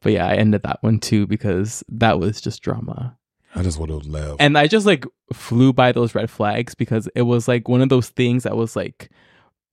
but 0.01 0.11
yeah, 0.11 0.27
I 0.27 0.35
ended 0.35 0.63
that 0.63 0.83
one 0.83 0.99
too 0.99 1.25
because 1.27 1.83
that 1.89 2.19
was 2.19 2.41
just 2.41 2.61
drama. 2.61 3.17
I 3.55 3.61
just 3.61 3.79
would 3.79 3.89
have 3.89 4.07
left. 4.07 4.37
And 4.41 4.57
I 4.57 4.67
just 4.67 4.85
like 4.85 5.05
flew 5.31 5.73
by 5.73 5.91
those 5.91 6.15
red 6.15 6.29
flags 6.29 6.73
because 6.73 7.07
it 7.15 7.21
was 7.21 7.47
like 7.47 7.67
one 7.67 7.81
of 7.81 7.89
those 7.89 8.09
things 8.09 8.43
that 8.43 8.57
was 8.57 8.75
like 8.75 9.11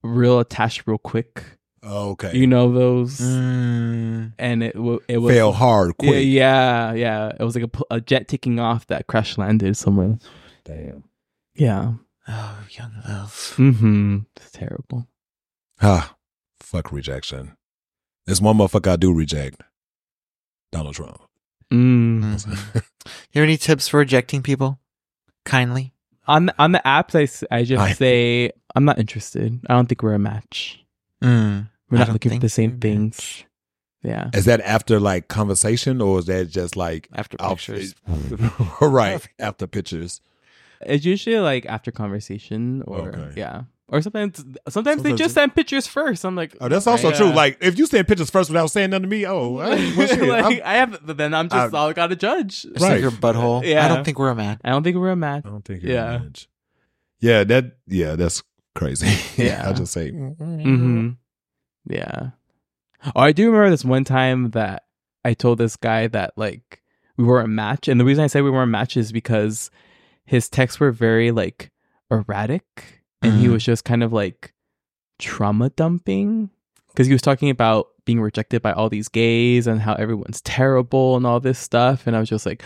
real 0.03 0.38
attached 0.40 0.86
real 0.86 0.98
quick. 0.98 1.44
oh, 1.82 2.11
okay. 2.11 2.36
You 2.36 2.46
know 2.46 2.72
those, 2.72 3.20
Mm. 3.20 4.32
and 4.38 4.62
it 4.62 4.74
w- 4.74 5.01
it 5.09 5.18
was 5.18 5.34
Fail 5.34 5.53
hard 5.53 5.92
Yeah, 6.01 6.09
quick. 6.09 6.26
yeah, 6.26 6.92
yeah. 6.92 7.32
It 7.38 7.42
was 7.44 7.55
like 7.57 7.64
a, 7.64 7.94
a 7.96 8.01
jet 8.01 8.28
taking 8.28 8.61
off 8.61 8.86
that 8.88 9.07
crash 9.07 9.38
landed 9.38 9.76
somewhere. 9.76 10.18
Damn. 10.64 11.04
Yeah. 11.54 11.95
Oh, 12.29 12.58
young 12.70 12.92
love. 13.08 13.54
Mm-hmm. 13.57 14.18
It's 14.37 14.50
terrible. 14.53 15.08
Ah, 15.83 16.16
fuck 16.61 16.92
rejection. 16.92 17.57
There's 18.26 18.41
one 18.42 18.58
motherfucker 18.58 18.92
I 18.92 18.96
do 18.96 19.12
reject. 19.12 19.62
Donald 20.70 20.95
Trump. 20.95 21.20
Mm. 21.72 22.22
Mhm. 22.34 22.74
you 23.33 23.41
have 23.41 23.45
any 23.45 23.57
tips 23.57 23.88
for 23.88 23.99
rejecting 23.99 24.42
people? 24.42 24.79
Kindly. 25.45 25.92
On 26.26 26.47
the, 26.47 26.55
on 26.59 26.72
the 26.72 26.83
apps, 26.84 27.14
I, 27.51 27.57
I 27.59 27.64
just 27.64 27.80
I- 27.80 27.92
say 27.92 28.53
I'm 28.75 28.84
not 28.84 28.99
interested. 28.99 29.59
I 29.68 29.75
don't 29.75 29.87
think 29.88 30.03
we're 30.03 30.14
a 30.14 30.18
match. 30.18 30.84
Mm. 31.22 31.68
We're 31.91 31.99
not 31.99 32.13
looking 32.13 32.33
for 32.33 32.38
the 32.38 32.49
same 32.49 32.79
things. 32.79 33.17
match. 33.17 33.47
Yeah. 34.03 34.30
Is 34.33 34.47
that 34.47 34.61
after 34.63 34.99
like 34.99 35.29
conversation 35.29 36.01
or 36.01 36.18
is 36.21 36.25
that 36.26 36.49
just 36.49 36.75
like 36.76 37.09
After 37.13 37.37
pictures. 37.37 37.95
right 38.80 39.26
after 39.38 39.67
pictures? 39.67 40.21
It's 40.80 41.05
usually 41.05 41.38
like 41.41 41.67
after 41.67 41.91
conversation 41.91 42.83
or 42.87 43.09
Okay. 43.11 43.33
yeah. 43.37 43.64
Or 43.92 44.00
sometimes 44.00 44.45
sometimes 44.68 45.03
they 45.03 45.14
just 45.14 45.34
send 45.34 45.53
pictures 45.54 45.87
first. 45.88 46.25
I'm 46.25 46.37
like, 46.37 46.57
Oh, 46.61 46.68
that's 46.68 46.87
also 46.87 47.11
yeah. 47.11 47.17
true. 47.17 47.30
Like 47.30 47.58
if 47.61 47.76
you 47.76 47.87
send 47.87 48.07
pictures 48.07 48.30
first 48.30 48.49
without 48.49 48.71
saying 48.71 48.91
nothing 48.91 49.03
to 49.03 49.08
me, 49.08 49.26
oh, 49.26 49.57
I 49.58 49.68
well, 49.96 50.07
shit, 50.07 50.22
like, 50.22 50.45
I'm- 50.45 50.61
I 50.64 50.75
have 50.76 51.17
then 51.17 51.34
I'm 51.34 51.49
just 51.49 51.75
I- 51.75 51.79
all 51.79 51.92
gotta 51.92 52.14
judge. 52.14 52.62
Just 52.62 52.80
like 52.80 52.91
Right. 52.92 53.00
your 53.00 53.11
butthole. 53.11 53.64
Yeah. 53.64 53.84
I 53.84 53.88
don't 53.88 54.04
think 54.04 54.18
we're 54.18 54.30
a 54.30 54.34
match. 54.37 54.61
I 54.64 54.71
don't 54.71 54.84
think 54.84 54.96
we're 54.96 55.11
a 55.11 55.17
match. 55.17 55.42
I 55.45 55.49
don't 55.50 55.64
think 55.64 55.83
you're 55.83 55.92
Yeah. 55.92 56.14
a 56.14 56.18
match. 56.21 56.49
Yeah, 57.18 57.42
that 57.45 57.76
yeah, 57.88 58.14
that's 58.17 58.42
crazy. 58.76 59.08
Yeah. 59.42 59.68
I 59.68 59.72
just 59.72 59.92
say 59.92 60.12
Mm-hmm. 60.12 61.11
Yeah. 61.88 62.30
Oh, 63.17 63.21
I 63.21 63.33
do 63.33 63.46
remember 63.46 63.71
this 63.71 63.84
one 63.84 64.04
time 64.04 64.50
that 64.50 64.84
I 65.25 65.34
told 65.34 65.58
this 65.58 65.76
guy 65.76 66.07
that 66.08 66.34
like 66.37 66.83
we 67.17 67.25
weren't 67.25 67.46
a 67.46 67.49
match, 67.49 67.88
and 67.88 67.99
the 68.00 68.04
reason 68.04 68.22
I 68.22 68.29
say 68.29 68.41
we 68.41 68.50
weren't 68.50 68.68
a 68.68 68.72
match 68.72 68.96
is 68.96 69.11
because 69.12 69.71
his 70.25 70.49
texts 70.49 70.79
were 70.80 70.92
very 70.92 71.30
like 71.33 71.71
erratic, 72.11 72.99
and 73.22 73.34
he 73.41 73.47
Mhm. 73.47 73.53
was 73.53 73.64
just 73.64 73.84
kind 73.84 74.03
of 74.03 74.13
like 74.13 74.53
trauma 75.18 75.71
dumping 75.71 76.51
because 76.88 77.07
he 77.07 77.13
was 77.13 77.22
talking 77.22 77.51
about 77.51 77.88
being 78.05 78.21
rejected 78.21 78.63
by 78.63 78.72
all 78.72 78.88
these 78.88 79.09
gays 79.09 79.67
and 79.67 79.80
how 79.80 79.95
everyone's 79.95 80.41
terrible 80.41 81.17
and 81.17 81.26
all 81.26 81.38
this 81.41 81.59
stuff. 81.59 82.07
And 82.07 82.17
I 82.17 82.21
was 82.21 82.29
just 82.29 82.47
like, 82.47 82.63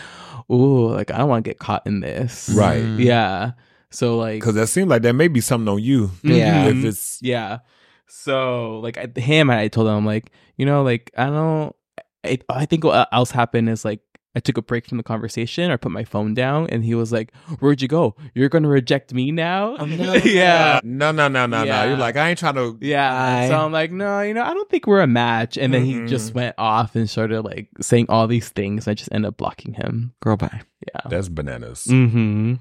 ooh, 0.51 0.87
like 0.89 1.11
I 1.11 1.17
don't 1.17 1.29
want 1.29 1.43
to 1.45 1.49
get 1.49 1.59
caught 1.59 1.85
in 1.85 1.99
this. 1.99 2.49
Right. 2.55 2.83
Mm. 2.83 2.99
Yeah. 2.99 3.51
So 3.91 4.17
like 4.17 4.39
Because 4.39 4.55
that 4.55 4.67
seems 4.67 4.89
like 4.89 5.01
there 5.03 5.13
may 5.13 5.27
be 5.27 5.41
something 5.41 5.67
on 5.71 5.79
you. 5.83 6.11
Yeah. 6.23 6.67
If 6.67 6.83
it's 6.85 7.19
Yeah. 7.21 7.59
So 8.07 8.79
like 8.79 8.97
I, 8.97 9.07
him, 9.19 9.49
I 9.49 9.67
told 9.67 9.87
him 9.87 10.05
like, 10.05 10.31
you 10.57 10.65
know, 10.65 10.83
like 10.83 11.11
I 11.17 11.25
don't. 11.25 11.75
I, 12.23 12.39
I 12.49 12.65
think 12.65 12.83
what 12.83 13.07
else 13.11 13.29
happened 13.29 13.69
is 13.69 13.85
like 13.85 13.99
I 14.35 14.41
took 14.41 14.57
a 14.57 14.61
break 14.61 14.85
from 14.85 14.97
the 14.97 15.03
conversation 15.03 15.71
or 15.71 15.77
put 15.77 15.91
my 15.93 16.03
phone 16.03 16.33
down, 16.33 16.67
and 16.69 16.83
he 16.83 16.93
was 16.93 17.11
like, 17.11 17.33
"Where'd 17.59 17.81
you 17.81 17.87
go? 17.87 18.15
You're 18.33 18.49
gonna 18.49 18.67
reject 18.67 19.13
me 19.13 19.31
now?" 19.31 19.77
Oh, 19.79 19.85
no. 19.85 20.13
yeah. 20.15 20.81
no, 20.83 21.11
no, 21.11 21.27
no, 21.29 21.45
no, 21.45 21.63
no. 21.63 21.83
You're 21.85 21.97
like, 21.97 22.17
I 22.17 22.29
ain't 22.29 22.39
trying 22.39 22.55
to. 22.55 22.77
Yeah. 22.81 23.13
I- 23.13 23.47
So 23.47 23.57
I'm 23.57 23.71
like, 23.71 23.91
no, 23.91 24.21
you 24.21 24.33
know, 24.33 24.43
I 24.43 24.53
don't 24.53 24.69
think 24.69 24.87
we're 24.87 24.99
a 25.01 25.07
match. 25.07 25.57
And 25.57 25.73
then 25.73 25.85
he 25.85 25.93
Mm-mm. 25.93 26.09
just 26.09 26.33
went 26.33 26.55
off 26.57 26.95
and 26.95 27.09
started 27.09 27.41
like 27.43 27.69
saying 27.81 28.07
all 28.09 28.27
these 28.27 28.49
things. 28.49 28.87
I 28.87 28.93
just 28.93 29.09
ended 29.13 29.29
up 29.29 29.37
blocking 29.37 29.73
him. 29.73 30.13
Girl, 30.21 30.35
bye. 30.37 30.61
Yeah. 30.93 31.01
That's 31.09 31.29
bananas. 31.29 31.85
Mm-hmm. 31.89 32.55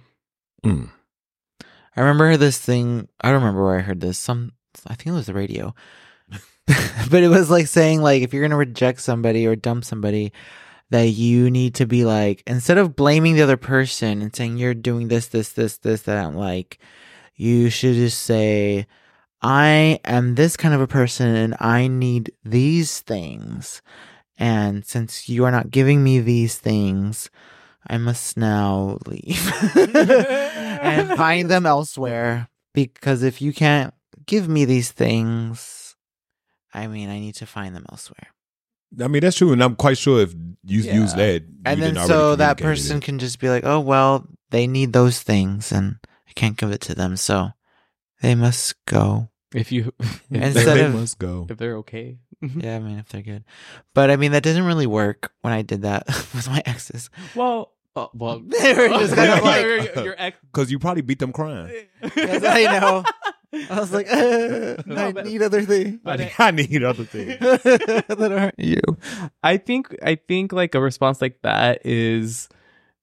Mm. 0.64 0.90
I 1.96 2.00
remember 2.00 2.36
this 2.36 2.58
thing. 2.58 3.08
I 3.20 3.30
don't 3.32 3.40
remember 3.42 3.64
where 3.64 3.78
I 3.78 3.82
heard 3.82 4.00
this. 4.00 4.18
Some, 4.18 4.52
I 4.86 4.94
think 4.94 5.08
it 5.08 5.12
was 5.12 5.26
the 5.26 5.34
radio. 5.34 5.74
but 7.10 7.22
it 7.22 7.28
was 7.28 7.50
like 7.50 7.66
saying 7.66 8.00
like 8.00 8.22
if 8.22 8.32
you're 8.32 8.42
gonna 8.42 8.56
reject 8.56 9.00
somebody 9.00 9.46
or 9.46 9.54
dump 9.54 9.84
somebody, 9.84 10.32
that 10.94 11.08
you 11.08 11.50
need 11.50 11.74
to 11.74 11.86
be 11.86 12.04
like 12.04 12.44
instead 12.46 12.78
of 12.78 12.94
blaming 12.94 13.34
the 13.34 13.42
other 13.42 13.56
person 13.56 14.22
and 14.22 14.34
saying 14.34 14.58
you're 14.58 14.74
doing 14.74 15.08
this, 15.08 15.26
this, 15.26 15.48
this, 15.48 15.78
this 15.78 16.02
that 16.02 16.16
I 16.16 16.22
don't 16.22 16.36
like, 16.36 16.78
you 17.34 17.68
should 17.68 17.94
just 17.96 18.22
say, 18.22 18.86
I 19.42 19.98
am 20.04 20.36
this 20.36 20.56
kind 20.56 20.72
of 20.72 20.80
a 20.80 20.86
person 20.86 21.34
and 21.34 21.56
I 21.58 21.88
need 21.88 22.30
these 22.44 23.00
things. 23.00 23.82
And 24.38 24.84
since 24.86 25.28
you 25.28 25.44
are 25.44 25.50
not 25.50 25.72
giving 25.72 26.04
me 26.04 26.20
these 26.20 26.58
things, 26.58 27.28
I 27.88 27.98
must 27.98 28.36
now 28.36 28.98
leave 29.04 29.52
and 29.76 31.16
find 31.16 31.50
them 31.50 31.66
elsewhere. 31.66 32.48
Because 32.72 33.24
if 33.24 33.42
you 33.42 33.52
can't 33.52 33.92
give 34.26 34.48
me 34.48 34.64
these 34.64 34.92
things, 34.92 35.96
I 36.72 36.86
mean, 36.86 37.08
I 37.08 37.18
need 37.18 37.34
to 37.34 37.46
find 37.46 37.74
them 37.74 37.86
elsewhere. 37.90 38.28
I 39.02 39.08
mean, 39.08 39.20
that's 39.22 39.36
true, 39.36 39.52
and 39.52 39.62
I'm 39.62 39.76
quite 39.76 39.98
sure 39.98 40.20
if 40.20 40.34
you 40.64 40.80
Yeah. 40.82 40.94
use 40.94 41.14
that, 41.14 41.42
And 41.64 41.82
then 41.82 41.96
so 42.06 42.36
that 42.36 42.58
person 42.58 42.98
it. 42.98 43.02
can 43.04 43.18
just 43.18 43.38
be 43.38 43.48
like, 43.48 43.64
oh, 43.64 43.80
well, 43.80 44.26
they 44.50 44.66
need 44.66 44.92
those 44.92 45.20
things 45.20 45.72
and 45.72 45.96
I 46.28 46.32
can't 46.34 46.56
give 46.56 46.70
it 46.70 46.80
to 46.82 46.94
them. 46.94 47.16
So 47.16 47.50
they 48.22 48.34
must 48.34 48.74
go. 48.86 49.28
If 49.54 49.70
you 49.72 49.92
if 50.00 50.22
Instead 50.30 50.66
they're, 50.66 50.74
they 50.76 50.84
of- 50.84 50.94
must 50.94 51.18
go. 51.18 51.46
if 51.50 51.58
they're 51.58 51.76
okay. 51.78 52.18
Yeah, 52.56 52.76
I 52.76 52.78
mean, 52.78 52.98
if 52.98 53.08
they're 53.08 53.22
good. 53.22 53.44
But 53.94 54.10
I 54.10 54.16
mean, 54.16 54.32
that 54.32 54.42
doesn't 54.42 54.64
really 54.64 54.86
work 54.86 55.32
when 55.42 55.52
I 55.52 55.62
did 55.62 55.82
that 55.82 56.06
with 56.34 56.48
my 56.48 56.62
exes. 56.66 57.08
Well, 57.34 57.72
uh, 57.96 58.08
well, 58.14 58.40
They 58.40 58.74
were 58.74 58.88
just 58.88 59.14
kind 59.14 59.32
of 59.32 59.42
like- 59.44 59.62
your, 59.62 60.04
your 60.04 60.14
ex. 60.18 60.36
Because 60.52 60.70
you 60.70 60.78
probably 60.78 61.02
beat 61.02 61.18
them 61.20 61.32
crying. 61.32 61.86
Yes, 62.16 62.42
I 62.44 62.78
know. 62.80 63.04
I 63.70 63.80
was 63.80 63.92
like, 63.92 64.06
uh, 64.10 64.76
I 64.96 65.12
but- 65.12 65.26
need 65.26 65.42
other 65.42 65.62
things 65.62 65.98
But 66.02 66.20
I, 66.20 66.32
I 66.38 66.50
need 66.50 66.82
other 66.82 67.04
things. 67.04 67.38
that 67.40 68.28
aren't 68.32 68.58
you. 68.58 68.80
I 69.42 69.56
think 69.56 69.94
I 70.02 70.16
think 70.16 70.52
like 70.52 70.74
a 70.74 70.80
response 70.80 71.20
like 71.20 71.40
that 71.42 71.84
is 71.84 72.48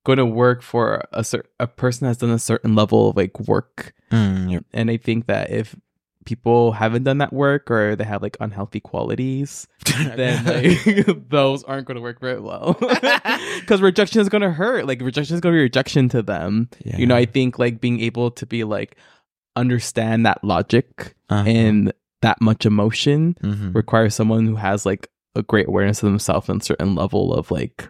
going 0.04 0.18
to 0.18 0.26
work 0.26 0.62
for 0.64 1.04
a 1.12 1.24
cer- 1.24 1.46
a 1.60 1.68
person 1.68 2.08
that's 2.08 2.20
done 2.20 2.32
a 2.32 2.40
certain 2.40 2.76
level 2.76 3.10
of 3.10 3.18
like 3.18 3.40
work, 3.42 3.94
Mm, 4.12 4.52
you're- 4.52 4.66
and 4.74 4.90
I 4.92 4.98
think 4.98 5.28
that 5.28 5.52
if 5.52 5.76
people 6.26 6.72
haven't 6.74 7.04
done 7.04 7.18
that 7.18 7.34
work 7.34 7.72
or 7.72 7.96
they 7.96 8.04
have 8.04 8.22
like 8.22 8.38
unhealthy 8.40 8.80
qualities, 8.80 9.68
then 10.16 10.46
like 10.46 11.30
those 11.30 11.64
aren't 11.64 11.88
going 11.88 11.96
to 11.96 12.02
work 12.02 12.20
very 12.20 12.40
well 12.40 12.74
because 13.60 13.82
rejection 13.82 14.22
is 14.22 14.30
going 14.30 14.42
to 14.44 14.52
hurt. 14.52 14.86
Like 14.86 15.02
rejection 15.02 15.34
is 15.36 15.42
going 15.42 15.54
to 15.54 15.58
be 15.58 15.62
rejection 15.64 16.10
to 16.10 16.22
them. 16.22 16.70
Yeah. 16.84 16.98
You 16.98 17.08
know, 17.08 17.16
I 17.16 17.26
think 17.26 17.58
like 17.58 17.82
being 17.82 18.02
able 18.02 18.30
to 18.32 18.46
be 18.46 18.64
like 18.64 18.98
understand 19.56 20.26
that 20.26 20.44
logic 20.44 21.16
Uh-huh. 21.30 21.44
and 21.48 21.94
that 22.22 22.40
much 22.42 22.66
emotion 22.66 23.36
Mhm. 23.44 23.74
requires 23.76 24.14
someone 24.16 24.46
who 24.46 24.56
has 24.58 24.86
like 24.86 25.08
a 25.36 25.42
great 25.44 25.68
awareness 25.68 26.04
of 26.04 26.08
themselves 26.10 26.50
and 26.50 26.62
a 26.62 26.66
certain 26.66 26.94
level 26.96 27.34
of 27.34 27.50
like 27.52 27.90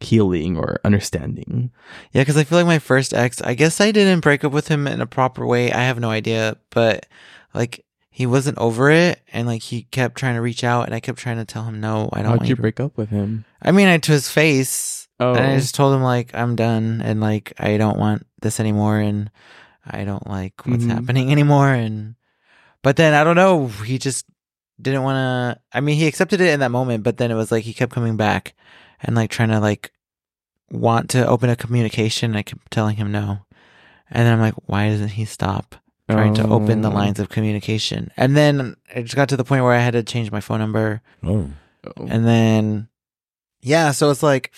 healing 0.00 0.56
or 0.56 0.78
understanding. 0.84 1.70
Yeah, 2.12 2.22
because 2.22 2.36
I 2.36 2.44
feel 2.44 2.58
like 2.58 2.66
my 2.66 2.78
first 2.78 3.12
ex, 3.14 3.40
I 3.42 3.54
guess 3.54 3.80
I 3.80 3.90
didn't 3.92 4.20
break 4.20 4.44
up 4.44 4.52
with 4.52 4.68
him 4.68 4.86
in 4.86 5.00
a 5.00 5.06
proper 5.06 5.46
way. 5.46 5.72
I 5.72 5.82
have 5.84 5.98
no 6.00 6.10
idea, 6.10 6.56
but 6.70 7.06
like 7.54 7.84
he 8.10 8.24
wasn't 8.26 8.56
over 8.58 8.90
it, 8.90 9.20
and 9.32 9.46
like 9.46 9.62
he 9.62 9.82
kept 9.84 10.16
trying 10.16 10.34
to 10.36 10.40
reach 10.40 10.64
out, 10.64 10.86
and 10.86 10.94
I 10.94 11.00
kept 11.00 11.18
trying 11.18 11.36
to 11.36 11.44
tell 11.44 11.64
him 11.64 11.80
no, 11.80 12.08
I 12.12 12.18
don't. 12.22 12.30
How'd 12.30 12.38
want 12.40 12.48
you 12.48 12.56
to- 12.56 12.62
break 12.62 12.80
up 12.80 12.96
with 12.96 13.08
him? 13.10 13.44
I 13.62 13.72
mean, 13.72 13.88
I 13.88 13.98
to 13.98 14.12
his 14.12 14.30
face, 14.30 15.08
Oh, 15.18 15.34
and 15.34 15.44
I 15.46 15.56
just 15.56 15.74
told 15.74 15.94
him 15.94 16.02
like 16.02 16.30
I'm 16.34 16.56
done, 16.56 17.00
and 17.04 17.20
like 17.20 17.52
I 17.58 17.76
don't 17.78 17.98
want 17.98 18.26
this 18.42 18.60
anymore, 18.60 18.98
and 18.98 19.30
I 19.88 20.04
don't 20.04 20.26
like 20.26 20.54
what's 20.66 20.84
Mhm. 20.84 20.90
happening 20.90 21.30
anymore, 21.36 21.72
and 21.72 22.16
but 22.82 22.96
then 22.96 23.14
I 23.14 23.24
don't 23.24 23.36
know, 23.36 23.66
he 23.68 23.98
just 23.98 24.26
didn't 24.80 25.02
want 25.02 25.16
to. 25.16 25.60
I 25.72 25.80
mean, 25.80 25.96
he 25.96 26.06
accepted 26.06 26.40
it 26.40 26.52
in 26.52 26.60
that 26.60 26.70
moment, 26.70 27.02
but 27.04 27.16
then 27.16 27.30
it 27.30 27.34
was 27.34 27.50
like 27.52 27.64
he 27.64 27.72
kept 27.74 27.92
coming 27.92 28.16
back 28.16 28.54
and 29.02 29.14
like 29.16 29.30
trying 29.30 29.48
to 29.50 29.60
like 29.60 29.92
want 30.70 31.10
to 31.10 31.26
open 31.26 31.48
a 31.50 31.56
communication. 31.56 32.34
I 32.36 32.42
kept 32.42 32.70
telling 32.70 32.96
him 32.96 33.10
no, 33.12 33.46
and 34.10 34.26
then 34.26 34.32
I'm 34.32 34.40
like, 34.40 34.54
why 34.66 34.88
doesn't 34.90 35.10
he 35.10 35.24
stop? 35.24 35.76
Trying 36.08 36.34
to 36.34 36.46
open 36.46 36.82
the 36.82 36.90
Oh. 36.90 36.94
lines 36.94 37.18
of 37.18 37.28
communication, 37.30 38.12
and 38.16 38.36
then 38.36 38.76
it 38.94 39.02
just 39.04 39.16
got 39.16 39.28
to 39.30 39.36
the 39.36 39.42
point 39.44 39.64
where 39.64 39.72
I 39.72 39.80
had 39.80 39.94
to 39.94 40.02
change 40.04 40.30
my 40.30 40.40
phone 40.40 40.60
number, 40.60 41.00
Oh, 41.24 41.50
Oh. 41.84 42.06
and 42.06 42.24
then 42.26 42.88
yeah, 43.60 43.90
so 43.90 44.10
it's 44.10 44.22
like, 44.22 44.52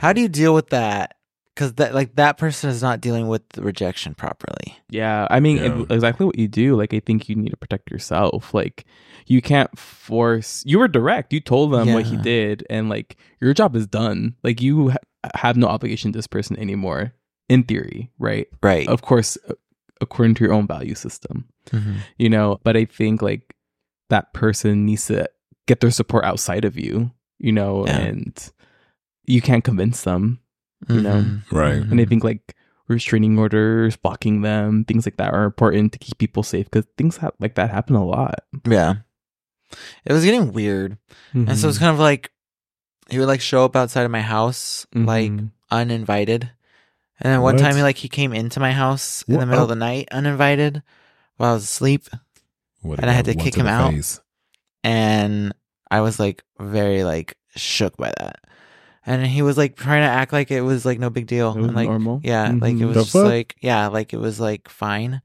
how 0.00 0.12
do 0.12 0.20
you 0.20 0.28
deal 0.28 0.54
with 0.54 0.68
that? 0.70 1.16
Because 1.56 1.72
that 1.74 1.94
like 1.94 2.16
that 2.16 2.36
person 2.36 2.68
is 2.68 2.82
not 2.82 3.00
dealing 3.00 3.28
with 3.28 3.48
the 3.54 3.62
rejection 3.62 4.14
properly. 4.14 4.76
Yeah, 4.90 5.26
I 5.30 5.40
mean 5.40 5.56
Yeah. 5.56 5.80
it- 5.82 5.90
exactly 5.90 6.26
what 6.26 6.38
you 6.38 6.48
do. 6.48 6.76
Like 6.76 6.92
I 6.92 7.00
think 7.00 7.28
you 7.30 7.34
need 7.34 7.48
to 7.50 7.56
protect 7.56 7.90
yourself. 7.90 8.52
Like 8.52 8.84
you 9.26 9.40
can't 9.40 9.76
force. 9.78 10.62
You 10.66 10.78
were 10.78 10.86
direct. 10.88 11.32
You 11.32 11.40
told 11.40 11.72
them 11.72 11.92
what 11.94 12.04
he 12.04 12.16
did, 12.18 12.64
and 12.68 12.90
like 12.90 13.16
your 13.40 13.54
job 13.54 13.74
is 13.74 13.86
done. 13.86 14.36
Like 14.44 14.60
you 14.60 14.90
ha- 14.90 14.98
have 15.34 15.56
no 15.56 15.66
obligation 15.66 16.12
to 16.12 16.18
this 16.18 16.26
person 16.28 16.58
anymore. 16.58 17.14
In 17.48 17.62
theory, 17.62 18.10
right? 18.18 18.46
Right. 18.62 18.86
Of 18.88 19.00
course, 19.02 19.38
uh, 19.48 19.54
according 20.02 20.34
to 20.34 20.44
your 20.44 20.52
own 20.52 20.66
value 20.66 20.94
system. 20.94 21.46
Mhm. 21.70 21.96
you 22.18 22.28
know 22.30 22.60
but 22.62 22.76
i 22.76 22.84
think 22.84 23.22
like 23.22 23.56
that 24.08 24.32
person 24.32 24.86
needs 24.86 25.06
to 25.06 25.26
get 25.66 25.80
their 25.80 25.90
support 25.90 26.24
outside 26.24 26.64
of 26.64 26.78
you 26.78 27.10
you 27.40 27.50
know 27.50 27.84
Yeah. 27.86 27.98
and 27.98 28.52
you 29.26 29.40
can't 29.42 29.64
convince 29.64 30.02
them 30.04 30.38
You 30.88 31.00
know? 31.00 31.22
Mhm. 31.22 31.42
Right. 31.52 31.82
And 31.82 32.00
i 32.00 32.04
think 32.04 32.22
like 32.24 32.54
restraining 32.88 33.38
orders 33.38 33.96
blocking 33.96 34.42
them 34.42 34.84
things 34.84 35.06
like 35.06 35.16
that 35.16 35.32
are 35.34 35.44
important 35.44 35.92
to 35.92 35.98
keep 35.98 36.18
people 36.18 36.42
safe 36.44 36.66
because 36.70 36.86
things 36.96 37.16
ha- 37.16 37.30
like 37.40 37.54
that 37.56 37.70
happen 37.70 37.96
a 37.96 38.04
lot 38.04 38.40
Yeah. 38.66 38.96
It 40.04 40.12
was 40.12 40.24
getting 40.24 40.52
weird. 40.52 40.96
And 41.34 41.58
so 41.58 41.68
it's 41.68 41.78
kind 41.78 41.90
of 41.92 41.98
like 41.98 42.30
he 43.10 43.18
would 43.18 43.26
like 43.26 43.40
show 43.40 43.64
up 43.64 43.74
outside 43.74 44.04
of 44.04 44.10
my 44.12 44.22
house 44.22 44.86
like 44.94 45.32
Mhm. 45.32 45.50
uninvited. 45.72 46.50
And 47.18 47.32
then 47.32 47.40
one 47.40 47.56
What? 47.56 47.62
time 47.62 47.74
he 47.74 47.82
like 47.82 47.96
he 47.96 48.08
came 48.08 48.32
into 48.32 48.60
my 48.60 48.72
house 48.72 49.24
in 49.26 49.40
the 49.40 49.46
middle 49.46 49.60
Oh. 49.60 49.64
of 49.64 49.68
the 49.70 49.74
night 49.74 50.06
uninvited 50.12 50.82
while 51.38 51.50
I 51.50 51.54
was 51.54 51.64
asleep 51.64 52.06
What 52.82 53.00
and 53.00 53.10
I 53.10 53.12
had 53.14 53.24
to 53.24 53.34
kick 53.34 53.54
him 53.56 53.66
out. 53.66 53.92
face? 53.92 54.20
and 54.84 55.52
I 55.90 56.00
was 56.02 56.20
like 56.20 56.44
very 56.60 57.02
like 57.02 57.34
shook 57.56 57.96
by 57.96 58.12
that. 58.20 58.38
And 59.06 59.24
he 59.24 59.40
was 59.42 59.56
like 59.56 59.76
trying 59.76 60.02
to 60.02 60.08
act 60.10 60.32
like 60.32 60.50
it 60.50 60.62
was 60.62 60.84
like 60.84 60.98
no 60.98 61.10
big 61.10 61.26
deal. 61.28 61.52
It 61.52 61.58
was 61.58 61.66
and, 61.68 61.76
like 61.76 61.88
normal? 61.88 62.20
yeah, 62.24 62.48
like 62.60 62.74
it 62.74 62.78
Mhm. 62.80 62.88
was 62.88 62.96
The 62.96 63.02
just 63.02 63.12
fuck? 63.12 63.24
like 63.24 63.56
yeah, 63.60 63.86
like 63.86 64.12
it 64.12 64.18
was 64.18 64.40
like 64.40 64.68
fine. 64.68 65.22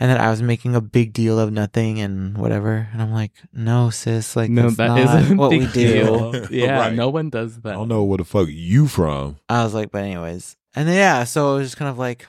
And 0.00 0.10
then 0.10 0.20
I 0.20 0.30
was 0.30 0.42
making 0.42 0.74
a 0.74 0.80
big 0.80 1.12
deal 1.12 1.38
of 1.38 1.52
nothing 1.52 2.00
and 2.00 2.36
whatever. 2.36 2.88
And 2.92 3.00
I'm 3.00 3.12
like, 3.12 3.30
no, 3.52 3.90
sis, 3.90 4.34
like 4.34 4.50
no 4.50 4.62
that's 4.62 4.76
that 4.78 4.86
not 4.88 4.98
isn't 5.22 5.36
what 5.36 5.50
big 5.50 5.60
we 5.60 5.66
do. 5.68 5.72
deal. 5.72 6.46
yeah 6.50 6.78
Right. 6.80 6.92
no 6.94 7.08
one 7.10 7.30
does 7.30 7.60
that 7.60 7.70
I 7.70 7.72
don't 7.74 7.88
know 7.88 8.02
where 8.02 8.18
the 8.18 8.24
fuck 8.24 8.48
you 8.50 8.88
from. 8.88 9.36
I 9.48 9.62
was 9.62 9.74
like, 9.74 9.92
but 9.92 10.02
anyways. 10.02 10.56
And 10.74 10.88
then 10.88 10.96
yeah, 10.96 11.22
so 11.24 11.54
it 11.54 11.58
was 11.58 11.68
just 11.68 11.76
kind 11.76 11.90
of 11.90 11.98
like 11.98 12.26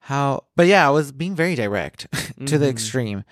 how 0.00 0.44
but 0.56 0.66
yeah, 0.66 0.86
I 0.86 0.90
was 0.90 1.12
being 1.12 1.34
very 1.34 1.54
direct 1.54 2.06
to 2.46 2.58
the 2.58 2.66
Mhm. 2.66 2.70
extreme. 2.70 3.24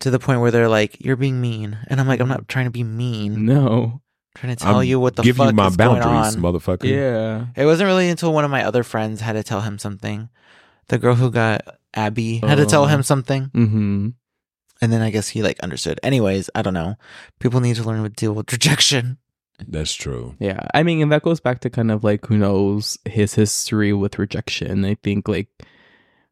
To 0.00 0.10
the 0.10 0.18
point 0.18 0.40
where 0.40 0.50
they're 0.50 0.68
like, 0.68 0.98
You're 1.02 1.16
being 1.16 1.40
mean. 1.40 1.78
And 1.86 2.00
I'm 2.00 2.08
like, 2.08 2.20
I'm 2.20 2.28
not 2.28 2.48
trying 2.48 2.66
to 2.66 2.70
be 2.70 2.82
mean. 2.84 3.46
no 3.46 4.00
I'm 4.00 4.00
trying 4.36 4.54
to 4.56 4.62
tell 4.62 4.78
I'm 4.80 4.84
you 4.84 5.00
what 5.00 5.16
the 5.16 5.22
Give 5.22 5.36
fuck 5.36 5.48
you 5.48 5.52
my 5.54 5.66
is 5.68 5.76
going 5.76 6.00
boundaries, 6.00 6.36
on. 6.36 6.42
motherfucker. 6.42 6.84
yeah 6.84 7.46
It 7.56 7.66
wasn't 7.66 7.86
really 7.88 8.08
until 8.08 8.32
one 8.32 8.44
of 8.44 8.50
my 8.50 8.64
other 8.64 8.82
friends 8.82 9.20
had 9.20 9.32
to 9.34 9.42
tell 9.42 9.62
him 9.62 9.78
something. 9.78 10.28
The 10.88 10.98
girl 10.98 11.14
who 11.16 11.30
got 11.30 11.62
Abbey 11.94 12.38
had 12.38 12.56
to 12.56 12.66
tell 12.66 12.84
Oh. 12.84 12.86
him 12.86 13.02
something. 13.02 13.46
mm-hmm 13.54 14.08
And 14.82 14.92
then 14.92 15.00
I 15.02 15.10
guess 15.10 15.28
he 15.28 15.42
like 15.42 15.58
understood. 15.60 15.98
Anyways, 16.02 16.50
I 16.54 16.62
don't 16.62 16.74
know. 16.74 16.96
People 17.40 17.60
need 17.60 17.76
to 17.76 17.82
learn 17.84 18.02
to 18.02 18.08
deal 18.10 18.34
with 18.34 18.52
rejection. 18.52 19.18
That's 19.66 19.94
true. 19.94 20.34
Yeah, 20.38 20.60
I 20.74 20.82
mean, 20.82 21.00
and 21.00 21.10
that 21.12 21.22
goes 21.22 21.40
back 21.40 21.60
to 21.60 21.70
kind 21.70 21.90
of 21.90 22.04
like 22.04 22.26
who 22.26 22.36
knows 22.36 22.98
his 23.06 23.32
history 23.34 23.94
with 23.94 24.18
rejection. 24.18 24.84
I 24.84 24.96
think 25.02 25.28
like 25.28 25.48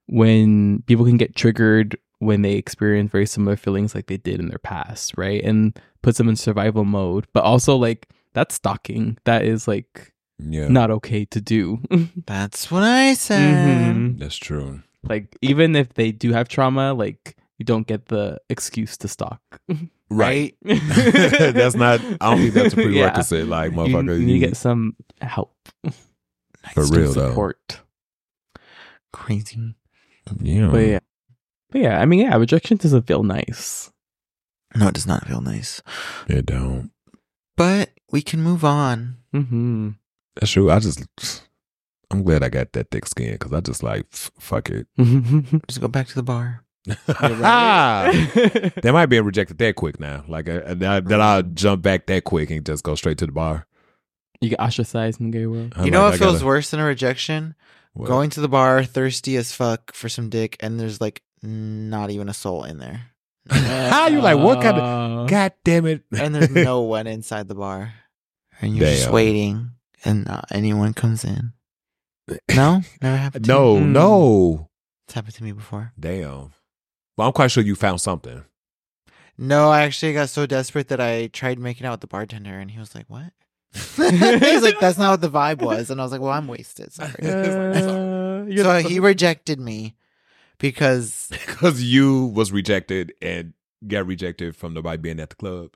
when 0.06 0.82
people 0.86 1.04
can 1.06 1.16
get 1.16 1.34
triggered 1.34 1.96
when 2.18 2.42
they 2.42 2.52
experience 2.52 3.10
very 3.10 3.26
similar 3.26 3.56
feelings 3.56 3.94
like 3.94 4.06
they 4.06 4.16
did 4.16 4.40
in 4.40 4.48
their 4.48 4.58
past, 4.58 5.14
right? 5.16 5.42
And 5.42 5.78
puts 6.04 6.18
them 6.18 6.28
in 6.28 6.36
survival 6.36 6.84
mode. 6.84 7.26
But 7.32 7.42
also 7.44 7.76
like 7.76 8.08
that's 8.34 8.54
stalking. 8.54 9.16
That 9.24 9.44
is 9.44 9.66
like 9.66 10.12
Yeah, 10.38 10.68
not 10.68 10.90
okay 10.90 11.24
to 11.26 11.40
do. 11.40 11.80
That's 12.26 12.70
what 12.70 12.82
I 12.82 13.14
said. 13.14 13.54
Mhm. 13.96 14.18
that's 14.18 14.36
true. 14.36 14.82
Like 15.02 15.36
even 15.42 15.74
if 15.76 15.94
they 15.94 16.12
do 16.12 16.32
have 16.32 16.48
trauma, 16.48 16.92
like 16.94 17.36
you 17.58 17.64
don't 17.64 17.86
get 17.86 18.06
the 18.06 18.38
excuse 18.50 18.96
to 18.98 19.08
stalk. 19.08 19.40
Right. 20.10 20.54
that's 20.62 21.74
not. 21.74 21.98
I 22.20 22.30
don't 22.30 22.38
think 22.38 22.54
that's 22.54 22.74
a 22.74 22.76
Yeah. 22.76 22.84
prerequisite. 23.08 23.48
Like 23.48 23.72
You, 23.72 23.78
motherfucker, 23.78 24.20
you 24.20 24.26
need 24.26 24.32
to 24.40 24.46
get 24.46 24.56
some 24.56 24.94
help, 25.20 25.56
for 26.74 26.84
real 26.86 27.12
though. 27.12 27.30
support. 27.30 27.80
Crazy. 29.12 29.74
Yeah. 30.40 30.68
But 30.70 30.80
yeah, 30.86 30.98
but 31.70 31.80
yeah, 31.80 32.00
I 32.00 32.04
mean, 32.06 32.20
yeah, 32.20 32.36
rejection 32.36 32.76
doesn't 32.76 33.06
feel 33.08 33.22
nice. 33.22 33.90
No, 34.76 34.88
it 34.88 34.94
does 34.94 35.06
not 35.06 35.26
feel 35.26 35.40
nice. 35.40 35.82
It 36.28 36.46
don't. 36.46 36.90
But 37.56 37.90
we 38.10 38.22
can 38.22 38.42
move 38.42 38.64
on. 38.64 39.16
hmm 39.32 39.90
That's 40.36 40.50
true. 40.52 40.70
I 40.70 40.78
just. 40.80 41.04
I'm 42.10 42.22
glad 42.22 42.42
I 42.44 42.48
got 42.48 42.72
that 42.74 42.90
thick 42.90 43.06
skin 43.06 43.32
because 43.32 43.52
I 43.52 43.60
just 43.60 43.82
like 43.82 44.06
fuck 44.10 44.68
it. 44.70 44.86
Just 45.68 45.80
go 45.80 45.88
back 45.88 46.06
to 46.08 46.14
the 46.14 46.22
bar. 46.22 46.62
Ah, 47.08 48.10
that 48.82 48.90
might 48.92 49.06
be 49.06 49.18
rejected 49.20 49.58
that 49.58 49.74
quick 49.74 49.98
now. 49.98 50.22
Like 50.28 50.48
uh, 50.48 50.74
that, 50.74 51.06
that 51.06 51.20
I'll 51.20 51.42
jump 51.42 51.82
back 51.82 52.06
that 52.06 52.24
quick 52.24 52.50
and 52.50 52.64
just 52.64 52.84
go 52.84 52.94
straight 52.94 53.18
to 53.18 53.26
the 53.26 53.32
bar. 53.32 53.66
you 54.40 54.50
get 54.50 54.60
ostracized 54.60 55.18
in 55.20 55.30
the 55.30 55.38
gay 55.38 55.46
world. 55.46 55.72
I'm 55.76 55.86
you 55.86 55.90
know 55.90 56.02
like, 56.02 56.12
what 56.12 56.14
I 56.14 56.18
feels 56.18 56.32
gotta- 56.34 56.46
worse 56.46 56.70
than 56.70 56.80
a 56.80 56.84
rejection? 56.84 57.54
what? 57.94 58.06
Going 58.08 58.28
to 58.30 58.40
the 58.40 58.48
bar, 58.48 58.84
thirsty 58.84 59.36
as 59.36 59.52
fuck 59.52 59.94
for 59.94 60.08
some 60.10 60.28
dick, 60.28 60.56
and 60.60 60.78
there's 60.78 61.00
like 61.00 61.22
not 61.42 62.10
even 62.10 62.28
a 62.28 62.34
soul 62.34 62.64
in 62.64 62.78
there. 62.78 63.06
How 63.50 64.08
you 64.08 64.20
like? 64.20 64.38
What 64.38 64.62
kind 64.62 64.76
of? 64.78 64.82
Uh, 64.82 65.26
God 65.26 65.52
damn 65.64 65.86
it! 65.86 66.02
and 66.16 66.34
there's 66.34 66.50
no 66.64 66.82
one 66.82 67.06
inside 67.06 67.48
the 67.48 67.54
bar. 67.54 67.92
And 68.60 68.76
you're 68.76 68.86
just 68.88 69.04
Damn. 69.04 69.12
waiting, 69.12 69.70
and 70.04 70.24
not 70.26 70.46
anyone 70.50 70.94
comes 70.94 71.24
in. 71.24 71.52
No? 72.54 72.80
Never 73.02 73.16
happened 73.16 73.44
to 73.44 73.52
you? 73.52 73.58
no, 73.58 73.76
Mm. 73.76 73.88
no. 73.92 74.70
It's 75.06 75.14
happened 75.14 75.34
to 75.34 75.44
me 75.44 75.52
before. 75.52 75.92
Damn. 76.00 76.52
Well, 77.16 77.26
I'm 77.28 77.32
quite 77.34 77.50
sure 77.50 77.62
you 77.62 77.74
found 77.74 78.00
something. 78.00 78.44
No, 79.36 79.70
I 79.70 79.82
actually 79.82 80.14
got 80.14 80.30
so 80.30 80.46
desperate 80.46 80.88
that 80.88 81.00
I 81.00 81.26
tried 81.26 81.58
making 81.58 81.86
out 81.86 81.90
with 81.94 82.00
the 82.00 82.06
bartender, 82.06 82.58
and 82.58 82.70
he 82.70 82.78
was 82.78 82.94
like, 82.94 83.06
"What?" 83.10 83.32
He's 83.74 84.62
like, 84.62 84.78
"That's 84.80 84.96
not 84.96 85.10
what 85.10 85.20
the 85.20 85.28
vibe 85.28 85.60
was," 85.60 85.90
and 85.90 86.00
I 86.00 86.04
was 86.04 86.12
like, 86.12 86.20
"Well, 86.20 86.30
I'm 86.32 86.46
wasted." 86.48 86.92
Sorry. 86.92 87.10
Uh, 87.22 88.44
you're 88.46 88.64
so 88.64 88.80
so- 88.82 88.88
he 88.88 89.00
rejected 89.00 89.58
me 89.60 89.96
because 90.64 91.28
Because 91.46 91.82
you 91.82 92.26
was 92.26 92.50
rejected 92.50 93.12
and 93.20 93.52
got 93.86 94.06
rejected 94.06 94.56
from 94.56 94.72
nobody 94.72 94.96
being 94.96 95.20
at 95.20 95.28
the 95.28 95.36
club. 95.36 95.72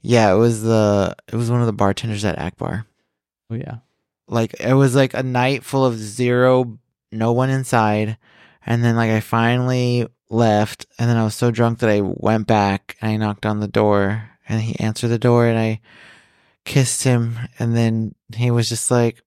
yeah, 0.00 0.32
it 0.32 0.36
was 0.36 0.62
the 0.62 1.14
it 1.32 1.36
was 1.36 1.50
one 1.50 1.60
of 1.60 1.66
the 1.66 1.72
bartenders 1.72 2.24
at 2.24 2.38
Akbar. 2.38 2.84
Oh 3.50 3.54
yeah. 3.54 3.76
Like 4.26 4.54
it 4.60 4.74
was 4.74 4.96
like 4.96 5.14
a 5.14 5.22
night 5.22 5.62
full 5.62 5.84
of 5.84 5.96
zero, 5.96 6.78
no 7.12 7.32
one 7.32 7.50
inside, 7.50 8.16
and 8.66 8.82
then 8.82 8.96
like 8.96 9.10
I 9.10 9.20
finally 9.20 10.08
left, 10.30 10.86
and 10.98 11.08
then 11.08 11.16
I 11.16 11.22
was 11.24 11.36
so 11.36 11.52
drunk 11.52 11.78
that 11.78 11.90
I 11.90 12.00
went 12.00 12.48
back 12.48 12.96
and 13.00 13.12
I 13.12 13.16
knocked 13.16 13.46
on 13.46 13.60
the 13.60 13.68
door, 13.68 14.30
and 14.48 14.60
he 14.60 14.80
answered 14.80 15.08
the 15.08 15.18
door, 15.18 15.46
and 15.46 15.58
I 15.58 15.80
kissed 16.64 17.04
him, 17.04 17.38
and 17.58 17.76
then 17.76 18.14
he 18.34 18.50
was 18.50 18.68
just 18.68 18.90
like. 18.90 19.22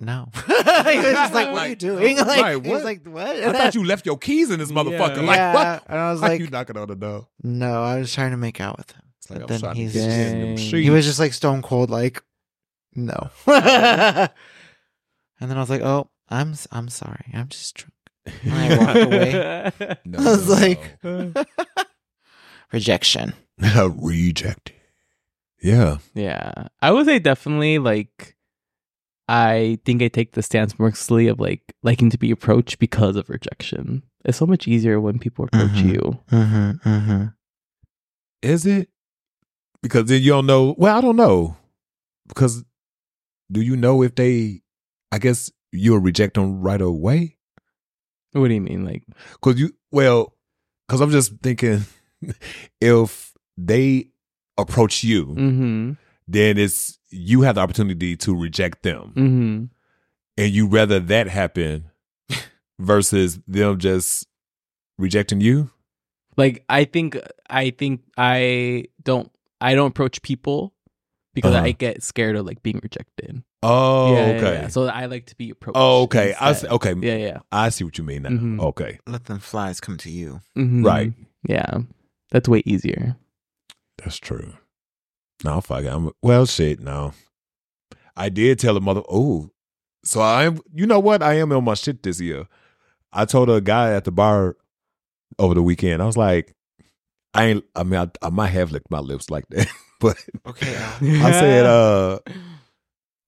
No, 0.00 0.28
he 0.34 0.52
was 0.52 1.04
just 1.12 1.34
like, 1.34 1.52
"What 1.52 1.62
are 1.62 1.68
you 1.68 1.76
doing?" 1.76 2.16
Like, 2.26 2.42
right, 2.42 2.64
he 2.64 2.70
was 2.72 2.82
like, 2.82 3.06
"What?" 3.06 3.26
I 3.36 3.52
thought 3.52 3.74
you 3.76 3.84
left 3.84 4.04
your 4.06 4.18
keys 4.18 4.50
in 4.50 4.58
this 4.58 4.72
motherfucker. 4.72 5.22
yeah, 5.24 5.52
Like 5.52 5.54
what? 5.54 5.84
and 5.88 5.98
I 6.00 6.10
was 6.10 6.20
Why 6.20 6.28
like, 6.28 6.40
you 6.40 6.48
knocking 6.48 6.76
on 6.76 6.88
the 6.88 6.96
door? 6.96 7.28
"No, 7.42 7.82
I 7.84 7.98
was 8.00 8.12
trying 8.12 8.32
to 8.32 8.36
make 8.36 8.60
out 8.60 8.76
with 8.76 8.90
him." 8.90 9.02
It's 9.18 9.30
like 9.30 9.40
But 9.46 9.52
I'm 9.52 9.60
then 9.60 9.76
he's 9.76 9.92
just- 9.92 10.08
in 10.08 10.40
them 10.40 10.48
Dang. 10.48 10.56
sheets. 10.56 10.84
He 10.84 10.90
was 10.90 11.04
just 11.06 11.20
like 11.20 11.32
stone 11.32 11.62
cold, 11.62 11.90
like, 11.90 12.22
no. 12.96 13.30
and 13.46 14.30
then 15.40 15.56
I 15.56 15.60
was 15.60 15.70
like, 15.70 15.82
"Oh, 15.82 16.10
I'm 16.28 16.52
s- 16.52 16.68
I'm 16.72 16.88
sorry. 16.88 17.26
I'm 17.32 17.48
just 17.48 17.74
drunk." 17.76 17.92
And 18.42 18.52
I 18.52 18.78
walked 18.78 18.96
away. 19.12 19.96
No, 20.04 20.18
I 20.18 20.22
was 20.24 20.48
no, 20.48 20.54
like- 20.54 20.98
no. 21.04 21.32
Rejection. 22.72 23.34
rejected. 23.58 24.74
Yeah. 25.62 25.98
yeah. 26.14 26.68
I 26.82 26.90
would 26.90 27.06
say 27.06 27.18
definitely 27.20 27.78
like 27.78 28.33
I 29.28 29.78
think 29.84 30.02
I 30.02 30.08
take 30.08 30.32
the 30.32 30.42
stance 30.42 30.78
mostly 30.78 31.28
of 31.28 31.40
like 31.40 31.62
liking 31.82 32.10
to 32.10 32.18
be 32.18 32.30
approached 32.30 32.78
because 32.78 33.16
of 33.16 33.28
rejection. 33.30 34.02
It's 34.24 34.38
so 34.38 34.46
much 34.46 34.68
easier 34.68 35.00
when 35.00 35.18
people 35.18 35.46
approach 35.46 35.70
Mhm. 35.70 35.92
you. 35.92 36.18
Mm-hmm. 36.30 36.88
Mm-hmm. 36.88 37.24
Is 38.42 38.66
it? 38.66 38.88
Because 39.82 40.06
then 40.06 40.22
you 40.22 40.30
don't 40.30 40.46
know. 40.46 40.74
Well, 40.78 40.96
I 40.96 41.00
don't 41.00 41.16
know. 41.16 41.56
Because 42.28 42.64
do 43.50 43.60
you 43.60 43.76
know 43.76 44.02
if 44.02 44.14
they? 44.14 44.62
I 45.12 45.18
guess 45.18 45.50
you'll 45.72 45.98
reject 45.98 46.34
them 46.34 46.60
right 46.60 46.80
away. 46.80 47.36
What 48.32 48.48
do 48.48 48.54
you 48.54 48.60
mean? 48.60 48.84
Like 48.84 49.04
Because 49.32 49.60
you, 49.60 49.70
well, 49.92 50.34
because 50.88 51.00
I'm 51.00 51.10
just 51.10 51.34
thinking, 51.42 51.84
if 52.80 53.32
they 53.56 54.08
approach 54.58 55.04
you, 55.04 55.26
mm-hmm. 55.26 55.92
then 56.26 56.58
it's 56.58 56.98
you 57.14 57.42
have 57.42 57.54
the 57.54 57.60
opportunity 57.60 58.16
to 58.18 58.34
reject 58.34 58.82
them, 58.82 59.12
Mm-hmm. 59.16 59.64
and 60.36 60.52
you 60.52 60.66
rather 60.66 61.00
that 61.00 61.28
happen 61.28 61.90
versus 62.78 63.38
them 63.46 63.78
just 63.78 64.26
rejecting 64.98 65.40
you. 65.40 65.70
Like 66.36 66.64
I 66.68 66.84
think 66.84 67.16
I 67.48 67.70
think 67.70 68.02
I 68.18 68.86
don't 69.02 69.30
I 69.60 69.74
don't 69.74 69.88
approach 69.88 70.20
people 70.22 70.74
because 71.34 71.54
Uh-huh. 71.54 71.64
I 71.64 71.70
get 71.72 72.02
scared 72.02 72.36
of 72.36 72.46
like 72.46 72.62
being 72.62 72.80
rejected. 72.82 73.42
Oh, 73.62 74.12
Yeah, 74.14 74.26
yeah, 74.26 74.36
okay. 74.36 74.52
yeah. 74.62 74.68
So 74.68 74.86
I 74.86 75.06
like 75.06 75.26
to 75.26 75.36
be 75.36 75.50
approached. 75.50 75.76
Oh, 75.78 76.02
okay. 76.02 76.34
I 76.38 76.52
see, 76.52 76.66
okay. 76.68 76.94
Yeah, 77.00 77.16
yeah. 77.16 77.38
I 77.50 77.70
see 77.70 77.82
what 77.84 77.96
you 77.96 78.04
mean 78.04 78.22
now. 78.22 78.28
Mhm. 78.30 78.60
Okay, 78.60 78.98
Let 79.06 79.24
them 79.24 79.38
flies 79.38 79.80
come 79.80 79.96
to 79.98 80.10
you. 80.10 80.40
Mhm. 80.56 80.84
Right. 80.84 81.12
Yeah. 81.48 81.78
That's 82.30 82.48
way 82.48 82.62
easier. 82.66 83.16
that's 83.96 84.18
true. 84.18 84.52
No, 85.42 85.60
fuck 85.60 85.84
it. 85.84 85.88
I'm 85.88 86.10
well, 86.22 86.46
shit. 86.46 86.80
No, 86.80 87.12
I 88.16 88.28
did 88.28 88.58
tell 88.58 88.76
a 88.76 88.80
mother. 88.80 89.02
Oh, 89.08 89.50
so 90.04 90.20
I 90.20 90.44
am. 90.44 90.60
You 90.72 90.86
know 90.86 91.00
what? 91.00 91.22
I 91.22 91.34
am 91.34 91.52
on 91.52 91.64
my 91.64 91.74
shit 91.74 92.02
this 92.02 92.20
year. 92.20 92.46
I 93.12 93.24
told 93.24 93.48
a 93.50 93.60
guy 93.60 93.92
at 93.94 94.04
the 94.04 94.12
bar 94.12 94.56
over 95.38 95.54
the 95.54 95.62
weekend. 95.62 96.02
I 96.02 96.06
was 96.06 96.16
like, 96.16 96.54
I 97.32 97.46
ain't. 97.46 97.64
I 97.74 97.82
mean, 97.82 98.00
I, 98.00 98.26
I 98.26 98.30
might 98.30 98.48
have 98.48 98.72
licked 98.72 98.90
my 98.90 99.00
lips 99.00 99.30
like 99.30 99.46
that, 99.50 99.68
but 100.00 100.16
Okay. 100.46 100.74
Al. 100.76 100.92
I 101.26 101.30
said, 101.32 101.66
uh, 101.66 102.18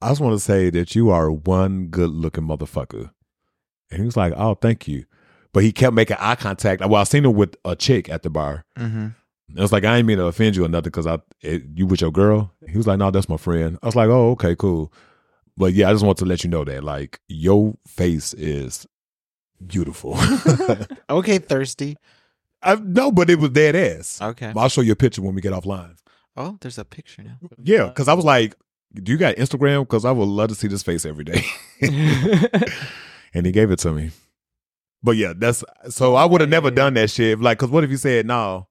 I 0.01 0.09
just 0.11 0.21
want 0.21 0.35
to 0.35 0.41
say 0.45 0.71
that 0.71 0.95
you 0.95 1.11
are 1.11 1.31
one 1.31 1.87
good 1.89 2.11
looking 2.11 2.45
motherfucker. 2.45 3.11
And 3.91 4.01
he 4.01 4.05
was 4.05 4.17
like, 4.17 4.33
Oh, 4.37 4.55
thank 4.55 4.87
you. 4.89 5.05
But 5.53 5.63
he 5.65 5.73
kept 5.73 5.95
making 5.95 6.17
eye 6.21 6.35
contact. 6.35 6.83
Well, 6.83 7.01
I 7.01 7.05
seen 7.05 7.25
him 7.25 7.33
with 7.35 7.57
a 7.65 7.75
chick 7.75 8.09
at 8.11 8.23
the 8.23 8.31
bar. 8.31 8.65
mm-hmm. 8.79 9.09
It 9.55 9.61
was 9.61 9.73
like, 9.73 9.85
I 9.85 9.97
ain't 9.99 10.07
mean 10.07 10.19
to 10.19 10.25
offend 10.27 10.57
you 10.57 10.65
or 10.65 10.69
nothing 10.69 10.91
because 10.91 11.07
I 11.07 11.19
it, 11.41 11.63
you 11.75 11.87
with 11.87 12.01
your 12.01 12.11
girl. 12.11 12.53
He 12.69 12.77
was 12.77 12.87
like, 12.87 12.99
No, 12.99 13.11
that's 13.11 13.29
my 13.29 13.37
friend. 13.37 13.79
I 13.83 13.87
was 13.87 13.97
like, 13.97 14.09
Oh, 14.09 14.31
okay, 14.33 14.57
cool. 14.57 14.93
But 15.57 15.73
yeah, 15.73 15.89
I 15.89 15.93
just 15.93 16.05
want 16.05 16.19
to 16.19 16.25
let 16.25 16.45
you 16.45 16.51
know 16.51 16.65
that 16.65 16.85
like 16.85 17.21
your 17.29 17.75
face 17.87 18.35
is 18.35 18.87
beautiful. 19.65 20.19
Okay, 21.09 21.39
thirsty. 21.39 21.97
I, 22.63 22.75
no, 22.75 23.13
but 23.13 23.31
it 23.31 23.39
was 23.39 23.51
dead 23.51 23.77
ass. 23.77 24.21
Okay. 24.21 24.53
I'll 24.57 24.69
show 24.69 24.81
you 24.81 24.93
a 24.93 24.97
picture 24.97 25.23
when 25.23 25.35
we 25.35 25.41
get 25.41 25.53
offline. 25.53 25.97
Oh, 26.37 26.59
there's 26.61 26.79
a 26.79 26.85
picture 26.85 27.23
now. 27.23 27.39
Yeah, 27.63 27.87
because 27.87 28.09
I 28.09 28.15
was 28.15 28.25
like, 28.25 28.57
"Do 28.93 29.13
you 29.13 29.19
got 29.19 29.37
Instagram? 29.37 29.83
Because 29.83 30.05
I 30.05 30.11
would 30.11 30.27
love 30.29 30.49
to 30.49 30.55
see 30.55 30.69
this 30.69 30.83
face 30.83 31.07
every 31.07 31.25
day." 31.25 31.45
and 33.33 33.47
he 33.47 33.53
gave 33.53 33.71
it 33.71 33.79
to 33.81 33.93
me. 33.93 34.11
But 35.03 35.17
yeah, 35.17 35.33
that's 35.37 35.63
so 35.89 36.17
I 36.17 36.25
would 36.25 36.41
have 36.41 36.51
never 36.51 36.71
done 36.71 36.95
that 36.95 37.11
shit. 37.11 37.41
Like, 37.41 37.59
because 37.59 37.71
what 37.71 37.85
if 37.85 37.91
you 37.91 37.97
said 37.97 38.27
no? 38.27 38.67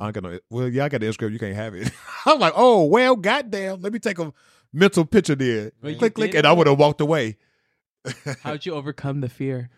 I 0.00 0.06
ain't 0.06 0.14
got 0.14 0.22
no. 0.24 0.38
Well, 0.50 0.68
yeah, 0.68 0.84
I 0.84 0.88
got 0.88 1.00
the 1.00 1.06
Instagram. 1.06 1.32
You 1.32 1.38
can't 1.38 1.54
have 1.56 1.74
it. 1.74 1.90
I 2.26 2.32
was 2.32 2.40
like, 2.40 2.54
oh 2.56 2.84
well, 2.84 3.16
goddamn. 3.16 3.80
Let 3.80 3.92
me 3.92 3.98
take 3.98 4.18
a 4.18 4.32
mental 4.72 5.04
picture 5.04 5.34
there. 5.34 5.72
But 5.80 5.92
you 5.92 5.98
click, 5.98 6.14
click, 6.14 6.34
and. 6.34 6.46
I 6.46 6.52
would 6.52 6.66
have 6.66 6.78
walked 6.78 7.00
away 7.00 7.36
How'd 8.42 8.66
you 8.66 8.74
overcome 8.74 9.20
the 9.20 9.28
fear? 9.28 9.70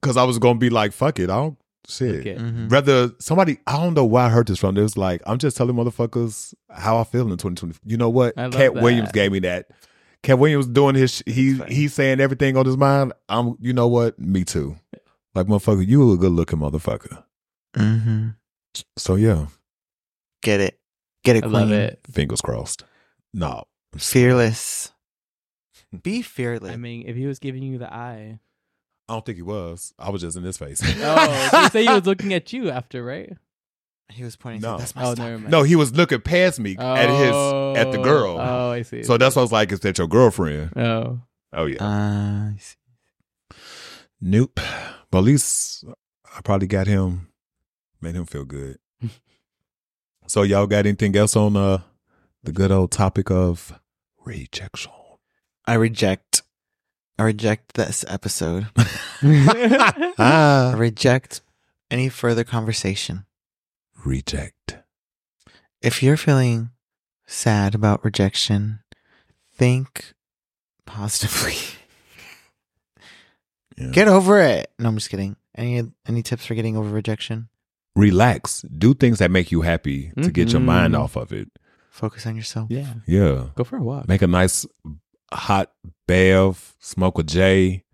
because 0.00 0.16
I 0.16 0.24
was 0.24 0.38
gonna 0.38 0.58
be 0.58 0.70
like, 0.70 0.92
fuck 0.92 1.18
it, 1.18 1.24
I 1.30 1.36
don't 1.36 1.58
shit. 1.86 2.20
Okay. 2.20 2.34
Mhm. 2.36 2.70
Rather, 2.70 3.10
somebody, 3.18 3.58
I 3.66 3.72
don't 3.82 3.94
know 3.94 4.04
why 4.04 4.26
I 4.26 4.28
heard 4.28 4.46
this 4.46 4.58
from. 4.58 4.76
It 4.76 4.82
was 4.82 4.96
like, 4.96 5.22
I'm 5.26 5.38
just 5.38 5.56
telling 5.56 5.74
motherfuckers 5.74 6.54
how 6.70 6.98
I 6.98 7.04
feel 7.04 7.22
in 7.22 7.30
2020. 7.30 7.78
You 7.84 7.96
know 7.96 8.08
what? 8.08 8.38
I 8.38 8.48
Cat 8.48 8.74
that. 8.74 8.82
Williams 8.82 9.10
gave 9.12 9.32
me 9.32 9.40
that. 9.40 9.70
Katt 10.22 10.38
Williams 10.38 10.66
doing 10.66 10.94
his, 10.94 11.22
he 11.26 11.60
he's 11.68 11.94
saying 11.94 12.20
everything 12.20 12.56
on 12.56 12.66
his 12.66 12.76
mind. 12.76 13.12
I'm, 13.28 13.56
you 13.60 13.72
know 13.72 13.88
what? 13.88 14.18
Me 14.18 14.44
too. 14.44 14.76
Like 15.34 15.46
motherfucker, 15.46 15.86
you 15.86 16.12
a 16.12 16.16
good 16.16 16.32
looking 16.32 16.58
motherfucker. 16.58 17.22
Mm-hmm. 17.74 18.28
So 18.96 19.14
yeah, 19.16 19.46
Get 20.42 20.60
it. 20.60 20.78
Get 21.24 21.36
it, 21.36 21.38
I 21.44 21.48
queen. 21.48 21.52
love 21.52 21.72
it. 21.72 22.00
fingers 22.10 22.40
crossed. 22.40 22.84
No, 23.34 23.64
Fearless. 23.96 24.92
Be 26.02 26.22
fearless. 26.22 26.72
I 26.72 26.76
mean, 26.76 27.04
if 27.06 27.16
he 27.16 27.26
was 27.26 27.38
giving 27.38 27.62
you 27.62 27.78
the 27.78 27.92
eye, 27.92 28.38
I 29.08 29.12
don't 29.14 29.24
think 29.24 29.36
he 29.36 29.42
was. 29.42 29.94
I 29.98 30.10
was 30.10 30.20
just 30.20 30.36
in 30.36 30.42
his 30.44 30.58
face. 30.58 30.82
Oh, 31.00 31.48
they 31.52 31.68
say 31.70 31.86
he 31.86 31.92
was 31.94 32.04
looking 32.06 32.34
at 32.34 32.52
you 32.52 32.70
after, 32.70 33.02
right? 33.04 33.32
He 34.10 34.22
was 34.24 34.36
pointing. 34.36 34.60
No. 34.62 34.74
To, 34.76 34.78
that's 34.80 34.94
my 34.94 35.04
Oh, 35.04 35.14
never 35.14 35.38
mind. 35.38 35.50
no, 35.50 35.62
he 35.62 35.76
was 35.76 35.92
looking 35.94 36.20
past 36.20 36.60
me 36.60 36.76
at 36.78 37.08
his 37.08 37.34
at 37.78 37.90
the 37.92 38.00
girl. 38.02 38.38
Oh, 38.38 38.70
I 38.70 38.82
see. 38.82 39.02
So 39.02 39.16
that's 39.18 39.34
why 39.36 39.40
I 39.40 39.44
was 39.44 39.52
like, 39.52 39.72
"Is 39.72 39.80
that 39.80 39.98
your 39.98 40.06
girlfriend?" 40.08 40.72
Oh, 40.76 41.20
Oh 41.52 41.64
yeah. 41.66 41.82
Uh, 41.82 42.52
I 42.54 42.56
see. 42.58 42.76
Nope. 44.20 44.60
But 45.10 45.18
at 45.18 45.24
least 45.24 45.84
I 46.36 46.40
probably 46.42 46.66
got 46.68 46.86
him, 46.86 47.27
made 48.00 48.14
him 48.14 48.26
feel 48.26 48.44
good. 48.44 48.78
so 50.26 50.42
y'all 50.42 50.66
got 50.66 50.86
anything 50.86 51.16
else 51.16 51.36
on 51.36 51.56
uh 51.56 51.80
the 52.42 52.52
good 52.52 52.70
old 52.70 52.90
topic 52.90 53.30
of 53.30 53.78
rejection? 54.24 54.92
I 55.66 55.74
reject. 55.74 56.42
I 57.18 57.24
reject 57.24 57.74
this 57.74 58.04
episode. 58.08 58.68
I 59.22 60.74
reject 60.76 61.42
any 61.90 62.08
further 62.08 62.44
conversation. 62.44 63.26
reject. 64.04 64.78
If 65.82 66.02
you're 66.02 66.16
feeling 66.16 66.70
sad 67.26 67.74
about 67.74 68.04
rejection, 68.04 68.80
think 69.52 70.14
positively. 70.86 71.56
Yeah. 73.76 73.90
Get 73.92 74.08
over 74.08 74.40
it. 74.40 74.72
No, 74.78 74.88
I'm 74.88 74.96
just 74.96 75.10
kidding. 75.10 75.36
Any 75.56 75.82
any 76.06 76.22
tips 76.22 76.46
for 76.46 76.54
getting 76.54 76.76
over 76.76 76.88
rejection? 76.88 77.48
Relax. 77.98 78.62
Do 78.62 78.94
things 78.94 79.18
that 79.18 79.30
make 79.30 79.50
you 79.52 79.62
happy 79.62 80.12
to 80.22 80.30
get 80.30 80.52
your 80.52 80.60
mind 80.60 80.94
off 80.96 81.16
of 81.16 81.32
it. 81.32 81.48
Focus 81.90 82.26
on 82.26 82.36
yourself. 82.36 82.68
yeah. 82.70 82.94
Yeah. 83.06 83.46
Go 83.56 83.64
for 83.64 83.76
a 83.76 83.82
walk. 83.82 84.06
Make 84.08 84.22
a 84.22 84.26
nice 84.28 84.64
hot 85.32 85.72
bath, 86.06 86.76
smoke 86.78 87.18
a 87.18 87.22
J, 87.24 87.84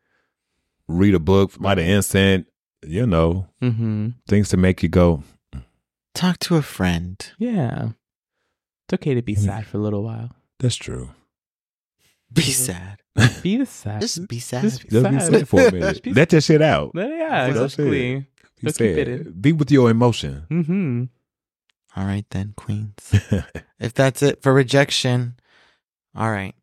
read 0.89 1.15
a 1.15 1.19
book, 1.19 1.53
light 1.59 1.79
an 1.79 1.87
incense, 1.87 2.47
you 2.87 3.07
know, 3.07 3.49
Mm-hmm. 3.63 4.09
things 4.29 4.51
to 4.51 4.57
make 4.59 4.83
you 4.83 4.89
go, 4.91 5.23
Talk 6.15 6.39
to 6.41 6.57
a 6.57 6.63
friend. 6.63 7.17
Yeah. 7.39 7.89
It's 8.87 8.95
okay 8.95 9.15
to 9.15 9.23
be 9.23 9.35
Mhm. 9.35 9.45
sad 9.47 9.67
for 9.67 9.79
a 9.79 9.81
little 9.81 10.03
while. 10.05 10.31
that's 10.61 10.77
true. 10.77 11.11
Be 12.33 12.43
sad. 12.43 13.01
Be 13.43 13.65
sad. 13.65 14.01
Just 14.01 14.29
be 14.29 14.39
sad. 14.39 14.63
Just 14.63 14.83
be 14.83 14.89
Just 14.91 15.11
be 15.11 15.19
sad. 15.19 15.33
sad 15.33 15.49
for 15.49 15.61
a 15.67 15.73
minute. 15.73 16.07
Let 16.07 16.29
that 16.31 16.43
shit 16.43 16.61
out. 16.63 16.91
yeah, 16.95 17.47
That's 17.51 17.75
exactly. 17.75 18.27
It. 18.67 18.67
Be 18.67 18.71
Just 18.71 18.79
keep 18.79 18.97
it 18.97 19.09
in. 19.09 19.33
Be 19.41 19.53
with 19.53 19.71
your 19.71 19.91
emotion. 19.91 20.47
Mm-hmm. 20.51 21.05
All 21.97 22.07
right 22.07 22.27
then, 22.31 22.55
queens. 22.57 23.15
if 23.79 23.95
that's 23.95 24.23
it 24.23 24.43
for 24.43 24.53
rejection, 24.53 25.37
all 26.17 26.31
right. 26.31 26.55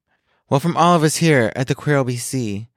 Well, 0.50 0.60
from 0.60 0.76
all 0.76 0.96
of 0.96 1.04
us 1.04 1.18
here 1.18 1.54
at 1.56 1.68
the 1.68 1.76
Queer 1.76 2.04
LBC, 2.04 2.68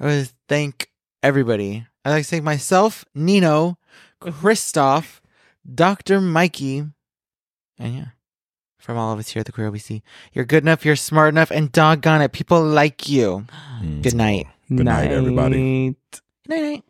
I 0.00 0.04
would 0.04 0.30
thank 0.48 0.90
everybody. 1.22 1.86
I'd 2.04 2.10
like 2.10 2.24
to 2.24 2.28
thank 2.30 2.42
myself, 2.42 3.04
Nino, 3.14 3.78
Christoph, 4.20 5.22
Dr. 5.72 6.20
Mikey, 6.20 6.86
and 7.78 7.94
yeah, 7.94 8.06
from 8.78 8.96
all 8.96 9.12
of 9.12 9.18
us 9.20 9.28
here 9.28 9.40
at 9.40 9.46
the 9.46 9.52
Queer 9.52 9.70
LBC. 9.70 10.02
You're 10.32 10.44
good 10.44 10.64
enough, 10.64 10.84
you're 10.84 10.96
smart 10.96 11.28
enough, 11.28 11.52
and 11.52 11.70
doggone 11.70 12.22
it, 12.22 12.32
people 12.32 12.62
like 12.62 13.08
you. 13.08 13.46
Mm. 13.80 14.02
Good 14.02 14.16
night. 14.16 14.46
Good 14.68 14.84
night, 14.86 15.10
everybody. 15.12 15.90
Good 15.90 16.20
Night 16.48 16.62
night. 16.62 16.84